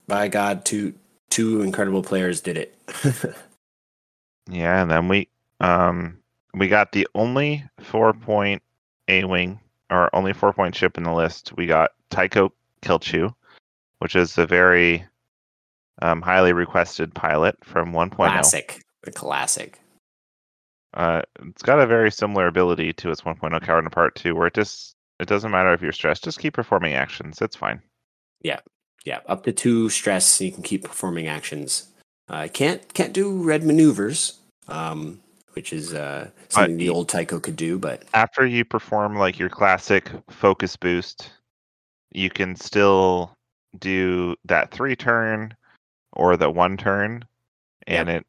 by 0.08 0.30
God, 0.30 0.64
two 0.64 0.94
two 1.32 1.62
incredible 1.62 2.04
players 2.04 2.42
did 2.42 2.58
it. 2.58 2.78
Yeah, 4.50 4.82
and 4.82 4.90
then 4.90 5.08
we 5.08 5.30
um 5.60 6.18
we 6.54 6.68
got 6.68 6.92
the 6.92 7.08
only 7.16 7.64
four 7.80 8.14
point 8.14 8.62
A 9.08 9.24
wing 9.24 9.60
or 9.90 10.14
only 10.16 10.34
four 10.34 10.54
point 10.54 10.76
ship 10.76 10.98
in 10.98 11.04
the 11.04 11.14
list. 11.14 11.54
We 11.56 11.68
got 11.68 11.92
Tycho 12.10 12.52
Celchu, 12.82 13.34
which 14.00 14.16
is 14.16 14.38
a 14.38 14.46
very 14.46 15.06
um, 16.02 16.22
highly 16.22 16.54
requested 16.54 17.14
pilot 17.14 17.56
from 17.64 17.94
1.0. 17.94 18.12
point 18.12 18.32
Classic. 18.32 18.84
The 19.04 19.12
classic. 19.12 19.80
Uh, 20.94 21.22
it's 21.48 21.64
got 21.64 21.80
a 21.80 21.88
very 21.88 22.12
similar 22.12 22.48
ability 22.48 22.94
to 22.94 23.12
its 23.12 23.22
1.0 23.22 23.62
counterpart 23.64 24.16
too, 24.16 24.36
where 24.36 24.48
it 24.48 24.54
just 24.54 24.96
it 25.20 25.28
doesn't 25.28 25.52
matter 25.52 25.74
if 25.74 25.82
you're 25.82 25.92
stressed, 25.92 26.24
just 26.24 26.40
keep 26.40 26.54
performing 26.54 26.94
actions. 26.94 27.42
It's 27.42 27.56
fine. 27.56 27.82
Yeah, 28.42 28.60
up 29.28 29.44
to 29.44 29.52
two 29.52 29.90
stress, 29.90 30.40
you 30.42 30.52
can 30.52 30.64
keep 30.64 30.84
performing 30.84 31.28
actions. 31.28 31.88
Uh, 32.30 32.48
can't 32.52 32.94
can't 32.94 33.14
do 33.14 33.44
red 33.44 33.64
maneuvers, 33.64 34.40
um, 34.68 35.20
which 35.54 35.74
is 35.74 35.94
uh, 35.94 36.30
something 36.50 36.78
the 36.78 36.90
old 36.90 37.10
Tycho 37.10 37.40
could 37.40 37.56
do, 37.56 37.78
but 37.78 38.04
After 38.14 38.46
you 38.46 38.64
perform 38.64 39.18
like 39.18 39.38
your 39.38 39.50
classic 39.50 40.10
focus 40.30 40.76
boost, 40.76 41.32
you 42.12 42.30
can 42.30 42.56
still 42.56 43.36
do 43.80 44.36
that 44.46 44.72
three 44.72 44.96
turn 44.96 45.56
or 46.14 46.38
the 46.38 46.50
one 46.50 46.78
turn, 46.78 47.26
and 47.88 48.10
it 48.10 48.26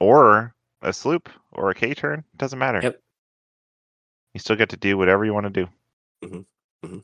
or 0.00 0.54
a 0.82 0.92
sloop 0.92 1.28
or 1.52 1.70
a 1.70 1.74
K 1.74 1.94
turn 1.94 2.24
doesn't 2.36 2.58
matter. 2.58 2.80
Yep. 2.82 3.00
You 4.34 4.40
still 4.40 4.56
get 4.56 4.70
to 4.70 4.76
do 4.76 4.96
whatever 4.98 5.24
you 5.24 5.34
want 5.34 5.44
to 5.44 5.50
do. 5.50 5.68
Mhm, 6.22 6.44
mhm. 6.84 7.02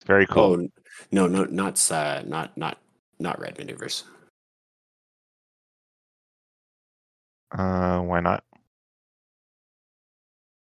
It's 0.00 0.06
very 0.06 0.26
cool. 0.26 0.60
oh 0.60 0.68
no, 1.10 1.26
no, 1.26 1.44
not 1.44 1.90
uh, 1.90 2.22
not 2.26 2.56
not 2.56 2.78
not 3.18 3.40
red 3.40 3.58
maneuvers. 3.58 4.04
Uh, 7.50 8.00
why 8.00 8.20
not? 8.20 8.44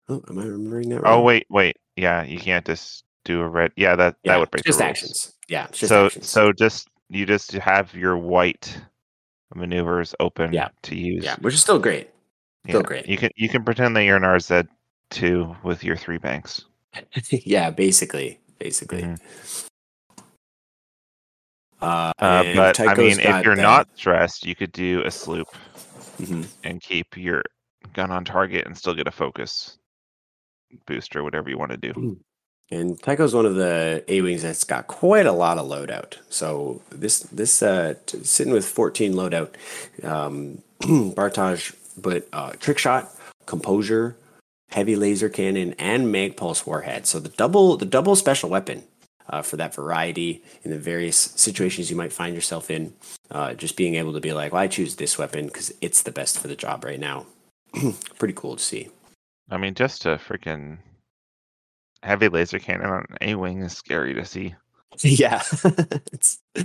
Oh, 0.08 0.24
am 0.30 0.40
I 0.40 0.44
remembering 0.44 0.90
that? 0.90 1.02
Oh 1.06 1.18
wrong? 1.18 1.24
wait, 1.24 1.48
wait. 1.50 1.78
Yeah, 1.96 2.24
you 2.24 2.40
can't 2.40 2.66
just 2.66 3.04
do 3.26 3.42
a 3.42 3.48
red. 3.48 3.72
Yeah, 3.76 3.96
that 3.96 4.16
yeah, 4.24 4.34
that 4.34 4.40
would 4.40 4.52
break 4.52 4.64
just 4.64 4.80
the 4.80 4.86
rules. 4.86 4.92
actions. 4.92 5.34
Yeah, 5.48 5.68
just 5.72 5.90
so 5.90 6.06
actions. 6.06 6.30
so 6.30 6.52
just 6.54 6.88
you 7.10 7.26
just 7.26 7.52
have 7.54 7.94
your 7.94 8.18
white 8.18 8.80
maneuvers 9.56 10.14
open 10.20 10.54
Yeah. 10.54 10.70
to 10.84 10.96
use. 10.96 11.24
yeah, 11.26 11.36
which 11.42 11.54
is 11.54 11.62
still 11.62 11.80
great. 11.80 12.10
still 12.68 12.82
Yeah, 12.82 12.86
great. 12.88 13.08
You 13.08 13.18
can 13.18 13.30
you 13.36 13.50
can 13.50 13.64
pretend 13.64 13.96
that 13.96 14.04
you're 14.04 14.18
an 14.18 14.24
RZ 14.24 14.68
two 15.10 15.56
with 15.64 15.84
your 15.84 15.96
three 15.96 16.18
banks. 16.20 16.66
yeah, 17.30 17.70
basically, 17.72 18.40
basically. 18.60 19.04
Mhm. 19.04 19.66
Uh, 21.82 22.12
Uh, 22.20 22.44
but 22.56 22.80
I 22.80 22.94
mean, 22.96 23.20
if 23.20 23.46
you're 23.46 23.56
the- 23.56 23.62
not 23.62 23.88
stressed, 23.96 24.46
you 24.46 24.56
could 24.56 24.72
do 24.72 25.02
a 25.06 25.12
sloop 25.12 25.48
Mhm. 26.20 26.46
and 26.64 26.82
keep 26.82 27.16
your 27.16 27.42
gun 27.94 28.12
on 28.12 28.26
target 28.26 28.66
and 28.66 28.78
still 28.78 28.94
get 28.94 29.08
a 29.08 29.12
focus 29.12 29.78
booster, 30.86 31.24
whatever 31.24 31.50
you 31.50 31.58
want 31.58 31.72
to 31.72 31.78
do. 31.78 32.18
And 32.72 33.02
Tycho's 33.02 33.34
one 33.34 33.46
of 33.48 33.56
the 33.56 34.04
A 34.08 34.22
wings 34.22 34.44
that's 34.44 34.64
got 34.64 34.86
quite 34.88 35.26
a 35.26 35.32
lot 35.32 35.58
of 35.58 35.66
loadout. 35.68 36.18
So 36.30 36.82
this 36.92 37.20
this 37.22 37.64
uh, 37.64 37.96
t- 38.06 38.24
sitting 38.24 38.54
with 38.54 38.66
14 38.66 39.14
loadout, 39.14 39.50
um, 40.04 40.62
Bartage, 41.16 41.74
but 41.98 42.28
uh, 42.32 42.52
trick 42.60 42.78
shot, 42.78 43.10
composure, 43.48 44.16
heavy 44.70 44.96
laser 44.96 45.30
cannon, 45.30 45.74
and 45.80 46.12
mag 46.12 46.38
pulse 46.38 46.68
warhead. 46.68 47.08
So 47.08 47.20
the 47.20 47.30
double 47.30 47.76
the 47.76 47.86
double 47.88 48.16
special 48.16 48.50
weapon 48.52 48.84
uh, 49.30 49.42
for 49.42 49.58
that 49.58 49.74
variety 49.74 50.44
in 50.64 50.72
the 50.72 50.78
various 50.78 51.18
situations 51.18 51.90
you 51.90 51.96
might 51.96 52.12
find 52.14 52.36
yourself 52.36 52.70
in. 52.70 52.94
Uh, 53.32 53.54
just 53.54 53.78
being 53.78 53.96
able 53.96 54.14
to 54.14 54.20
be 54.20 54.34
like, 54.34 54.52
well, 54.54 54.62
I 54.62 54.68
choose 54.68 54.96
this 54.96 55.18
weapon 55.18 55.46
because 55.46 55.72
it's 55.82 56.02
the 56.02 56.12
best 56.12 56.40
for 56.40 56.48
the 56.48 56.56
job 56.56 56.84
right 56.84 57.00
now. 57.00 57.26
Pretty 58.18 58.34
cool 58.34 58.56
to 58.56 58.64
see. 58.64 58.90
I 59.52 59.58
mean, 59.58 59.76
just 59.76 60.06
a 60.06 60.18
freaking 60.18 60.78
heavy 62.04 62.28
laser 62.30 62.60
cannon 62.60 62.90
on 62.90 63.06
A 63.22 63.36
wing 63.36 63.62
is 63.62 63.74
scary 63.74 64.14
to 64.16 64.26
see. 64.26 64.56
yeah, 65.02 65.42
it's 66.12 66.40
uh, 66.56 66.64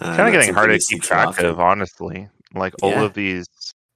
kind 0.00 0.28
of 0.28 0.32
getting 0.32 0.54
hard 0.54 0.70
to 0.70 0.78
keep 0.78 1.02
track 1.02 1.38
of, 1.40 1.58
honestly. 1.58 2.28
Like 2.54 2.74
all 2.82 2.90
Yeah. 2.90 3.04
of 3.04 3.14
these 3.14 3.46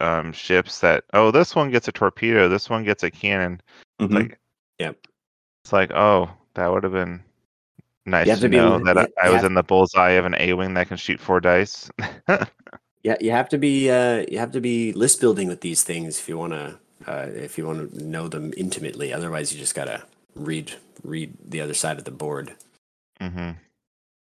um, 0.00 0.32
ships 0.32 0.80
that 0.80 1.04
oh, 1.12 1.30
this 1.30 1.54
one 1.54 1.70
gets 1.70 1.86
a 1.88 1.92
torpedo, 1.92 2.48
this 2.48 2.70
one 2.70 2.84
gets 2.84 3.02
a 3.02 3.10
cannon. 3.10 3.60
Mhm. 4.00 4.14
Like, 4.14 4.38
Yep. 4.78 4.96
it's 5.64 5.72
like 5.74 5.90
oh, 5.92 6.30
that 6.54 6.68
would 6.68 6.82
have 6.84 6.92
been 6.92 7.22
nice 8.06 8.28
have 8.28 8.40
to, 8.40 8.48
to 8.48 8.56
know 8.56 8.78
that 8.84 8.96
you- 8.96 9.14
I, 9.22 9.26
I 9.26 9.30
was 9.30 9.36
have- 9.42 9.44
in 9.46 9.54
the 9.54 9.62
bullseye 9.62 10.10
of 10.12 10.24
an 10.24 10.34
A 10.38 10.52
wing 10.54 10.74
that 10.74 10.88
can 10.88 10.96
shoot 10.96 11.20
four 11.20 11.40
dice. 11.40 11.90
Yeah, 13.02 13.16
you 13.18 13.30
have 13.30 13.48
to 13.48 13.56
be 13.56 13.88
uh, 13.90 14.26
you 14.30 14.38
have 14.38 14.52
to 14.52 14.60
be 14.60 14.92
list 14.92 15.22
building 15.22 15.48
with 15.48 15.62
these 15.62 15.82
things 15.82 16.18
if 16.18 16.28
you 16.28 16.36
want 16.36 16.52
to 16.52 16.78
uh, 17.06 17.28
if 17.34 17.56
you 17.56 17.66
want 17.66 17.94
to 17.94 18.04
know 18.04 18.28
them 18.28 18.52
intimately. 18.58 19.10
Otherwise, 19.10 19.54
you 19.54 19.58
just 19.58 19.74
gotta 19.74 20.02
read 20.34 20.74
read 21.02 21.32
the 21.42 21.62
other 21.62 21.72
side 21.72 21.96
of 21.96 22.04
the 22.04 22.10
board. 22.10 22.52
Mm-hmm. 23.18 23.52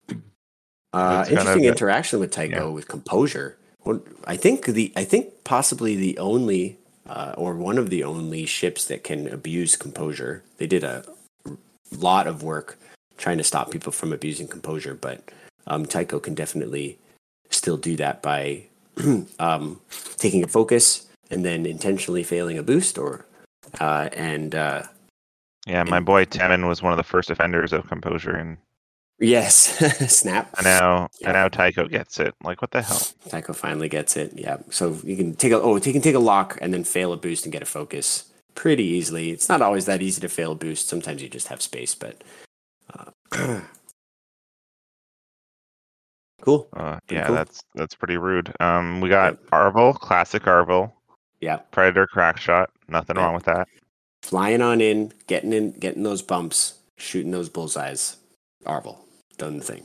Uh, 0.92 1.24
It's 1.26 1.28
kind 1.28 1.30
of 1.30 1.30
interesting 1.30 1.64
a- 1.64 1.68
interaction 1.68 2.20
with 2.20 2.30
Tycho 2.30 2.70
with 2.70 2.86
composure. 2.86 3.56
Well, 3.84 4.02
I 4.24 4.36
think 4.36 4.66
the 4.66 4.92
I 4.94 5.02
think 5.02 5.42
possibly 5.42 5.96
the 5.96 6.16
only 6.18 6.78
uh, 7.08 7.34
or 7.36 7.56
one 7.56 7.76
of 7.76 7.90
the 7.90 8.04
only 8.04 8.46
ships 8.46 8.84
that 8.84 9.02
can 9.02 9.26
abuse 9.26 9.74
composure. 9.74 10.44
They 10.58 10.68
did 10.68 10.84
a 10.84 11.04
lot 11.96 12.28
of 12.28 12.42
work 12.44 12.78
trying 13.20 13.38
to 13.38 13.44
stop 13.44 13.70
people 13.70 13.92
from 13.92 14.12
abusing 14.12 14.48
composure, 14.48 14.94
but 14.94 15.30
um, 15.68 15.84
Tycho 15.86 16.18
can 16.18 16.34
definitely 16.34 16.98
still 17.50 17.76
do 17.76 17.94
that 17.96 18.22
by 18.22 18.64
um, 19.38 19.78
taking 20.16 20.42
a 20.42 20.48
focus 20.48 21.06
and 21.30 21.44
then 21.44 21.66
intentionally 21.66 22.24
failing 22.24 22.58
a 22.58 22.62
boost 22.62 22.98
or 22.98 23.26
uh, 23.78 24.08
and 24.14 24.54
uh, 24.54 24.82
Yeah, 25.66 25.84
my 25.84 25.98
And- 25.98 26.06
boy 26.06 26.24
Temmin 26.24 26.66
was 26.66 26.82
one 26.82 26.92
of 26.92 26.96
the 26.96 27.04
first 27.04 27.30
offenders 27.30 27.72
of 27.72 27.86
composure, 27.86 28.34
and 28.34 28.56
yes, 29.20 29.54
snap. 30.20 30.52
and 30.56 30.64
now 30.64 31.08
Yeah. 31.20 31.28
and 31.28 31.34
now 31.34 31.48
Tycho 31.48 31.86
gets 31.86 32.18
it. 32.18 32.34
Like, 32.42 32.62
what 32.62 32.70
the 32.72 32.82
hell? 32.82 33.02
Tycho 33.28 33.52
finally 33.52 33.88
gets 33.88 34.16
it. 34.16 34.32
Yeah. 34.34 34.56
So 34.70 34.98
you 35.04 35.16
can 35.16 35.34
take 35.36 35.52
a 35.52 35.60
oh, 35.60 35.76
you 35.76 35.92
can 35.92 36.00
take 36.02 36.16
a 36.16 36.26
lock 36.32 36.58
and 36.62 36.72
then 36.74 36.82
fail 36.84 37.12
a 37.12 37.16
boost 37.16 37.44
and 37.44 37.52
get 37.52 37.62
a 37.62 37.66
focus 37.66 38.24
pretty 38.54 38.84
easily. 38.84 39.30
It's 39.30 39.48
not 39.48 39.62
always 39.62 39.84
that 39.86 40.02
easy 40.02 40.20
to 40.22 40.28
fail 40.28 40.52
a 40.52 40.56
boost. 40.56 40.88
Sometimes 40.88 41.22
you 41.22 41.28
just 41.28 41.48
have 41.48 41.62
space, 41.62 41.94
but 41.94 42.24
uh, 42.94 43.10
cool. 46.42 46.68
Uh, 46.72 46.98
yeah, 47.10 47.26
cool. 47.26 47.36
that's 47.36 47.62
that's 47.74 47.94
pretty 47.94 48.16
rude. 48.16 48.52
Um, 48.60 49.00
we 49.00 49.08
got 49.08 49.42
Arvel, 49.46 49.94
classic 49.98 50.44
Arvel, 50.44 50.92
Yeah. 51.40 51.56
Predator 51.70 52.06
crack 52.06 52.38
shot. 52.38 52.70
Nothing 52.88 53.16
Yeah. 53.16 53.22
wrong 53.24 53.34
with 53.34 53.44
that. 53.44 53.68
Flying 54.22 54.60
on 54.62 54.80
in, 54.80 55.12
getting 55.26 55.52
in, 55.52 55.72
getting 55.72 56.02
those 56.02 56.22
bumps, 56.22 56.74
shooting 56.98 57.30
those 57.30 57.48
bullseyes. 57.48 58.16
Arvel 58.66 58.98
done 59.38 59.58
the 59.58 59.64
thing. 59.64 59.84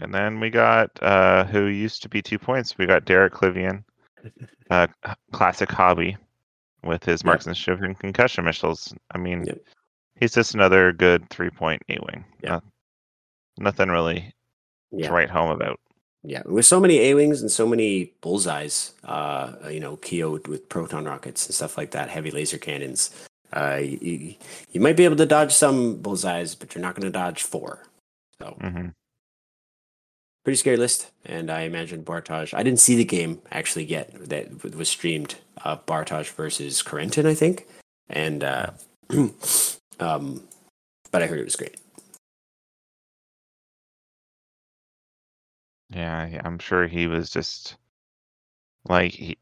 And 0.00 0.14
then 0.14 0.38
we 0.38 0.50
got 0.50 0.90
uh, 1.02 1.44
who 1.44 1.66
used 1.66 2.02
to 2.02 2.08
be 2.08 2.22
two 2.22 2.38
points. 2.38 2.78
We 2.78 2.86
got 2.86 3.04
Derek 3.04 3.32
Klivian, 3.32 3.82
uh, 4.70 4.86
classic 5.32 5.70
Hobbie, 5.70 6.16
with 6.84 7.02
his 7.04 7.20
Yep. 7.22 7.26
marksmanship 7.26 7.80
and 7.82 7.98
concussion 7.98 8.44
missiles. 8.44 8.94
I 9.10 9.18
mean, 9.18 9.44
Yep. 9.46 9.58
He's 10.20 10.34
just 10.34 10.54
another 10.54 10.92
good 10.92 11.28
three 11.30 11.50
point 11.50 11.82
A 11.88 11.98
wing. 12.06 12.24
Yep. 12.42 12.64
nothing 13.58 13.88
really 13.88 14.32
Yeah. 14.92 15.08
to 15.08 15.12
write 15.12 15.30
home 15.30 15.50
about. 15.50 15.80
Yeah, 16.22 16.42
with 16.46 16.66
so 16.66 16.80
many 16.80 16.98
A 17.00 17.14
wings 17.14 17.40
and 17.40 17.50
so 17.50 17.66
many 17.66 18.12
bullseyes, 18.20 18.92
uh, 19.04 19.54
you 19.70 19.80
know, 19.80 19.96
Keo 19.96 20.38
with 20.48 20.68
proton 20.68 21.04
rockets 21.04 21.46
and 21.46 21.54
stuff 21.54 21.76
like 21.78 21.92
that, 21.92 22.08
heavy 22.08 22.30
laser 22.30 22.58
cannons, 22.58 23.10
uh, 23.52 23.80
you, 23.80 24.34
you 24.70 24.80
might 24.80 24.96
be 24.96 25.04
able 25.04 25.16
to 25.16 25.26
dodge 25.26 25.52
some 25.54 25.96
bullseyes, 26.02 26.54
but 26.58 26.74
you're 26.74 26.82
not 26.82 26.94
going 26.94 27.04
to 27.10 27.10
dodge 27.18 27.42
four. 27.42 27.84
So 28.40 28.56
hmm 28.60 28.88
pretty 30.44 30.56
scary 30.56 30.76
list. 30.78 31.10
And 31.26 31.50
I 31.50 31.62
imagine 31.62 32.02
Bartage. 32.04 32.54
I 32.54 32.62
didn't 32.62 32.80
see 32.80 32.96
the 32.96 33.04
game 33.04 33.42
actually 33.52 33.84
yet 33.84 34.10
that 34.30 34.74
was 34.74 34.88
streamed. 34.88 35.34
Uh, 35.64 35.76
Bartage 35.76 36.30
versus 36.30 36.80
Corentin, 36.82 37.26
I 37.26 37.34
think, 37.34 37.66
and 38.08 38.42
uh, 38.44 38.70
um, 40.00 40.42
but 41.10 41.22
I 41.22 41.26
heard 41.26 41.40
it 41.40 41.44
was 41.44 41.56
great. 41.56 41.76
Yeah, 45.90 46.40
I'm 46.44 46.58
sure 46.58 46.86
he 46.86 47.06
was 47.06 47.30
just 47.30 47.76
like 48.88 49.12
he 49.12 49.38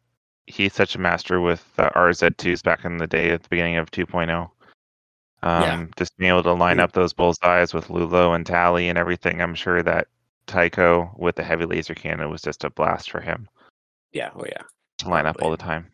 he's 0.47 0.73
such 0.75 0.95
a 0.95 1.01
master 1.01 1.41
with 1.41 1.65
uh, 1.79 1.91
RZ2s 1.91 2.63
back 2.63 2.85
in 2.85 2.99
the 2.99 3.07
day 3.07 3.31
at 3.31 3.43
the 3.43 3.49
beginning 3.49 3.77
of 3.77 3.91
2.0. 3.91 4.31
Um, 5.43 5.63
Yeah. 5.63 5.85
Just 5.97 6.17
being 6.17 6.31
able 6.31 6.45
to 6.45 6.53
line 6.53 6.79
up 6.79 6.93
those 6.93 7.13
bullseyes 7.13 7.75
with 7.75 7.89
Lulo 7.89 8.35
and 8.35 8.47
Tallie 8.47 8.89
and 8.89 8.97
everything. 8.97 9.41
I'm 9.43 9.57
sure 9.57 9.83
that 9.83 10.07
Tycho 10.47 11.11
with 11.17 11.35
the 11.35 11.43
heavy 11.43 11.65
laser 11.65 11.95
cannon 11.95 12.31
was 12.31 12.43
just 12.43 12.63
a 12.63 12.71
blast 12.71 13.11
for 13.11 13.21
him 13.21 13.49
Yeah. 14.13 14.31
Oh 14.37 14.45
yeah. 14.47 14.63
to 14.99 15.09
line 15.09 15.27
up 15.27 15.43
all 15.43 15.51
the 15.51 15.57
time. 15.57 15.91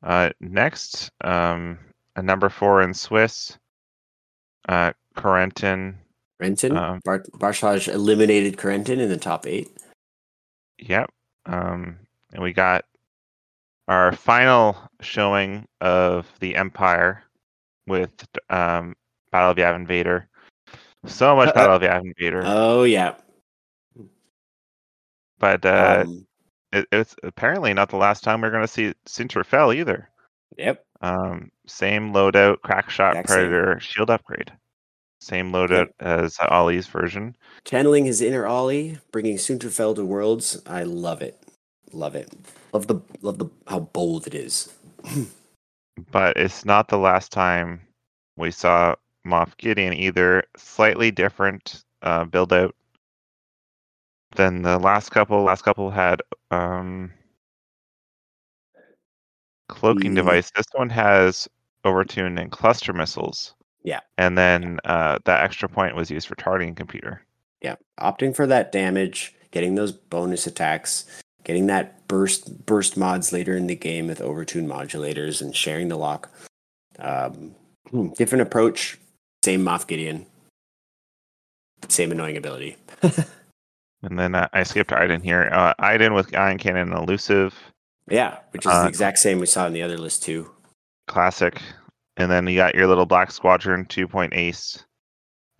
Uh, 0.00 0.30
next, 0.38 1.10
um, 1.22 1.78
a 2.16 2.22
number 2.22 2.48
four 2.48 2.82
in 2.82 2.94
Swiss, 2.94 3.58
uh, 4.68 4.92
Corentin. 5.16 5.94
Corentin. 6.40 6.76
Um, 6.76 7.00
Bar- 7.04 7.24
Bartage 7.38 7.88
eliminated 7.88 8.56
Corentin 8.56 8.98
in 9.00 9.08
the 9.08 9.16
top 9.16 9.46
eight. 9.46 9.68
Yep. 10.78 11.10
Um, 11.46 11.98
and 12.32 12.42
we 12.42 12.52
got 12.52 12.84
our 13.88 14.12
final 14.12 14.76
showing 15.00 15.66
of 15.80 16.26
the 16.40 16.56
Empire 16.56 17.22
with 17.86 18.10
um, 18.50 18.96
Battle 19.30 19.50
of 19.50 19.56
Yavin 19.56 19.86
Vader. 19.86 20.28
So 21.06 21.36
much 21.36 21.48
Uh, 21.48 21.50
uh, 21.50 21.54
Battle 21.54 21.76
of 21.76 21.82
Yavin 21.82 22.12
Vader, 22.18 22.42
Oh 22.44 22.84
yeah. 22.84 23.14
But 25.38 25.64
uh, 25.66 26.04
Um, 26.06 26.26
it, 26.72 26.86
it's 26.90 27.14
apparently 27.22 27.74
not 27.74 27.90
the 27.90 27.96
last 27.96 28.24
time 28.24 28.40
we're 28.40 28.50
going 28.50 28.62
to 28.62 28.68
see 28.68 28.94
Soontir 29.06 29.44
Fel 29.44 29.72
either. 29.72 30.08
yep. 30.56 30.84
Um, 31.04 31.50
same 31.66 32.12
loadout, 32.12 32.62
crack 32.62 32.88
shot, 32.88 33.10
Exact 33.12 33.28
same. 33.28 33.36
predator, 33.36 33.78
shield 33.80 34.10
upgrade. 34.10 34.52
Same 35.20 35.52
loadout 35.52 35.88
as 36.00 36.36
Ollie's 36.40 36.86
version. 36.86 37.36
Channeling 37.64 38.04
his 38.04 38.20
inner 38.22 38.46
Ollie, 38.46 38.98
bringing 39.12 39.36
Soontir 39.36 39.70
Fel 39.70 39.94
to 39.94 40.04
Worlds. 40.04 40.62
I 40.66 40.82
love 40.84 41.22
it. 41.22 41.38
Love 41.92 42.14
it. 42.14 42.30
Love 42.72 42.86
the 42.86 43.00
love 43.22 43.38
the 43.38 43.46
how 43.66 43.80
bold 43.80 44.26
it 44.26 44.34
is. 44.34 44.72
But 46.10 46.36
it's 46.36 46.64
not 46.64 46.88
the 46.88 46.98
last 46.98 47.30
time 47.30 47.80
we 48.36 48.50
saw 48.50 48.96
Moff 49.24 49.56
Gideon 49.58 49.94
either. 49.94 50.42
Slightly 50.56 51.12
different 51.12 51.84
uh, 52.02 52.24
build 52.24 52.52
out 52.52 52.74
than 54.34 54.62
the 54.62 54.76
last 54.78 55.10
couple. 55.10 55.40
Last 55.44 55.62
couple 55.62 55.90
had 55.92 56.20
um, 56.50 57.12
cloaking 59.68 60.12
Mm. 60.12 60.16
device. 60.16 60.50
This 60.54 60.66
one 60.72 60.90
has 60.90 61.48
overtune 61.84 62.40
and 62.40 62.50
cluster 62.50 62.92
missiles. 62.92 63.54
Yeah. 63.82 64.00
And 64.18 64.38
then 64.38 64.78
uh, 64.84 65.18
that 65.24 65.42
extra 65.42 65.68
point 65.68 65.94
was 65.96 66.10
used 66.10 66.26
for 66.26 66.34
targeting 66.36 66.74
computer. 66.74 67.22
Yeah, 67.60 67.76
opting 68.00 68.34
for 68.34 68.46
that 68.46 68.72
damage, 68.72 69.34
getting 69.50 69.74
those 69.74 69.92
bonus 69.92 70.46
attacks, 70.46 71.06
getting 71.44 71.66
that 71.66 72.06
burst 72.08 72.64
burst 72.66 72.96
mods 72.96 73.32
later 73.32 73.56
in 73.56 73.66
the 73.66 73.74
game 73.74 74.06
with 74.06 74.20
overtune 74.20 74.66
modulators, 74.66 75.40
and 75.42 75.54
sharing 75.54 75.88
the 75.88 75.96
lock. 75.96 76.30
Um, 76.98 77.54
hmm, 77.90 78.08
different 78.14 78.42
approach, 78.42 78.98
same 79.44 79.62
Moff 79.64 79.86
Gideon, 79.86 80.26
same 81.88 82.12
annoying 82.12 82.36
ability. 82.36 82.76
And 84.02 84.18
then 84.18 84.34
uh, 84.34 84.48
I 84.52 84.64
skipped 84.64 84.92
Iden 84.92 85.22
here. 85.22 85.48
Uh, 85.50 85.72
Iden 85.78 86.12
with 86.12 86.34
Iron 86.36 86.58
Cannon 86.58 86.92
and 86.92 87.08
Elusive, 87.08 87.54
Yeah, 88.10 88.38
which 88.50 88.66
is 88.66 88.72
Uh, 88.72 88.82
the 88.82 88.88
exact 88.88 89.18
same 89.18 89.38
we 89.40 89.46
saw 89.46 89.66
in 89.66 89.72
the 89.72 89.82
other 89.82 89.98
list 89.98 90.22
too. 90.22 90.50
classic. 91.06 91.60
And 92.16 92.30
then 92.30 92.46
you 92.46 92.56
got 92.56 92.74
your 92.74 92.86
little 92.86 93.06
Black 93.06 93.30
Squadron 93.30 93.84
two 93.86 94.06
point 94.08 94.32
ace. 94.34 94.84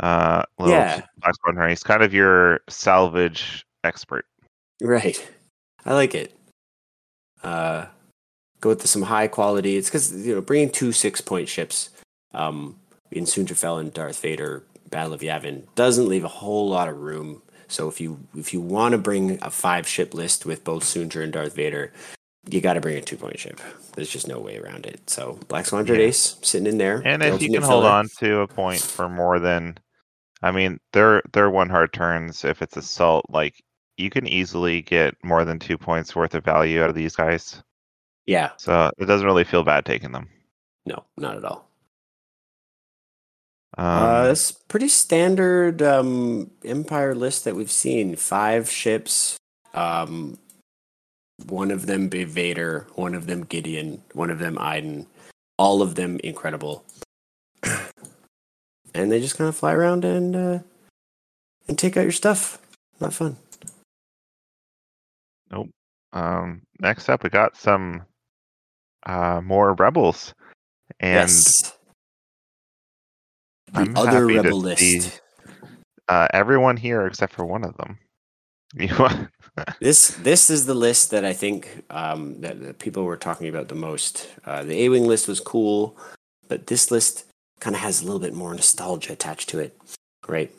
Uh, 0.01 0.43
little 0.59 0.75
Yeah. 0.75 1.03
Black 1.19 1.35
Squadron 1.35 1.71
ace, 1.71 1.83
kind 1.83 2.03
of 2.03 2.15
your 2.15 2.61
salvage 2.69 3.65
expert. 3.83 4.25
Right, 4.81 5.23
I 5.85 5.95
like 5.95 6.15
it. 6.15 6.35
Uh, 7.43 7.87
go 8.61 8.71
with 8.71 8.87
some 8.87 9.03
high 9.03 9.29
quality. 9.29 9.77
It's 9.77 9.89
because 9.89 10.27
you 10.27 10.35
know 10.35 10.41
bringing 10.41 10.71
two 10.71 10.93
six 10.93 11.21
point 11.21 11.49
ships, 11.49 11.91
um, 12.33 12.79
in 13.11 13.25
Soontir 13.25 13.57
Fel 13.57 13.79
and 13.79 13.93
Darth 13.93 14.21
Vader 14.21 14.65
Battle 14.91 15.13
of 15.13 15.21
Yavin 15.21 15.65
doesn't 15.75 16.09
leave 16.09 16.25
a 16.25 16.29
whole 16.29 16.69
lot 16.69 16.89
of 16.89 16.99
room. 17.01 17.43
So 17.69 17.89
if 17.89 18.01
you 18.01 18.19
if 18.37 18.53
you 18.55 18.61
want 18.61 18.93
to 18.93 18.99
bring 18.99 19.39
a 19.43 19.51
five 19.51 19.87
ship 19.87 20.15
list 20.15 20.47
with 20.47 20.65
both 20.65 20.85
Soontir 20.85 21.23
and 21.23 21.33
Darth 21.33 21.55
Vader, 21.55 21.93
you 22.51 22.61
got 22.61 22.75
to 22.75 22.81
bring 22.81 22.97
a 22.97 23.01
two 23.01 23.17
point 23.17 23.39
ship. 23.39 23.61
There's 23.95 24.11
just 24.11 24.29
no 24.29 24.39
way 24.41 24.59
around 24.59 24.87
it. 24.87 25.09
So 25.09 25.39
Black 25.49 25.67
Squadron 25.67 25.99
Yeah. 26.01 26.07
Ace 26.07 26.37
sitting 26.43 26.67
in 26.67 26.79
there. 26.79 27.03
And 27.05 27.23
if 27.23 27.41
you 27.43 27.51
can 27.51 27.63
hold 27.63 27.85
filler. 27.85 27.93
on 27.95 28.09
to 28.19 28.41
a 28.41 28.49
point 28.49 28.81
for 28.81 29.09
more 29.09 29.39
than, 29.39 29.79
I 30.43 30.51
mean, 30.51 30.79
they're 30.93 31.23
they're 31.33 31.51
one 31.51 31.71
hard 31.71 31.93
turns. 31.93 32.45
If 32.45 32.61
it's 32.63 32.77
assault, 32.77 33.27
like 33.31 33.63
you 33.97 34.11
can 34.11 34.27
easily 34.27 34.83
get 34.83 35.15
more 35.23 35.45
than 35.45 35.59
two 35.59 35.79
points 35.79 36.15
worth 36.17 36.35
of 36.35 36.45
value 36.45 36.83
out 36.83 36.89
of 36.91 36.97
these 36.97 37.15
guys. 37.17 37.63
yeah, 38.27 38.51
So 38.59 38.91
it 38.99 39.07
doesn't 39.07 39.27
really 39.27 39.45
feel 39.45 39.63
bad 39.65 39.85
taking 39.87 40.13
them. 40.13 40.29
no, 40.85 41.05
not 41.17 41.37
at 41.37 41.45
all. 41.45 41.71
Um, 43.77 43.87
uh, 43.87 44.29
it's 44.31 44.53
pretty 44.53 44.89
standard 44.89 45.83
um, 45.83 46.51
Empire 46.65 47.15
list 47.15 47.45
that 47.45 47.57
we've 47.57 47.71
seen. 47.71 48.15
Five 48.17 48.71
ships. 48.71 49.37
Um, 49.73 50.39
one 51.47 51.71
of 51.71 51.87
them 51.87 52.09
be 52.09 52.25
Vader, 52.25 52.87
one 52.95 53.15
of 53.15 53.27
them 53.27 53.45
Gideon, 53.45 54.03
one 54.13 54.31
of 54.31 54.39
them 54.39 54.59
Iden. 54.59 55.07
All 55.59 55.83
of 55.83 55.95
them 55.95 56.19
incredible. 56.25 56.85
and 58.95 59.11
they 59.11 59.21
just 59.21 59.37
kind 59.37 59.49
of 59.49 59.57
fly 59.57 59.73
around 59.73 60.05
and 60.05 60.35
uh, 60.35 60.59
and 61.69 61.79
take 61.79 61.97
out 61.97 62.03
your 62.03 62.13
stuff. 62.13 62.59
Not 63.01 63.13
fun. 63.13 63.37
Nope. 65.51 65.71
Um, 66.13 66.63
next 66.81 67.09
up, 67.09 67.23
we 67.23 67.31
got 67.31 67.57
some 67.57 68.03
uh, 69.07 69.41
more 69.43 69.75
rebels, 69.75 70.35
and 71.01 71.29
yes. 71.29 71.73
The 73.73 73.81
I'm 73.81 73.97
other 73.97 74.27
rebel 74.27 74.61
list. 74.61 74.81
see- 74.81 75.11
uh, 76.09 76.29
everyone 76.33 76.77
here 76.77 77.07
except 77.07 77.33
for 77.33 77.47
one 77.47 77.65
of 77.65 77.77
them. 77.77 77.99
This 79.81 80.09
this 80.09 80.51
is 80.51 80.67
the 80.67 80.75
list 80.75 81.13
that 81.13 81.25
I 81.25 81.33
think 81.33 81.85
um, 81.91 82.41
that, 82.41 82.61
that 82.61 82.79
people 82.81 83.05
were 83.05 83.17
talking 83.17 83.49
about 83.49 83.69
the 83.69 83.77
most. 83.77 84.29
Uh, 84.45 84.65
the 84.65 84.83
A 84.83 84.89
wing 84.89 85.07
list 85.07 85.29
was 85.29 85.39
cool, 85.39 85.97
but 86.49 86.67
this 86.67 86.91
list 86.91 87.27
kind 87.61 87.77
of 87.77 87.83
has 87.83 88.03
a 88.03 88.05
little 88.05 88.19
bit 88.19 88.35
more 88.35 88.53
nostalgia 88.53 89.13
attached 89.13 89.49
to 89.51 89.61
it, 89.61 89.79
right? 90.27 90.51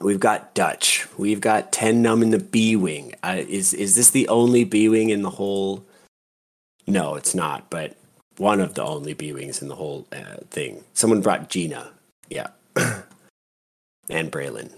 We've 0.00 0.18
got 0.18 0.54
Dutch. 0.54 1.06
We've 1.16 1.40
got 1.40 1.72
Ten 1.72 2.02
Numb 2.02 2.22
in 2.22 2.30
the 2.30 2.40
B 2.40 2.74
wing. 2.74 3.14
Uh, 3.22 3.36
is 3.38 3.72
is 3.72 3.94
this 3.94 4.10
the 4.10 4.26
only 4.26 4.64
B 4.64 4.88
wing 4.88 5.10
in 5.10 5.22
the 5.22 5.30
whole? 5.30 5.84
No, 6.88 7.14
it's 7.14 7.36
not. 7.36 7.70
But 7.70 7.96
one 8.38 8.60
of 8.60 8.74
the 8.74 8.82
only 8.82 9.12
B 9.14 9.32
wings 9.32 9.62
in 9.62 9.68
the 9.68 9.76
whole 9.76 10.08
uh, 10.12 10.38
thing. 10.50 10.82
Someone 10.94 11.20
brought 11.20 11.50
Gina, 11.50 11.92
yeah, 12.28 12.48
and 14.08 14.32
Braylen. 14.32 14.72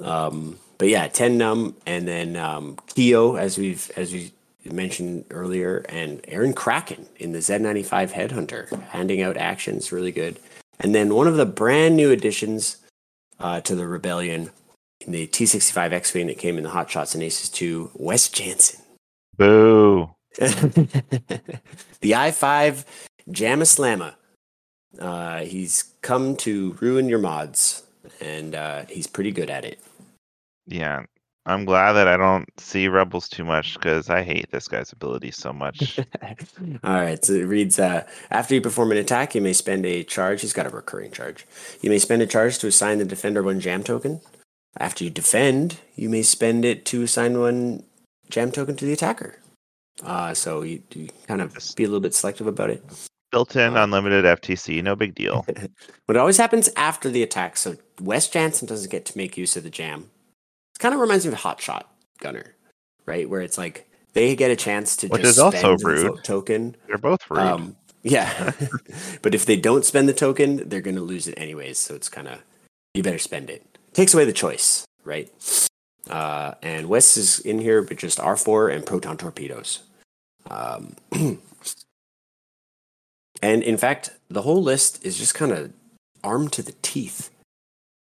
Um, 0.00 0.58
but 0.78 0.88
yeah, 0.88 1.08
Ten 1.08 1.38
Numb 1.38 1.76
and 1.86 2.06
then 2.08 2.36
um, 2.36 2.78
Keo, 2.94 3.36
as 3.36 3.58
we've 3.58 3.90
as 3.96 4.12
we 4.12 4.32
mentioned 4.64 5.24
earlier, 5.30 5.84
and 5.88 6.22
Airen 6.24 6.54
Cracken 6.54 7.06
in 7.16 7.32
the 7.32 7.38
Z95 7.38 8.12
Headhunter, 8.12 8.80
handing 8.88 9.22
out 9.22 9.36
actions 9.36 9.92
really 9.92 10.12
good. 10.12 10.38
And 10.78 10.94
then 10.94 11.14
one 11.14 11.28
of 11.28 11.36
the 11.36 11.46
brand 11.46 11.96
new 11.96 12.10
additions 12.10 12.78
uh, 13.38 13.60
to 13.62 13.74
the 13.74 13.86
Rebellion 13.86 14.50
in 15.00 15.12
the 15.12 15.26
T65 15.26 15.92
X-Wing 15.92 16.28
that 16.28 16.38
came 16.38 16.56
in 16.56 16.64
the 16.64 16.70
Hot 16.70 16.90
Shots 16.90 17.14
and 17.14 17.22
Aces 17.22 17.48
2, 17.50 17.90
Wes 17.94 18.28
Janson. 18.28 18.80
Boo! 19.36 20.10
the 20.38 21.40
i5 22.02 22.84
Jamma 23.30 23.66
Slamma. 23.66 24.14
Uh, 24.98 25.40
he's 25.40 25.94
come 26.02 26.36
to 26.36 26.76
ruin 26.80 27.08
your 27.08 27.18
mods, 27.18 27.82
and 28.20 28.54
uh, 28.54 28.84
he's 28.88 29.06
pretty 29.06 29.32
good 29.32 29.50
at 29.50 29.64
it. 29.64 29.80
Yeah, 30.66 31.04
I'm 31.44 31.64
glad 31.64 31.94
that 31.94 32.06
I 32.06 32.16
don't 32.16 32.48
see 32.58 32.86
rebels 32.86 33.28
too 33.28 33.44
much 33.44 33.74
because 33.74 34.08
I 34.08 34.22
hate 34.22 34.50
this 34.52 34.68
guy's 34.68 34.92
ability 34.92 35.32
so 35.32 35.52
much. 35.52 35.98
All 36.84 36.94
right, 36.94 37.24
so 37.24 37.32
it 37.32 37.42
reads 37.42 37.78
uh, 37.78 38.06
After 38.30 38.54
you 38.54 38.60
perform 38.60 38.92
an 38.92 38.98
attack, 38.98 39.34
you 39.34 39.40
may 39.40 39.52
spend 39.52 39.84
a 39.84 40.04
charge. 40.04 40.42
He's 40.42 40.52
got 40.52 40.66
a 40.66 40.70
recurring 40.70 41.10
charge. 41.10 41.46
You 41.80 41.90
may 41.90 41.98
spend 41.98 42.22
a 42.22 42.26
charge 42.26 42.58
to 42.58 42.68
assign 42.68 42.98
the 42.98 43.04
defender 43.04 43.42
one 43.42 43.58
jam 43.58 43.82
token. 43.82 44.20
After 44.78 45.02
you 45.04 45.10
defend, 45.10 45.78
you 45.96 46.08
may 46.08 46.22
spend 46.22 46.64
it 46.64 46.84
to 46.86 47.02
assign 47.02 47.38
one 47.38 47.82
jam 48.30 48.52
token 48.52 48.76
to 48.76 48.84
the 48.84 48.92
attacker. 48.92 49.38
Uh, 50.02 50.34
so 50.34 50.62
you, 50.62 50.82
you 50.94 51.08
kind 51.26 51.40
of 51.40 51.54
be 51.76 51.84
a 51.84 51.86
little 51.86 52.00
bit 52.00 52.14
selective 52.14 52.46
about 52.46 52.70
it. 52.70 52.84
Built-in 53.32 53.76
unlimited 53.76 54.26
FTC, 54.26 54.82
no 54.82 54.94
big 54.94 55.14
deal. 55.14 55.44
But 56.06 56.16
it 56.16 56.20
always 56.20 56.36
happens 56.36 56.68
after 56.76 57.08
the 57.08 57.22
attack, 57.22 57.56
so 57.56 57.76
Wes 58.00 58.28
Janson 58.28 58.68
doesn't 58.68 58.90
get 58.90 59.06
to 59.06 59.16
make 59.16 59.38
use 59.38 59.56
of 59.56 59.62
the 59.62 59.70
jam. 59.70 60.10
It 60.74 60.78
kind 60.78 60.94
of 60.94 61.00
reminds 61.00 61.24
me 61.24 61.32
of 61.32 61.38
Hot 61.38 61.58
Shot 61.60 61.90
Gunner, 62.20 62.54
right? 63.06 63.30
Where 63.30 63.40
it's 63.40 63.56
like 63.56 63.88
they 64.12 64.36
get 64.36 64.50
a 64.50 64.56
chance 64.56 64.94
to 64.96 65.08
Which 65.08 65.22
just 65.22 65.36
is 65.36 65.38
also 65.38 65.76
spend 65.76 65.78
the 65.78 65.86
rude. 65.86 66.06
vote 66.08 66.24
token. 66.24 66.76
They're 66.86 66.98
both 66.98 67.30
rude. 67.30 67.40
Um, 67.40 67.76
yeah, 68.02 68.52
but 69.22 69.34
if 69.34 69.46
they 69.46 69.56
don't 69.56 69.86
spend 69.86 70.08
the 70.08 70.12
token, 70.12 70.68
they're 70.68 70.82
going 70.82 70.96
to 70.96 71.02
lose 71.02 71.28
it 71.28 71.38
anyways. 71.38 71.78
So 71.78 71.94
it's 71.94 72.10
kind 72.10 72.28
of 72.28 72.42
you 72.92 73.02
better 73.02 73.18
spend 73.18 73.48
it. 73.48 73.64
Takes 73.94 74.12
away 74.12 74.26
the 74.26 74.32
choice, 74.32 74.84
right? 75.04 75.30
Uh, 76.10 76.54
and 76.62 76.88
Wes 76.88 77.16
is 77.16 77.38
in 77.40 77.58
here, 77.58 77.80
but 77.80 77.96
just 77.96 78.20
R 78.20 78.36
four 78.36 78.68
and 78.68 78.84
proton 78.84 79.16
torpedoes. 79.16 79.84
Um, 80.50 80.96
and 83.42 83.62
in 83.62 83.76
fact, 83.76 84.10
the 84.28 84.42
whole 84.42 84.62
list 84.62 85.04
is 85.04 85.18
just 85.18 85.34
kind 85.34 85.52
of 85.52 85.72
armed 86.24 86.52
to 86.54 86.62
the 86.62 86.74
teeth. 86.82 87.30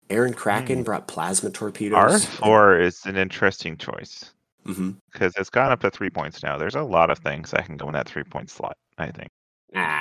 Airen 0.09 0.33
Cracken 0.33 0.77
Hmm. 0.77 0.83
brought 0.83 1.07
plasma 1.07 1.49
torpedoes. 1.49 2.25
R4 2.25 2.81
is 2.81 3.05
an 3.05 3.17
interesting 3.17 3.75
choice 3.77 4.31
because 4.65 5.33
it's 5.37 5.49
gone 5.49 5.71
up 5.71 5.81
to 5.81 5.89
three 5.91 6.09
points 6.09 6.41
now. 6.43 6.57
There's 6.57 6.75
a 6.75 6.81
lot 6.81 7.09
of 7.09 7.19
things 7.19 7.51
that 7.51 7.65
can 7.65 7.77
go 7.77 7.87
in 7.87 7.93
that 7.93 8.07
three 8.09 8.23
point 8.23 8.49
slot, 8.49 8.77
I 8.97 9.11
think. 9.11 9.29
Ah. 9.75 9.99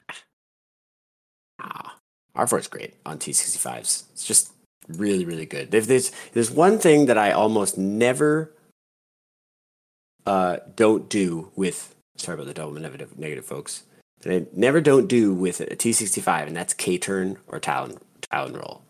Ah. 1.60 1.98
R4 2.36 2.58
is 2.60 2.68
great 2.68 2.94
on 3.04 3.18
T65s. 3.18 4.04
It's 4.12 4.24
just 4.24 4.52
really, 4.88 5.24
really 5.24 5.46
good. 5.46 5.74
If 5.74 5.86
there's 5.86 6.12
there's 6.34 6.50
one 6.50 6.78
thing 6.78 7.06
that 7.06 7.18
I 7.18 7.32
almost 7.32 7.76
never 7.78 8.52
uh 10.26 10.58
don't 10.74 11.08
do 11.08 11.50
with 11.56 11.94
sorry 12.16 12.34
about 12.34 12.46
the 12.46 12.54
double 12.54 12.72
negative 12.72 13.18
negative 13.18 13.44
folks. 13.44 13.82
That 14.26 14.42
I 14.42 14.46
never 14.52 14.80
don't 14.80 15.06
do 15.06 15.32
with 15.32 15.60
a 15.60 15.76
T65, 15.76 16.48
and 16.48 16.56
that's 16.56 16.74
K 16.74 16.98
turn 16.98 17.38
or 17.46 17.60
Talon 17.60 17.98
Talon 18.22 18.54
roll. 18.54 18.82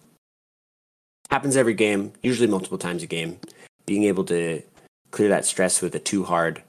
Happens 1.30 1.56
every 1.56 1.74
game, 1.74 2.12
usually 2.22 2.48
multiple 2.48 2.78
times 2.78 3.02
a 3.02 3.06
game. 3.06 3.38
being 3.84 4.04
able 4.04 4.24
to 4.24 4.62
clear 5.10 5.28
that 5.28 5.44
stress 5.44 5.82
with 5.82 5.94
a 5.94 5.98
two 5.98 6.24
hard 6.24 6.62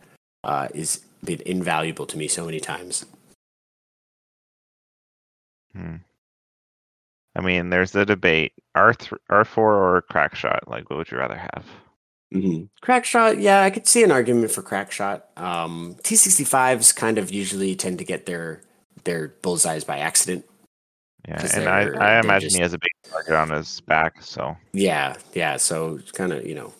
uh, 0.43 0.67
is 0.73 1.01
been 1.23 1.41
invaluable 1.45 2.05
to 2.05 2.17
me 2.17 2.27
so 2.27 2.45
many 2.45 2.59
times. 2.59 3.05
Hmm. 5.73 5.95
I 7.35 7.41
mean, 7.41 7.69
there's 7.69 7.95
a 7.95 8.05
debate: 8.05 8.51
R 8.75 8.93
th- 8.93 9.13
R 9.29 9.45
four 9.45 9.75
or 9.75 10.01
crack 10.01 10.35
shot. 10.35 10.67
Like, 10.67 10.89
what 10.89 10.97
would 10.97 11.11
you 11.11 11.17
rather 11.17 11.37
have? 11.37 11.65
Mm-hmm. 12.33 12.65
Crack 12.81 13.05
shot, 13.05 13.39
yeah, 13.39 13.61
I 13.63 13.69
could 13.69 13.87
see 13.87 14.03
an 14.03 14.11
argument 14.11 14.51
for 14.51 14.61
crack 14.61 14.91
shot. 14.91 15.27
Um, 15.37 15.95
T65s 16.03 16.93
kind 16.95 17.17
of 17.17 17.31
usually 17.31 17.75
tend 17.75 17.99
to 17.99 18.03
get 18.05 18.25
their 18.25 18.61
their 19.05 19.29
bullseyes 19.41 19.85
by 19.85 19.99
accident. 19.99 20.43
Yeah, 21.27 21.47
and 21.55 21.69
I, 21.69 21.81
I 22.15 22.19
imagine 22.19 22.47
just- 22.49 22.55
he 22.57 22.61
has 22.61 22.73
a 22.73 22.77
big 22.79 22.91
target 23.09 23.33
on 23.33 23.49
his 23.49 23.79
back. 23.81 24.21
So 24.21 24.55
Yeah, 24.73 25.15
yeah. 25.33 25.57
So 25.57 25.95
it's 25.95 26.11
kind 26.11 26.33
of 26.33 26.45
you 26.45 26.55
know. 26.55 26.73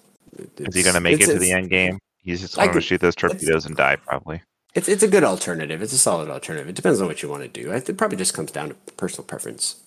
is 0.58 0.76
he 0.76 0.84
going 0.84 0.96
to 0.96 1.00
make 1.02 1.22
it 1.22 1.26
to 1.28 1.40
the 1.40 1.52
end 1.52 1.70
game? 1.70 2.00
He's 2.22 2.42
just 2.42 2.56
going 2.58 2.74
to 2.74 2.82
shoot 2.82 3.00
those 3.00 3.16
torpedoes 3.16 3.66
and 3.66 3.76
die, 3.76 3.96
probably. 3.96 4.42
It's 4.76 4.90
it's 4.90 5.04
a 5.04 5.08
good 5.08 5.24
alternative. 5.24 5.82
It's 5.82 5.94
a 5.94 5.98
solid 5.98 6.30
alternative. 6.30 6.68
It 6.68 6.76
depends 6.76 7.00
on 7.00 7.08
what 7.08 7.24
you 7.24 7.30
want 7.30 7.44
to 7.44 7.48
do. 7.50 7.72
I- 7.72 7.78
It 7.78 7.98
probably 7.98 8.18
just 8.18 8.34
comes 8.34 8.52
down 8.52 8.70
to 8.70 8.76
personal 8.98 9.24
preference. 9.24 9.78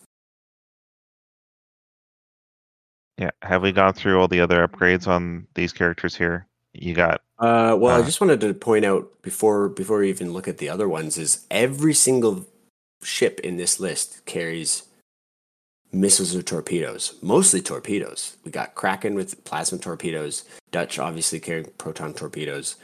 Yeah. 3.20 3.30
Have 3.42 3.62
we 3.62 3.70
gone 3.70 3.92
through 3.92 4.18
all 4.18 4.28
the 4.28 4.40
other 4.40 4.66
upgrades 4.66 5.06
on 5.06 5.46
these 5.54 5.74
characters 5.74 6.16
here? 6.16 6.46
You 6.72 6.94
got 6.94 7.20
Uh, 7.38 7.76
well, 7.78 7.96
I 7.96 8.00
Uh. 8.00 8.04
just 8.04 8.20
wanted 8.20 8.40
to 8.40 8.52
point 8.54 8.84
out 8.84 9.22
before 9.22 9.68
before 9.68 9.98
we 10.00 10.08
even 10.10 10.32
look 10.32 10.48
at 10.48 10.58
the 10.58 10.68
other 10.68 10.88
ones 10.88 11.18
is 11.18 11.44
every 11.50 11.94
single 11.94 12.46
ship 13.02 13.40
in 13.40 13.56
this 13.56 13.78
list 13.78 14.24
carries 14.26 14.82
missiles 15.92 16.34
or 16.36 16.42
torpedoes, 16.42 17.14
mostly 17.20 17.60
torpedoes. 17.60 18.36
We 18.44 18.50
got 18.50 18.74
Cracken 18.74 19.14
with 19.14 19.42
plasma 19.44 19.78
torpedoes, 19.78 20.44
Dutch 20.70 20.98
obviously 20.98 21.40
carrying 21.40 21.66
proton 21.78 22.14
torpedoes, 22.14 22.76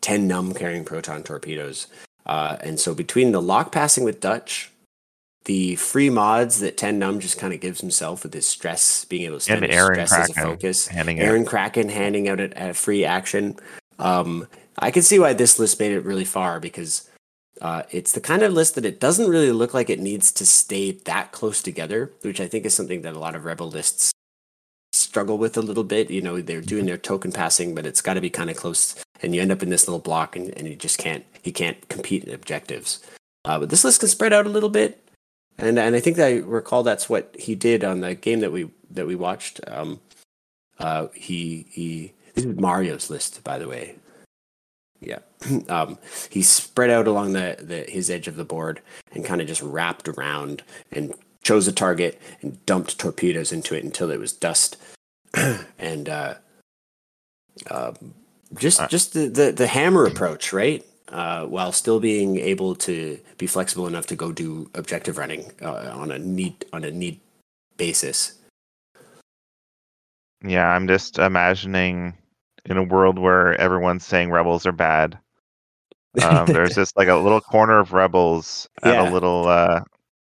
Ten 0.00 0.26
Numb 0.28 0.54
carrying 0.54 0.84
proton 0.84 1.22
torpedoes, 1.22 1.86
uh, 2.24 2.56
and 2.60 2.78
so 2.80 2.94
between 2.94 3.32
the 3.32 3.42
lock 3.42 3.72
passing 3.72 4.04
with 4.04 4.20
Dutch. 4.20 4.70
The 5.44 5.76
free 5.76 6.08
mods 6.08 6.60
that 6.60 6.76
Ten 6.76 6.98
Numb 6.98 7.18
just 7.18 7.38
kind 7.38 7.52
of 7.52 7.60
gives 7.60 7.80
himself 7.80 8.22
with 8.22 8.32
his 8.32 8.46
stress, 8.46 9.04
being 9.04 9.24
able 9.24 9.38
to 9.38 9.40
spend 9.40 9.64
his 9.64 9.74
Airen 9.74 9.92
stress 9.92 10.12
as 10.12 10.30
a 10.30 10.32
Cracken 10.32 10.50
focus. 10.50 10.86
handing 10.86 11.20
out. 11.20 11.26
Airen 11.26 11.46
Cracken 11.46 11.88
handing 11.88 12.28
out 12.28 12.40
a, 12.40 12.70
a 12.70 12.74
free 12.74 13.04
action. 13.04 13.56
Um, 13.98 14.46
I 14.78 14.90
can 14.90 15.02
see 15.02 15.18
why 15.18 15.32
this 15.32 15.58
list 15.58 15.80
made 15.80 15.92
it 15.92 16.04
really 16.04 16.24
far 16.24 16.60
because 16.60 17.08
uh, 17.60 17.82
it's 17.90 18.12
the 18.12 18.20
kind 18.20 18.42
of 18.42 18.52
list 18.52 18.74
that 18.76 18.84
it 18.84 19.00
doesn't 19.00 19.30
really 19.30 19.52
look 19.52 19.74
like 19.74 19.90
it 19.90 20.00
needs 20.00 20.32
to 20.32 20.46
stay 20.46 20.92
that 20.92 21.32
close 21.32 21.62
together, 21.62 22.12
which 22.22 22.40
I 22.40 22.48
think 22.48 22.64
is 22.64 22.74
something 22.74 23.02
that 23.02 23.14
a 23.14 23.18
lot 23.18 23.34
of 23.34 23.44
rebel 23.44 23.68
lists 23.68 24.12
struggle 24.92 25.38
with 25.38 25.56
a 25.56 25.62
little 25.62 25.84
bit. 25.84 26.10
You 26.10 26.22
know, 26.22 26.40
they're 26.40 26.60
doing 26.60 26.86
their 26.86 26.98
token 26.98 27.32
passing, 27.32 27.74
but 27.74 27.86
it's 27.86 28.00
got 28.00 28.14
to 28.14 28.20
be 28.20 28.30
kind 28.30 28.50
of 28.50 28.56
close, 28.56 28.96
and 29.22 29.34
you 29.34 29.42
end 29.42 29.52
up 29.52 29.62
in 29.62 29.70
this 29.70 29.86
little 29.86 30.00
block, 30.00 30.36
and, 30.36 30.56
and 30.56 30.66
you 30.68 30.76
just 30.76 30.98
can't 30.98 31.24
he 31.42 31.52
can't 31.52 31.88
compete 31.88 32.24
in 32.24 32.34
objectives. 32.34 33.00
Uh, 33.44 33.58
but 33.58 33.70
this 33.70 33.84
list 33.84 34.00
can 34.00 34.08
spread 34.08 34.32
out 34.32 34.46
a 34.46 34.50
little 34.50 34.68
bit, 34.68 35.01
and 35.58 35.78
and 35.78 35.94
I 35.94 36.00
think 36.00 36.18
I 36.18 36.38
recall 36.38 36.82
that's 36.82 37.08
what 37.08 37.34
he 37.38 37.54
did 37.54 37.84
on 37.84 38.00
the 38.00 38.14
game 38.14 38.40
that 38.40 38.52
we 38.52 38.70
that 38.90 39.06
we 39.06 39.14
watched. 39.14 39.60
Um, 39.66 40.00
uh, 40.78 41.08
he 41.14 41.66
he 41.70 42.12
this 42.34 42.44
is 42.44 42.56
Mario's 42.56 43.10
list, 43.10 43.44
by 43.44 43.58
the 43.58 43.68
way. 43.68 43.96
Yeah, 45.00 45.18
um, 45.68 45.98
he 46.30 46.42
spread 46.42 46.90
out 46.90 47.06
along 47.06 47.32
the, 47.32 47.56
the 47.60 47.90
his 47.90 48.10
edge 48.10 48.28
of 48.28 48.36
the 48.36 48.44
board 48.44 48.80
and 49.12 49.24
kind 49.24 49.40
of 49.40 49.46
just 49.46 49.62
wrapped 49.62 50.08
around 50.08 50.62
and 50.90 51.14
chose 51.42 51.66
a 51.66 51.72
target 51.72 52.20
and 52.40 52.64
dumped 52.66 52.98
torpedoes 52.98 53.52
into 53.52 53.74
it 53.74 53.84
until 53.84 54.10
it 54.10 54.20
was 54.20 54.32
dust, 54.32 54.76
and 55.78 56.08
uh, 56.08 56.34
uh, 57.70 57.92
just 58.54 58.88
just 58.88 59.12
the, 59.12 59.28
the 59.28 59.52
the 59.52 59.66
hammer 59.66 60.06
approach, 60.06 60.52
right? 60.52 60.84
Uh, 61.12 61.44
while 61.44 61.72
still 61.72 62.00
being 62.00 62.38
able 62.38 62.74
to 62.74 63.18
be 63.36 63.46
flexible 63.46 63.86
enough 63.86 64.06
to 64.06 64.16
go 64.16 64.32
do 64.32 64.70
objective 64.74 65.18
running 65.18 65.44
uh, 65.60 65.92
on 65.94 66.10
a 66.10 66.18
need 66.18 66.64
on 66.72 66.84
a 66.84 66.90
need 66.90 67.20
basis. 67.76 68.38
Yeah, 70.42 70.68
I'm 70.68 70.88
just 70.88 71.18
imagining 71.18 72.16
in 72.64 72.76
a 72.78 72.82
world 72.82 73.18
where 73.18 73.54
everyone's 73.60 74.06
saying 74.06 74.30
rebels 74.30 74.64
are 74.66 74.72
bad. 74.72 75.18
Um, 76.22 76.46
there's 76.52 76.74
just 76.74 76.96
like 76.96 77.08
a 77.08 77.14
little 77.16 77.40
corner 77.42 77.78
of 77.78 77.92
rebels 77.92 78.68
at 78.82 78.94
Yeah. 78.94 79.08
a 79.08 79.12
little 79.12 79.46
uh, 79.48 79.82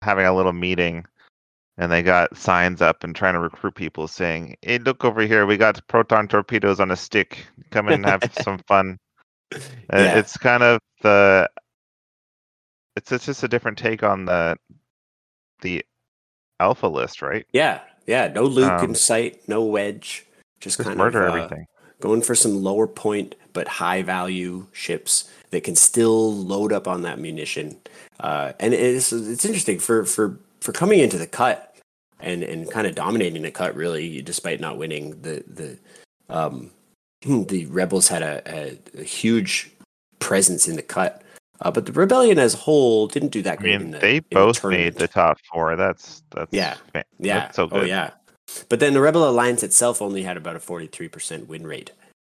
having 0.03 0.25
a 0.25 0.35
little 0.35 0.53
meeting, 0.53 1.05
and 1.77 1.91
they 1.91 2.03
got 2.03 2.37
signs 2.37 2.81
up 2.81 3.03
and 3.03 3.15
trying 3.15 3.33
to 3.33 3.39
recruit 3.39 3.75
people, 3.75 4.07
saying, 4.07 4.55
"Hey, 4.61 4.77
look 4.77 5.03
over 5.03 5.21
here! 5.21 5.45
We 5.45 5.57
got 5.57 5.85
proton 5.87 6.27
torpedoes 6.27 6.79
on 6.79 6.91
a 6.91 6.95
stick. 6.95 7.47
Come 7.71 7.87
in 7.87 7.95
and 7.95 8.05
have 8.05 8.21
some 8.43 8.59
fun." 8.67 8.99
Yeah. 9.93 10.17
It's 10.17 10.37
kind 10.37 10.63
of 10.63 10.81
the. 11.01 11.49
It's, 12.97 13.11
it's 13.11 13.25
just 13.25 13.43
a 13.43 13.47
different 13.47 13.77
take 13.77 14.03
on 14.03 14.25
the 14.25 14.57
the 15.61 15.85
alpha 16.59 16.87
list, 16.87 17.21
right? 17.21 17.45
Yeah, 17.53 17.79
yeah. 18.05 18.27
No 18.27 18.43
Luke 18.43 18.69
Um, 18.69 18.89
in 18.89 18.95
sight, 18.95 19.47
no 19.47 19.63
wedge. 19.63 20.25
Just, 20.59 20.77
Just 20.77 20.87
kind 20.87 20.97
murder 20.97 21.23
of 21.25 21.33
uh, 21.33 21.37
everything. 21.37 21.65
going 22.01 22.21
for 22.21 22.35
some 22.35 22.63
lower 22.63 22.87
point 22.87 23.35
but 23.53 23.67
high 23.67 24.01
value 24.03 24.67
ships 24.71 25.29
that 25.51 25.63
can 25.63 25.75
still 25.75 26.33
load 26.35 26.73
up 26.73 26.87
on 26.87 27.01
that 27.03 27.19
munition. 27.19 27.77
Uh, 28.19 28.53
and 28.59 28.73
it's 28.73 29.13
it's 29.13 29.45
interesting 29.45 29.79
for 29.79 30.03
for 30.05 30.37
for 30.59 30.71
coming 30.73 30.99
into 30.99 31.17
the 31.17 31.27
cut 31.27 31.75
and 32.19 32.43
and 32.43 32.69
kind 32.69 32.87
of 32.87 32.95
dominating 32.95 33.43
the 33.43 33.51
cut 33.51 33.75
really, 33.75 34.21
despite 34.21 34.59
not 34.59 34.77
winning 34.77 35.21
the 35.21 35.43
the 35.47 35.79
um 36.29 36.71
the 37.21 37.65
rebels 37.67 38.07
had 38.07 38.21
a, 38.21 38.41
a, 38.45 38.79
a 38.99 39.03
huge 39.03 39.71
presence 40.19 40.67
in 40.67 40.75
the 40.75 40.81
cut. 40.81 41.21
Uh, 41.61 41.71
but 41.71 41.85
the 41.87 41.91
rebellion 41.91 42.37
as 42.37 42.53
a 42.53 42.57
whole 42.57 43.07
didn't 43.07 43.29
do 43.29 43.41
that 43.41 43.53
I 43.59 43.61
great. 43.61 43.73
in 43.75 43.81
mean, 43.83 43.91
the, 43.91 43.99
they 43.99 44.15
in 44.17 44.25
the 44.29 44.35
both 44.35 44.63
made 44.63 44.95
the 44.95 45.07
top 45.07 45.39
four. 45.51 45.75
That's 45.75 46.21
that's 46.31 46.53
Yeah. 46.53 46.75
fa- 46.93 47.03
Yeah. 47.19 47.39
that's 47.39 47.55
so 47.55 47.67
Oh 47.71 47.81
yeah. 47.83 48.11
But 48.69 48.79
then 48.79 48.93
the 48.93 49.01
Rebel 49.01 49.27
Alliance 49.27 49.63
itself 49.63 50.01
only 50.01 50.23
had 50.23 50.37
about 50.37 50.55
a 50.55 50.59
43% 50.59 51.47
win 51.47 51.65
rate, 51.65 51.91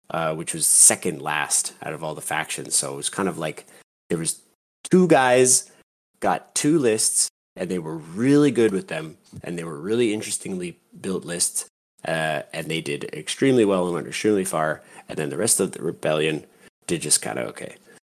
uh, 0.09 0.33
which 0.35 0.53
was 0.53 0.65
second 0.65 1.21
last 1.21 1.73
out 1.83 1.93
of 1.93 2.03
all 2.03 2.15
the 2.15 2.21
factions. 2.21 2.75
So 2.75 2.93
it 2.93 2.97
was 2.97 3.09
kind 3.09 3.29
of 3.29 3.37
like 3.37 3.65
there 4.09 4.17
was 4.17 4.41
two 4.89 5.07
guys 5.07 5.71
got 6.19 6.53
two 6.55 6.77
lists 6.79 7.29
and 7.55 7.69
they 7.69 7.79
were 7.79 7.97
really 7.97 8.51
good 8.51 8.71
with 8.71 8.87
them 8.87 9.17
and 9.43 9.57
they 9.57 9.63
were 9.63 9.79
really 9.79 10.13
interestingly 10.13 10.79
built 10.99 11.23
lists 11.25 11.65
uh, 12.07 12.41
and 12.53 12.68
they 12.68 12.82
did 12.82 13.06
extremely 13.14 13.65
well 13.65 13.86
and 13.86 13.94
went 13.94 14.07
extremely 14.07 14.45
far. 14.45 14.82
And 15.10 15.18
then 15.18 15.30
the 15.30 15.38
rest 15.38 15.60
of 15.60 15.72
the 15.73 15.82
rebellion 15.82 16.45
did 16.88 17.02
just 17.02 17.22
kind 17.22 17.38
of 17.40 17.48
okay. 17.49 17.76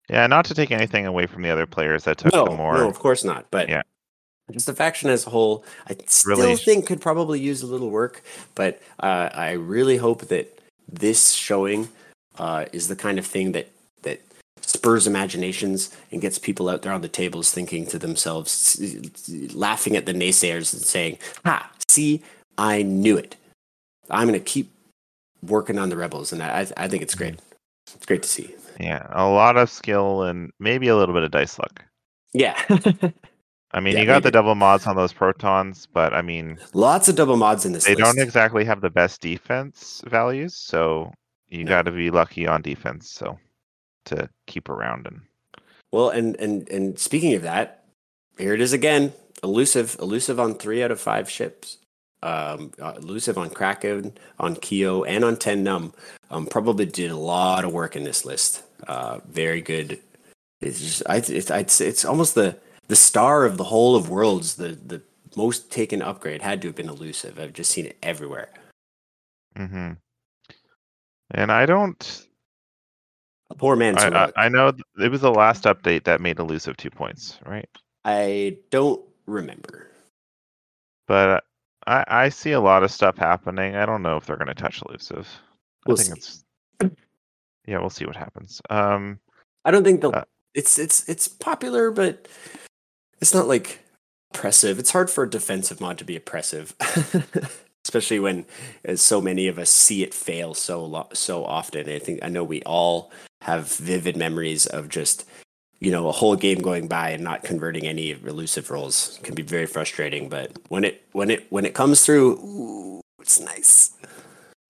Yeah, 0.08 0.26
not 0.26 0.44
to 0.46 0.54
take 0.54 0.70
anything 0.70 1.06
away 1.06 1.26
from 1.26 1.42
the 1.42 1.50
other 1.50 1.66
players 1.66 2.04
that 2.04 2.18
took 2.18 2.32
No, 2.32 2.44
the 2.44 2.50
more. 2.56 2.74
no, 2.76 2.88
of 2.88 2.98
course 2.98 3.24
not. 3.24 3.46
But 3.50 3.68
Yeah. 3.68 3.82
just 4.52 4.66
the 4.66 4.74
faction 4.74 5.08
as 5.10 5.26
a 5.26 5.30
whole, 5.30 5.64
I 5.88 5.96
still 6.06 6.36
Really- 6.36 6.56
think 6.56 6.86
could 6.86 7.00
probably 7.00 7.40
use 7.40 7.62
a 7.62 7.66
little 7.66 7.90
work. 7.90 8.22
But 8.54 8.80
uh, 9.00 9.30
I 9.32 9.52
really 9.52 9.96
hope 9.96 10.28
that 10.28 10.58
this 10.88 11.32
showing 11.32 11.88
uh, 12.38 12.66
is 12.72 12.88
the 12.88 12.96
kind 12.96 13.18
of 13.18 13.24
thing 13.26 13.52
that 13.52 13.68
that 14.02 14.20
spurs 14.60 15.06
imaginations 15.06 15.90
and 16.10 16.20
gets 16.20 16.38
people 16.38 16.68
out 16.68 16.82
there 16.82 16.92
on 16.92 17.00
the 17.00 17.08
tables 17.08 17.52
thinking 17.52 17.86
to 17.86 17.98
themselves, 17.98 18.78
laughing 19.54 19.96
at 19.96 20.04
the 20.06 20.12
naysayers 20.12 20.72
and 20.74 20.82
saying, 20.82 21.18
"Ha! 21.44 21.70
See, 21.88 22.22
I 22.58 22.82
knew 22.82 23.16
it. 23.16 23.36
I'm 24.10 24.28
going 24.28 24.38
to 24.38 24.44
keep 24.44 24.70
working 25.42 25.78
on 25.78 25.88
the 25.88 25.96
rebels," 25.96 26.32
and 26.32 26.42
I, 26.42 26.66
I 26.76 26.88
think 26.88 27.02
it's 27.02 27.14
great. 27.14 27.38
It's 27.94 28.06
great 28.06 28.22
to 28.22 28.28
see. 28.28 28.54
Yeah, 28.80 29.06
a 29.10 29.26
lot 29.26 29.56
of 29.56 29.70
skill 29.70 30.22
and 30.24 30.50
maybe 30.58 30.88
a 30.88 30.96
little 30.96 31.14
bit 31.14 31.22
of 31.22 31.30
dice 31.30 31.58
luck. 31.58 31.84
Yeah. 32.32 32.60
I 33.72 33.80
mean, 33.80 33.94
Yeah, 33.94 34.00
you 34.00 34.06
got 34.06 34.22
the 34.22 34.30
double 34.30 34.54
mods 34.54 34.86
on 34.86 34.96
those 34.96 35.12
protons, 35.12 35.86
but 35.92 36.12
I 36.14 36.22
mean, 36.22 36.58
Lots 36.74 37.08
of 37.08 37.16
double 37.16 37.36
mods 37.36 37.64
in 37.66 37.72
this 37.72 37.84
they 37.84 37.94
list. 37.94 38.00
don't 38.16 38.18
exactly 38.22 38.64
have 38.64 38.80
the 38.80 38.90
best 38.90 39.20
defense 39.20 40.02
values, 40.06 40.54
so 40.56 41.12
you 41.48 41.64
No. 41.64 41.68
got 41.68 41.82
to 41.82 41.90
be 41.92 42.10
lucky 42.10 42.46
on 42.46 42.62
defense. 42.62 43.10
So 43.10 43.38
to 44.06 44.28
keep 44.46 44.68
around 44.68 45.06
and 45.06 45.20
Well, 45.92 46.08
and 46.10 46.36
and 46.40 46.68
and 46.68 46.98
speaking 46.98 47.34
of 47.34 47.42
that, 47.42 47.84
here 48.38 48.54
it 48.54 48.60
is 48.60 48.72
again. 48.72 49.12
Elusive, 49.42 49.96
elusive 50.00 50.40
on 50.40 50.54
three 50.54 50.82
out 50.82 50.90
of 50.90 51.00
five 51.00 51.28
ships. 51.30 51.76
Um, 52.24 52.72
uh, 52.80 52.94
elusive 52.96 53.36
on 53.36 53.50
Cracken, 53.50 54.14
on 54.38 54.56
Keo, 54.56 55.04
and 55.04 55.24
on 55.24 55.36
Ten 55.36 55.62
Numb. 55.62 55.92
Um, 56.30 56.46
probably 56.46 56.86
did 56.86 57.10
a 57.10 57.16
lot 57.16 57.64
of 57.64 57.72
work 57.72 57.96
in 57.96 58.04
this 58.04 58.24
list. 58.24 58.62
Uh, 58.88 59.20
very 59.28 59.60
good. 59.60 60.00
It's 60.60 60.80
just, 60.80 61.02
I, 61.06 61.16
it's, 61.16 61.50
it's, 61.50 61.80
it's 61.80 62.04
almost 62.04 62.34
the 62.34 62.56
the 62.88 62.96
star 62.96 63.44
of 63.44 63.58
the 63.58 63.64
whole 63.64 63.94
of 63.94 64.08
worlds. 64.08 64.56
The 64.56 64.68
the 64.68 65.02
most 65.36 65.70
taken 65.70 66.00
upgrade 66.00 66.42
had 66.42 66.62
to 66.62 66.68
have 66.68 66.76
been 66.76 66.88
elusive. 66.88 67.38
I've 67.38 67.52
just 67.52 67.70
seen 67.70 67.86
it 67.86 67.98
everywhere. 68.02 68.48
hmm 69.56 69.92
and 71.32 71.50
I 71.52 71.66
don't. 71.66 72.26
A 73.50 73.54
poor 73.54 73.76
man's 73.76 74.02
I, 74.02 74.26
I. 74.36 74.46
I 74.46 74.48
know 74.48 74.72
it 74.98 75.10
was 75.10 75.20
the 75.20 75.30
last 75.30 75.64
update 75.64 76.04
that 76.04 76.20
made 76.20 76.38
elusive 76.38 76.76
two 76.76 76.90
points, 76.90 77.38
right? 77.44 77.68
I 78.04 78.58
don't 78.70 79.02
remember. 79.26 79.88
But 81.06 81.44
I 81.86 82.04
I 82.08 82.28
see 82.28 82.52
a 82.52 82.60
lot 82.60 82.82
of 82.82 82.90
stuff 82.90 83.16
happening. 83.16 83.76
I 83.76 83.86
don't 83.86 84.02
know 84.02 84.16
if 84.16 84.26
they're 84.26 84.36
going 84.36 84.48
to 84.48 84.54
touch 84.54 84.82
elusive. 84.86 85.28
We'll 85.86 85.98
I 85.98 86.02
think 86.02 86.14
see. 86.16 86.18
it's 86.18 86.44
yeah, 87.66 87.78
we'll 87.78 87.90
see 87.90 88.06
what 88.06 88.16
happens. 88.16 88.60
Um, 88.70 89.18
I 89.64 89.70
don't 89.70 89.84
think 89.84 90.00
they'll. 90.00 90.14
Uh, 90.14 90.24
it's 90.54 90.78
it's 90.78 91.08
it's 91.08 91.28
popular, 91.28 91.90
but 91.90 92.28
it's 93.20 93.34
not 93.34 93.48
like 93.48 93.80
oppressive. 94.32 94.78
It's 94.78 94.90
hard 94.90 95.10
for 95.10 95.24
a 95.24 95.30
defensive 95.30 95.80
mod 95.80 95.98
to 95.98 96.04
be 96.04 96.16
oppressive, 96.16 96.74
especially 97.84 98.20
when 98.20 98.44
as 98.84 99.00
so 99.00 99.20
many 99.20 99.48
of 99.48 99.58
us 99.58 99.70
see 99.70 100.02
it 100.02 100.12
fail 100.12 100.54
so 100.54 100.84
lo- 100.84 101.08
so 101.12 101.44
often. 101.44 101.88
I 101.88 101.98
think 101.98 102.20
I 102.22 102.28
know 102.28 102.44
we 102.44 102.62
all 102.62 103.10
have 103.42 103.72
vivid 103.76 104.16
memories 104.16 104.66
of 104.66 104.88
just 104.88 105.24
you 105.84 105.90
know 105.90 106.08
a 106.08 106.12
whole 106.12 106.34
game 106.34 106.60
going 106.60 106.88
by 106.88 107.10
and 107.10 107.22
not 107.22 107.44
converting 107.44 107.86
any 107.86 108.12
elusive 108.12 108.70
rolls. 108.70 109.20
Can 109.22 109.34
be 109.34 109.42
very 109.42 109.66
frustrating, 109.66 110.28
but 110.30 110.52
when 110.68 110.82
it 110.84 111.04
when 111.12 111.30
it 111.30 111.46
when 111.50 111.66
it 111.66 111.74
comes 111.74 112.04
through, 112.04 112.38
ooh, 112.38 113.00
it's 113.20 113.38
nice. 113.38 113.90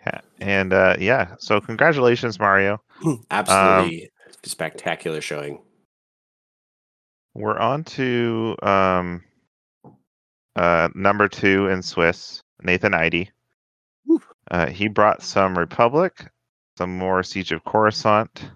yeah, 0.04 0.20
and 0.40 0.72
uh, 0.72 0.96
yeah, 0.98 1.36
so 1.38 1.60
congratulations, 1.60 2.40
Mario. 2.40 2.82
Absolutely 3.30 4.10
spectacular 4.42 5.20
showing. 5.20 5.60
We're 7.34 7.58
on 7.58 7.84
to 7.84 8.56
um, 8.62 9.22
uh, 10.56 10.88
number 10.94 11.28
two 11.28 11.68
in 11.68 11.82
Swiss, 11.82 12.42
Nathan 12.62 12.94
Eide. 12.94 13.30
Uh, 14.50 14.66
he 14.66 14.88
brought 14.88 15.22
some 15.22 15.56
Republic, 15.56 16.26
some 16.76 16.98
more 16.98 17.22
Siege 17.22 17.52
of 17.52 17.64
Coruscant, 17.64 18.50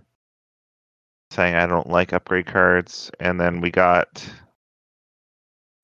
saying 1.31 1.55
I 1.55 1.67
don't 1.67 1.89
like 1.89 2.13
upgrade 2.13 2.47
cards, 2.47 3.11
and 3.21 3.41
then 3.41 3.61
we 3.61 3.71
got, 3.71 4.27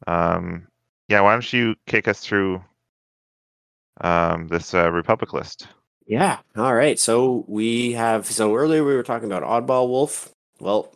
um, 0.06 0.66
yeah. 1.08 1.20
Why 1.20 1.32
don't 1.32 1.52
you 1.52 1.74
kick 1.86 2.08
us 2.08 2.20
through 2.20 2.62
um, 4.00 4.48
this 4.48 4.74
uh, 4.74 4.90
Republic 4.90 5.32
list? 5.32 5.68
Yeah. 6.06 6.38
All 6.56 6.74
right. 6.74 6.98
So 6.98 7.44
we 7.48 7.92
have. 7.92 8.26
So 8.26 8.54
earlier 8.54 8.84
we 8.84 8.94
were 8.94 9.02
talking 9.02 9.30
about 9.30 9.42
Oddball 9.42 9.88
Wolffe. 9.88 10.30
Well, 10.60 10.92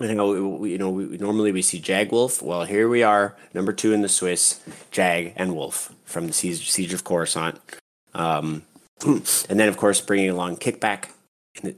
I 0.00 0.06
think 0.06 0.18
you 0.18 0.78
know 0.78 0.90
we, 0.90 1.18
normally 1.18 1.52
we 1.52 1.60
see 1.60 1.78
Jag 1.78 2.10
Wolffe. 2.10 2.40
Well, 2.40 2.64
here 2.64 2.88
we 2.88 3.02
are, 3.02 3.36
number 3.52 3.72
two 3.72 3.92
in 3.92 4.00
the 4.00 4.08
Swiss, 4.08 4.60
Jag 4.90 5.34
and 5.36 5.54
Wolffe 5.54 5.92
from 6.04 6.26
the 6.26 6.32
Siege, 6.32 6.70
Siege 6.70 6.94
of 6.94 7.04
Coruscant. 7.04 7.60
Um, 8.14 8.62
and 9.06 9.60
then 9.60 9.68
of 9.68 9.76
course 9.76 10.00
bringing 10.00 10.30
along 10.30 10.56
Kickback 10.56 11.10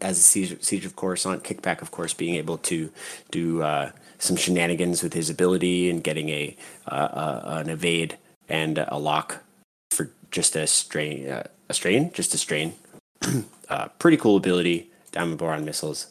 as 0.01 0.19
a 0.19 0.23
Siege, 0.23 0.63
Siege 0.63 0.85
of 0.85 0.97
Coruscant. 0.97 1.45
Kickback, 1.45 1.83
of 1.83 1.91
course, 1.91 2.15
being 2.15 2.37
able 2.37 2.59
to 2.59 2.91
do 3.31 3.63
uh, 3.63 3.93
some 4.19 4.37
shenanigans 4.37 5.03
with 5.03 5.15
his 5.15 5.31
ability 5.31 5.91
and 5.91 6.05
getting 6.05 6.29
a 6.29 6.57
uh, 6.87 7.41
an 7.45 7.71
evade 7.71 8.19
and 8.49 8.79
a 8.79 8.99
lock 8.99 9.43
for 9.91 10.11
just 10.31 10.57
a 10.57 10.67
strain, 10.67 11.29
uh, 11.29 11.47
a 11.69 11.75
strain, 11.75 12.13
just 12.13 12.35
a 12.35 12.39
strain. 12.39 12.75
uh, 13.69 13.89
pretty 13.99 14.17
cool 14.17 14.37
ability, 14.37 14.91
diamond 15.11 15.39
boron 15.39 15.65
missiles. 15.65 16.09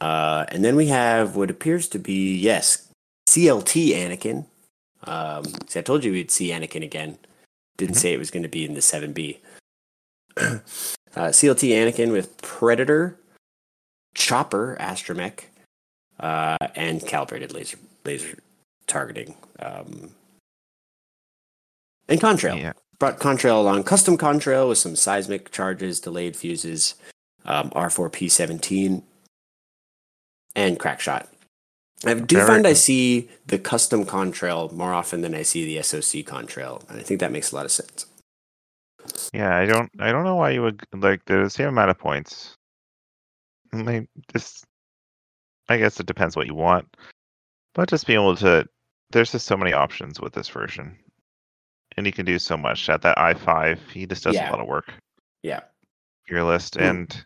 Uh, 0.00 0.44
and 0.48 0.64
then 0.64 0.76
we 0.76 0.86
have 0.86 1.36
what 1.36 1.50
appears 1.50 1.88
to 1.88 1.98
be 1.98 2.36
yes, 2.36 2.88
CLT 3.28 3.90
Anakin. 3.94 4.46
Um, 5.04 5.44
see, 5.66 5.78
I 5.78 5.82
told 5.82 6.04
you 6.04 6.12
we'd 6.12 6.30
see 6.30 6.50
Anakin 6.50 6.82
again. 6.82 7.18
Didn't 7.76 7.96
say 7.96 8.12
it 8.12 8.18
was 8.18 8.30
going 8.30 8.42
to 8.42 8.48
be 8.48 8.64
in 8.64 8.74
the 8.74 8.82
seven 8.82 9.12
B. 9.12 9.40
uh, 11.16 11.28
CLT 11.28 11.70
Anakin 11.70 12.12
with 12.12 12.36
Predator, 12.42 13.18
Chopper 14.14 14.76
Astromech, 14.80 15.44
uh, 16.20 16.56
and 16.74 17.06
calibrated 17.06 17.52
laser 17.52 17.78
laser 18.04 18.38
targeting. 18.86 19.34
Um, 19.58 20.10
and 22.08 22.20
Contrail 22.20 22.60
Yeah. 22.60 22.72
brought 22.98 23.18
Contrail 23.18 23.58
along, 23.58 23.84
custom 23.84 24.18
Contrail 24.18 24.68
with 24.68 24.78
some 24.78 24.96
seismic 24.96 25.50
charges, 25.50 26.00
delayed 26.00 26.36
fuses, 26.36 26.94
um, 27.44 27.70
R4P17, 27.70 29.02
and 30.54 30.78
Crackshot. 30.78 31.28
I 32.04 32.14
do 32.14 32.36
Very 32.36 32.46
find 32.46 32.66
I 32.66 32.74
see 32.74 33.30
the 33.46 33.58
custom 33.58 34.04
Contrail 34.04 34.70
more 34.72 34.92
often 34.92 35.22
than 35.22 35.34
I 35.34 35.42
see 35.42 35.64
the 35.64 35.82
SOC 35.82 36.22
Contrail, 36.22 36.88
and 36.90 37.00
I 37.00 37.02
think 37.02 37.20
that 37.20 37.32
makes 37.32 37.50
a 37.50 37.56
lot 37.56 37.64
of 37.64 37.72
sense. 37.72 38.06
Yeah, 39.32 39.56
I 39.56 39.66
don't 39.66 39.90
I 39.98 40.12
don't 40.12 40.24
know 40.24 40.36
why 40.36 40.50
you 40.50 40.62
would 40.62 40.80
like 40.92 41.24
the 41.24 41.48
same 41.48 41.68
amount 41.68 41.90
of 41.90 41.98
points. 41.98 42.56
Like 43.72 44.08
just 44.32 44.64
I 45.68 45.78
guess 45.78 45.98
it 45.98 46.06
depends 46.06 46.36
what 46.36 46.46
you 46.46 46.54
want. 46.54 46.96
But 47.74 47.88
just 47.88 48.06
being 48.06 48.20
able 48.20 48.36
to 48.36 48.66
there's 49.10 49.32
just 49.32 49.46
so 49.46 49.56
many 49.56 49.72
options 49.72 50.20
with 50.20 50.32
this 50.32 50.48
version. 50.48 50.96
And 51.96 52.06
you 52.06 52.12
can 52.12 52.24
do 52.26 52.38
so 52.38 52.56
much 52.56 52.88
at 52.88 53.02
that 53.02 53.18
i 53.18 53.34
five. 53.34 53.80
He 53.92 54.06
just 54.06 54.24
does 54.24 54.34
Yeah. 54.34 54.48
a 54.48 54.52
lot 54.52 54.60
of 54.60 54.66
work 54.66 54.92
Yeah. 55.42 55.60
your 56.28 56.44
list. 56.44 56.76
And 56.76 57.24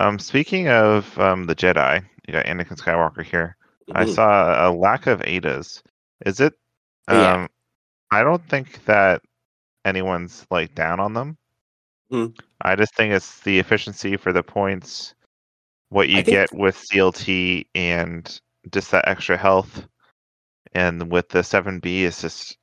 um 0.00 0.18
speaking 0.18 0.68
of 0.68 1.18
um 1.18 1.44
the 1.44 1.54
Jedi, 1.54 2.02
you 2.26 2.32
got 2.32 2.46
Anakin 2.46 2.78
Skywalker 2.78 3.24
here. 3.24 3.56
I 3.94 4.04
Mhm. 4.04 4.14
saw 4.14 4.68
a 4.68 4.72
lack 4.72 5.06
of 5.06 5.20
Adas. 5.20 5.82
Is 6.24 6.40
it 6.40 6.54
um 7.08 7.18
Yeah. 7.18 7.46
I 8.10 8.22
don't 8.22 8.46
think 8.48 8.84
that 8.86 9.20
anyone's 9.86 10.46
like 10.50 10.74
down 10.74 11.00
on 11.00 11.14
them. 11.14 11.38
Hmm. 12.10 12.26
I 12.60 12.76
just 12.76 12.94
think 12.94 13.12
it's 13.12 13.40
the 13.40 13.58
efficiency 13.58 14.16
for 14.16 14.32
the 14.32 14.42
points, 14.42 15.14
what 15.88 16.08
you 16.08 16.16
think- 16.16 16.26
get 16.26 16.52
with 16.52 16.76
CLT 16.76 17.66
and 17.74 18.40
just 18.70 18.90
that 18.90 19.08
extra 19.08 19.36
health. 19.36 19.86
And 20.72 21.10
with 21.10 21.28
the 21.30 21.42
7B, 21.42 22.04
it's 22.04 22.20
just 22.20 22.58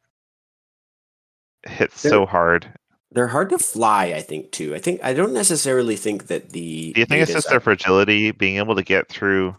hits 1.66 2.00
so 2.00 2.26
hard. 2.26 2.72
They're 3.12 3.28
hard 3.28 3.50
to 3.50 3.60
fly, 3.60 4.06
I 4.06 4.22
think, 4.22 4.52
too. 4.52 4.76
I 4.76 4.80
think 4.80 5.04
I 5.04 5.14
don't 5.14 5.34
necessarily 5.34 5.95
think 5.95 6.28
that 6.28 6.50
the. 6.50 6.94
Do 6.94 7.00
you 7.00 7.06
think 7.06 7.22
it's 7.22 7.32
just 7.32 7.50
their 7.50 7.60
fragility, 7.60 8.32
being 8.32 8.58
able 8.58 8.76
to 8.76 8.84
get 8.84 9.08
through 9.08 9.56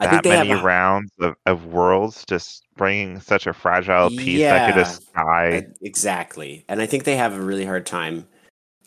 I 0.00 0.06
think 0.08 0.22
that 0.24 0.28
they 0.28 0.36
many 0.36 0.48
have 0.50 0.60
a, 0.60 0.62
rounds 0.62 1.12
of, 1.20 1.36
of 1.46 1.66
worlds, 1.66 2.24
just 2.26 2.64
bringing 2.76 3.20
such 3.20 3.46
a 3.46 3.52
fragile 3.52 4.10
piece 4.10 4.40
that 4.42 4.66
could 4.66 4.76
Yeah. 4.76 4.82
just 4.84 5.12
die? 5.14 5.66
Exactly, 5.82 6.64
and 6.68 6.82
I 6.82 6.86
think 6.86 7.04
they 7.04 7.16
have 7.16 7.32
a 7.32 7.40
really 7.40 7.64
hard 7.64 7.86
time. 7.86 8.26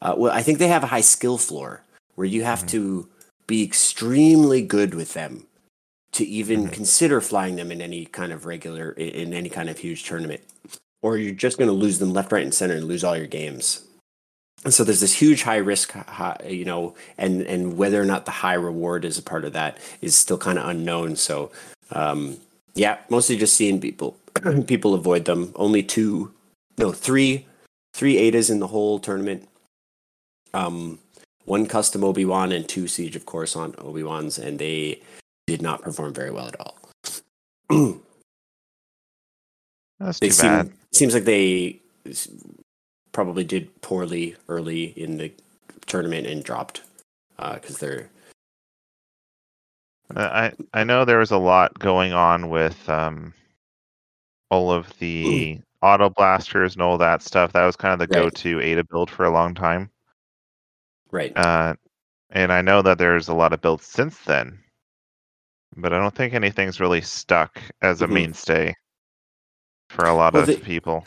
Uh, 0.02 0.16
well, 0.18 0.32
I 0.32 0.44
think 0.44 0.60
they 0.60 0.68
have 0.68 0.84
a 0.84 0.88
high 0.88 1.02
skill 1.02 1.38
floor 1.38 1.82
where 2.16 2.28
you 2.28 2.44
have 2.44 2.64
Mhm. 2.64 2.70
to 2.70 3.10
be 3.48 3.64
extremely 3.64 4.62
good 4.62 4.94
with 4.94 5.14
them 5.14 5.48
to 6.12 6.26
even 6.26 6.68
Mhm. 6.68 6.74
consider 6.74 7.22
flying 7.22 7.56
them 7.56 7.72
in 7.72 7.82
any 7.82 8.06
kind 8.06 8.32
of 8.34 8.46
regular 8.46 8.92
in 8.92 9.34
any 9.34 9.50
kind 9.50 9.70
of 9.70 9.78
huge 9.78 10.04
tournament, 10.04 10.42
or 11.02 11.18
you're 11.18 11.34
just 11.34 11.58
going 11.58 11.70
to 11.70 11.74
lose 11.74 12.00
them 12.00 12.12
left, 12.12 12.32
right, 12.32 12.44
and 12.44 12.54
center 12.54 12.76
and 12.76 12.86
lose 12.86 13.04
all 13.04 13.16
your 13.16 13.28
games. 13.28 13.87
And 14.64 14.74
so 14.74 14.84
there's 14.84 15.00
this 15.00 15.14
huge 15.14 15.44
high 15.44 15.58
risk, 15.58 15.94
hi- 15.94 16.42
you 16.48 16.66
know, 16.66 16.96
and 17.18 17.42
and 17.44 17.78
whether 17.78 18.02
or 18.02 18.06
not 18.06 18.26
the 18.26 18.32
high 18.32 18.56
reward 18.56 19.06
is 19.06 19.18
a 19.18 19.22
part 19.22 19.46
of 19.46 19.54
that 19.54 19.78
is 20.02 20.16
still 20.16 20.38
kind 20.38 20.58
of 20.58 20.68
unknown. 20.68 21.16
So, 21.16 21.52
um, 21.92 22.38
yeah, 22.74 22.98
mostly 23.10 23.38
just 23.38 23.56
seeing 23.56 23.80
people 23.80 24.18
people 24.68 24.94
avoid 24.94 25.26
them. 25.26 25.52
Only 25.56 25.84
two, 25.84 26.34
no, 26.78 26.92
three, 26.92 27.46
three 27.94 28.16
Adas 28.16 28.50
in 28.50 28.60
the 28.60 28.68
whole 28.68 29.00
tournament. 29.00 29.48
Um, 30.54 31.00
one 31.46 31.66
custom 31.66 32.04
Obi 32.04 32.26
Wan 32.26 32.52
and 32.52 32.68
two 32.68 32.88
Siege 32.88 33.16
of 33.16 33.26
Coruscant 33.26 33.76
Obi 33.80 34.04
Wans, 34.04 34.38
and 34.38 34.60
they 34.60 35.02
did 35.46 35.62
not 35.62 35.82
perform 35.82 36.14
very 36.14 36.32
well 36.32 36.48
at 36.48 36.60
all. 36.60 36.78
That's 40.00 40.20
too 40.20 40.30
seem 40.30 40.50
bad. 40.50 40.72
seems 40.92 41.14
like 41.14 41.24
they 41.24 41.80
probably 43.18 43.44
did 43.44 43.82
poorly 43.82 44.36
early 44.48 44.94
in 44.96 45.18
the 45.18 45.32
tournament 45.88 46.28
and 46.28 46.44
dropped 46.44 46.84
because 47.36 47.80
they're 47.80 48.08
Uh, 50.16 50.52
I 50.72 50.80
I 50.82 50.84
know 50.84 51.04
there 51.04 51.18
was 51.18 51.32
a 51.32 51.38
lot 51.40 51.80
going 51.80 52.14
on 52.14 52.52
with 52.52 52.88
um 52.88 53.34
all 54.52 54.72
of 54.72 54.96
the 55.00 55.60
auto 55.82 56.12
blasters 56.12 56.76
and 56.76 56.84
all 56.84 57.00
that 57.00 57.24
stuff. 57.24 57.54
That 57.54 57.66
was 57.66 57.76
kind 57.76 57.92
of 57.92 57.98
the 58.08 58.14
Right. 58.16 58.22
go-to 58.32 58.62
Ada 58.62 58.84
build 58.84 59.10
for 59.10 59.26
a 59.26 59.32
long 59.32 59.56
time. 59.56 59.90
right. 61.10 61.36
Uh, 61.36 61.74
and 62.30 62.54
I 62.54 62.62
know 62.62 62.84
that 62.84 63.00
there's 63.00 63.30
a 63.30 63.34
lot 63.34 63.52
of 63.52 63.62
builds 63.62 63.88
since 63.88 64.16
then, 64.26 64.60
but 65.76 65.92
I 65.92 66.00
don't 66.00 66.14
think 66.14 66.36
anything's 66.36 66.80
really 66.80 67.02
stuck 67.02 67.60
as 67.82 68.04
a 68.04 68.08
Mhm. 68.08 68.14
mainstay 68.14 68.76
for 69.90 70.06
a 70.06 70.14
lot 70.14 70.34
Well, 70.34 70.44
of 70.44 70.48
they- 70.50 70.58
people. 70.60 71.04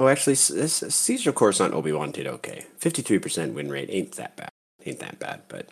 Oh, 0.00 0.08
actually, 0.08 0.34
Siege 0.34 1.34
Coruscant 1.34 1.74
Obi 1.74 1.92
Wan 1.92 2.10
did 2.10 2.26
okay. 2.26 2.64
Fifty-three 2.78 3.18
percent 3.18 3.52
win 3.52 3.68
rate 3.68 3.90
ain't 3.92 4.12
that 4.12 4.34
bad. 4.34 4.48
Ain't 4.86 4.98
that 5.00 5.18
bad, 5.18 5.42
but 5.48 5.68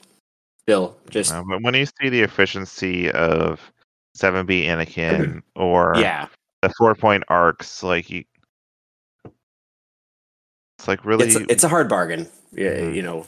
still, 0.60 0.98
just 1.08 1.32
Uh, 1.32 1.42
but 1.48 1.62
when 1.62 1.72
you 1.72 1.86
see 1.86 2.10
the 2.10 2.20
efficiency 2.20 3.10
of 3.12 3.58
7B 4.18 4.66
Anakin 4.66 5.40
or 5.56 5.94
yeah. 5.96 6.28
the 6.60 6.70
four 6.76 6.94
point 6.94 7.24
arcs, 7.28 7.82
like 7.82 8.10
you, 8.10 8.22
it's 10.78 10.86
like 10.86 11.06
really 11.06 11.24
It's 11.28 11.36
a, 11.36 11.50
it's 11.50 11.64
a 11.64 11.68
hard 11.68 11.88
bargain. 11.88 12.28
Yeah, 12.52 12.80
Mhm. 12.80 12.94
you 12.96 13.00
know, 13.00 13.26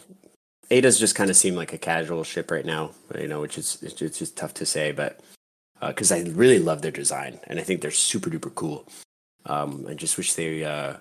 Ada's 0.70 0.98
just 0.98 1.14
kind 1.14 1.30
of 1.30 1.36
seem 1.36 1.54
like 1.54 1.72
a 1.72 1.78
casual 1.78 2.24
ship 2.24 2.50
right 2.50 2.66
now. 2.66 2.90
You 3.18 3.26
know, 3.26 3.40
which 3.40 3.56
is 3.56 3.78
it's, 3.80 4.02
it's 4.02 4.18
just 4.18 4.36
tough 4.36 4.52
to 4.52 4.66
say, 4.66 4.92
but 4.92 5.18
because 5.80 6.12
I 6.12 6.20
really 6.24 6.58
love 6.58 6.82
their 6.82 6.90
design 6.90 7.40
and 7.46 7.58
I 7.58 7.62
think 7.62 7.80
they're 7.80 7.90
super 7.90 8.28
duper 8.28 8.54
cool. 8.54 8.86
Um, 9.46 9.86
I 9.88 9.94
just 9.94 10.16
wish 10.16 10.34
they 10.34 10.64
uh, 10.64 10.94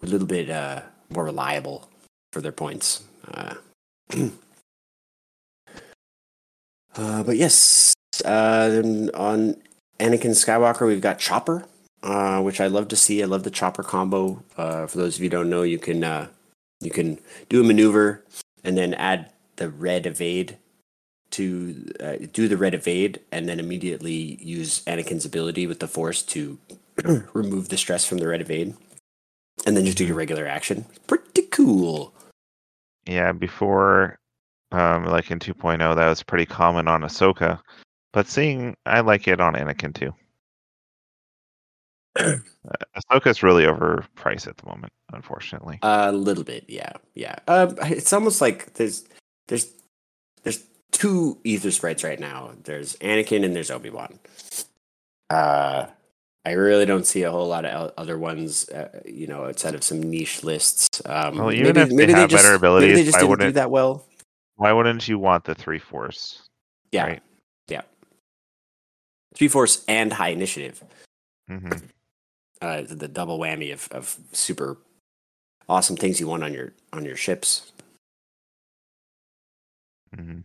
were 0.00 0.06
a 0.06 0.10
little 0.10 0.26
bit 0.26 0.50
uh, 0.50 0.82
more 1.10 1.24
reliable 1.24 1.88
for 2.32 2.40
their 2.40 2.52
points. 2.52 3.04
Uh, 3.32 3.54
uh, 6.96 7.22
but 7.22 7.36
yes, 7.36 7.94
uh, 8.24 8.82
on 9.14 9.56
Anakin 9.98 10.32
Skywalker, 10.32 10.86
we've 10.86 11.00
got 11.00 11.18
Chopper, 11.18 11.64
uh, 12.02 12.40
which 12.40 12.60
I 12.60 12.66
love 12.66 12.88
to 12.88 12.96
see. 12.96 13.22
I 13.22 13.26
love 13.26 13.44
the 13.44 13.50
Chopper 13.50 13.82
combo. 13.82 14.42
For 14.56 14.88
those 14.94 15.16
of 15.16 15.22
you 15.22 15.28
don't 15.28 15.50
know, 15.50 15.62
you 15.62 15.78
can 15.78 16.28
you 16.80 16.90
can 16.90 17.18
do 17.48 17.60
a 17.60 17.64
maneuver 17.64 18.24
and 18.64 18.76
then 18.76 18.94
add 18.94 19.30
the 19.56 19.68
red 19.68 20.06
evade 20.06 20.56
to 21.32 21.92
uh, 22.00 22.16
do 22.32 22.46
the 22.46 22.56
red 22.56 22.74
evade, 22.74 23.20
and 23.32 23.48
then 23.48 23.58
immediately 23.58 24.38
use 24.40 24.82
Anakin's 24.84 25.24
ability 25.24 25.66
with 25.66 25.80
the 25.80 25.88
Force 25.88 26.22
to 26.22 26.58
remove 27.34 27.68
the 27.68 27.76
stress 27.76 28.04
from 28.04 28.18
the 28.18 28.28
red 28.28 28.40
evade, 28.40 28.74
and 29.66 29.76
then 29.76 29.84
just 29.84 29.98
do 29.98 30.04
your 30.04 30.16
regular 30.16 30.46
action. 30.46 30.84
Pretty 31.06 31.42
cool. 31.42 32.14
Yeah, 33.06 33.32
before, 33.32 34.18
um, 34.70 35.04
like 35.04 35.30
in 35.30 35.38
2.0, 35.38 35.78
that 35.78 36.08
was 36.08 36.22
pretty 36.22 36.46
common 36.46 36.88
on 36.88 37.02
Ahsoka, 37.02 37.60
but 38.12 38.28
seeing, 38.28 38.76
I 38.86 39.00
like 39.00 39.26
it 39.26 39.40
on 39.40 39.54
Anakin 39.54 39.94
too. 39.94 40.14
uh, 42.18 42.36
Ahsoka's 42.96 43.42
really 43.42 43.64
overpriced 43.64 44.46
at 44.46 44.56
the 44.58 44.66
moment, 44.66 44.92
unfortunately. 45.12 45.78
A 45.82 46.12
little 46.12 46.44
bit, 46.44 46.64
yeah, 46.68 46.92
yeah. 47.14 47.36
Um, 47.48 47.76
it's 47.82 48.12
almost 48.12 48.40
like 48.40 48.74
there's 48.74 49.04
there's 49.48 49.72
there's 50.44 50.62
two 50.92 51.38
Aether 51.44 51.70
Sprites 51.70 52.04
right 52.04 52.20
now. 52.20 52.52
There's 52.64 52.96
Anakin 52.96 53.44
and 53.44 53.56
there's 53.56 53.70
Obi 53.70 53.90
Wan. 53.90 54.18
Uh, 55.30 55.86
I 56.44 56.52
really 56.52 56.86
don't 56.86 57.06
see 57.06 57.22
a 57.22 57.30
whole 57.30 57.46
lot 57.46 57.64
of 57.64 57.92
other 57.96 58.18
ones, 58.18 58.68
uh, 58.70 59.00
you 59.04 59.26
know, 59.28 59.44
outside 59.44 59.74
of 59.76 59.84
some 59.84 60.02
niche 60.02 60.42
lists. 60.42 61.00
Um, 61.06 61.38
Well, 61.38 61.52
even 61.52 61.76
if 61.76 61.88
they 61.90 62.10
have 62.12 62.30
better 62.30 62.48
maybe 62.48 62.56
abilities, 62.56 62.94
they 62.96 63.04
just 63.04 63.14
why 63.16 63.20
didn't 63.20 63.26
do 63.26 63.30
wouldn't- 63.30 63.54
that 63.54 63.70
well. 63.70 64.06
Why 64.56 64.72
wouldn't 64.72 65.06
you 65.08 65.18
want 65.18 65.44
the 65.44 65.54
three 65.54 65.78
force? 65.78 66.42
Yeah, 66.90 67.04
Right. 67.06 67.22
yeah. 67.68 67.82
Three 69.34 69.48
Force 69.48 69.82
and 69.88 70.12
High 70.12 70.28
Initiative. 70.28 70.82
hmm 71.48 71.70
uh, 72.60 72.82
the 72.82 73.08
double 73.08 73.40
whammy 73.40 73.72
of, 73.72 73.88
of 73.90 74.16
super 74.32 74.76
awesome 75.68 75.96
things 75.96 76.20
you 76.20 76.28
want 76.28 76.44
on 76.44 76.52
your 76.52 76.72
on 76.92 77.04
your 77.04 77.16
ships. 77.16 77.72
hmm 80.14 80.40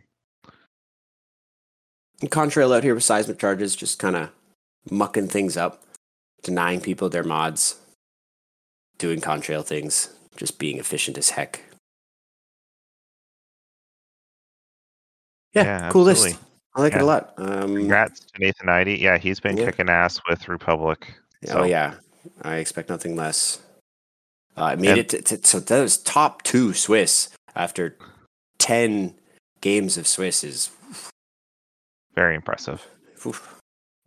And 2.22 2.32
Contrail 2.32 2.76
out 2.76 2.84
here 2.84 2.96
with 2.96 3.04
seismic 3.04 3.38
charges, 3.40 3.76
just 3.76 4.00
kind 4.00 4.16
of 4.16 4.32
mucking 4.90 5.28
things 5.28 5.58
up, 5.58 5.84
denying 6.44 6.82
people 6.82 7.10
their 7.10 7.24
mods, 7.24 7.76
doing 8.98 9.20
contrail 9.22 9.66
things, 9.66 10.10
just 10.36 10.60
being 10.60 10.78
efficient 10.78 11.18
as 11.18 11.32
heck. 11.32 11.62
Yeah, 15.54 15.64
Yeah, 15.64 15.90
cool 15.92 16.08
absolutely. 16.10 16.32
list. 16.34 16.44
I 16.76 16.82
like 16.82 16.94
it 16.94 17.02
a 17.02 17.06
lot. 17.06 17.34
Um, 17.38 17.76
Congrats 17.76 18.20
to 18.20 18.40
Nathan 18.40 18.70
Idy. 18.70 18.96
Yeah, 18.96 19.18
he's 19.18 19.40
been 19.40 19.58
Yeah. 19.58 19.66
kicking 19.66 19.90
ass 19.90 20.20
with 20.30 20.48
Republic. 20.48 21.12
Oh 21.50 21.64
yeah, 21.64 21.96
I 22.44 22.56
expect 22.56 22.90
nothing 22.90 23.16
less. 23.16 23.60
Uh, 24.56 24.64
I 24.66 24.76
made 24.76 24.90
And- 24.90 25.00
it 25.00 25.10
to, 25.10 25.22
to 25.38 25.48
so 25.48 25.60
those 25.60 25.98
top 25.98 26.44
two 26.44 26.74
Swiss 26.74 27.30
after 27.56 27.98
ten 28.60 29.16
games 29.62 29.98
of 29.98 30.08
Swiss 30.08 30.44
is 30.44 30.70
Very 32.14 32.36
impressive. 32.36 32.86
oof, 33.26 33.60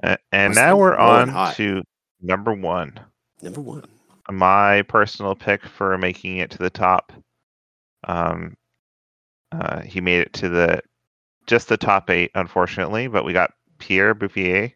A- 0.03 0.19
And 0.33 0.55
now 0.55 0.77
we're 0.77 0.97
on 0.97 1.29
hot. 1.29 1.55
to 1.57 1.83
number 2.23 2.53
one. 2.53 2.99
number 3.43 3.61
one. 3.61 3.85
My 4.31 4.83
personal 4.83 5.35
pick 5.35 5.67
for 5.67 5.97
making 5.99 6.37
it 6.39 6.51
to 6.53 6.59
the 6.59 6.71
top. 6.71 7.13
Um, 8.07 8.57
uh, 9.53 9.81
he 9.81 10.01
made 10.01 10.21
it 10.21 10.33
to 10.35 10.49
the 10.49 10.81
just 11.47 11.69
the 11.69 11.77
top 11.77 12.11
eight, 12.11 12.31
unfortunately, 12.35 13.09
but 13.09 13.25
we 13.25 13.33
got 13.33 13.53
Pierre 13.79 14.15
Bouffier. 14.15 14.73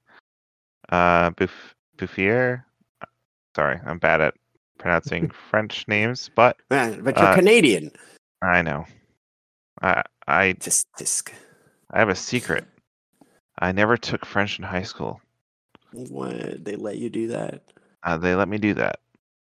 Uh, 0.89 1.31
Bouf- 1.31 1.75
Bouffier. 1.97 2.65
Sorry, 3.55 3.79
I'm 3.87 3.99
bad 3.99 4.21
at 4.21 4.35
pronouncing 4.79 5.31
French 5.51 5.87
names, 5.87 6.31
but 6.35 6.57
Man, 6.71 7.03
but 7.05 7.17
you're 7.17 7.29
Uh, 7.29 7.35
Canadian. 7.37 7.93
I 8.43 8.63
know. 8.63 8.85
I 9.81 10.03
I 10.27 10.53
Just, 10.55 10.89
just 10.99 11.31
I 11.93 11.99
have 12.01 12.09
a 12.09 12.15
secret. 12.17 12.65
I 13.61 13.71
never 13.73 13.97
took 13.97 14.27
French 14.27 14.59
in 14.59 14.65
high 14.65 14.83
school. 14.83 15.21
What 15.95 16.65
they 16.65 16.77
let 16.77 16.99
you 16.99 17.09
do 17.11 17.29
that? 17.29 17.63
Uh, 18.03 18.17
they 18.19 18.35
let 18.35 18.49
me 18.49 18.59
do 18.59 18.75
that. 18.75 18.99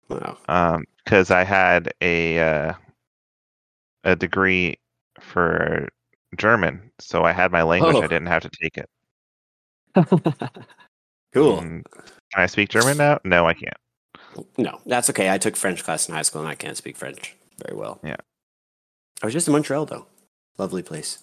Wow. 0.09 0.37
um 0.49 0.85
because 1.03 1.31
i 1.31 1.43
had 1.45 1.93
a 2.03 2.39
uh, 2.39 2.75
a 4.05 4.15
degree 4.15 4.77
for 5.19 5.89
german 6.37 6.91
so 6.99 7.25
i 7.25 7.33
had 7.33 7.51
my 7.51 7.63
language 7.63 7.97
Oh. 7.97 8.03
i 8.03 8.07
didn't 8.07 8.27
have 8.27 8.43
to 8.43 8.51
take 8.63 8.77
it 8.77 8.89
Cool. 11.33 11.63
Mm, 11.63 11.83
can 12.33 12.43
i 12.43 12.47
speak 12.47 12.69
german 12.69 12.99
now 12.99 13.19
no 13.25 13.47
i 13.47 13.55
can't 13.55 13.77
No, 14.59 14.79
that's 14.85 15.09
okay. 15.11 15.31
I 15.31 15.39
took 15.39 15.57
French 15.57 15.83
class 15.85 16.09
in 16.09 16.15
high 16.15 16.23
school 16.23 16.41
and 16.43 16.51
I 16.51 16.55
can't 16.57 16.77
speak 16.77 16.97
French 16.97 17.37
very 17.65 17.79
well. 17.79 18.01
Yeah. 18.03 18.17
I 19.23 19.27
was 19.27 19.33
just 19.33 19.47
in 19.47 19.53
Montreal 19.53 19.87
though. 19.87 20.07
Lovely 20.59 20.83
place. 20.83 21.19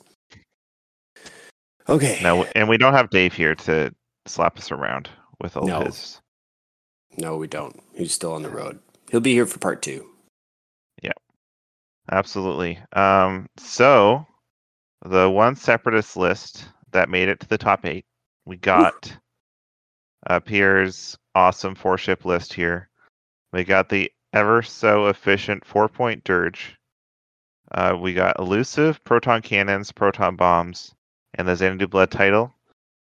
Okay. 1.89 2.19
no 2.23 2.45
and 2.55 2.69
we 2.69 2.77
don't 2.77 2.93
have 2.93 3.09
dave 3.09 3.33
here 3.33 3.53
to 3.55 3.93
slap 4.25 4.57
us 4.57 4.71
around 4.71 5.09
with 5.39 5.57
all 5.57 5.67
No. 5.67 5.81
his 5.81 6.21
No, 7.17 7.37
we 7.37 7.47
don't. 7.47 7.79
He's 7.95 8.13
still 8.13 8.33
on 8.33 8.43
the 8.43 8.49
road. 8.49 8.79
He'll 9.09 9.19
be 9.19 9.33
here 9.33 9.45
for 9.45 9.59
part 9.59 9.81
two. 9.81 10.07
Yeah, 11.01 11.11
absolutely 12.11 12.79
um 12.93 13.47
so 13.57 14.25
the 15.03 15.29
one 15.29 15.55
separatist 15.55 16.15
list 16.15 16.65
that 16.91 17.09
made 17.09 17.27
it 17.29 17.39
to 17.39 17.47
the 17.47 17.57
top 17.57 17.85
eight 17.85 18.05
we 18.45 18.57
got 18.57 19.11
uh 20.27 20.39
pierre's 20.39 21.17
awesome 21.35 21.73
four 21.75 21.97
ship 21.97 22.23
list 22.25 22.53
here 22.53 22.89
we 23.53 23.63
got 23.63 23.89
the 23.89 24.11
ever 24.33 24.61
so 24.61 25.07
efficient 25.07 25.65
four 25.65 25.87
point 25.89 26.23
dirge 26.23 26.77
uh, 27.73 27.97
we 27.99 28.13
got 28.13 28.37
elusive 28.37 29.03
proton 29.05 29.41
cannons 29.41 29.91
proton 29.91 30.35
bombs 30.35 30.93
and 31.35 31.47
the 31.47 31.55
xanadu 31.55 31.87
blood 31.87 32.11
title 32.11 32.53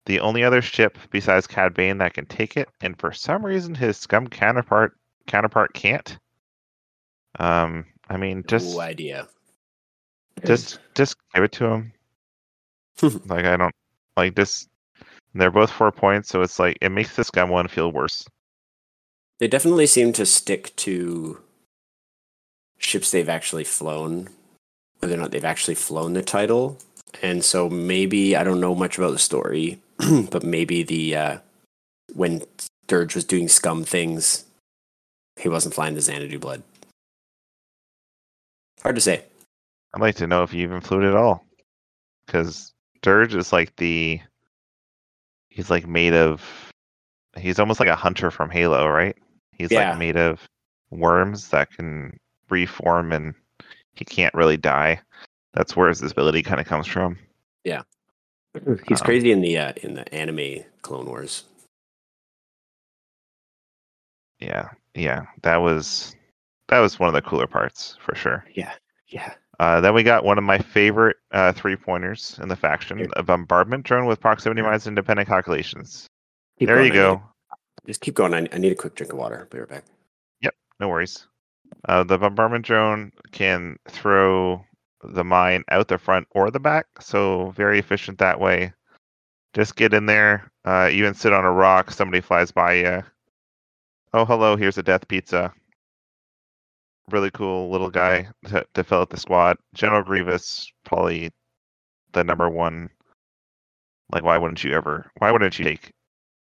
the 0.07 0.21
only 0.21 0.45
other 0.45 0.63
ship 0.63 0.99
besides 1.11 1.47
cad 1.47 1.75
bane 1.75 1.99
that 1.99 2.15
can 2.15 2.27
take 2.27 2.57
it 2.57 2.69
and 2.81 2.99
for 2.99 3.13
some 3.13 3.45
reason 3.45 3.75
his 3.75 3.97
scum 3.97 4.27
counterpart 4.27 4.97
counterpart 5.27 5.73
can't 5.75 6.19
um 7.39 7.85
i 8.09 8.17
mean 8.17 8.45
just 8.47 8.75
no 8.75 8.81
idea. 8.81 9.29
just 10.45 10.79
just 10.95 11.17
give 11.35 11.45
it 11.45 11.53
to 11.53 11.67
him. 11.67 11.93
like 13.27 13.45
I 13.45 13.57
don't 13.57 13.75
like 14.17 14.35
this. 14.35 14.69
They're 15.35 15.51
both 15.51 15.71
four 15.71 15.91
points, 15.91 16.29
so 16.29 16.43
it's 16.43 16.59
like 16.59 16.79
it 16.81 16.91
makes 16.91 17.17
this 17.17 17.29
scum 17.29 17.51
one 17.51 17.69
feel 17.69 17.91
worse. 17.91 18.25
They 19.41 19.49
definitely 19.49 19.87
seem 19.87 20.13
to 20.13 20.27
stick 20.27 20.75
to 20.77 21.41
ships 22.79 23.11
they've 23.11 23.29
actually 23.29 23.65
flown, 23.65 24.29
whether 25.01 25.15
or 25.15 25.19
not 25.19 25.33
they've 25.33 25.45
actually 25.45 25.75
flown 25.75 26.13
the 26.13 26.23
title. 26.23 26.79
And 27.23 27.45
so 27.45 27.69
maybe 27.69 28.37
I 28.37 28.45
don't 28.45 28.61
know 28.61 28.75
much 28.75 28.97
about 28.97 29.11
the 29.11 29.19
story, 29.19 29.81
but 30.31 30.43
maybe 30.43 30.83
the 30.83 31.17
uh, 31.17 31.39
when 32.15 32.43
Dirge 32.87 33.15
was 33.15 33.25
doing 33.25 33.49
scum 33.49 33.85
things, 33.85 34.45
he 35.37 35.49
wasn't 35.49 35.75
flying 35.75 35.95
the 35.95 36.01
Xanadu 36.01 36.39
blood. 36.39 36.63
Hard 38.83 38.95
to 38.97 39.01
say. 39.01 39.25
I'd 39.95 40.01
like 40.01 40.17
to 40.17 40.27
know 40.27 40.43
if 40.43 40.53
you 40.53 40.63
even 40.63 40.81
flew 40.81 41.01
it 41.03 41.09
at 41.09 41.17
all, 41.17 41.45
because 42.27 42.73
Dirge 43.03 43.35
is 43.35 43.53
like 43.53 43.75
the 43.77 44.21
he's 45.49 45.71
like 45.71 45.87
made 45.87 46.15
of 46.15 46.43
he's 47.37 47.59
almost 47.59 47.81
like 47.81 47.89
a 47.89 47.97
hunter 47.97 48.31
from 48.31 48.51
Halo, 48.51 48.89
right? 48.89 49.17
He's 49.53 49.71
Yeah. 49.71 49.91
like 49.91 49.99
made 49.99 50.17
of 50.17 50.41
worms 50.91 51.49
that 51.51 51.71
can 51.71 52.19
reform 52.51 53.13
and 53.13 53.35
he 53.95 54.05
can't 54.05 54.35
really 54.35 54.57
die. 54.57 55.01
That's 55.53 55.77
where 55.77 55.89
his 55.89 56.03
ability 56.03 56.43
kind 56.43 56.61
of 56.61 56.67
comes 56.67 56.87
from. 56.87 57.17
He's 58.89 59.01
Um, 59.01 59.05
crazy 59.05 59.33
in 59.33 59.41
the 59.41 59.59
uh, 59.59 59.73
in 59.83 59.95
the 59.95 60.13
anime 60.15 60.65
Clone 60.83 61.07
Wars. 61.07 61.45
Yeah, 64.41 64.69
yeah, 64.95 65.23
that 65.43 65.57
was 65.59 66.15
that 66.69 66.81
was 66.81 66.99
one 66.99 67.09
of 67.09 67.15
the 67.15 67.23
cooler 67.23 67.47
parts 67.47 67.97
for 68.01 68.15
sure. 68.15 68.45
Yeah, 68.55 68.73
yeah. 69.09 69.35
Uh, 69.61 69.81
then 69.81 69.95
we 69.95 70.03
got 70.03 70.25
one 70.25 70.37
of 70.39 70.45
my 70.45 70.59
favorite 70.59 71.17
uh, 71.31 71.53
three 71.53 71.77
pointers 71.77 72.39
in 72.43 72.49
the 72.49 72.57
faction, 72.57 72.99
Here. 72.99 73.09
a 73.17 73.23
bombardment 73.23 73.85
drone 73.85 74.07
with 74.07 74.21
proximity 74.21 74.63
mines 74.63 74.87
and 74.87 74.93
independent 74.99 75.29
calculations. 75.29 76.07
Keep 76.59 76.67
there 76.69 76.77
going, 76.79 76.93
you 76.93 77.01
I 77.01 77.13
need 77.13 77.19
go. 77.19 77.23
just 77.87 78.01
keep 78.01 78.15
going. 78.15 78.35
I, 78.35 78.49
I 78.53 78.59
need 78.59 78.73
a 78.73 78.77
quick 78.77 78.97
drink 78.97 79.13
of 79.13 79.19
water. 79.19 79.39
I'll 79.41 79.47
Be 79.47 79.61
right 79.61 79.69
back. 79.69 79.85
Yep, 80.43 80.55
no 80.81 80.89
worries. 80.89 81.27
Uh, 81.89 82.03
the 82.03 82.19
bombardment 82.19 82.65
drone 82.65 83.13
can 83.31 83.77
throw 83.89 84.65
the 85.09 85.25
mine 85.25 85.65
out 85.71 85.89
the 85.89 85.99
front 85.99 86.27
or 86.31 86.51
the 86.51 86.61
back, 86.61 86.87
so 87.01 87.51
very 87.51 87.79
efficient 87.79 88.19
that 88.19 88.41
way. 88.41 88.73
Just 89.55 89.77
get 89.77 89.95
in 89.95 90.07
there, 90.07 90.51
uh, 90.65 90.89
even 90.93 91.15
sit 91.15 91.33
on 91.33 91.45
a 91.45 91.53
rock, 91.53 91.91
somebody 91.91 92.21
flies 92.21 92.51
by 92.51 92.73
you. 92.75 93.03
Oh, 94.13 94.25
hello, 94.25 94.57
here's 94.57 94.79
a 94.79 94.83
death 94.83 95.07
pizza. 95.09 95.53
really 97.11 97.31
cool 97.31 97.71
little 97.71 97.91
guy 97.91 98.29
to, 98.47 98.65
to 98.75 98.85
fill 98.85 99.01
out 99.01 99.11
the 99.11 99.17
squad. 99.17 99.57
General 99.75 100.03
Grievous, 100.03 100.71
probably 100.85 101.31
the 102.13 102.25
number 102.25 102.49
one. 102.49 102.89
Like, 104.13 104.23
why 104.23 104.39
wouldn't 104.39 104.63
you 104.65 104.73
ever? 104.73 105.11
Why 105.19 105.31
wouldn't 105.31 105.59
you 105.59 105.65
take 105.65 105.93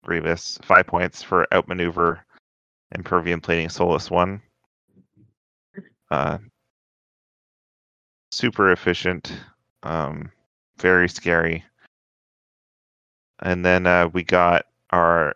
Grievous? 0.03 0.59
Five 0.63 0.87
points 0.87 1.23
for 1.23 1.47
outmaneuver, 1.53 2.25
impervium 2.93 3.41
plating 3.41 3.69
Soulless 3.69 4.11
One. 4.11 4.41
Uh, 6.11 6.37
super 8.35 8.71
efficient, 8.71 9.31
um, 9.83 10.29
very 10.77 11.07
scary. 11.07 11.63
And 13.41 13.65
then 13.65 13.85
uh, 13.87 14.09
we 14.09 14.23
got 14.23 14.65
our 14.91 15.35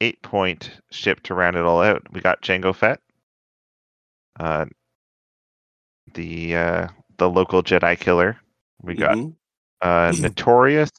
eight 0.00 0.20
point 0.22 0.70
ship 0.90 1.20
to 1.24 1.34
round 1.34 1.56
it 1.56 1.64
all 1.64 1.82
out. 1.82 2.02
We 2.12 2.20
got 2.20 2.42
Jango 2.42 2.74
Fett, 2.74 3.00
uh, 4.40 4.66
the 6.14 6.56
uh, 6.56 6.88
the 7.18 7.28
local 7.28 7.62
Jedi 7.62 7.98
killer. 7.98 8.38
We 8.82 8.94
got 8.94 9.16
Mhm. 9.16 9.34
uh, 9.82 10.12
Notorious. 10.18 10.90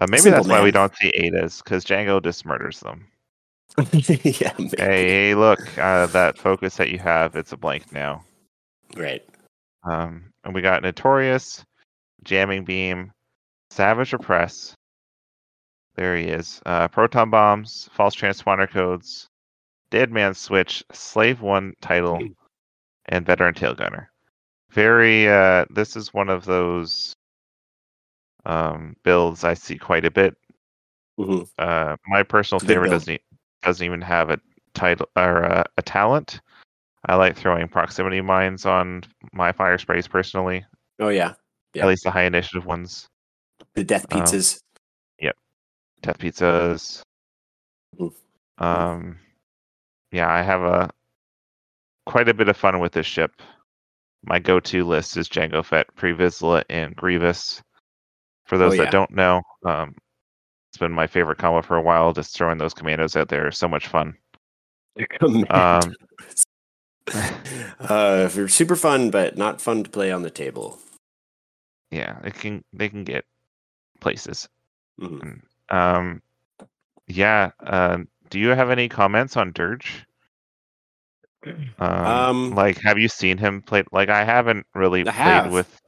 Uh, 0.00 0.06
maybe 0.08 0.22
Simple 0.22 0.44
that's 0.44 0.48
why 0.48 0.62
we 0.62 0.70
don't 0.72 0.94
see 0.96 1.10
Ada's 1.14 1.62
because 1.62 1.84
Jango 1.84 2.22
just 2.22 2.44
murders 2.44 2.80
them. 2.80 3.06
yeah. 3.92 4.52
Hey, 4.78 5.08
hey, 5.08 5.34
look, 5.34 5.60
uh, 5.78 6.06
that 6.08 6.38
focus 6.38 6.76
that 6.76 6.90
you 6.90 6.98
have, 6.98 7.36
it's 7.36 7.52
a 7.52 7.56
blank 7.56 7.92
now. 7.92 8.24
right. 8.96 9.24
Um, 9.84 10.32
and 10.44 10.54
we 10.54 10.62
got 10.62 10.82
Notorious, 10.82 11.64
Jamming 12.22 12.64
Beam, 12.64 13.12
Savage 13.70 14.12
Opress. 14.12 14.74
There 15.96 16.16
he 16.16 16.24
is. 16.24 16.60
Uh, 16.66 16.88
proton 16.88 17.30
bombs, 17.30 17.88
false 17.92 18.16
transponder 18.16 18.68
codes, 18.70 19.28
Dead 19.90 20.10
Man 20.10 20.34
Switch, 20.34 20.82
Slave 20.92 21.40
One 21.40 21.74
title, 21.80 22.18
and 23.06 23.26
Veteran 23.26 23.54
Tail 23.54 23.74
Gunner. 23.74 24.10
Very. 24.70 25.28
Uh, 25.28 25.66
this 25.70 25.94
is 25.96 26.12
one 26.12 26.28
of 26.28 26.44
those 26.44 27.14
um, 28.44 28.96
builds 29.04 29.44
I 29.44 29.54
see 29.54 29.78
quite 29.78 30.04
a 30.04 30.10
bit. 30.10 30.36
Mhm. 31.18 31.48
Uh, 31.58 31.96
my 32.08 32.22
personal 32.24 32.56
It's 32.56 32.64
a 32.64 32.66
good 32.66 32.72
favorite 32.72 32.88
build. 32.88 33.00
doesn't 33.02 33.14
e- 33.14 33.38
doesn't 33.62 33.84
even 33.86 34.00
have 34.00 34.30
a 34.30 34.40
title 34.74 35.08
or 35.16 35.44
uh, 35.44 35.64
a 35.76 35.82
talent. 35.82 36.40
I 37.06 37.16
like 37.16 37.36
throwing 37.36 37.68
proximity 37.68 38.20
mines 38.20 38.64
on 38.66 39.02
my 39.32 39.52
fire 39.52 39.78
sprays 39.78 40.08
personally. 40.08 40.64
Oh 41.00 41.08
yeah, 41.08 41.34
Yeah. 41.74 41.82
At 41.82 41.88
least 41.88 42.04
the 42.04 42.10
high 42.10 42.24
initiative 42.24 42.66
ones. 42.66 43.06
the 43.74 43.84
death 43.84 44.06
Um, 44.10 44.24
yep. 45.20 45.36
Death 46.02 46.18
pizzas. 46.18 47.02
Um, 48.58 49.18
yeah, 50.12 50.30
I 50.32 50.42
have 50.42 50.62
a 50.62 50.90
quite 52.06 52.28
a 52.28 52.34
bit 52.34 52.48
of 52.48 52.56
fun 52.56 52.78
with 52.80 52.92
this 52.92 53.06
ship. 53.06 53.32
My 54.26 54.38
go-to 54.38 54.84
list 54.84 55.16
is 55.16 55.28
Jango 55.28 55.64
Fett, 55.64 55.94
Pre 55.96 56.12
Vizsla, 56.14 56.62
and 56.70 56.94
Grievous. 56.96 57.60
For 58.46 58.56
those 58.58 58.72
Oh, 58.72 58.76
yeah. 58.76 58.82
that 58.84 58.92
don't 58.92 59.10
know, 59.10 59.42
um, 59.66 59.94
it's 60.70 60.78
been 60.78 60.92
my 60.92 61.06
favorite 61.06 61.38
combo 61.38 61.62
for 61.62 61.76
a 61.76 61.82
while. 61.82 62.12
Just 62.12 62.36
throwing 62.36 62.58
those 62.58 62.74
commandos 62.74 63.16
out 63.16 63.28
there 63.28 63.48
is 63.48 63.58
so 63.58 63.68
much 63.68 63.88
fun. 63.88 64.14
Um, 65.50 65.94
uh, 67.80 68.28
they're 68.28 68.48
super 68.48 68.76
fun, 68.76 69.10
but 69.10 69.36
not 69.36 69.60
fun 69.60 69.84
to 69.84 69.90
play 69.90 70.10
on 70.10 70.22
the 70.22 70.30
table. 70.30 70.78
yeah, 71.90 72.18
it 72.24 72.34
can 72.34 72.64
they 72.72 72.88
can 72.88 73.04
get 73.04 73.24
places. 74.00 74.48
Mhm. 75.00 75.40
Um, 75.70 76.22
yeah. 77.06 77.50
Uh, 77.60 77.98
do 78.30 78.38
you 78.38 78.48
have 78.50 78.70
any 78.70 78.88
comments 78.88 79.36
on 79.36 79.52
Dirge? 79.52 80.04
Um, 81.46 81.72
Um, 81.78 82.50
like, 82.54 82.80
have 82.82 82.98
you 82.98 83.08
seen 83.08 83.36
him 83.38 83.60
play? 83.62 83.84
Like, 83.92 84.08
I 84.08 84.24
haven't 84.24 84.66
really 84.74 85.00
I 85.02 85.04
played 85.04 85.14
have. 85.14 85.52
with. 85.52 85.80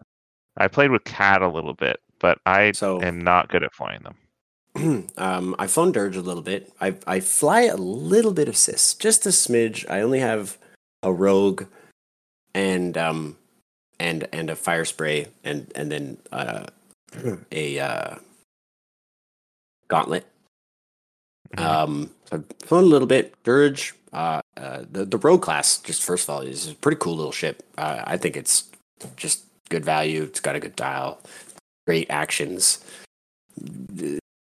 I 0.59 0.69
played 0.69 0.91
with 0.91 1.05
Cad 1.05 1.43
a 1.43 1.49
little 1.49 1.75
bit, 1.75 1.99
but 2.19 2.39
I 2.47 2.73
So- 2.73 3.01
am 3.03 3.21
not 3.21 3.49
good 3.49 3.63
at 3.63 3.75
flying 3.75 4.03
them. 4.03 4.17
um, 5.17 5.55
I've 5.59 5.71
flown 5.71 5.93
Dirge 5.93 6.17
a 6.17 6.21
little 6.23 6.43
bit. 6.43 6.71
I 6.81 6.95
I 7.07 7.21
fly 7.21 7.63
a 7.63 7.77
little 7.77 8.33
bit 8.33 8.49
of 8.49 8.57
Sis, 8.57 8.95
just 8.95 9.25
a 9.27 9.31
smidge. 9.31 9.89
I 9.91 10.01
only 10.03 10.21
have 10.21 10.59
a 11.07 11.13
Rogue, 11.13 11.65
and 12.53 12.99
um, 12.99 13.37
and 13.99 14.29
and 14.33 14.51
a 14.51 14.57
fire 14.57 14.85
spray, 14.85 15.29
and 15.45 15.71
and 15.75 15.91
then 15.91 16.19
uh, 16.33 16.67
a 17.53 17.79
uh, 17.79 18.17
gauntlet. 19.89 20.27
Mhm. 21.57 21.65
Um, 21.65 22.11
so 22.31 22.43
a 22.71 22.83
little 22.83 23.07
bit. 23.07 23.35
Dirge, 23.45 23.95
uh, 24.13 24.41
uh, 24.57 24.83
the 24.91 25.05
the 25.05 25.19
Rogue 25.19 25.43
class, 25.43 25.79
just 25.79 26.03
first 26.03 26.25
of 26.25 26.31
all, 26.31 26.41
is 26.41 26.69
a 26.71 26.75
pretty 26.75 26.99
cool 26.99 27.17
little 27.17 27.33
ship. 27.33 27.63
Uh, 27.79 28.03
I 28.05 28.17
think 28.17 28.37
it's 28.37 28.65
just 29.17 29.45
good 29.71 29.85
value. 29.85 30.25
It's 30.25 30.41
got 30.41 30.57
a 30.57 30.61
good 30.61 30.75
dial, 30.75 31.21
great 31.87 32.11
actions, 32.11 32.85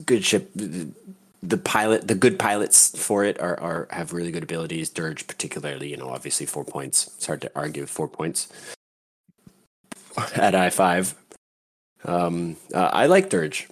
good 0.06 0.24
ship. 0.24 0.50
The 1.48 1.58
pilot, 1.58 2.08
the 2.08 2.16
good 2.16 2.40
pilots 2.40 2.98
for 2.98 3.24
it 3.24 3.40
are, 3.40 3.60
are 3.60 3.88
have 3.92 4.14
really 4.14 4.32
good 4.32 4.42
abilities. 4.44 4.90
Dirge, 4.90 5.28
particularly, 5.28 5.90
you 5.92 5.98
know, 5.98 6.10
obviously 6.10 6.46
four 6.48 6.66
points. 6.66 7.08
It's 7.18 7.26
hard 7.28 7.42
to 7.42 7.52
argue 7.56 7.86
four 7.86 8.08
points 8.08 8.48
at 10.36 10.56
I 10.56 10.72
five. 10.72 11.14
Um, 12.04 12.58
uh, 12.74 12.90
I 12.92 13.06
like 13.06 13.30
Dirge. 13.30 13.68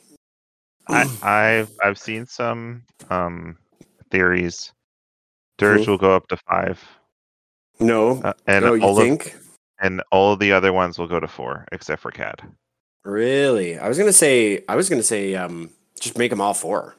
I, 0.88 1.10
I've 1.24 1.72
I've 1.82 1.98
seen 1.98 2.28
some 2.28 2.84
um 3.10 3.58
theories. 4.12 4.72
Dirge 5.58 5.82
Mhm. 5.82 5.88
will 5.88 5.98
go 5.98 6.16
up 6.16 6.28
to 6.28 6.38
five, 6.50 6.80
No, 7.80 8.22
uh, 8.22 8.34
and 8.48 8.66
no, 8.66 8.78
all 8.82 8.98
of 9.00 9.04
think? 9.04 9.36
and 9.80 10.04
all 10.12 10.34
of 10.34 10.40
the 10.40 10.52
other 10.52 10.74
ones 10.74 11.00
will 11.00 11.08
go 11.08 11.20
to 11.20 11.28
four, 11.28 11.66
except 11.72 12.02
for 12.02 12.12
Cad. 12.12 12.42
Really? 13.04 13.78
I 13.80 13.88
was 13.88 13.98
gonna 13.98 14.14
say. 14.14 14.64
I 14.68 14.76
was 14.76 14.90
gonna 14.90 15.04
say. 15.04 15.36
Um, 15.36 15.70
just 16.00 16.18
make 16.18 16.30
them 16.30 16.42
all 16.42 16.54
four. 16.54 16.96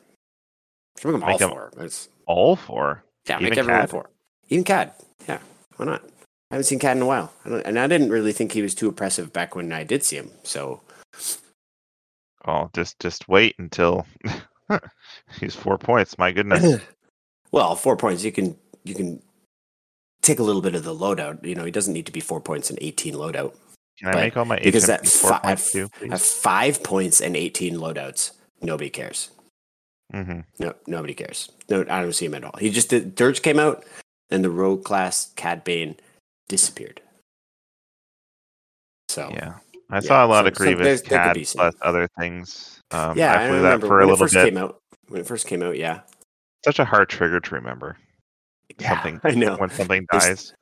Just 0.96 1.04
make 1.04 1.12
them 1.14 1.22
all 1.24 1.28
Make 1.30 1.40
'em- 1.42 1.50
four. 1.50 1.72
It's, 1.78 2.08
All 2.26 2.56
four. 2.56 3.04
yeah, 3.28 3.36
even 3.38 3.50
make 3.50 3.58
everyone 3.58 3.80
Cad? 3.82 3.90
four. 3.90 4.10
Even 4.48 4.64
Cad. 4.64 4.92
Yeah, 5.28 5.38
why 5.76 5.86
not? 5.86 6.02
I 6.50 6.54
haven't 6.56 6.64
seen 6.64 6.78
Cad 6.78 6.96
in 6.96 7.02
a 7.02 7.06
while, 7.06 7.32
I 7.44 7.48
don't, 7.48 7.62
and 7.66 7.78
I 7.78 7.86
didn't 7.86 8.10
really 8.10 8.32
think 8.32 8.52
he 8.52 8.62
was 8.62 8.74
too 8.74 8.88
oppressive 8.88 9.32
back 9.32 9.54
when 9.56 9.72
I 9.72 9.82
did 9.84 10.04
see 10.04 10.16
him. 10.16 10.30
So 10.44 10.80
Oh, 12.46 12.70
just 12.74 12.98
just 13.00 13.26
wait 13.28 13.54
until 13.58 14.06
he's 15.40 15.54
four 15.56 15.78
points. 15.78 16.18
My 16.18 16.30
goodness. 16.30 16.80
well, 17.52 17.74
four 17.74 17.96
points. 17.96 18.22
You 18.22 18.32
can 18.32 18.56
you 18.84 18.94
can 18.94 19.22
take 20.22 20.38
a 20.38 20.42
little 20.42 20.60
bit 20.62 20.74
of 20.74 20.84
the 20.84 20.94
loadout. 20.94 21.44
You 21.44 21.54
know, 21.54 21.64
he 21.64 21.70
doesn't 21.70 21.94
need 21.94 22.06
to 22.06 22.12
be 22.12 22.20
four 22.20 22.40
points 22.40 22.68
and 22.70 22.78
eighteen 22.82 23.14
loadout. 23.14 23.54
Can 23.98 24.08
I 24.08 24.14
make 24.16 24.36
all 24.36 24.44
my 24.44 24.58
because 24.62 24.88
at 24.90 25.06
four 25.06 25.30
five, 25.30 25.42
points 25.42 25.72
too, 25.72 25.88
at 26.10 26.20
five 26.20 26.82
points 26.82 27.20
and 27.22 27.34
eighteen 27.36 27.76
loadouts, 27.76 28.32
nobody 28.60 28.90
cares. 28.90 29.30
Hmm 30.12 30.40
No, 30.58 30.74
nobody 30.86 31.14
cares. 31.14 31.50
No, 31.68 31.80
I 31.82 32.02
don't 32.02 32.12
see 32.12 32.26
him 32.26 32.34
at 32.34 32.44
all. 32.44 32.54
He 32.58 32.70
just 32.70 32.90
did. 32.90 33.14
Dirge 33.14 33.42
came 33.42 33.58
out, 33.58 33.84
and 34.30 34.44
the 34.44 34.50
Rogue 34.50 34.84
class 34.84 35.32
Cad 35.36 35.64
Bane 35.64 35.96
disappeared. 36.48 37.00
So 39.08 39.30
Yeah. 39.32 39.54
I 39.90 39.96
Yeah, 39.96 40.00
saw 40.00 40.24
a 40.24 40.28
lot 40.28 40.44
so- 40.44 40.48
of 40.48 40.54
Grievous 40.54 41.00
could 41.02 41.10
Cad 41.10 41.36
plus 41.54 41.74
other 41.82 42.08
things. 42.18 42.80
Um, 42.90 43.16
yeah, 43.18 43.32
I 43.32 43.44
I, 43.44 43.48
that 43.48 43.52
remember 43.54 43.86
for 43.86 44.00
a 44.00 44.06
when 44.06 44.14
it 44.14 44.18
first 44.18 44.34
bit. 44.34 44.44
came 44.46 44.56
out. 44.58 44.78
When 45.08 45.20
it 45.20 45.26
first 45.26 45.46
came 45.46 45.62
out, 45.62 45.76
yeah, 45.76 46.00
Such 46.64 46.78
a 46.78 46.84
hard 46.84 47.08
trigger 47.10 47.40
to 47.40 47.54
remember. 47.54 47.96
Something 48.80 49.20
I 49.24 49.32
know. 49.32 49.56
when 49.56 49.70
something 49.70 50.06
There's- 50.10 50.26
dies. 50.26 50.54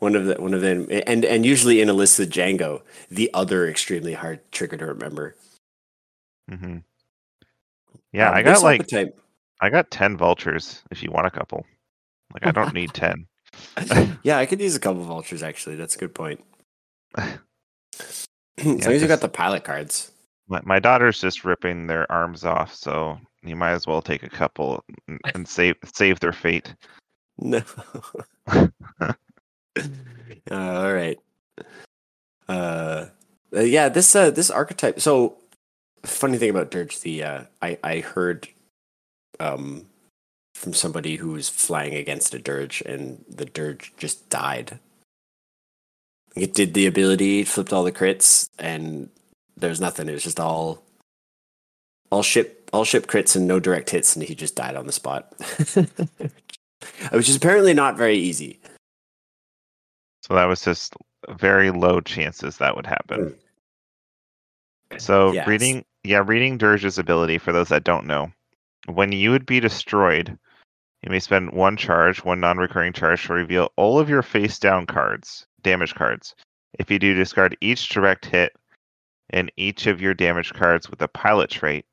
One 0.00 0.16
of 0.16 0.24
the 0.26 0.34
one 0.42 0.52
of 0.54 0.60
them, 0.60 0.88
and 0.90 1.24
and 1.24 1.46
usually 1.46 1.80
in 1.80 1.88
a 1.88 1.92
list 1.92 2.18
with 2.18 2.28
Jango, 2.30 2.82
the 3.10 3.30
other 3.32 3.68
extremely 3.68 4.12
hard 4.12 4.40
trigger 4.50 4.76
to 4.76 4.86
remember. 4.86 5.36
hmm 6.50 6.78
Yeah, 8.12 8.28
Um, 8.30 8.34
I 8.34 8.42
got 8.42 8.62
like 8.62 8.92
I 9.60 9.70
got 9.70 9.90
ten 9.90 10.16
vultures. 10.16 10.82
If 10.90 11.02
you 11.02 11.10
want 11.10 11.26
a 11.26 11.30
couple, 11.30 11.64
like 12.32 12.46
I 12.46 12.50
don't 12.52 12.74
need 12.74 12.92
ten. 12.94 13.26
yeah, 14.22 14.38
I 14.38 14.46
could 14.46 14.60
use 14.60 14.74
a 14.76 14.80
couple 14.80 15.02
vultures 15.04 15.42
actually. 15.42 15.76
That's 15.76 15.94
a 15.96 15.98
good 15.98 16.14
point. 16.14 16.42
as 17.16 17.38
Yeah, 18.58 18.72
long 18.72 18.82
as 18.94 19.02
you 19.02 19.08
got 19.08 19.20
the 19.20 19.28
pilot 19.28 19.64
cards. 19.64 20.10
My, 20.48 20.60
my 20.64 20.78
daughter's 20.78 21.20
just 21.20 21.44
ripping 21.44 21.86
their 21.86 22.10
arms 22.12 22.44
off, 22.44 22.74
so 22.74 23.18
you 23.42 23.56
might 23.56 23.72
as 23.72 23.86
well 23.86 24.02
take 24.02 24.22
a 24.22 24.28
couple 24.28 24.84
and, 25.08 25.20
and 25.34 25.48
save 25.48 25.76
save 25.84 26.20
their 26.20 26.32
fate. 26.32 26.74
No. 27.38 27.62
uh, 28.46 28.66
all 30.50 30.92
right. 30.92 31.18
Uh, 32.48 33.06
uh, 33.56 33.60
yeah, 33.60 33.88
this 33.88 34.14
uh, 34.14 34.30
this 34.30 34.50
archetype. 34.50 35.00
So, 35.00 35.38
funny 36.06 36.38
thing 36.38 36.50
about 36.50 36.70
Dirge, 36.70 37.00
the 37.00 37.22
uh, 37.22 37.42
I 37.62 37.78
I 37.82 38.00
heard 38.00 38.48
um 39.40 39.86
from 40.54 40.72
somebody 40.72 41.16
who 41.16 41.32
was 41.32 41.48
flying 41.48 41.94
against 41.94 42.34
a 42.34 42.38
Dirge, 42.38 42.82
and 42.82 43.24
the 43.28 43.44
Dirge 43.44 43.92
just 43.96 44.28
died. 44.30 44.78
It 46.36 46.54
did 46.54 46.74
the 46.74 46.86
ability, 46.86 47.40
it 47.40 47.48
flipped 47.48 47.72
all 47.72 47.84
the 47.84 47.92
crits, 47.92 48.48
and 48.58 49.08
there's 49.56 49.80
nothing. 49.80 50.08
It 50.08 50.12
was 50.12 50.24
just 50.24 50.40
all 50.40 50.82
all 52.10 52.22
ship 52.22 52.70
all 52.72 52.84
ship 52.84 53.06
crits 53.06 53.36
and 53.36 53.46
no 53.46 53.60
direct 53.60 53.90
hits, 53.90 54.16
and 54.16 54.24
he 54.24 54.34
just 54.34 54.56
died 54.56 54.76
on 54.76 54.86
the 54.86 54.92
spot. 54.92 55.32
Which 57.12 57.28
is 57.28 57.36
apparently 57.36 57.72
not 57.74 57.96
very 57.96 58.16
easy. 58.16 58.60
So 60.22 60.34
that 60.34 60.44
was 60.46 60.62
just 60.62 60.94
very 61.28 61.70
low 61.70 62.00
chances 62.00 62.58
that 62.58 62.76
would 62.76 62.86
happen. 62.86 63.34
So 64.98 65.32
Yes. 65.32 65.46
reading, 65.46 65.84
yeah, 66.04 66.22
reading 66.24 66.58
Dirge's 66.58 66.98
ability 66.98 67.38
for 67.38 67.52
those 67.52 67.68
that 67.70 67.84
don't 67.84 68.06
know, 68.06 68.30
when 68.86 69.12
you 69.12 69.30
would 69.30 69.46
be 69.46 69.60
destroyed, 69.60 70.38
you 71.02 71.10
may 71.10 71.20
spend 71.20 71.52
one 71.52 71.76
charge, 71.76 72.24
one 72.24 72.40
non-recurring 72.40 72.92
charge 72.92 73.26
to 73.26 73.32
reveal 73.32 73.72
all 73.76 73.98
of 73.98 74.08
your 74.08 74.22
face-down 74.22 74.86
cards, 74.86 75.46
damage 75.62 75.94
cards. 75.94 76.34
If 76.78 76.90
you 76.90 76.98
do, 76.98 77.14
discard 77.14 77.56
each 77.60 77.88
direct 77.88 78.26
hit 78.26 78.52
and 79.30 79.50
each 79.56 79.86
of 79.86 80.00
your 80.00 80.14
damage 80.14 80.52
cards 80.52 80.90
with 80.90 81.00
a 81.02 81.08
pilot 81.08 81.50
trait. 81.50 81.86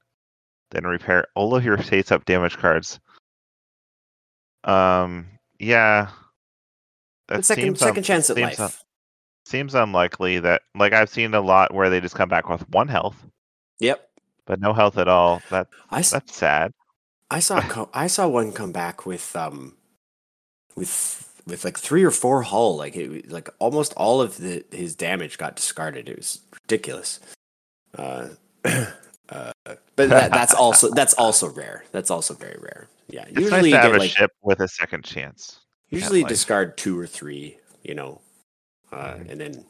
Then 0.72 0.86
repair 0.86 1.28
all 1.36 1.56
of 1.56 1.66
your 1.66 1.78
face-up 1.78 2.26
damage 2.26 2.58
cards. 2.58 3.00
Um, 4.64 5.28
yeah. 5.60 6.10
That 7.28 7.46
second 7.46 7.64
seems 7.64 7.82
un- 7.82 7.88
second 7.90 8.04
chance 8.04 8.30
at 8.30 8.36
seems 8.36 8.60
un- 8.60 8.66
life. 8.66 8.84
seems 9.46 9.76
unlikely 9.76 10.40
that 10.40 10.62
like 10.76 10.94
I've 10.94 11.10
seen 11.10 11.34
a 11.34 11.42
lot 11.42 11.74
where 11.74 11.90
they 11.90 12.02
just 12.02 12.16
come 12.16 12.30
back 12.30 12.50
with 12.50 12.68
one 12.70 12.88
health, 12.88 13.16
Yep. 13.82 14.10
but 14.46 14.60
no 14.62 14.74
health 14.74 14.98
at 14.98 15.08
all. 15.08 15.42
That 15.50 15.68
I, 15.90 16.02
that's 16.02 16.34
sad. 16.36 16.72
I 17.30 17.40
saw 17.40 17.60
co- 17.76 17.90
I 17.94 18.08
saw 18.08 18.28
one 18.28 18.52
come 18.54 18.72
back 18.72 19.06
with 19.06 19.36
um 19.36 19.76
with 20.76 21.28
with 21.48 21.66
like 21.66 21.78
three 21.78 22.04
or 22.04 22.12
four 22.12 22.44
hull 22.44 22.78
like 22.78 22.96
it 22.96 23.30
like 23.32 23.50
almost 23.60 23.94
all 23.98 24.22
of 24.22 24.38
the 24.38 24.64
his 24.72 24.96
damage 24.96 25.38
got 25.38 25.56
discarded. 25.56 26.08
It 26.10 26.18
was 26.18 26.40
ridiculous. 26.64 27.20
Uh, 27.98 28.30
uh, 28.66 29.52
but 29.66 30.10
that, 30.10 30.32
that's 30.32 30.54
also 30.54 30.90
that's 30.94 31.14
also 31.16 31.50
rare. 31.50 31.84
That's 31.92 32.12
also 32.12 32.34
very 32.34 32.58
rare. 32.62 32.88
Yeah, 33.10 33.26
It's 33.28 33.40
usually 33.40 33.52
nice 33.52 33.66
you 33.66 33.72
to 33.72 33.78
have 33.78 33.92
get 33.92 33.96
a 33.96 34.00
like 34.00 34.12
ship 34.12 34.32
with 34.42 34.60
a 34.62 34.68
second 34.68 35.04
chance. 35.04 35.60
usually 35.90 36.24
discard 36.24 36.78
two 36.78 36.98
or 36.98 37.08
three. 37.08 37.58
You 37.84 37.96
know, 37.96 38.22
uh, 38.92 39.14
Mhm. 39.16 39.32
and 39.32 39.42
then 39.42 39.66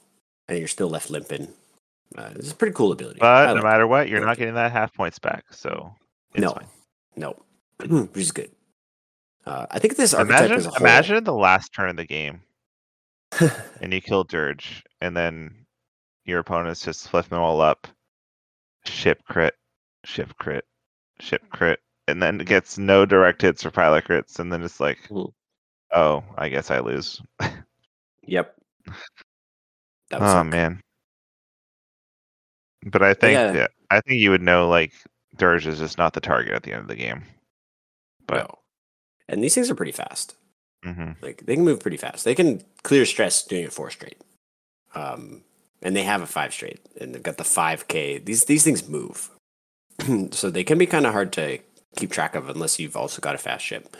and 0.50 0.60
you're 0.60 0.68
still 0.68 0.90
left 0.90 1.10
limping. 1.10 1.48
Uh, 2.18 2.30
it's 2.36 2.52
a 2.52 2.56
pretty 2.56 2.74
cool 2.74 2.92
ability. 2.92 3.20
But 3.20 3.48
like 3.48 3.56
no 3.56 3.62
it. 3.62 3.64
matter 3.72 3.88
what, 3.88 4.10
you're 4.10 4.24
not 4.26 4.38
getting 4.38 4.56
that 4.56 4.72
half 4.72 4.94
points 4.94 5.20
back. 5.20 5.46
So 5.52 5.94
it's 6.34 6.42
No. 6.42 6.52
fine. 6.52 6.68
No, 7.16 7.36
which 7.80 8.18
is 8.24 8.32
good. 8.32 8.52
Uh, 9.46 9.66
I 9.72 9.80
think 9.80 9.96
this 9.96 10.14
Imagine, 10.14 10.64
whole. 10.64 10.76
imagine 10.78 11.24
the 11.24 11.34
last 11.34 11.74
turn 11.74 11.90
of 11.90 11.98
the 11.98 12.06
game 12.06 12.42
and 13.82 13.92
you 13.94 14.02
kill 14.02 14.24
Dirge, 14.24 14.84
and 15.02 15.16
then 15.18 15.66
your 16.26 16.40
opponents 16.40 16.84
just 16.86 17.10
flip 17.10 17.28
them 17.28 17.40
all 17.42 17.60
up. 17.62 17.88
Ship 18.86 19.20
crit, 19.26 19.56
ship 20.06 20.36
crit, 20.38 20.66
ship 21.20 21.42
crit, 21.50 21.80
and 22.08 22.22
then 22.22 22.40
it 22.42 22.48
gets 22.48 22.78
no 22.78 23.06
direct 23.06 23.42
hits 23.42 23.66
or 23.66 23.72
pilot 23.72 24.06
crits, 24.06 24.40
and 24.40 24.52
then 24.52 24.62
it's 24.64 24.80
like, 24.80 25.00
Mhm. 25.10 25.32
oh, 25.94 26.24
I 26.38 26.50
guess 26.50 26.70
I 26.72 26.80
lose. 26.80 27.22
Yep. 28.28 28.56
That 30.12 30.20
was 30.22 30.30
Oh 30.30 30.36
suck. 30.36 30.46
man. 30.48 30.80
But 32.86 33.04
I 33.04 33.14
think 33.14 33.34
yeah. 33.34 33.52
that 33.52 33.72
I 33.90 34.02
think 34.02 34.20
you 34.20 34.32
would 34.32 34.42
know 34.42 34.68
like 34.68 34.94
Dirge 35.38 35.68
is 35.68 35.80
just 35.80 35.98
not 35.98 36.14
the 36.14 36.22
target 36.22 36.54
at 36.54 36.64
the 36.64 36.74
end 36.74 36.82
of 36.82 36.88
the 36.88 36.96
game. 36.96 37.24
But 38.28 38.48
No. 38.48 38.60
And 39.28 39.44
these 39.44 39.56
things 39.56 39.70
are 39.70 39.76
pretty 39.76 39.92
fast. 39.92 40.36
hmm 40.84 41.12
Like 41.22 41.46
they 41.46 41.56
can 41.56 41.64
move 41.64 41.80
pretty 41.80 41.98
fast. 41.98 42.26
They 42.26 42.36
can 42.36 42.64
clear 42.84 43.06
stress 43.06 43.44
doing 43.46 43.64
it 43.66 43.74
four 43.74 43.90
straight. 43.92 44.20
Um, 44.94 45.44
and 45.82 45.96
they 45.96 46.04
have 46.04 46.22
a 46.22 46.28
five 46.28 46.54
straight, 46.54 46.80
and 47.00 47.14
they've 47.16 47.24
got 47.24 47.38
the 47.38 47.44
five 47.44 47.88
k. 47.88 48.18
These 48.18 48.46
these 48.46 48.64
things 48.64 48.88
move, 48.88 49.30
so 50.32 50.50
they 50.50 50.64
can 50.64 50.78
be 50.78 50.86
kind 50.86 51.06
of 51.06 51.14
hard 51.14 51.32
to 51.34 51.60
keep 51.96 52.12
track 52.12 52.36
of 52.36 52.50
unless 52.50 52.80
you've 52.80 52.98
also 52.98 53.22
got 53.22 53.36
a 53.36 53.40
fast 53.40 53.66
ship. 53.66 53.96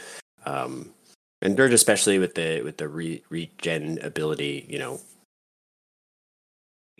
Um, 0.46 0.94
and 1.42 1.58
Dirge, 1.58 1.74
especially 1.74 2.20
with 2.20 2.36
the 2.36 2.62
with 2.62 2.78
the 2.78 2.88
re- 2.88 3.24
regen 3.30 4.00
ability, 4.04 4.68
you 4.70 4.80
know, 4.80 5.00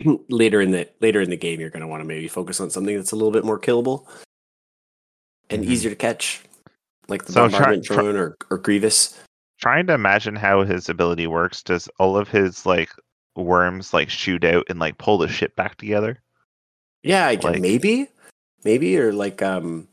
later 0.30 0.62
in 0.62 0.72
the 0.72 0.88
later 1.00 1.22
in 1.22 1.30
the 1.30 1.38
game, 1.38 1.60
you're 1.60 1.70
going 1.70 1.82
to 1.82 1.88
want 1.88 2.02
to 2.02 2.06
maybe 2.06 2.28
focus 2.28 2.60
on 2.60 2.70
something 2.70 2.96
that's 2.96 3.12
a 3.12 3.16
little 3.16 3.32
bit 3.32 3.44
more 3.46 3.60
killable 3.60 4.08
and 5.50 5.64
Mhm. 5.64 5.68
easier 5.70 5.90
to 5.90 5.96
catch, 5.96 6.42
like 7.08 7.26
the 7.26 7.34
So 7.34 7.42
bombardment 7.50 7.86
try- 7.86 7.96
drone 7.98 8.16
or, 8.16 8.38
or 8.50 8.58
Grievous. 8.58 9.18
trying 9.60 9.88
to 9.88 9.94
imagine 9.94 10.36
how 10.36 10.64
his 10.64 10.90
ability 10.90 11.28
works. 11.28 11.62
Does 11.62 11.88
all 12.00 12.18
of 12.18 12.28
his 12.30 12.66
like 12.66 12.90
worms 13.36 13.94
like 13.94 14.10
shoot 14.10 14.44
out 14.44 14.66
and 14.70 14.80
like 14.80 14.98
pull 14.98 15.18
the 15.18 15.28
ship 15.28 15.56
back 15.56 15.78
together? 15.78 16.22
Yeah, 17.04 17.28
I 17.28 17.36
Like- 17.36 17.62
maybe, 17.62 18.08
maybe, 18.64 18.98
or 19.00 19.12
like 19.14 19.42
um, 19.42 19.88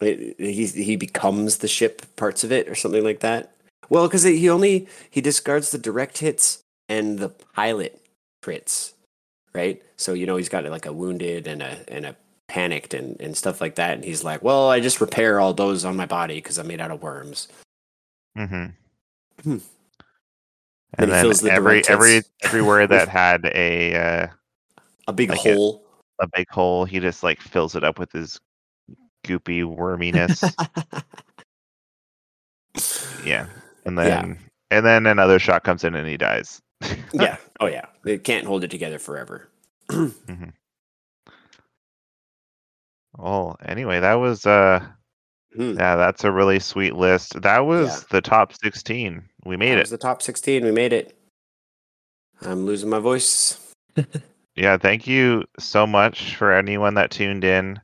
it, 0.00 0.36
he 0.38 0.66
he 0.66 0.96
becomes 0.96 1.58
the 1.58 1.68
ship 1.68 2.02
parts 2.16 2.44
of 2.44 2.52
it 2.52 2.68
or 2.68 2.74
something 2.74 3.04
like 3.04 3.20
that. 3.20 3.52
Well, 3.88 4.06
because 4.08 4.22
he 4.22 4.48
only 4.48 4.88
he 5.10 5.20
discards 5.20 5.70
the 5.70 5.78
direct 5.78 6.18
hits 6.18 6.60
and 6.88 7.18
the 7.18 7.28
pilot 7.28 8.00
crits, 8.42 8.92
right? 9.54 9.82
So 9.96 10.12
you 10.14 10.26
know 10.26 10.36
he's 10.36 10.48
got 10.48 10.64
like 10.64 10.86
a 10.86 10.92
wounded 10.92 11.46
and 11.46 11.62
a 11.62 11.78
and 11.88 12.06
a 12.06 12.16
panicked 12.48 12.94
and 12.94 13.20
and 13.20 13.36
stuff 13.36 13.60
like 13.60 13.76
that, 13.76 13.94
and 13.94 14.04
he's 14.04 14.24
like, 14.24 14.42
well, 14.42 14.68
I 14.70 14.80
just 14.80 15.00
repair 15.00 15.40
all 15.40 15.54
those 15.54 15.84
on 15.84 15.96
my 15.96 16.06
body 16.06 16.36
because 16.36 16.58
I'm 16.58 16.66
made 16.68 16.80
out 16.80 16.90
of 16.90 17.02
worms. 17.02 17.48
Mm-hmm. 18.36 18.64
Hmm. 19.42 19.58
And 20.98 21.10
Then 21.10 21.26
then 21.28 21.36
the 21.44 21.50
every 21.52 21.88
every 21.88 22.22
everywhere 22.42 22.86
that 22.86 23.08
had 23.22 23.46
a 23.54 23.94
uh, 23.94 24.26
A 25.08 25.12
big 25.12 25.30
Like 25.30 25.38
hole. 25.38 25.84
a 26.20 26.28
big 26.34 26.46
hole, 26.50 26.84
he 26.84 27.00
just 27.00 27.22
like 27.22 27.40
fills 27.40 27.74
it 27.74 27.82
up 27.84 27.98
with 27.98 28.12
his 28.12 28.38
goopy 29.24 29.62
worminess. 29.64 30.42
yeah, 33.24 33.46
and 33.86 33.98
then 33.98 34.06
Yeah. 34.06 34.34
and 34.70 34.86
then 34.86 35.06
another 35.06 35.38
shot 35.38 35.64
comes 35.64 35.84
in 35.84 35.94
and 35.94 36.06
he 36.08 36.16
dies. 36.16 36.60
yeah. 37.12 37.36
Oh 37.60 37.66
yeah. 37.66 37.86
They 38.04 38.18
can't 38.18 38.46
hold 38.46 38.64
it 38.64 38.70
together 38.70 38.98
forever. 38.98 39.48
Well, 43.18 43.56
anyway, 43.64 44.00
that 44.00 44.14
was 44.14 44.46
uh 44.46 44.84
Hmm. 45.54 45.74
yeah, 45.78 45.96
that's 45.96 46.24
a 46.24 46.32
really 46.32 46.58
sweet 46.58 46.94
list. 46.94 47.40
That 47.42 47.66
was 47.66 47.88
Yeah. 47.88 48.00
the 48.10 48.22
top 48.22 48.54
16. 48.54 49.22
We 49.44 49.58
made 49.58 49.72
That 49.72 49.78
it. 49.78 49.80
was 49.82 49.90
the 49.90 49.98
top 49.98 50.22
16. 50.22 50.64
We 50.64 50.70
made 50.72 50.94
it. 50.94 51.14
I'm 52.40 52.64
losing 52.64 52.88
my 52.88 52.98
voice. 52.98 53.58
Yeah, 54.54 54.76
thank 54.76 55.06
you 55.06 55.44
so 55.58 55.86
much 55.86 56.36
for 56.36 56.52
anyone 56.52 56.94
that 56.94 57.10
tuned 57.10 57.42
in. 57.44 57.78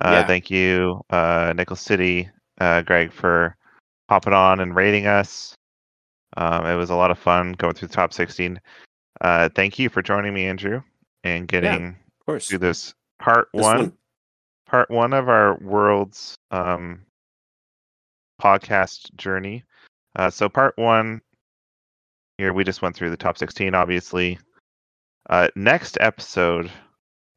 Uh 0.00 0.10
Yeah. 0.10 0.26
thank 0.26 0.50
you 0.50 1.00
uh 1.10 1.52
Nickel 1.56 1.76
City, 1.76 2.28
uh 2.60 2.82
Greg 2.82 3.12
for 3.12 3.56
hopping 4.08 4.32
on 4.32 4.60
and 4.60 4.74
rating 4.74 5.06
us. 5.06 5.54
Um 6.36 6.66
it 6.66 6.74
was 6.76 6.90
a 6.90 6.94
lot 6.96 7.10
of 7.10 7.18
fun 7.18 7.52
going 7.52 7.74
through 7.74 7.88
the 7.88 7.94
top 7.94 8.12
16. 8.12 8.60
Uh 9.20 9.48
thank 9.54 9.78
you 9.78 9.88
for 9.88 10.02
joining 10.02 10.34
me 10.34 10.46
Andrew 10.46 10.82
and 11.22 11.46
getting 11.48 11.88
Of 11.88 12.26
course. 12.26 12.48
through 12.48 12.58
this 12.58 12.94
part 13.18 13.48
This 13.54 13.62
1 13.62 13.78
one. 13.78 13.92
part 14.66 14.90
one 14.90 15.12
of 15.12 15.28
our 15.28 15.56
world's 15.58 16.34
um, 16.50 17.00
podcast 18.40 19.14
journey. 19.16 19.64
Uh, 20.16 20.30
so 20.30 20.48
part 20.48 20.76
one 20.76 21.20
here 22.38 22.52
we 22.52 22.64
just 22.64 22.82
went 22.82 22.94
through 22.96 23.10
the 23.10 23.16
top 23.16 23.36
16 23.38 23.74
obviously 23.74 24.38
uh, 25.30 25.48
next 25.56 25.96
episode 26.00 26.70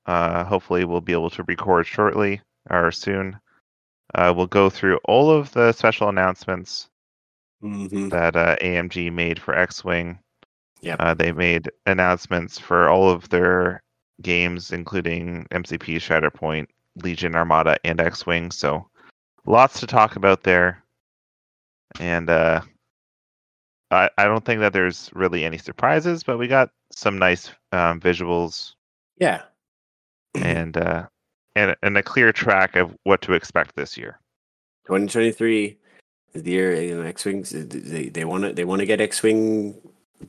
uh, 0.08 0.44
hopefully 0.44 0.86
we'll 0.86 1.02
be 1.02 1.14
able 1.14 1.30
to 1.30 1.44
record 1.44 1.86
shortly 1.88 2.40
or 2.70 2.92
soon 2.92 3.40
uh, 4.16 4.34
we'll 4.36 4.48
go 4.48 4.70
through 4.70 4.98
all 5.06 5.30
of 5.32 5.52
the 5.54 5.72
special 5.72 6.10
announcements 6.10 6.88
Mhm. 7.64 8.10
that 8.12 8.36
uh, 8.36 8.56
amg 8.62 9.12
made 9.12 9.40
for 9.40 9.56
x-wing 9.56 10.20
Yep. 10.82 10.98
uh, 11.00 11.14
they 11.16 11.32
made 11.32 11.72
announcements 11.88 12.60
for 12.60 12.88
all 12.88 13.10
of 13.10 13.28
their 13.30 13.82
games, 14.22 14.72
including 14.72 15.48
MCP, 15.52 15.96
Shatterpoint, 15.98 16.68
Legion, 17.04 17.36
Armada, 17.36 17.78
and 17.84 18.00
X-wing. 18.00 18.52
So 18.52 18.88
lots 19.48 19.80
to 19.80 19.88
talk 19.88 20.16
about 20.16 20.44
there. 20.44 20.84
And 22.00 22.30
uh, 22.30 22.62
I 23.90 24.10
I 24.20 24.26
don't 24.26 24.46
think 24.46 24.60
that 24.60 24.74
there's 24.74 25.10
really 25.14 25.46
any 25.46 25.58
surprises, 25.58 26.24
but 26.24 26.38
we 26.38 26.48
got 26.48 26.70
some 26.92 27.18
nice 27.18 27.50
um, 27.72 28.00
visuals 28.00 28.76
Yeah. 29.20 29.42
and 30.36 30.78
uh, 30.78 31.08
and 31.56 31.76
and 31.82 31.98
a 31.98 32.04
clear 32.04 32.32
track 32.32 32.76
of 32.76 32.96
what 33.04 33.22
to 33.24 33.34
expect 33.34 33.76
this 33.76 33.98
year. 33.98 34.20
2023 34.86 35.66
is 35.66 35.76
the 36.34 36.52
year 36.52 36.82
you 36.82 36.98
know, 36.98 37.04
X-wings. 37.04 37.52
They 37.52 38.10
they 38.10 38.26
want 38.26 38.44
to 38.44 38.54
they 38.54 38.66
want 38.66 38.80
to 38.80 38.86
get 38.86 39.02
X-wing 39.02 39.76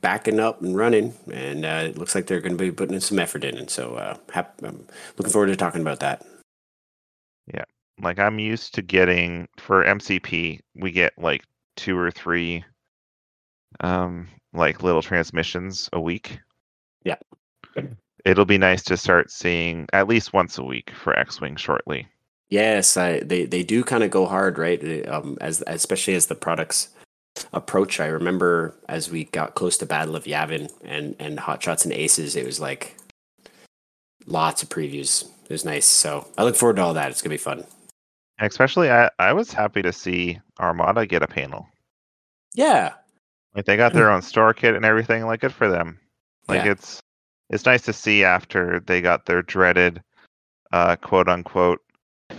backing 0.01 0.39
up 0.39 0.61
and 0.61 0.75
running, 0.75 1.13
and 1.31 1.65
uh, 1.65 1.83
it 1.85 1.97
looks 1.97 2.15
like 2.15 2.27
they're 2.27 2.41
going 2.41 2.57
to 2.57 2.63
be 2.63 2.71
putting 2.71 2.99
some 2.99 3.19
effort 3.19 3.43
in. 3.43 3.57
And 3.57 3.69
so, 3.69 3.95
uh, 3.95 4.17
hap- 4.31 4.61
I'm 4.63 4.85
looking 5.17 5.33
forward 5.33 5.47
to 5.47 5.55
talking 5.55 5.81
about 5.81 5.99
that. 6.01 6.25
Yeah, 7.53 7.65
like 8.01 8.19
I'm 8.19 8.39
used 8.39 8.73
to 8.75 8.81
getting 8.81 9.47
for 9.57 9.83
MCP, 9.83 10.59
we 10.75 10.91
get 10.91 11.13
like 11.17 11.43
two 11.75 11.97
or 11.97 12.11
three 12.11 12.63
um 13.81 14.27
like 14.53 14.83
little 14.83 15.01
transmissions 15.01 15.89
a 15.93 16.01
week. 16.01 16.39
Yeah. 17.03 17.15
It'll 18.25 18.45
be 18.45 18.57
nice 18.57 18.83
to 18.83 18.97
start 18.97 19.31
seeing 19.31 19.87
at 19.93 20.07
least 20.07 20.33
once 20.33 20.57
a 20.57 20.63
week 20.63 20.91
for 20.91 21.17
X-wing 21.17 21.55
shortly. 21.55 22.07
Yes, 22.49 22.97
I, 22.97 23.19
they 23.19 23.45
they 23.45 23.63
do 23.63 23.83
kind 23.83 24.03
of 24.03 24.09
go 24.09 24.25
hard, 24.25 24.57
right? 24.57 25.07
Um, 25.07 25.37
as 25.39 25.63
especially 25.67 26.15
as 26.15 26.27
the 26.27 26.35
products 26.35 26.89
approach. 27.53 27.99
I 27.99 28.07
remember 28.07 28.75
as 28.87 29.11
we 29.11 29.25
got 29.25 29.55
close 29.55 29.77
to 29.77 29.85
Battle 29.85 30.15
of 30.15 30.23
Yavin 30.23 30.71
and 30.83 31.15
and 31.19 31.39
Hot 31.39 31.61
Shots 31.61 31.85
and 31.85 31.93
Aces, 31.93 32.35
it 32.35 32.45
was 32.45 32.59
like 32.59 32.95
lots 34.25 34.63
of 34.63 34.69
previews. 34.69 35.25
It 35.43 35.51
was 35.51 35.65
nice. 35.65 35.85
So 35.85 36.27
I 36.37 36.43
look 36.43 36.55
forward 36.55 36.77
to 36.77 36.81
all 36.81 36.93
that. 36.95 37.11
It's 37.11 37.21
gonna 37.21 37.33
be 37.33 37.37
fun. 37.37 37.63
Especially, 38.39 38.89
I, 38.89 39.09
I 39.19 39.33
was 39.33 39.51
happy 39.51 39.81
to 39.81 39.91
see 39.91 40.39
Armada 40.59 41.05
get 41.05 41.21
a 41.21 41.27
panel. 41.27 41.67
Yeah. 42.55 42.93
Like 43.53 43.65
they 43.65 43.75
got 43.75 43.93
their 43.93 44.09
own 44.09 44.21
store 44.21 44.53
kit 44.53 44.75
and 44.75 44.85
everything. 44.85 45.25
Like 45.25 45.41
good 45.41 45.53
for 45.53 45.67
them. 45.69 45.99
Like 46.47 46.65
Yeah. 46.65 46.71
it's 46.71 46.99
it's 47.49 47.65
nice 47.65 47.81
to 47.83 47.93
see 47.93 48.23
after 48.23 48.79
they 48.79 49.01
got 49.01 49.25
their 49.25 49.41
dreaded 49.41 50.01
uh 50.71 50.95
quote 50.95 51.27
unquote 51.27 51.81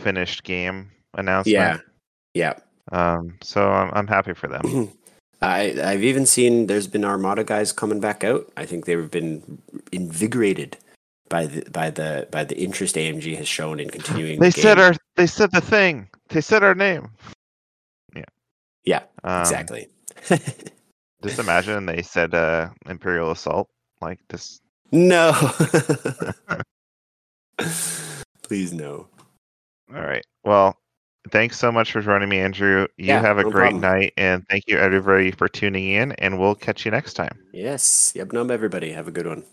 finished 0.00 0.42
game 0.44 0.90
announcement. 1.14 1.82
Yeah. 2.34 2.54
Yeah. 2.92 2.96
Um 2.96 3.38
so 3.42 3.68
I'm 3.70 3.90
I'm 3.94 4.06
happy 4.06 4.34
for 4.34 4.48
them. 4.48 4.90
I 5.42 5.74
I've 5.82 6.04
even 6.04 6.26
seen 6.26 6.66
there's 6.66 6.86
been 6.86 7.04
Armada 7.04 7.44
guys 7.44 7.72
coming 7.72 8.00
back 8.00 8.24
out. 8.24 8.50
I 8.56 8.66
think 8.66 8.84
they've 8.84 9.10
been 9.10 9.60
invigorated 9.92 10.76
by 11.28 11.46
the 11.46 11.70
by 11.70 11.90
the 11.90 12.26
by 12.30 12.44
the 12.44 12.58
interest 12.58 12.96
AMG 12.96 13.36
has 13.36 13.48
shown 13.48 13.80
in 13.80 13.88
continuing. 13.90 14.40
they 14.40 14.50
the 14.50 14.60
said 14.60 14.78
our 14.78 14.94
they 15.16 15.26
said 15.26 15.50
the 15.52 15.60
thing. 15.60 16.08
They 16.28 16.40
said 16.40 16.62
our 16.62 16.74
name. 16.74 17.10
Yeah, 18.84 19.02
Um, 19.24 19.40
exactly. 19.42 19.88
Just 21.22 21.38
imagine 21.38 21.84
they 21.84 22.00
said 22.02 22.34
uh 22.34 22.70
Imperial 22.86 23.30
Assault. 23.30 23.68
Like 24.00 24.18
this 24.28 24.60
no. 24.90 25.32
Please 28.42 28.72
no. 28.72 29.06
All 29.94 30.02
right. 30.02 30.24
Well, 30.44 30.78
thanks 31.30 31.58
so 31.58 31.70
much 31.72 31.92
for 31.92 32.00
joining 32.00 32.28
me, 32.28 32.38
Andrew. 32.40 32.86
You 32.96 33.06
Yeah, 33.06 33.20
have 33.20 33.38
a 33.38 33.44
no 33.44 33.50
great 33.50 33.74
problem. 33.74 33.80
night 33.80 34.12
and 34.16 34.46
thank 34.48 34.64
you 34.66 34.78
everybody 34.78 35.30
for 35.32 35.48
tuning 35.48 35.88
in 35.90 36.12
and 36.12 36.38
we'll 36.38 36.54
catch 36.54 36.84
you 36.84 36.90
next 36.90 37.14
time. 37.14 37.38
Yes. 37.52 38.12
Yep. 38.16 38.32
Num 38.32 38.50
everybody. 38.50 38.92
Have 38.92 39.06
a 39.08 39.12
good 39.12 39.26
one. 39.26 39.44